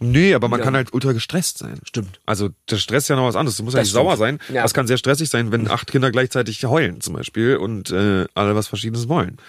Nee, 0.00 0.34
aber 0.34 0.48
man 0.48 0.60
ja. 0.60 0.64
kann 0.64 0.76
halt 0.76 0.92
ultra 0.92 1.12
gestresst 1.12 1.58
sein. 1.58 1.80
Stimmt. 1.84 2.20
Also 2.26 2.50
der 2.70 2.76
Stress 2.76 3.04
ist 3.04 3.08
ja 3.08 3.16
noch 3.16 3.26
was 3.26 3.36
anderes. 3.36 3.56
Du 3.56 3.62
musst 3.64 3.76
ja 3.76 3.82
nicht 3.82 3.92
sauer 3.92 4.16
sein. 4.16 4.38
Ja. 4.52 4.62
Das 4.62 4.74
kann 4.74 4.86
sehr 4.86 4.96
stressig 4.96 5.28
sein, 5.28 5.50
wenn 5.50 5.68
acht 5.68 5.90
Kinder 5.90 6.10
gleichzeitig 6.10 6.64
heulen 6.64 7.00
zum 7.00 7.14
Beispiel 7.14 7.56
und 7.56 7.90
äh, 7.90 8.26
alle 8.34 8.54
was 8.54 8.68
Verschiedenes 8.68 9.08
wollen. 9.08 9.38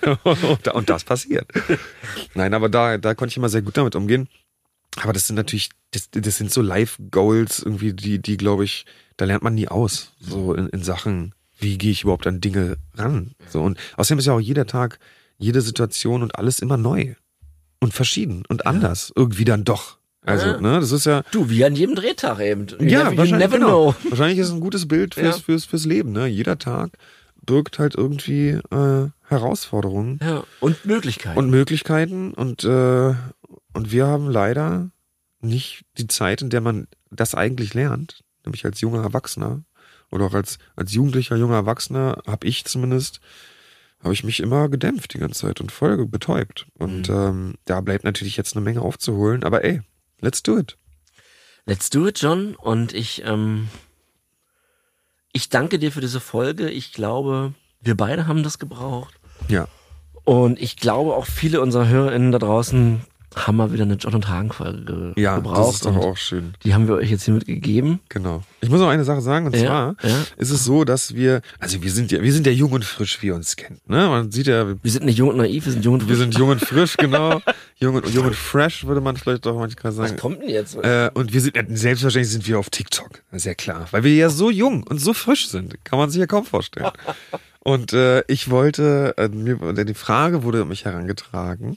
und 0.74 0.90
das 0.90 1.04
passiert. 1.04 1.46
Nein, 2.34 2.54
aber 2.54 2.68
da, 2.68 2.98
da 2.98 3.14
konnte 3.14 3.32
ich 3.32 3.36
immer 3.36 3.48
sehr 3.48 3.62
gut 3.62 3.76
damit 3.76 3.94
umgehen. 3.94 4.28
Aber 4.96 5.12
das 5.12 5.26
sind 5.26 5.36
natürlich, 5.36 5.70
das, 5.92 6.10
das 6.10 6.36
sind 6.36 6.50
so 6.50 6.62
Life-Goals 6.62 7.60
irgendwie, 7.60 7.92
die, 7.92 8.20
die 8.20 8.36
glaube 8.36 8.64
ich, 8.64 8.86
da 9.16 9.24
lernt 9.24 9.42
man 9.42 9.54
nie 9.54 9.68
aus. 9.68 10.12
So 10.20 10.54
in, 10.54 10.68
in 10.68 10.82
Sachen, 10.82 11.34
wie 11.58 11.78
gehe 11.78 11.92
ich 11.92 12.02
überhaupt 12.02 12.26
an 12.26 12.40
Dinge 12.40 12.76
ran. 12.94 13.32
So 13.48 13.62
und 13.62 13.78
außerdem 13.96 14.18
ist 14.18 14.26
ja 14.26 14.32
auch 14.32 14.40
jeder 14.40 14.66
Tag, 14.66 14.98
jede 15.38 15.60
Situation 15.60 16.22
und 16.22 16.34
alles 16.34 16.58
immer 16.58 16.76
neu 16.76 17.14
und 17.80 17.92
verschieden 17.94 18.44
und 18.48 18.66
anders 18.66 19.08
ja. 19.08 19.14
irgendwie 19.16 19.44
dann 19.44 19.64
doch. 19.64 19.98
Also, 20.22 20.46
ja. 20.46 20.60
ne, 20.60 20.80
das 20.80 20.92
ist 20.92 21.06
ja. 21.06 21.22
Du, 21.30 21.48
wie 21.48 21.64
an 21.64 21.74
jedem 21.74 21.94
Drehtag 21.94 22.40
eben. 22.40 22.66
You 22.78 22.86
ja, 22.86 23.04
never, 23.04 23.16
wahrscheinlich, 23.16 23.50
genau. 23.50 23.94
wahrscheinlich 24.08 24.38
ist 24.38 24.48
es 24.48 24.52
ein 24.52 24.60
gutes 24.60 24.86
Bild 24.86 25.14
fürs, 25.14 25.36
ja. 25.38 25.42
fürs, 25.42 25.64
fürs 25.64 25.86
Leben, 25.86 26.12
ne? 26.12 26.26
Jeder 26.26 26.58
Tag 26.58 26.90
birgt 27.44 27.78
halt 27.78 27.94
irgendwie 27.94 28.58
äh, 28.70 29.08
Herausforderungen. 29.26 30.20
Ja, 30.22 30.44
und 30.60 30.84
Möglichkeiten. 30.84 31.38
Und 31.38 31.50
Möglichkeiten. 31.50 32.32
Und, 32.34 32.64
äh, 32.64 33.14
und 33.72 33.92
wir 33.92 34.06
haben 34.06 34.28
leider 34.30 34.90
nicht 35.40 35.84
die 35.96 36.06
Zeit, 36.06 36.42
in 36.42 36.50
der 36.50 36.60
man 36.60 36.86
das 37.10 37.34
eigentlich 37.34 37.72
lernt, 37.72 38.22
nämlich 38.44 38.64
als 38.66 38.80
junger 38.80 39.02
Erwachsener 39.02 39.62
oder 40.10 40.26
auch 40.26 40.34
als, 40.34 40.58
als 40.76 40.92
jugendlicher 40.92 41.36
junger 41.36 41.56
Erwachsener, 41.56 42.22
habe 42.26 42.46
ich 42.46 42.64
zumindest 42.66 43.20
habe 44.02 44.14
ich 44.14 44.24
mich 44.24 44.40
immer 44.40 44.68
gedämpft 44.68 45.14
die 45.14 45.18
ganze 45.18 45.40
Zeit 45.46 45.60
und 45.60 45.70
voll 45.72 46.06
betäubt. 46.06 46.66
Und 46.78 47.08
Mhm. 47.08 47.14
ähm, 47.14 47.54
da 47.64 47.80
bleibt 47.80 48.04
natürlich 48.04 48.36
jetzt 48.36 48.56
eine 48.56 48.64
Menge 48.64 48.80
aufzuholen. 48.82 49.44
Aber 49.44 49.64
ey, 49.64 49.82
let's 50.20 50.42
do 50.42 50.58
it. 50.58 50.76
Let's 51.66 51.90
do 51.90 52.06
it, 52.06 52.20
John. 52.20 52.54
Und 52.56 52.94
ich, 52.94 53.22
ähm, 53.24 53.68
ich 55.32 55.48
danke 55.50 55.78
dir 55.78 55.92
für 55.92 56.00
diese 56.00 56.20
Folge. 56.20 56.70
Ich 56.70 56.92
glaube, 56.92 57.54
wir 57.80 57.96
beide 57.96 58.26
haben 58.26 58.42
das 58.42 58.58
gebraucht. 58.58 59.14
Ja. 59.48 59.68
Und 60.24 60.60
ich 60.60 60.76
glaube 60.76 61.14
auch 61.14 61.26
viele 61.26 61.60
unserer 61.60 61.88
HörerInnen 61.88 62.32
da 62.32 62.38
draußen 62.38 63.02
haben 63.36 63.56
mal 63.56 63.72
wieder 63.72 63.84
eine 63.84 63.94
John 63.94 64.14
und 64.14 64.28
Hagen 64.28 64.52
Folge 64.52 64.84
ge 65.14 65.22
Ja, 65.22 65.36
gebraucht. 65.36 65.58
das 65.68 65.74
ist 65.76 65.86
doch 65.86 65.96
auch 65.96 66.16
schön. 66.16 66.54
Die 66.64 66.74
haben 66.74 66.88
wir 66.88 66.96
euch 66.96 67.10
jetzt 67.10 67.24
hier 67.24 67.34
mitgegeben. 67.34 68.00
Genau. 68.08 68.42
Ich 68.60 68.68
muss 68.68 68.80
noch 68.80 68.88
eine 68.88 69.04
Sache 69.04 69.20
sagen, 69.20 69.46
und 69.46 69.54
Ja, 69.56 69.62
zwar 69.62 69.96
ja. 70.02 70.16
ist 70.36 70.50
es 70.50 70.64
so, 70.64 70.84
dass 70.84 71.14
wir, 71.14 71.40
also 71.58 71.82
wir 71.82 71.90
sind 71.90 72.10
ja, 72.12 72.22
wir 72.22 72.32
sind 72.32 72.46
ja 72.46 72.52
jung 72.52 72.72
und 72.72 72.84
frisch, 72.84 73.22
wie 73.22 73.28
ihr 73.28 73.34
uns 73.34 73.56
kennt. 73.56 73.88
Ne? 73.88 74.08
Man 74.08 74.30
sieht 74.32 74.46
ja, 74.46 74.66
Wir 74.82 74.90
sind 74.90 75.04
nicht 75.04 75.18
jung 75.18 75.28
und 75.28 75.36
naiv, 75.36 75.64
wir 75.66 75.72
sind 75.72 75.84
jung 75.84 75.94
und 75.94 76.00
wir 76.08 76.16
frisch. 76.16 76.18
sind 76.18 76.38
jung 76.38 76.48
und 76.50 76.60
frisch, 76.60 76.96
genau. 76.98 77.40
jung, 77.76 77.94
und, 77.96 78.08
jung 78.10 78.26
und 78.26 78.36
fresh, 78.36 78.84
würde 78.86 79.00
man 79.00 79.16
vielleicht 79.16 79.46
auch 79.46 79.58
manchmal 79.58 79.96
Was 79.96 80.08
sagen. 80.10 80.20
kommt 80.20 80.42
denn 80.42 80.48
jetzt? 80.50 80.76
Äh, 80.76 81.10
und 81.14 81.32
wir 81.32 81.40
sind, 81.40 81.56
selbstverständlich 81.78 82.32
sind 82.32 82.46
wir 82.46 82.58
auf 82.58 82.70
TikTok. 82.70 83.22
Ja 83.32 83.54
klar. 83.54 83.86
Weil 83.92 84.04
wir 84.04 84.14
ja 84.14 84.28
so 84.28 84.50
jung 84.50 84.82
und 84.82 85.00
so 85.00 85.12
frisch 85.14 85.48
sind. 85.48 85.82
Kann 85.84 85.98
man 85.98 86.10
sich 86.10 86.18
ja 86.20 86.26
kaum 86.26 86.44
vorstellen. 86.44 86.90
Und 87.62 87.92
äh, 87.92 88.22
ich 88.26 88.48
wollte, 88.48 89.14
äh, 89.18 89.28
mir, 89.28 89.74
die 89.84 89.92
Frage 89.92 90.44
wurde 90.44 90.64
mich 90.64 90.86
herangetragen, 90.86 91.76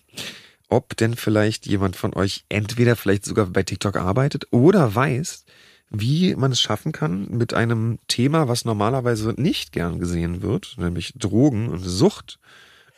ob 0.74 0.98
denn 0.98 1.16
vielleicht 1.16 1.68
jemand 1.68 1.96
von 1.96 2.14
euch 2.16 2.46
entweder 2.50 2.96
vielleicht 2.96 3.26
sogar 3.26 3.46
bei 3.46 3.62
TikTok 3.64 3.96
arbeitet 3.96 4.48
oder 4.52 4.94
weiß, 4.96 5.46
wie 5.92 6.36
man 6.36 6.52
es 6.52 6.60
schaffen 6.60 6.92
kann 6.92 7.28
mit 7.30 7.54
einem 7.54 8.00
Thema, 8.08 8.48
was 8.48 8.66
normalerweise 8.66 9.36
nicht 9.38 9.72
gern 9.72 10.00
gesehen 10.00 10.42
wird, 10.42 10.76
nämlich 10.80 11.14
Drogen 11.16 11.70
und 11.70 11.84
Sucht. 11.84 12.40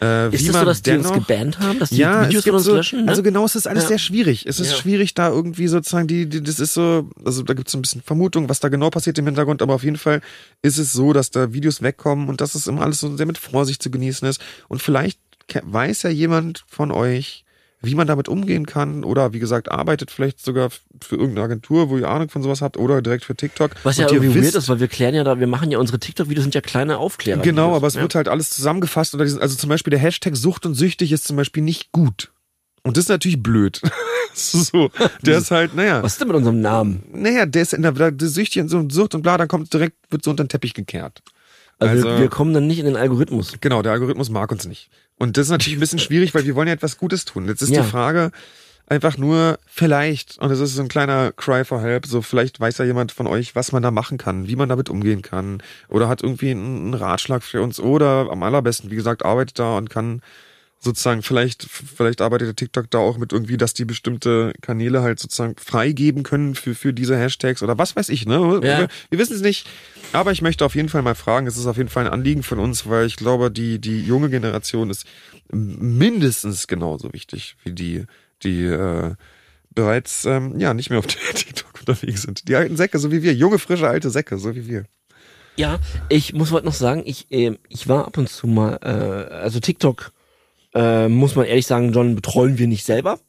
Äh, 0.01 0.33
ist 0.33 0.47
das 0.47 0.57
so, 0.59 0.65
dass 0.65 0.81
die 0.81 0.91
uns 0.91 1.07
dennoch- 1.07 1.27
gebannt 1.27 1.59
haben, 1.59 1.79
dass 1.79 1.89
die 1.89 1.97
ja, 1.97 2.27
Videos 2.27 2.43
von 2.43 2.53
uns 2.55 2.63
so, 2.65 2.75
löschen? 2.75 3.05
Ne? 3.05 3.09
Also 3.09 3.23
genau, 3.23 3.45
es 3.45 3.55
ist 3.55 3.65
alles 3.67 3.83
Ja. 3.83 3.89
sehr 3.89 3.97
schwierig. 3.97 4.45
Es 4.45 4.59
ist 4.59 4.71
Ja. 4.71 4.77
schwierig, 4.77 5.13
da 5.13 5.29
irgendwie 5.29 5.67
sozusagen 5.67 6.07
die, 6.07 6.27
die, 6.27 6.43
das 6.43 6.59
ist 6.59 6.73
so, 6.73 7.09
also 7.23 7.43
da 7.43 7.53
gibt 7.53 7.67
es 7.69 7.73
ein 7.75 7.81
bisschen 7.81 8.01
Vermutung, 8.01 8.47
was 8.49 8.59
da 8.59 8.67
genau 8.69 8.89
passiert 8.89 9.17
im 9.17 9.25
Hintergrund, 9.25 9.61
aber 9.61 9.73
auf 9.73 9.83
jeden 9.83 9.97
Fall 9.97 10.21
ist 10.61 10.77
es 10.77 10.91
so, 10.93 11.13
dass 11.13 11.31
da 11.31 11.53
Videos 11.53 11.81
wegkommen 11.81 12.27
und 12.29 12.39
dass 12.41 12.55
es 12.55 12.67
immer 12.67 12.81
alles 12.81 12.99
so 13.01 13.15
sehr 13.15 13.25
mit 13.25 13.37
Vorsicht 13.37 13.81
zu 13.83 13.89
genießen 13.89 14.27
ist. 14.27 14.41
Und 14.67 14.81
vielleicht 14.81 15.19
weiß 15.63 16.03
ja 16.03 16.09
jemand 16.09 16.65
von 16.67 16.91
euch, 16.91 17.44
wie 17.85 17.95
man 17.95 18.07
damit 18.07 18.27
umgehen 18.29 18.65
kann 18.65 19.03
oder 19.03 19.33
wie 19.33 19.39
gesagt, 19.39 19.71
arbeitet 19.71 20.11
vielleicht 20.11 20.43
sogar 20.43 20.69
für 21.01 21.15
irgendeine 21.15 21.43
Agentur, 21.45 21.89
wo 21.89 21.97
ihr 21.97 22.09
Ahnung 22.09 22.29
von 22.29 22.41
sowas 22.43 22.61
habt 22.61 22.77
oder 22.77 23.01
direkt 23.01 23.25
für 23.25 23.35
TikTok. 23.35 23.71
Was 23.83 23.97
ja 23.97 24.07
irgendwie 24.09 24.35
weird 24.35 24.45
wisst- 24.45 24.55
ist, 24.55 24.69
weil 24.69 24.79
wir 24.79 24.87
klären 24.87 25.15
ja 25.15 25.23
da, 25.23 25.39
wir 25.39 25.47
machen 25.47 25.71
ja 25.71 25.79
unsere 25.79 25.99
TikTok-Videos 25.99 26.43
sind 26.43 26.55
ja 26.55 26.61
kleine 26.61 26.97
Aufklärer. 26.97 27.41
Genau, 27.41 27.75
aber 27.75 27.87
es 27.87 27.93
ja. 27.95 28.01
wird 28.01 28.15
halt 28.15 28.27
alles 28.27 28.49
zusammengefasst 28.49 29.13
unter 29.13 29.25
diesen, 29.25 29.41
also 29.41 29.55
zum 29.55 29.69
Beispiel 29.69 29.91
der 29.91 29.99
Hashtag 29.99 30.35
Sucht 30.35 30.65
und 30.65 30.75
Süchtig 30.75 31.11
ist 31.11 31.25
zum 31.25 31.35
Beispiel 31.37 31.63
nicht 31.63 31.91
gut. 31.91 32.31
Und 32.83 32.97
das 32.97 33.05
ist 33.05 33.09
natürlich 33.09 33.41
blöd. 33.41 33.81
so, 34.33 34.91
der 35.23 35.39
ist 35.39 35.49
halt, 35.51 35.73
naja, 35.75 36.03
Was 36.03 36.13
ist 36.13 36.21
denn 36.21 36.27
mit 36.27 36.37
unserem 36.37 36.61
Namen? 36.61 37.03
naja, 37.13 37.45
der 37.45 37.61
ist 37.63 37.73
in 37.73 37.81
der, 37.81 37.91
der 37.93 38.13
Süchtig 38.29 38.61
und 38.61 38.69
so 38.69 38.77
und 38.77 38.91
Sucht 38.93 39.15
und 39.15 39.21
bla, 39.23 39.37
dann 39.37 39.47
kommt 39.47 39.73
direkt, 39.73 39.95
wird 40.11 40.23
so 40.23 40.31
unter 40.31 40.43
den 40.43 40.49
Teppich 40.49 40.73
gekehrt. 40.73 41.21
Also, 41.79 42.07
Also- 42.07 42.21
wir 42.21 42.29
kommen 42.29 42.53
dann 42.53 42.67
nicht 42.67 42.79
in 42.79 42.85
den 42.85 42.95
Algorithmus. 42.95 43.55
Genau, 43.59 43.81
der 43.81 43.91
Algorithmus 43.93 44.29
mag 44.29 44.51
uns 44.51 44.65
nicht. 44.65 44.89
Und 45.17 45.37
das 45.37 45.47
ist 45.47 45.51
natürlich 45.51 45.77
ein 45.77 45.81
bisschen 45.81 45.99
schwierig, 46.07 46.33
weil 46.35 46.45
wir 46.45 46.55
wollen 46.55 46.67
ja 46.67 46.73
etwas 46.73 46.97
Gutes 46.97 47.25
tun. 47.25 47.47
Jetzt 47.47 47.61
ist 47.61 47.69
Ja. 47.69 47.81
die 47.83 47.87
Frage 47.89 48.31
einfach 48.87 49.17
nur, 49.17 49.57
vielleicht, 49.65 50.37
und 50.37 50.49
das 50.49 50.59
ist 50.59 50.75
so 50.75 50.81
ein 50.81 50.87
kleiner 50.87 51.31
Cry 51.31 51.65
for 51.65 51.81
Help, 51.81 52.05
so 52.05 52.21
vielleicht 52.21 52.59
weiß 52.59 52.77
ja 52.77 52.85
jemand 52.85 53.11
von 53.11 53.25
euch, 53.25 53.55
was 53.55 53.71
man 53.71 53.81
da 53.81 53.89
machen 53.89 54.17
kann, 54.19 54.47
wie 54.47 54.55
man 54.55 54.69
damit 54.69 54.89
umgehen 54.89 55.23
kann, 55.23 55.63
oder 55.89 56.07
hat 56.07 56.21
irgendwie 56.21 56.51
einen, 56.51 56.77
einen 56.77 56.93
Ratschlag 56.93 57.41
für 57.41 57.63
uns, 57.63 57.79
oder 57.79 58.27
am 58.29 58.43
allerbesten, 58.43 58.91
wie 58.91 58.95
gesagt, 58.95 59.25
arbeitet 59.25 59.57
da 59.57 59.77
und 59.77 59.89
kann 59.89 60.21
sozusagen, 60.85 61.21
vielleicht, 61.21 61.63
vielleicht 61.63 62.21
arbeitet 62.21 62.47
der 62.47 62.55
TikTok 62.55 62.89
da 62.89 62.99
auch 62.99 63.17
mit 63.17 63.33
irgendwie, 63.33 63.57
dass 63.57 63.73
die 63.73 63.83
bestimmte 63.83 64.53
Kanäle 64.61 65.01
halt 65.01 65.19
sozusagen 65.19 65.55
freigeben 65.57 66.23
können 66.23 66.55
für, 66.55 66.73
für 66.73 66.93
diese 66.93 67.17
Hashtags 67.17 67.61
oder 67.61 67.77
was 67.77 67.97
weiß 67.97 68.07
ich, 68.07 68.25
ne? 68.25 68.61
Ja. 68.63 68.79
Wir, 68.79 68.87
wir 69.09 69.19
wissen 69.19 69.35
es 69.35 69.41
nicht. 69.41 69.67
Aber 70.13 70.31
ich 70.31 70.41
möchte 70.41 70.63
auf 70.63 70.75
jeden 70.75 70.87
Fall 70.87 71.01
mal 71.01 71.15
fragen, 71.15 71.47
es 71.47 71.57
ist 71.57 71.65
auf 71.65 71.75
jeden 71.77 71.89
Fall 71.89 72.05
ein 72.05 72.13
Anliegen 72.13 72.43
von 72.43 72.59
uns, 72.59 72.87
weil 72.87 73.05
ich 73.05 73.17
glaube, 73.17 73.51
die, 73.51 73.79
die 73.79 74.01
junge 74.01 74.29
Generation 74.29 74.89
ist 74.89 75.05
mindestens 75.51 76.67
genauso 76.67 77.11
wichtig 77.11 77.57
wie 77.63 77.73
die, 77.73 78.05
die 78.43 78.63
äh, 78.63 79.15
bereits 79.73 80.25
ähm, 80.25 80.57
ja 80.59 80.73
nicht 80.73 80.89
mehr 80.89 80.99
auf 80.99 81.07
TikTok 81.33 81.79
unterwegs 81.79 82.21
sind. 82.21 82.47
Die 82.47 82.55
alten 82.55 82.77
Säcke, 82.77 82.97
so 82.99 83.11
wie 83.11 83.21
wir, 83.23 83.33
junge, 83.33 83.59
frische, 83.59 83.89
alte 83.89 84.09
Säcke, 84.09 84.37
so 84.37 84.55
wie 84.55 84.67
wir. 84.67 84.85
Ja, 85.57 85.79
ich 86.09 86.33
muss 86.33 86.51
heute 86.51 86.65
noch 86.65 86.73
sagen, 86.73 87.03
ich, 87.05 87.27
ähm, 87.29 87.57
ich 87.69 87.87
war 87.87 88.07
ab 88.07 88.17
und 88.17 88.27
zu 88.27 88.47
mal, 88.47 88.77
äh, 88.81 89.33
also 89.33 89.59
TikTok, 89.59 90.11
äh, 90.75 91.07
muss 91.07 91.35
man 91.35 91.45
ehrlich 91.45 91.65
sagen, 91.65 91.91
John, 91.93 92.15
betreuen 92.15 92.57
wir 92.57 92.67
nicht 92.67 92.85
selber. 92.85 93.19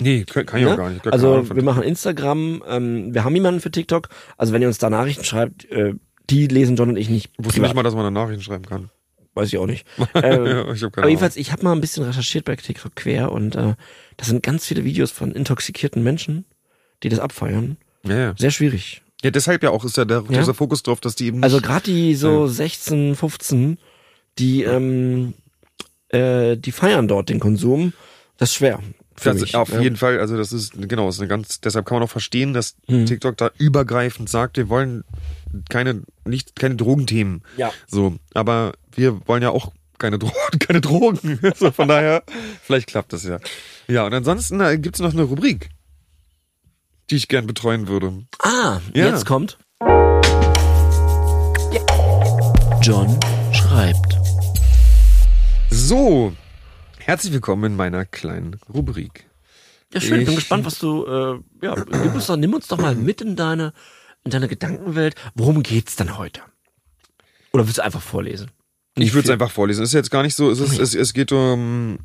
Nee, 0.00 0.24
kann, 0.24 0.44
kann 0.46 0.58
ich 0.60 0.66
ne? 0.66 0.72
auch 0.72 0.76
gar 0.76 0.90
nicht. 0.90 1.04
Gar 1.04 1.12
Also 1.12 1.48
wir 1.54 1.62
machen 1.62 1.82
Instagram, 1.84 2.64
ähm, 2.68 3.14
wir 3.14 3.22
haben 3.24 3.34
jemanden 3.34 3.60
für 3.60 3.70
TikTok. 3.70 4.08
Also 4.36 4.52
wenn 4.52 4.62
ihr 4.62 4.68
uns 4.68 4.78
da 4.78 4.90
Nachrichten 4.90 5.24
schreibt, 5.24 5.70
äh, 5.70 5.94
die 6.30 6.46
lesen 6.48 6.76
John 6.76 6.88
und 6.88 6.96
ich 6.96 7.08
nicht. 7.10 7.30
wusste 7.38 7.60
privat. 7.60 7.68
nicht 7.68 7.76
mal, 7.76 7.82
dass 7.82 7.94
man 7.94 8.04
da 8.04 8.10
Nachrichten 8.10 8.42
schreiben 8.42 8.64
kann. 8.66 8.90
Weiß 9.34 9.48
ich 9.48 9.58
auch 9.58 9.66
nicht. 9.66 9.86
ja, 10.14 10.22
ähm, 10.22 10.74
ich 10.74 10.82
habe 10.82 10.90
keine 10.90 11.04
aber 11.04 11.08
jedenfalls, 11.08 11.36
ich 11.36 11.52
habe 11.52 11.62
mal 11.64 11.72
ein 11.72 11.80
bisschen 11.80 12.04
recherchiert 12.04 12.44
bei 12.44 12.56
TikTok 12.56 12.96
quer 12.96 13.30
und 13.32 13.54
äh, 13.56 13.74
das 14.16 14.28
sind 14.28 14.42
ganz 14.42 14.66
viele 14.66 14.84
Videos 14.84 15.10
von 15.10 15.32
intoxikierten 15.32 16.02
Menschen, 16.02 16.44
die 17.02 17.08
das 17.08 17.18
abfeiern. 17.18 17.76
Ja, 18.06 18.16
ja. 18.18 18.34
Sehr 18.38 18.50
schwierig. 18.50 19.02
ja, 19.22 19.30
deshalb 19.30 19.62
ja 19.62 19.70
auch 19.70 19.84
ist 19.84 19.96
ja, 19.96 20.04
der, 20.04 20.24
Ja. 20.28 20.38
dieser 20.40 20.54
Fokus 20.54 20.82
drauf, 20.82 21.00
dass 21.00 21.14
die 21.14 21.26
eben 21.26 21.42
Also 21.42 21.60
gerade 21.60 21.84
die 21.84 22.14
so 22.14 22.46
16, 22.46 23.14
15, 23.16 23.78
die 24.38 24.62
ähm, 24.62 25.34
äh, 26.14 26.56
die 26.56 26.72
feiern 26.72 27.08
dort 27.08 27.28
den 27.28 27.40
Konsum. 27.40 27.92
Das 28.38 28.50
ist 28.50 28.54
schwer. 28.56 28.80
Für 29.16 29.30
Das, 29.30 29.40
mich. 29.42 29.54
auf 29.54 29.68
ja. 29.72 29.80
jeden 29.80 29.96
Fall, 29.96 30.18
also 30.18 30.36
das 30.36 30.52
ist, 30.52 30.72
genau, 30.76 31.08
ist 31.08 31.20
eine 31.20 31.28
ganz, 31.28 31.60
deshalb 31.60 31.86
kann 31.86 31.96
man 31.98 32.02
auch 32.04 32.10
verstehen, 32.10 32.52
dass 32.52 32.74
Mhm. 32.88 33.06
TikTok 33.06 33.36
da 33.36 33.50
übergreifend 33.58 34.28
sagt, 34.28 34.56
wir 34.56 34.68
wollen 34.68 35.04
keine, 35.70 36.02
nicht, 36.24 36.56
keine 36.56 36.74
Drogenthemen. 36.74 37.42
Ja. 37.56 37.72
So, 37.86 38.16
aber 38.34 38.72
wir 38.92 39.20
wollen 39.28 39.42
ja 39.42 39.50
auch 39.50 39.72
keine 39.98 40.18
Drogen, 40.18 40.34
keine 40.58 40.80
Drogen. 40.80 41.38
so, 41.56 41.70
von 41.70 41.86
daher, 41.86 42.24
vielleicht 42.62 42.88
klappt 42.88 43.12
das 43.12 43.22
ja. 43.24 43.38
Ja, 43.86 44.04
und 44.04 44.14
ansonsten 44.14 44.60
äh, 44.60 44.78
gibt's 44.78 44.98
noch 44.98 45.12
eine 45.12 45.22
Rubrik, 45.22 45.68
die 47.10 47.16
ich 47.16 47.28
gern 47.28 47.46
betreuen 47.46 47.86
würde. 47.86 48.24
Ah, 48.42 48.80
Ja. 48.94 49.06
jetzt 49.06 49.26
kommt. 49.26 49.58
John 52.82 53.18
schreibt. 53.52 54.18
So, 55.76 56.32
herzlich 56.98 57.32
willkommen 57.32 57.64
in 57.64 57.76
meiner 57.76 58.04
kleinen 58.04 58.60
Rubrik. 58.72 59.26
Ja, 59.92 60.00
schön. 60.00 60.20
Ich 60.20 60.26
bin 60.26 60.36
gespannt, 60.36 60.64
was 60.64 60.78
du. 60.78 61.04
Äh, 61.04 61.40
ja, 61.66 61.74
nimm 61.74 62.14
uns, 62.14 62.26
doch, 62.28 62.36
nimm 62.36 62.54
uns 62.54 62.68
doch 62.68 62.78
mal 62.78 62.94
mit 62.94 63.20
in 63.20 63.34
deine 63.34 63.72
in 64.22 64.30
deine 64.30 64.46
Gedankenwelt. 64.46 65.16
Worum 65.34 65.64
geht's 65.64 65.96
denn 65.96 66.16
heute? 66.16 66.42
Oder 67.52 67.66
willst 67.66 67.78
du 67.78 67.82
einfach 67.84 68.00
vorlesen? 68.00 68.52
Ich 68.94 69.14
würde 69.14 69.26
es 69.26 69.30
einfach 69.32 69.50
vorlesen. 69.50 69.82
Es 69.82 69.90
ist 69.90 69.94
jetzt 69.94 70.12
gar 70.12 70.22
nicht 70.22 70.36
so, 70.36 70.48
es, 70.48 70.60
ist, 70.60 70.78
es, 70.78 70.94
es 70.94 71.12
geht 71.12 71.32
um, 71.32 71.98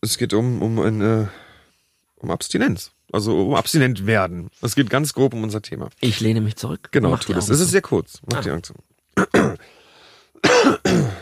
es 0.00 0.18
geht 0.18 0.34
um, 0.34 0.60
um, 0.60 0.80
eine, 0.80 1.30
um 2.16 2.32
Abstinenz. 2.32 2.90
Also 3.12 3.50
um 3.50 3.54
abstinent 3.54 4.04
werden. 4.04 4.50
Es 4.62 4.74
geht 4.74 4.90
ganz 4.90 5.12
grob 5.14 5.32
um 5.32 5.44
unser 5.44 5.62
Thema. 5.62 5.90
Ich 6.00 6.18
lehne 6.18 6.40
mich 6.40 6.56
zurück. 6.56 6.88
Genau, 6.90 7.16
tu 7.16 7.32
das. 7.32 7.48
Es 7.48 7.60
ist 7.60 7.70
sehr 7.70 7.82
kurz. 7.82 8.20
Mach 8.28 8.44
Ah. 8.44 8.58
die 8.58 8.62
zu. 8.62 8.74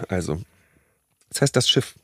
Also, 0.09 0.41
das 1.31 1.41
heißt 1.41 1.57
das 1.57 1.69
Schiff. 1.69 1.95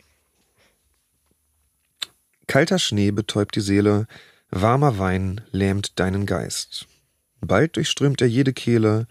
Kalter 2.46 2.78
Schnee 2.78 3.10
betäubt 3.10 3.56
die 3.56 3.60
Seele, 3.60 4.06
warmer 4.50 4.98
Wein 4.98 5.42
lähmt 5.50 5.98
deinen 5.98 6.26
Geist. 6.26 6.86
Bald 7.40 7.76
durchströmt 7.76 8.20
er 8.20 8.28
jede 8.28 8.52
Kehle, 8.52 9.06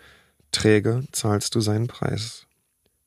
träge 0.51 1.03
zahlst 1.11 1.53
du 1.53 1.61
seinen 1.61 1.87
Preis. 1.87 2.47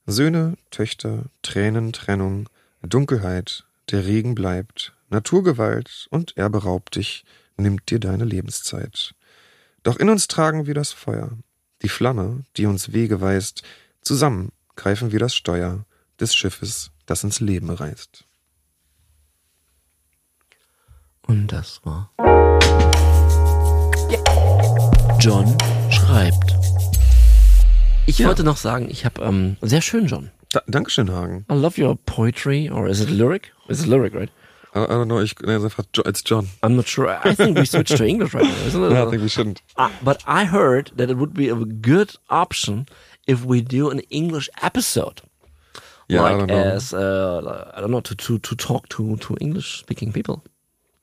Söhne, 0.07 0.57
Töchter, 0.71 1.25
Tränen, 1.43 1.93
Trennung, 1.93 2.49
Dunkelheit, 2.83 3.65
der 3.91 4.07
Regen 4.07 4.35
bleibt, 4.35 4.95
Naturgewalt 5.09 6.07
und 6.11 6.37
er 6.37 6.51
beraubt 6.51 6.97
dich, 6.97 7.25
nimmt 7.57 7.91
dir 7.91 7.99
deine 7.99 8.25
Lebenszeit. 8.25 9.15
Doch 9.83 9.97
in 9.97 10.09
uns 10.09 10.29
tragen 10.29 10.67
wir 10.67 10.75
das 10.75 10.93
Feuer, 10.93 11.39
die 11.83 11.89
Flamme, 11.89 12.45
die 12.57 12.67
uns 12.67 12.93
Wege 12.93 13.21
weist, 13.21 13.63
zusammen 14.03 14.53
greifen 14.77 15.11
wir 15.13 15.19
das 15.19 15.35
Steuer 15.35 15.85
des 16.21 16.35
Schiffes, 16.35 16.91
das 17.09 17.25
ins 17.25 17.41
Leben 17.41 17.71
reist. 17.71 18.25
Und 21.27 21.49
das 21.49 21.81
war. 21.85 22.11
John 25.19 25.57
schreibt. 25.91 26.55
Ich 28.07 28.19
Ja. 28.19 28.29
wollte 28.29 28.45
noch 28.45 28.57
sagen, 28.57 28.89
ich 28.91 29.05
habe 29.05 29.23
ähm, 29.23 29.57
sehr 29.61 29.81
schön, 29.83 30.07
John. 30.07 30.31
Da, 30.51 30.63
Dankeschön, 30.67 31.11
Hagen. 31.11 31.45
I 31.51 31.55
love 31.55 31.79
your 31.83 31.97
poetry, 32.07 32.71
or 32.71 32.87
is 32.89 33.01
it 33.01 33.11
lyric? 33.11 33.53
Is 33.69 33.81
it 33.83 33.87
lyric, 33.89 34.15
right? 34.15 34.31
I, 34.75 34.85
I 34.85 34.87
don't 34.87 35.07
know, 35.09 35.21
ich, 35.21 35.35
it's 35.41 36.23
John. 36.25 36.49
I'm 36.63 36.77
not 36.77 36.87
sure. 36.89 37.09
I 37.25 37.35
think 37.35 37.59
we 37.59 37.65
switched 37.67 37.97
to 37.99 38.05
English 38.05 38.33
right 38.35 38.45
now, 38.45 38.67
isn't 38.67 38.83
it? 38.83 38.93
I 39.07 39.11
think 39.11 39.23
we 39.23 39.29
shouldn't. 39.29 39.61
Uh, 39.77 39.91
but 40.03 40.23
I 40.27 40.45
heard 40.45 40.93
that 40.97 41.11
it 41.11 41.17
would 41.19 41.35
be 41.35 41.49
a 41.49 41.55
good 41.57 42.17
option 42.31 42.87
if 43.27 43.45
we 43.45 43.61
do 43.61 43.91
an 43.91 44.01
English 44.11 44.49
episode. 44.63 45.21
Yeah, 46.09 46.21
I 46.23 46.31
like 46.31 46.39
don't 46.39 46.47
know. 46.49 46.75
as 46.77 46.93
uh, 46.95 47.73
I 47.77 47.81
don't 47.81 47.91
know 47.91 48.01
to 48.01 48.15
to 48.15 48.39
to 48.39 48.55
talk 48.57 48.89
to 48.89 49.17
to 49.17 49.37
English 49.41 49.79
speaking 49.81 50.13
people. 50.13 50.43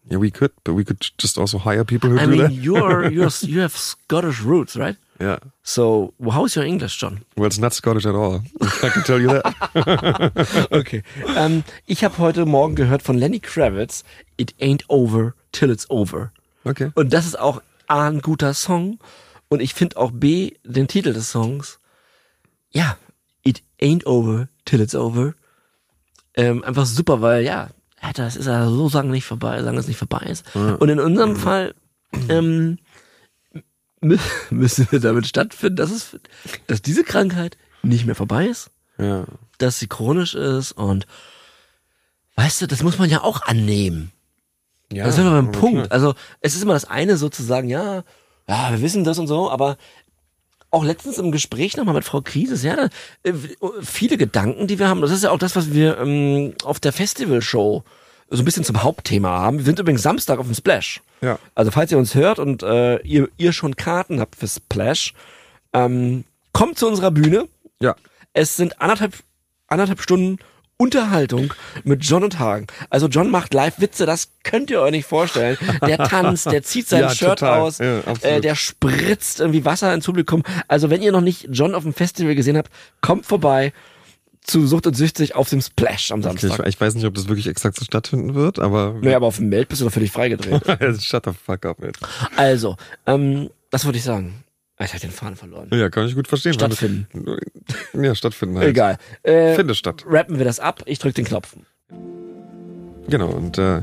Yeah, 0.09 0.19
we 0.19 0.29
could, 0.31 0.51
but 0.63 0.73
we 0.75 0.83
could 0.83 1.01
just 1.17 1.37
also 1.37 1.57
hire 1.57 1.83
people 1.83 2.09
who 2.11 2.17
I 2.19 2.25
do 2.25 2.31
mean, 2.31 2.41
that. 2.41 2.51
you're 2.51 3.09
you're 3.11 3.29
you 3.41 3.61
have 3.61 3.75
Scottish 3.75 4.41
roots, 4.43 4.75
right? 4.75 4.97
Yeah. 5.19 5.37
So 5.63 6.13
how's 6.29 6.55
your 6.55 6.65
English, 6.65 6.97
John? 6.99 7.23
Well, 7.37 7.47
it's 7.47 7.57
not 7.59 7.73
Scottish 7.73 8.05
at 8.05 8.15
all. 8.15 8.41
I 8.83 8.89
can 8.89 9.03
tell 9.03 9.19
you 9.21 9.29
that. 9.29 9.45
Okay. 10.71 11.03
ähm, 11.35 11.63
ich 11.87 12.03
habe 12.03 12.17
heute 12.17 12.45
Morgen 12.45 12.75
gehört 12.75 13.01
von 13.01 13.17
Lenny 13.17 13.39
Kravitz, 13.39 14.03
It 14.37 14.53
Ain't 14.59 14.83
Over 14.89 15.33
Till 15.51 15.69
It's 15.71 15.89
Over. 15.89 16.31
Okay. 16.65 16.91
Und 16.95 17.13
das 17.13 17.25
ist 17.25 17.39
auch 17.39 17.61
A, 17.87 18.07
ein 18.07 18.21
guter 18.21 18.53
Song. 18.53 18.99
Und 19.47 19.61
ich 19.61 19.73
finde 19.73 19.97
auch 19.97 20.11
B, 20.11 20.51
den 20.63 20.87
Titel 20.87 21.13
des 21.13 21.31
Songs, 21.31 21.79
ja, 22.71 22.97
It 23.45 23.61
Ain't 23.81 24.05
Over 24.05 24.49
Till 24.65 24.81
It's 24.81 24.95
Over. 24.95 25.33
Ähm, 26.35 26.63
einfach 26.63 26.85
super, 26.85 27.21
weil 27.21 27.43
ja, 27.43 27.69
das 28.15 28.35
ist 28.35 28.45
ja 28.47 28.67
so 28.69 28.89
sagen 28.89 29.09
nicht 29.11 29.25
vorbei, 29.25 29.61
sagen 29.63 29.77
es 29.77 29.87
nicht 29.87 29.97
vorbei 29.97 30.25
ist. 30.29 30.45
Und 30.55 30.89
in 30.89 30.99
unserem 30.99 31.35
Fall 31.37 31.73
ähm, 32.29 32.77
mü- 34.01 34.19
müssen 34.49 34.87
wir 34.91 34.99
damit 34.99 35.27
stattfinden, 35.27 35.77
dass 35.77 35.91
es, 35.91 36.17
dass 36.67 36.81
diese 36.81 37.03
Krankheit 37.03 37.57
nicht 37.83 38.05
mehr 38.05 38.15
vorbei 38.15 38.47
ist 38.47 38.69
Ja. 38.97 39.25
dass 39.59 39.79
sie 39.79 39.87
chronisch 39.87 40.35
ist 40.35 40.71
und 40.73 41.05
weißt 42.35 42.61
du, 42.63 42.67
das 42.67 42.83
muss 42.83 42.97
man 42.99 43.09
ja 43.09 43.21
auch 43.21 43.43
annehmen. 43.43 44.11
Ja. 44.91 45.05
Das 45.05 45.15
ist 45.15 45.21
immer 45.21 45.31
aber 45.37 45.51
Punkt. 45.51 45.77
klar. 45.87 45.91
Also 45.91 46.15
es 46.41 46.55
ist 46.55 46.63
immer 46.63 46.73
das 46.73 46.85
eine 46.85 47.15
sozusagen, 47.17 47.69
ja, 47.69 48.03
ja, 48.47 48.71
wir 48.71 48.81
wissen 48.81 49.03
das 49.03 49.17
und 49.19 49.27
so, 49.27 49.49
aber 49.49 49.77
auch 50.75 50.83
letztens 50.83 51.17
im 51.17 51.31
Gespräch 51.31 51.77
nochmal 51.77 51.95
mit 51.95 52.03
Frau 52.03 52.21
Krieses, 52.21 52.61
ja, 52.61 52.75
da, 52.75 52.89
äh, 53.23 53.33
viele 53.81 54.17
Gedanken, 54.17 54.67
die 54.67 54.77
wir 54.77 54.89
haben, 54.89 55.01
das 55.01 55.11
ist 55.11 55.23
ja 55.23 55.31
auch 55.31 55.39
das, 55.39 55.55
was 55.55 55.73
wir 55.73 55.97
ähm, 55.97 56.53
auf 56.63 56.79
der 56.79 56.91
Festivalshow 56.91 57.83
so 58.29 58.41
ein 58.41 58.45
bisschen 58.45 58.63
zum 58.63 58.83
Hauptthema 58.83 59.29
haben. 59.29 59.59
Wir 59.59 59.65
sind 59.65 59.79
übrigens 59.79 60.01
Samstag 60.01 60.39
auf 60.39 60.47
dem 60.47 60.55
Splash. 60.55 61.01
Ja. 61.21 61.39
Also 61.53 61.71
falls 61.71 61.91
ihr 61.91 61.97
uns 61.97 62.13
hört 62.15 62.39
und 62.39 62.61
äh, 62.63 62.97
ihr, 63.03 63.29
ihr 63.37 63.53
schon 63.53 63.75
Karten 63.75 64.19
habt 64.19 64.35
für 64.35 64.47
Splash, 64.47 65.13
ähm, 65.73 66.25
kommt 66.51 66.77
zu 66.77 66.87
unserer 66.87 67.11
Bühne. 67.11 67.47
Ja. 67.79 67.95
Es 68.33 68.57
sind 68.57 68.81
anderthalb, 68.81 69.13
anderthalb 69.67 70.01
Stunden 70.01 70.39
Unterhaltung 70.77 71.53
mit 71.85 72.03
John 72.03 72.23
und 72.23 72.37
Hagen. 72.39 72.67
Also 72.89 73.07
John 73.07 73.31
macht 73.31 73.53
Live-Witze, 73.53 74.05
das 74.05 74.29
könnt 74.43 74.69
ihr 74.69 74.81
euch 74.81 74.91
nicht 74.91 75.05
vorstellen. 75.07 75.57
Der 75.87 75.97
tanzt, 75.97 76.47
der 76.47 76.63
zieht 76.63 76.87
sein 76.89 77.01
Ja, 77.03 77.09
Shirt 77.09 77.39
total. 77.39 77.59
aus, 77.61 77.77
Ja, 77.77 77.99
äh, 78.23 78.41
der 78.41 78.55
spritzt 78.55 79.39
irgendwie 79.39 79.63
Wasser 79.63 79.93
ins 79.93 80.05
Publikum. 80.05 80.43
Also 80.67 80.89
wenn 80.89 81.01
ihr 81.01 81.13
noch 81.13 81.21
nicht 81.21 81.47
John 81.49 81.75
auf 81.75 81.83
dem 81.83 81.93
Festival 81.93 82.35
gesehen 82.35 82.57
habt, 82.57 82.69
kommt 83.01 83.25
vorbei 83.25 83.71
zu 84.41 84.67
Sucht 84.67 84.85
und 84.85 84.95
Süchtig 84.95 85.33
auf 85.35 85.49
dem 85.49 85.61
Splash 85.61 86.11
am 86.11 86.19
Okay, 86.19 86.37
Samstag. 86.37 86.67
ich, 86.67 86.75
ich 86.75 86.81
weiß 86.81 86.93
nicht, 86.95 87.05
ob 87.05 87.13
das 87.15 87.27
wirklich 87.27 87.47
exakt 87.47 87.77
so 87.77 87.85
stattfinden 87.85 88.35
wird, 88.35 88.59
aber 88.59 88.95
Naja, 89.01 89.15
aber 89.17 89.27
auf 89.27 89.37
dem 89.37 89.49
Meld 89.49 89.69
bist 89.69 89.81
du 89.81 89.85
doch 89.85 89.91
völlig 89.93 90.11
freigedreht. 90.11 90.61
shut 91.01 91.25
the 91.25 91.31
fuck 91.33 91.65
up, 91.65 91.79
man. 91.79 91.93
Also, 92.35 92.75
ähm, 93.07 93.49
das 93.71 93.85
wollte 93.85 93.97
ich 93.97 94.03
sagen. 94.03 94.43
Ich 94.79 94.89
habe 94.91 94.99
den 94.99 95.11
Faden 95.11 95.35
verloren. 95.37 95.69
Ja, 95.71 95.89
kann 95.89 96.05
ich 96.05 96.15
gut 96.15 96.27
verstehen. 96.27 96.51
das- 96.57 96.75
Stattfinden. 96.77 97.07
Ja, 97.93 98.13
stattfinden 98.13 98.57
halt. 98.57 98.67
Egal. 98.69 98.97
Äh, 99.23 99.55
Findet 99.55 99.77
statt. 99.77 100.03
rappen 100.07 100.37
wir 100.37 100.45
das 100.45 100.59
ab. 100.59 100.83
Ich 100.85 100.99
drück 100.99 101.15
den 101.15 101.25
Knopf. 101.25 101.55
Genau, 103.07 103.29
und 103.29 103.57
äh, 103.57 103.81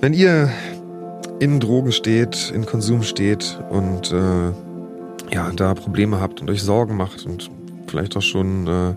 wenn 0.00 0.12
ihr 0.12 0.50
in 1.40 1.58
Drogen 1.58 1.90
steht, 1.90 2.52
in 2.54 2.66
Konsum 2.66 3.02
steht 3.02 3.58
und 3.70 4.12
äh, 4.12 4.52
ja, 5.34 5.50
da 5.56 5.74
Probleme 5.74 6.20
habt 6.20 6.40
und 6.40 6.50
euch 6.50 6.62
Sorgen 6.62 6.96
macht 6.96 7.26
und 7.26 7.50
vielleicht 7.88 8.16
auch 8.16 8.22
schon 8.22 8.66
äh, 8.66 8.94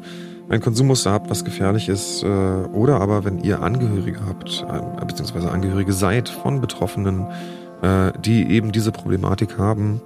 ein 0.53 0.61
Konsummuster 0.61 1.11
habt, 1.11 1.29
was 1.29 1.43
gefährlich 1.43 1.89
ist, 1.89 2.21
äh, 2.23 2.27
oder 2.27 3.01
aber 3.01 3.23
wenn 3.25 3.39
ihr 3.39 3.61
Angehörige 3.61 4.19
habt, 4.27 4.63
äh, 4.69 5.05
beziehungsweise 5.05 5.49
Angehörige 5.51 5.93
seid 5.93 6.29
von 6.29 6.61
Betroffenen, 6.61 7.25
äh, 7.81 8.11
die 8.19 8.47
eben 8.51 8.71
diese 8.71 8.91
Problematik 8.91 9.57
haben, 9.57 10.01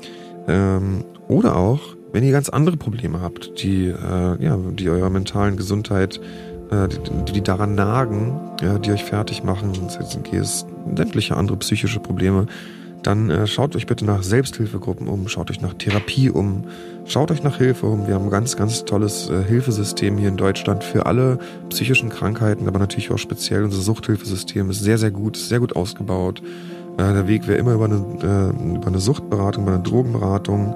ähm, 0.47 1.03
oder 1.27 1.55
auch 1.55 1.81
wenn 2.11 2.23
ihr 2.23 2.31
ganz 2.31 2.49
andere 2.49 2.77
Probleme 2.77 3.21
habt, 3.21 3.63
die, 3.63 3.87
äh, 3.87 4.43
ja, 4.43 4.57
die 4.57 4.89
eurer 4.89 5.09
mentalen 5.09 5.55
Gesundheit 5.55 6.19
äh, 6.71 6.87
die, 6.87 7.33
die 7.33 7.41
daran 7.41 7.75
nagen, 7.75 8.39
ja, 8.61 8.79
die 8.79 8.91
euch 8.91 9.03
fertig 9.03 9.43
machen, 9.43 9.71
es 10.31 10.65
sämtliche 10.95 11.37
andere 11.37 11.57
psychische 11.57 11.99
Probleme, 11.99 12.47
dann 13.03 13.29
äh, 13.29 13.47
schaut 13.47 13.75
euch 13.75 13.87
bitte 13.87 14.05
nach 14.05 14.23
Selbsthilfegruppen 14.23 15.07
um, 15.07 15.27
schaut 15.27 15.49
euch 15.49 15.61
nach 15.61 15.73
Therapie 15.73 16.29
um, 16.29 16.65
schaut 17.05 17.31
euch 17.31 17.43
nach 17.43 17.57
Hilfe 17.57 17.87
um. 17.87 18.07
Wir 18.07 18.13
haben 18.15 18.25
ein 18.25 18.31
ganz, 18.31 18.55
ganz 18.55 18.85
tolles 18.85 19.29
äh, 19.29 19.43
Hilfesystem 19.43 20.17
hier 20.17 20.29
in 20.29 20.37
Deutschland 20.37 20.83
für 20.83 21.05
alle 21.07 21.39
psychischen 21.69 22.09
Krankheiten, 22.09 22.67
aber 22.67 22.79
natürlich 22.79 23.11
auch 23.11 23.17
speziell 23.17 23.63
unser 23.63 23.81
Suchthilfesystem 23.81 24.69
ist 24.69 24.81
sehr, 24.81 24.97
sehr 24.97 25.11
gut, 25.11 25.35
sehr 25.35 25.59
gut 25.59 25.75
ausgebaut. 25.75 26.41
Äh, 27.01 27.13
der 27.13 27.27
Weg 27.27 27.47
wäre 27.47 27.57
immer 27.57 27.73
über 27.73 27.85
eine, 27.85 27.95
äh, 27.95 28.75
über 28.75 28.87
eine 28.87 28.99
Suchtberatung, 28.99 29.63
über 29.63 29.73
eine 29.73 29.83
Drogenberatung. 29.83 30.75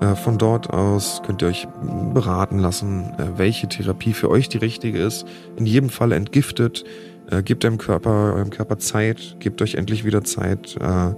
Äh, 0.00 0.14
Von 0.14 0.38
dort 0.38 0.70
aus 0.70 1.22
könnt 1.24 1.42
ihr 1.42 1.48
euch 1.48 1.68
beraten 2.14 2.58
lassen, 2.58 3.12
äh, 3.18 3.38
welche 3.38 3.68
Therapie 3.68 4.12
für 4.12 4.30
euch 4.30 4.48
die 4.48 4.58
richtige 4.58 4.98
ist. 4.98 5.26
In 5.56 5.66
jedem 5.66 5.90
Fall 5.90 6.12
entgiftet. 6.12 6.84
Äh, 7.30 7.42
Gebt 7.42 7.64
eurem 7.64 7.78
Körper, 7.78 8.34
eurem 8.34 8.50
Körper 8.50 8.78
Zeit, 8.78 9.36
gebt 9.40 9.60
euch 9.60 9.74
endlich 9.74 10.04
wieder 10.04 10.24
Zeit, 10.24 10.76
äh, 10.80 11.14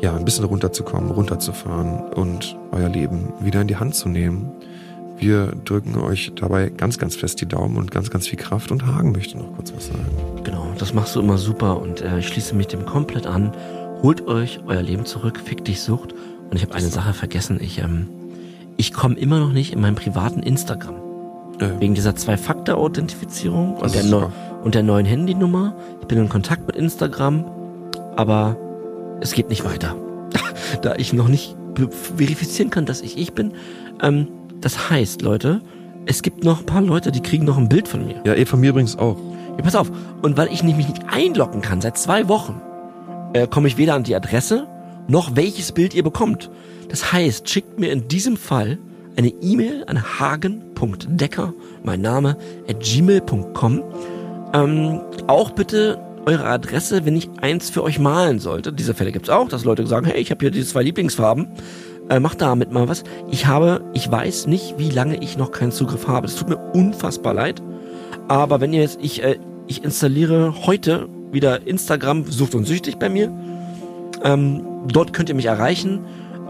ja, 0.00 0.16
ein 0.16 0.24
bisschen 0.24 0.46
runterzukommen, 0.46 1.10
runterzufahren 1.10 2.12
und 2.14 2.56
euer 2.72 2.88
Leben 2.88 3.32
wieder 3.40 3.60
in 3.60 3.68
die 3.68 3.76
Hand 3.76 3.94
zu 3.94 4.08
nehmen. 4.08 4.50
Wir 5.18 5.52
drücken 5.64 5.96
euch 5.98 6.32
dabei 6.34 6.70
ganz, 6.70 6.98
ganz 6.98 7.14
fest 7.14 7.40
die 7.40 7.46
Daumen 7.46 7.76
und 7.76 7.92
ganz, 7.92 8.10
ganz 8.10 8.26
viel 8.26 8.38
Kraft. 8.38 8.72
Und 8.72 8.84
Hagen 8.84 9.12
möchte 9.12 9.38
noch 9.38 9.54
kurz 9.54 9.72
was 9.72 9.86
sagen. 9.86 10.04
Genau, 10.42 10.66
das 10.78 10.92
machst 10.94 11.14
du 11.14 11.20
immer 11.20 11.38
super 11.38 11.80
und 11.80 12.00
äh, 12.00 12.18
ich 12.18 12.26
schließe 12.26 12.56
mich 12.56 12.66
dem 12.66 12.84
komplett 12.84 13.26
an. 13.26 13.52
Holt 14.02 14.26
euch 14.26 14.60
euer 14.66 14.82
Leben 14.82 15.06
zurück, 15.06 15.40
fick 15.42 15.64
dich 15.64 15.80
Sucht. 15.80 16.12
Und 16.50 16.56
ich 16.56 16.62
habe 16.62 16.74
eine 16.74 16.88
Sache 16.88 17.12
vergessen. 17.12 17.58
Ich, 17.62 17.78
ähm, 17.78 18.08
ich 18.76 18.92
komme 18.92 19.14
immer 19.14 19.38
noch 19.38 19.52
nicht 19.52 19.72
in 19.72 19.80
meinen 19.80 19.94
privaten 19.94 20.42
Instagram. 20.42 20.96
Äh, 21.58 21.68
Wegen 21.80 21.94
dieser 21.94 22.16
Zwei-Faktor-Authentifizierung 22.16 23.76
und, 23.76 23.94
der 23.94 24.04
neu- 24.04 24.28
und 24.64 24.74
der 24.74 24.82
neuen 24.82 25.06
Handynummer. 25.06 25.76
Ich 26.00 26.08
bin 26.08 26.18
in 26.18 26.28
Kontakt 26.28 26.66
mit 26.66 26.74
Instagram, 26.74 27.44
aber 28.16 28.56
es 29.20 29.32
geht 29.32 29.48
nicht 29.48 29.64
weiter. 29.64 29.94
da 30.82 30.96
ich 30.96 31.12
noch 31.12 31.28
nicht 31.28 31.54
verifizieren 32.16 32.70
kann, 32.70 32.86
dass 32.86 33.02
ich 33.02 33.16
ich 33.16 33.34
bin. 33.34 33.52
Ähm, 34.02 34.26
das 34.60 34.90
heißt, 34.90 35.22
Leute, 35.22 35.60
es 36.06 36.22
gibt 36.22 36.42
noch 36.42 36.60
ein 36.60 36.66
paar 36.66 36.82
Leute, 36.82 37.12
die 37.12 37.20
kriegen 37.20 37.44
noch 37.44 37.56
ein 37.56 37.68
Bild 37.68 37.86
von 37.86 38.04
mir. 38.04 38.20
ja, 38.24 38.34
ihr 38.34 38.48
von 38.48 38.58
mir 38.58 38.70
übrigens 38.70 38.98
auch. 38.98 39.16
Ja, 39.56 39.62
pass 39.62 39.76
auf. 39.76 39.92
Und 40.22 40.36
weil 40.36 40.48
ich 40.52 40.64
nämlich 40.64 40.88
nicht 40.88 41.02
einloggen 41.08 41.60
kann 41.60 41.80
seit 41.80 41.96
zwei 41.98 42.28
Wochen, 42.28 42.60
äh, 43.32 43.46
komme 43.46 43.68
ich 43.68 43.76
weder 43.76 43.94
an 43.94 44.04
die 44.04 44.14
Adresse, 44.14 44.66
noch 45.08 45.36
welches 45.36 45.72
Bild 45.72 45.94
ihr 45.94 46.02
bekommt. 46.02 46.50
Das 46.88 47.12
heißt, 47.12 47.48
schickt 47.48 47.78
mir 47.78 47.90
in 47.90 48.08
diesem 48.08 48.36
Fall 48.36 48.78
eine 49.16 49.28
E-Mail 49.28 49.84
an 49.86 50.02
hagen.decker, 50.18 51.54
mein 51.82 52.00
Name, 52.00 52.36
at 52.68 52.80
gmail.com. 52.80 53.82
Ähm, 54.54 55.00
auch 55.26 55.50
bitte 55.50 55.98
eure 56.26 56.44
Adresse, 56.44 57.04
wenn 57.04 57.16
ich 57.16 57.28
eins 57.40 57.70
für 57.70 57.82
euch 57.82 57.98
malen 57.98 58.38
sollte. 58.38 58.72
Diese 58.72 58.94
Fälle 58.94 59.12
gibt's 59.12 59.28
auch, 59.28 59.48
dass 59.48 59.64
Leute 59.64 59.86
sagen, 59.86 60.06
hey, 60.06 60.20
ich 60.20 60.30
habe 60.30 60.40
hier 60.40 60.50
diese 60.50 60.68
zwei 60.68 60.82
Lieblingsfarben. 60.82 61.48
Äh, 62.08 62.20
mach 62.20 62.34
damit 62.34 62.72
mal 62.72 62.88
was. 62.88 63.04
Ich 63.30 63.46
habe, 63.46 63.84
ich 63.92 64.10
weiß 64.10 64.46
nicht, 64.46 64.74
wie 64.78 64.90
lange 64.90 65.22
ich 65.22 65.36
noch 65.36 65.50
keinen 65.50 65.72
Zugriff 65.72 66.08
habe. 66.08 66.26
Es 66.26 66.36
tut 66.36 66.48
mir 66.48 66.58
unfassbar 66.58 67.34
leid. 67.34 67.62
Aber 68.28 68.60
wenn 68.60 68.72
ihr 68.72 68.82
jetzt, 68.82 68.98
ich, 69.02 69.22
äh, 69.22 69.38
ich 69.66 69.84
installiere 69.84 70.66
heute 70.66 71.08
wieder 71.32 71.66
Instagram, 71.66 72.24
sucht 72.30 72.54
und 72.54 72.66
süchtig 72.66 72.98
bei 72.98 73.08
mir. 73.08 73.32
Ähm, 74.22 74.62
dort 74.88 75.12
könnt 75.12 75.28
ihr 75.28 75.34
mich 75.34 75.46
erreichen. 75.46 76.00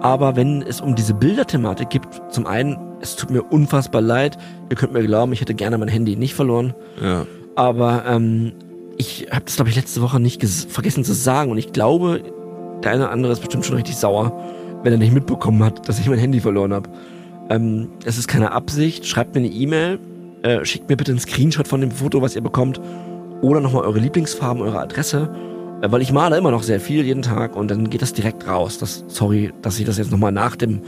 Aber 0.00 0.34
wenn 0.34 0.62
es 0.62 0.80
um 0.80 0.96
diese 0.96 1.14
Bilderthematik 1.14 1.90
geht, 1.90 2.02
zum 2.30 2.46
einen, 2.46 2.76
es 3.00 3.14
tut 3.14 3.30
mir 3.30 3.42
unfassbar 3.42 4.02
leid. 4.02 4.36
Ihr 4.68 4.76
könnt 4.76 4.92
mir 4.92 5.02
glauben, 5.04 5.32
ich 5.32 5.40
hätte 5.40 5.54
gerne 5.54 5.78
mein 5.78 5.88
Handy 5.88 6.16
nicht 6.16 6.34
verloren. 6.34 6.74
Ja. 7.00 7.24
Aber 7.54 8.04
ähm, 8.08 8.52
ich 8.98 9.28
habe 9.30 9.44
das, 9.44 9.56
glaube 9.56 9.70
ich, 9.70 9.76
letzte 9.76 10.02
Woche 10.02 10.18
nicht 10.18 10.42
ges- 10.42 10.68
vergessen 10.68 11.04
zu 11.04 11.12
sagen. 11.12 11.52
Und 11.52 11.58
ich 11.58 11.72
glaube, 11.72 12.20
der 12.82 12.90
eine 12.90 13.04
oder 13.04 13.12
andere 13.12 13.32
ist 13.32 13.40
bestimmt 13.40 13.64
schon 13.64 13.76
richtig 13.76 13.96
sauer, 13.96 14.32
wenn 14.82 14.92
er 14.92 14.98
nicht 14.98 15.14
mitbekommen 15.14 15.62
hat, 15.62 15.88
dass 15.88 16.00
ich 16.00 16.08
mein 16.08 16.18
Handy 16.18 16.40
verloren 16.40 16.72
habe. 16.72 16.90
Ähm, 17.48 17.90
es 18.04 18.18
ist 18.18 18.26
keine 18.26 18.50
Absicht. 18.50 19.06
Schreibt 19.06 19.36
mir 19.36 19.40
eine 19.42 19.50
E-Mail. 19.50 20.00
Äh, 20.42 20.64
schickt 20.64 20.88
mir 20.88 20.96
bitte 20.96 21.12
einen 21.12 21.20
Screenshot 21.20 21.68
von 21.68 21.80
dem 21.80 21.92
Foto, 21.92 22.22
was 22.22 22.34
ihr 22.34 22.42
bekommt. 22.42 22.80
Oder 23.42 23.60
nochmal 23.60 23.82
eure 23.84 23.98
Lieblingsfarben, 23.98 24.62
eure 24.62 24.80
Adresse. 24.80 25.28
Äh, 25.82 25.90
weil 25.90 26.00
ich 26.00 26.12
male 26.12 26.38
immer 26.38 26.52
noch 26.52 26.62
sehr 26.62 26.78
viel 26.80 27.04
jeden 27.04 27.22
Tag 27.22 27.56
und 27.56 27.68
dann 27.70 27.90
geht 27.90 28.02
das 28.02 28.12
direkt 28.12 28.46
raus. 28.46 28.78
Das, 28.78 29.04
sorry, 29.08 29.52
dass 29.62 29.78
ich 29.80 29.84
das 29.84 29.98
jetzt 29.98 30.12
nochmal 30.12 30.30
nach 30.32 30.54
dem 30.56 30.82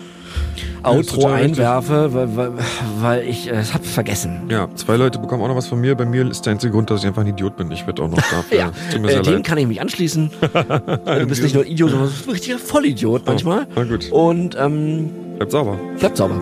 Outro 0.85 1.26
einwerfe, 1.26 2.14
weil, 2.14 2.36
weil, 2.36 2.52
weil 3.01 3.22
ich 3.28 3.48
äh, 3.51 3.55
es 3.56 3.74
hab 3.74 3.85
vergessen. 3.85 4.43
Ja, 4.48 4.68
zwei 4.76 4.97
Leute 4.97 5.18
bekommen 5.18 5.43
auch 5.43 5.48
noch 5.48 5.56
was 5.56 5.66
von 5.66 5.81
mir. 5.81 5.97
Bei 5.97 6.05
mir 6.05 6.31
ist 6.31 6.47
der 6.47 6.52
einzige 6.52 6.72
Grund, 6.72 6.90
dass 6.90 7.01
ich 7.01 7.06
einfach 7.09 7.22
ein 7.22 7.28
Idiot 7.28 7.56
bin. 7.56 7.70
Ich 7.72 7.86
werde 7.86 8.02
auch 8.02 8.09
noch 8.10 8.18
dafür. 8.18 8.44
Ja, 8.56 8.70
Tut 8.93 9.01
mir 9.02 9.09
äh, 9.09 9.12
sehr 9.14 9.22
dem 9.22 9.35
leid. 9.35 9.44
kann 9.44 9.59
ich 9.59 9.66
mich 9.66 9.81
anschließen. 9.81 10.31
du 10.40 11.26
bist 11.26 11.43
nicht 11.43 11.55
nur 11.56 11.66
Idiot, 11.66 11.90
sondern 11.90 12.09
du 12.09 12.14
bist 12.14 12.28
ein 12.28 12.31
richtiger 12.32 12.59
Vollidiot 12.59 13.26
manchmal. 13.26 13.66
Na 13.74 13.82
gut, 13.82 14.12
Und 14.12 14.56
ähm, 14.60 15.10
bleibt 15.39 15.51
sauber. 15.51 15.76
bleibt 15.98 16.16
sauber. 16.16 16.40